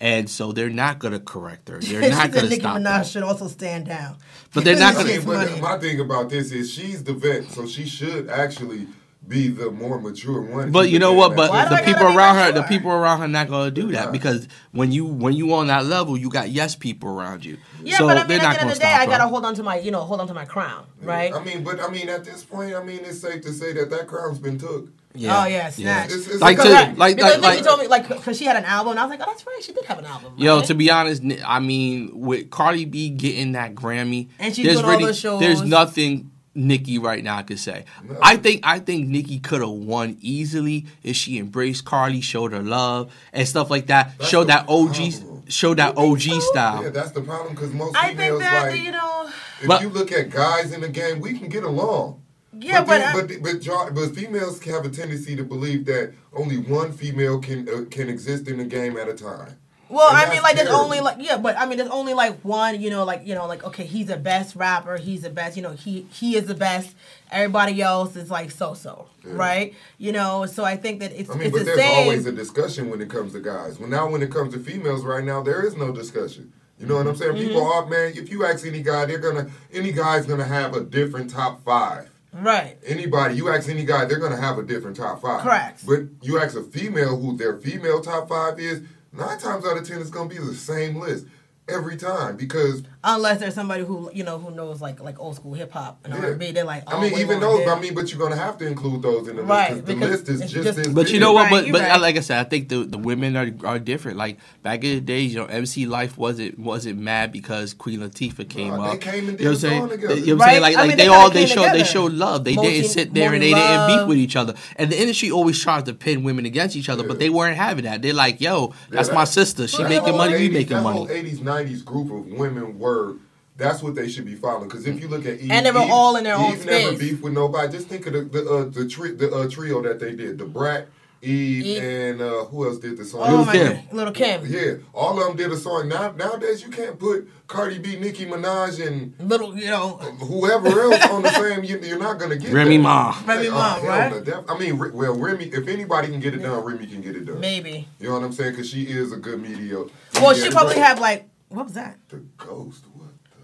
and 0.01 0.28
so 0.30 0.53
they're 0.53 0.70
not 0.70 0.99
gonna 0.99 1.20
correct 1.20 1.68
her. 1.68 1.80
They're 1.80 2.11
not 2.11 2.30
gonna 2.30 2.46
stop. 2.46 2.51
Nicki. 2.51 2.64
Minaj 2.64 2.82
that. 2.84 3.07
should 3.07 3.22
also 3.22 3.49
stand 3.49 3.86
down. 3.86 4.16
But 4.55 4.64
they're 4.64 4.76
not 4.78 4.94
gonna- 4.94 5.09
mean, 5.09 5.24
but 5.24 5.49
money. 5.51 5.61
my 5.61 5.78
thing 5.78 6.01
about 6.01 6.30
this 6.30 6.53
is 6.53 6.70
she's 6.72 7.03
the 7.05 7.12
vet, 7.14 7.51
so 7.51 7.66
she 7.66 7.84
should 7.86 8.28
actually 8.30 8.86
be 9.26 9.49
the 9.49 9.70
more 9.70 10.01
mature 10.01 10.40
one. 10.40 10.70
But 10.72 10.88
you 10.88 10.99
know 10.99 11.12
what? 11.12 11.36
But 11.36 11.51
Why 11.51 11.68
the 11.68 11.82
people 11.84 12.07
around 12.16 12.36
her, 12.36 12.53
the 12.53 12.62
people 12.62 12.90
around 12.90 13.20
her, 13.20 13.28
not 13.28 13.49
gonna 13.49 13.70
do 13.70 13.92
that 13.92 14.05
not. 14.07 14.12
because 14.12 14.49
when 14.72 14.90
you 14.90 15.05
when 15.05 15.34
you 15.34 15.53
on 15.53 15.66
that 15.66 15.84
level, 15.84 16.16
you 16.16 16.30
got 16.30 16.49
yes 16.49 16.74
people 16.74 17.11
around 17.11 17.44
you. 17.44 17.59
Yeah, 17.82 17.99
so 17.99 18.07
but 18.07 18.16
I 18.16 18.20
they're 18.24 18.38
mean, 18.38 18.38
not 18.38 18.53
at 18.53 18.55
the 18.55 18.61
end 18.62 18.70
of 18.70 18.76
the 18.76 18.80
day, 18.80 18.92
I 18.92 19.05
gotta 19.05 19.24
her. 19.24 19.28
hold 19.28 19.44
on 19.44 19.55
to 19.57 19.62
my, 19.62 19.78
you 19.80 19.90
know, 19.90 20.01
hold 20.01 20.20
on 20.20 20.28
to 20.28 20.34
my 20.34 20.46
crown, 20.46 20.86
right? 21.03 21.34
I 21.34 21.42
mean, 21.44 21.62
but 21.62 21.78
I 21.80 21.88
mean, 21.90 22.09
at 22.09 22.24
this 22.24 22.42
point, 22.44 22.74
I 22.74 22.82
mean, 22.82 23.01
it's 23.03 23.20
safe 23.20 23.42
to 23.42 23.53
say 23.53 23.74
that 23.74 23.90
that 23.90 24.07
crown's 24.07 24.38
been 24.38 24.57
took. 24.59 24.88
Oh 25.16 25.20
yeah, 25.46 25.70
snatch. 25.70 26.06
It's- 26.11 26.26
it's 26.28 26.40
Like 26.40 26.56
Because 26.59 26.72
to 26.72 26.78
I- 26.78 26.92
like 26.92 27.16
because 27.16 27.32
like 27.32 27.40
Nicki 27.42 27.56
like. 27.56 27.64
told 27.64 27.80
me 27.80 27.86
like 27.88 28.09
because 28.09 28.36
she 28.38 28.44
had 28.44 28.56
an 28.56 28.64
album, 28.64 28.92
and 28.92 29.00
I 29.00 29.04
was 29.04 29.11
like, 29.11 29.20
oh, 29.26 29.30
that's 29.30 29.46
right, 29.46 29.61
she 29.62 29.72
did 29.72 29.84
have 29.86 29.98
an 29.98 30.04
album. 30.04 30.34
Yo, 30.36 30.61
to 30.62 30.74
be 30.74 30.90
honest, 30.90 31.22
I 31.44 31.59
mean, 31.61 32.11
with 32.14 32.50
Cardi 32.50 32.84
B 32.84 33.09
getting 33.11 33.52
that 33.52 33.74
Grammy, 33.74 34.28
And 34.38 34.54
she's 34.54 34.64
there's 34.64 34.76
doing 34.76 34.84
all 34.84 34.90
really 34.92 35.04
those 35.06 35.18
shows. 35.18 35.40
there's 35.40 35.62
nothing 35.62 36.30
Nicki 36.54 36.98
right 36.98 37.22
now 37.24 37.40
could 37.42 37.59
say. 37.59 37.84
No. 38.04 38.16
I 38.22 38.36
think 38.36 38.61
I 38.64 38.78
think 38.80 39.09
Nicki 39.09 39.38
could 39.38 39.61
have 39.61 39.70
won 39.70 40.16
easily 40.20 40.86
if 41.02 41.16
she 41.16 41.38
embraced 41.38 41.84
Cardi, 41.84 42.20
showed 42.20 42.52
her 42.52 42.62
love 42.62 43.12
and 43.32 43.46
stuff 43.48 43.70
like 43.70 43.86
that. 43.86 44.18
That's 44.18 44.30
showed 44.30 44.48
that 44.48 44.66
OG, 44.68 44.94
problem. 44.94 45.44
showed 45.48 45.76
that 45.78 45.96
OG 45.96 46.20
so? 46.20 46.40
style. 46.40 46.82
Yeah, 46.82 46.88
that's 46.90 47.12
the 47.12 47.20
problem 47.22 47.54
because 47.54 47.72
most 47.72 47.96
I 47.96 48.09
think 48.09 48.18
females 48.18 48.40
that 48.40 48.70
like 48.72 48.80
you 48.80 48.90
know, 48.92 49.28
if 49.62 49.66
But- 49.68 49.82
you 49.82 49.88
look 49.88 50.12
at 50.12 50.30
guys 50.30 50.72
in 50.72 50.80
the 50.80 50.88
game, 50.88 51.20
we 51.20 51.38
can 51.38 51.48
get 51.48 51.62
along. 51.64 52.22
Yeah, 52.61 52.80
but, 52.84 52.98
then- 52.98 53.16
I- 53.16 53.20
but 53.20 53.42
but 53.42 53.64
y'all- 53.64 53.90
but 53.90 54.14
females 54.14 54.62
have 54.64 54.84
a 54.84 54.88
tendency 54.90 55.36
to 55.36 55.44
believe 55.44 55.84
that 55.86 56.12
only 56.34 56.59
one 56.59 56.92
female 56.92 57.38
can 57.40 57.68
uh, 57.68 57.84
can 57.90 58.09
exist 58.09 58.48
in 58.48 58.59
the 58.59 58.64
game 58.64 58.96
at 58.96 59.09
a 59.09 59.14
time. 59.14 59.56
Well, 59.90 60.06
And 60.11 60.18
I 60.18 60.30
mean, 60.30 60.42
like 60.42 60.54
there's 60.56 60.68
only 60.68 61.00
like 61.00 61.16
yeah, 61.18 61.38
but 61.38 61.56
I 61.59 61.64
mean, 61.64 61.78
there's 61.78 61.88
only 61.90 62.12
like 62.12 62.38
one. 62.42 62.78
You 62.78 62.90
know, 62.90 63.04
like 63.04 63.22
you 63.26 63.34
know, 63.34 63.46
like 63.46 63.64
okay, 63.64 63.84
he's 63.84 64.09
the 64.09 64.18
best 64.18 64.54
rapper. 64.54 64.98
He's 64.98 65.22
the 65.22 65.30
best. 65.30 65.56
You 65.56 65.62
know, 65.62 65.72
he 65.72 66.06
he 66.12 66.36
is 66.36 66.44
the 66.46 66.54
best. 66.54 66.94
Everybody 67.30 67.80
else 67.80 68.14
is 68.14 68.30
like 68.30 68.50
so 68.50 68.74
so, 68.74 69.06
Yeah. 69.24 69.32
right? 69.34 69.74
You 69.96 70.12
know, 70.12 70.44
so 70.44 70.62
I 70.62 70.76
think 70.76 71.00
that 71.00 71.12
it's 71.12 71.30
I 71.30 71.34
mean, 71.34 71.42
it's 71.44 71.52
but 71.52 71.59
the 71.61 71.64
there's 71.64 71.78
same. 71.78 72.02
always 72.02 72.26
a 72.26 72.32
discussion 72.32 72.90
when 72.90 73.00
it 73.00 73.09
comes 73.09 73.32
to 73.32 73.40
guys. 73.40 73.78
Well, 73.78 73.88
now 73.88 74.11
when 74.11 74.22
it 74.22 74.30
comes 74.30 74.52
to 74.52 74.61
females, 74.61 75.04
right 75.06 75.24
now 75.24 75.42
there 75.42 75.64
is 75.66 75.74
no 75.74 75.90
discussion. 75.90 76.52
You 76.78 76.86
know 76.86 76.96
what 76.96 77.06
I'm 77.06 77.16
saying? 77.16 77.34
People 77.36 77.62
Mm-hmm. 77.62 77.86
are 77.86 77.86
man. 77.86 78.12
If 78.14 78.30
you 78.30 78.44
ask 78.44 78.66
any 78.66 78.82
guy, 78.82 79.06
they're 79.06 79.18
gonna 79.18 79.48
any 79.72 79.92
guy's 79.92 80.26
gonna 80.26 80.44
have 80.44 80.74
a 80.76 80.80
different 80.82 81.30
top 81.30 81.64
five. 81.64 82.11
Right. 82.32 82.76
Anybody, 82.86 83.34
you 83.36 83.48
ask 83.48 83.68
any 83.68 83.84
guy, 83.84 84.04
they're 84.04 84.18
gonna 84.18 84.40
have 84.40 84.58
a 84.58 84.62
different 84.62 84.96
top 84.96 85.22
five. 85.22 85.42
Correct. 85.42 85.86
But 85.86 86.00
you 86.22 86.38
ask 86.38 86.56
a 86.56 86.62
female 86.62 87.16
who 87.16 87.36
their 87.36 87.56
female 87.58 88.00
top 88.00 88.28
five 88.28 88.58
is, 88.58 88.82
nine 89.12 89.38
times 89.38 89.64
out 89.66 89.76
of 89.76 89.86
ten 89.86 90.00
it's 90.00 90.10
gonna 90.10 90.28
be 90.28 90.38
the 90.38 90.54
same 90.54 90.96
list 90.96 91.26
every 91.68 91.96
time 91.96 92.36
because 92.36 92.82
Unless 93.04 93.38
there's 93.38 93.54
somebody 93.54 93.84
who 93.84 94.10
you 94.12 94.24
know 94.24 94.38
who 94.38 94.50
knows 94.50 94.80
like 94.82 95.00
like 95.00 95.18
old 95.20 95.36
school 95.36 95.54
hip 95.54 95.70
hop 95.72 96.00
and 96.04 96.12
Yeah. 96.12 96.20
R&B, 96.30 96.50
they're 96.50 96.64
like, 96.64 96.82
oh, 96.88 96.98
I 96.98 97.00
mean, 97.00 97.18
even 97.18 97.38
those. 97.40 97.60
him. 97.60 97.68
I 97.70 97.80
mean, 97.80 97.94
but 97.94 98.10
you're 98.10 98.18
gonna 98.20 98.36
have 98.36 98.58
to 98.58 98.66
include 98.66 99.02
those 99.02 99.28
in 99.28 99.36
the 99.36 99.42
Right, 99.42 99.70
list 99.74 99.86
'cause 99.86 99.94
the 99.94 100.06
list 100.06 100.28
is 100.28 100.52
just, 100.52 100.76
just- 100.78 100.94
But 100.94 101.10
you 101.10 101.20
know 101.20 101.32
what? 101.32 101.50
Right, 101.50 101.64
but 101.66 101.72
but 101.72 101.80
uh, 101.82 101.84
right. 101.84 102.00
like 102.00 102.16
I 102.16 102.20
said, 102.20 102.44
I 102.44 102.48
think 102.48 102.68
the, 102.68 102.84
the 102.84 102.98
women 102.98 103.36
are 103.36 103.48
are 103.64 103.78
different. 103.78 104.18
Like 104.18 104.38
back 104.64 104.82
in 104.82 104.96
the 104.96 105.00
days, 105.00 105.32
you 105.32 105.38
know, 105.38 105.46
MC 105.46 105.86
Lyte 105.86 106.16
wasn't 106.18 106.58
wasn't 106.58 106.98
mad 106.98 107.30
because 107.32 107.72
Queen 107.72 108.00
Latifah 108.00 108.48
came 108.48 108.76
Nah, 108.76 108.86
up. 108.86 108.92
they 109.00 109.10
came 109.10 109.28
and 109.28 109.38
did 109.38 109.44
you 109.44 109.44
know 109.44 109.50
what 109.52 109.54
I'm 109.54 109.60
saying? 109.70 109.88
together. 109.90 110.14
You 110.16 110.26
know 110.26 110.34
what 110.36 110.42
I'm 110.42 110.48
saying? 110.50 110.62
Like 110.62 110.76
I 110.76 110.80
like 110.80 110.88
mean, 110.88 110.96
they, 110.98 111.02
they 111.04 111.08
all 111.08 111.30
they 111.30 111.44
came 111.46 111.48
showed 111.54 111.62
they 111.62 111.66
together. 111.70 111.84
showed 111.84 112.12
love. 112.14 112.44
They 112.44 112.54
Multi- 112.56 112.70
didn't 112.72 112.90
sit 112.90 113.14
there 113.14 113.32
and 113.32 113.42
they 113.42 113.52
Multi 113.52 113.68
didn't 113.68 113.86
beef 113.86 114.08
with 114.08 114.18
each 114.18 114.34
other. 114.36 114.54
And 114.76 114.90
the 114.90 115.00
industry 115.00 115.30
always 115.30 115.62
tries 115.62 115.84
to 115.84 115.94
pin 115.94 116.24
women 116.24 116.46
against 116.46 116.74
each 116.74 116.88
other, 116.88 117.06
but 117.06 117.20
they 117.20 117.30
weren't 117.30 117.56
having 117.56 117.84
that. 117.84 118.02
They're 118.02 118.12
like, 118.12 118.40
yo, 118.40 118.74
that's 118.90 119.12
my 119.12 119.24
sister. 119.24 119.68
She 119.68 119.82
making 119.84 120.16
money. 120.16 120.34
We 120.34 120.48
80s 120.48 120.52
making 120.52 120.82
money. 120.82 120.98
whole 120.98 121.06
80s, 121.08 121.40
90s 121.66 121.84
group 121.84 122.11
of 122.11 122.26
women 122.26 122.78
were. 122.78 123.16
That's 123.56 123.82
what 123.82 123.96
they 123.96 124.09
should 124.09 124.24
be 124.24 124.36
following. 124.36 124.68
Because 124.68 124.86
if 124.86 125.00
you 125.00 125.09
look 125.09 125.26
at 125.26 125.40
Eve, 125.40 125.50
And 125.50 125.66
they 125.66 125.72
were 125.72 125.80
Eve- 125.80 125.90
all 125.90 126.14
in 126.14 126.22
their 126.22 126.36
Eve 126.36 126.61
own 126.61 126.66
never 126.66 126.94
space. 126.94 126.98
beefed 126.98 127.22
with 127.24 127.32
nobody. 127.32 127.72
Just 127.72 127.88
think 127.88 128.06
of 128.06 128.12
the 128.12 128.20
the 128.22 128.48
uh, 128.48 128.64
the, 128.66 128.86
tri- 128.88 129.11
the 129.12 129.32
uh, 129.34 129.48
trio 129.48 129.82
that 129.82 129.98
they 129.98 130.14
did. 130.14 130.36
Da 130.36 130.44
Brat, 130.44 130.86
Eve, 131.22 131.66
Eve. 131.66 131.82
and 131.82 132.20
uh, 132.22 132.44
who 132.44 132.68
else 132.68 132.78
did 132.78 132.96
the 132.96 133.04
song? 133.04 133.22
Oh 133.24 133.36
Lil' 133.38 133.44
my 133.46 133.52
Kim. 133.52 133.72
God, 133.74 133.82
little 133.92 134.12
Kim, 134.12 134.46
Yeah, 134.46 134.74
all 134.94 135.18
of 135.20 135.26
them 135.26 135.36
did 135.36 135.50
a 135.50 135.56
song. 135.56 135.88
Now 135.88 136.12
nowadays 136.12 136.62
you 136.62 136.68
can't 136.70 137.00
put 137.00 137.28
Cardi 137.48 137.80
B, 137.80 137.96
Nicki 137.98 138.26
Minaj, 138.26 138.86
and 138.86 139.12
little 139.18 139.59
you 139.59 139.66
know, 139.66 139.96
whoever 139.96 140.68
else 140.80 141.04
on 141.06 141.22
the 141.22 141.30
same. 141.30 141.64
You, 141.64 141.80
you're 141.80 141.98
not 141.98 142.20
gonna 142.20 142.36
get 142.36 142.52
Remy 142.52 142.76
that. 142.76 142.82
Ma. 142.84 143.16
Remy 143.26 143.48
Oh, 143.48 143.50
Ma, 143.50 143.74
hell 143.80 143.88
right? 143.88 144.24
no, 144.24 144.44
I 144.48 144.56
mean, 144.56 144.78
well, 144.78 145.18
Remy. 145.18 145.46
If 145.46 145.66
anybody 145.66 146.06
can 146.12 146.20
get 146.20 146.32
it 146.34 146.42
done, 146.44 146.62
Remy 146.64 146.86
can 146.86 147.00
get 147.00 147.16
it 147.16 147.24
done. 147.24 147.40
maybe. 147.40 147.88
You 147.98 148.06
know 148.11 148.14
what 148.14 148.22
I'm 148.22 148.32
saying? 148.32 148.52
Because 148.52 148.70
she 148.70 148.82
is 148.84 149.11
a 149.11 149.16
good 149.16 149.42
media. 149.42 149.78
Well, 150.14 150.32
she 150.34 150.48
probably 150.50 150.74
director. 150.74 150.82
have 150.84 151.00
like 151.00 151.28
what 151.49 151.64
was 151.64 151.74
that? 151.74 151.99
the 152.09 152.18
ghost. 152.36 152.84
What 152.94 153.09
the 153.24 153.36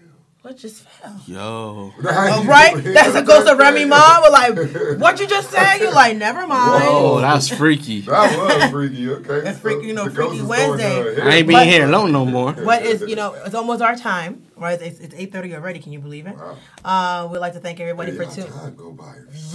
hell? 0.00 0.16
What 0.42 0.56
just 0.56 0.82
fell? 0.82 1.20
Yo. 1.26 1.92
Oh, 2.04 2.44
right? 2.48 2.74
That's 2.82 3.14
a 3.14 3.22
ghost 3.22 3.48
of 3.48 3.58
Remy 3.58 3.84
Ma. 3.84 4.20
We're 4.22 4.30
like, 4.30 4.98
what 5.00 5.20
you 5.20 5.26
just 5.26 5.50
said? 5.50 5.78
You're 5.78 5.92
like, 5.92 6.16
never 6.16 6.46
mind. 6.46 6.84
Oh, 6.86 7.20
that's 7.20 7.48
freaky. 7.48 8.00
That 8.06 8.60
was 8.60 8.70
freaky. 8.70 9.08
Okay. 9.10 9.40
That's 9.40 9.58
freaky, 9.58 9.86
you 9.88 9.92
know, 9.94 10.04
the 10.08 10.10
Freaky 10.10 10.38
ghost 10.38 10.42
is 10.42 10.46
going 10.48 10.78
Wednesday. 10.78 11.22
I 11.22 11.28
ain't 11.36 11.46
But- 11.46 11.52
being 11.54 11.68
here 11.68 11.84
alone 11.86 12.12
no 12.12 12.24
more. 12.24 12.52
What 12.52 12.82
is 12.84 13.02
you 13.02 13.16
know 13.16 13.34
it's 13.34 13.54
almost 13.54 13.82
our 13.82 13.94
time, 13.96 14.44
right? 14.56 14.80
It's 14.80 14.98
it's 15.00 15.14
eight 15.16 15.32
thirty 15.32 15.54
already. 15.54 15.78
Can 15.80 15.92
you 15.92 16.00
believe 16.00 16.26
it? 16.26 16.34
Wow. 16.36 16.56
Uh, 16.84 17.28
we'd 17.30 17.38
like 17.38 17.52
to 17.54 17.60
thank 17.60 17.78
everybody 17.80 18.10
Hey, 18.12 18.16
for 18.18 18.22
y'all 18.24 18.32
tuning. 18.34 18.52
time 18.52 18.74
go 18.74 18.90
by 18.92 19.14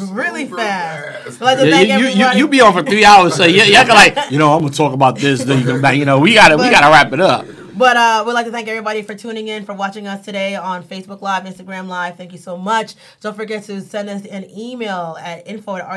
Really 0.10 0.46
super 0.46 0.58
fast. 0.58 1.24
fast. 1.26 1.42
Like 1.42 1.58
the- 1.58 1.66
Yeah, 1.68 1.72
thank 1.78 1.90
you, 2.02 2.08
you, 2.26 2.32
you, 2.34 2.48
be 2.48 2.62
on 2.62 2.72
for 2.74 2.84
three 2.84 3.04
hours, 3.04 3.36
so 3.36 3.46
yeah, 3.46 3.64
y'all 3.66 3.84
can 3.86 3.96
like, 3.96 4.32
you 4.32 4.38
know, 4.40 4.54
I'm 4.54 4.62
gonna 4.62 4.74
talk 4.74 4.94
about 4.94 5.18
this, 5.18 5.44
then 5.44 5.60
you 5.60 5.66
come 5.66 5.82
back. 5.82 5.96
You 5.98 6.06
know, 6.06 6.20
we 6.20 6.34
gotta 6.34 6.56
we 6.58 6.70
gotta 6.70 6.88
wrap 6.88 7.12
it 7.12 7.20
up. 7.20 7.46
But 7.78 7.96
uh, 7.96 8.24
we'd 8.26 8.34
like 8.34 8.48
to 8.48 8.52
thank 8.52 8.68
everybody 8.68 9.04
for 9.04 9.14
tuning 9.14 9.50
in, 9.50 9.64
for 9.64 9.74
watching 9.74 10.08
us 10.08 10.26
today 10.26 10.56
on 10.56 10.84
Facebook 10.84 11.22
Live, 11.22 11.44
Instagram 11.44 11.88
Live. 11.88 12.18
Thank 12.18 12.32
you 12.32 12.40
so 12.40 12.58
much. 12.58 12.96
Don't 13.22 13.36
forget 13.36 13.66
to 13.66 13.82
send 13.82 14.10
us 14.10 14.26
an 14.26 14.50
email 14.50 15.16
at 15.22 15.48
info 15.48 15.76
at 15.76 15.88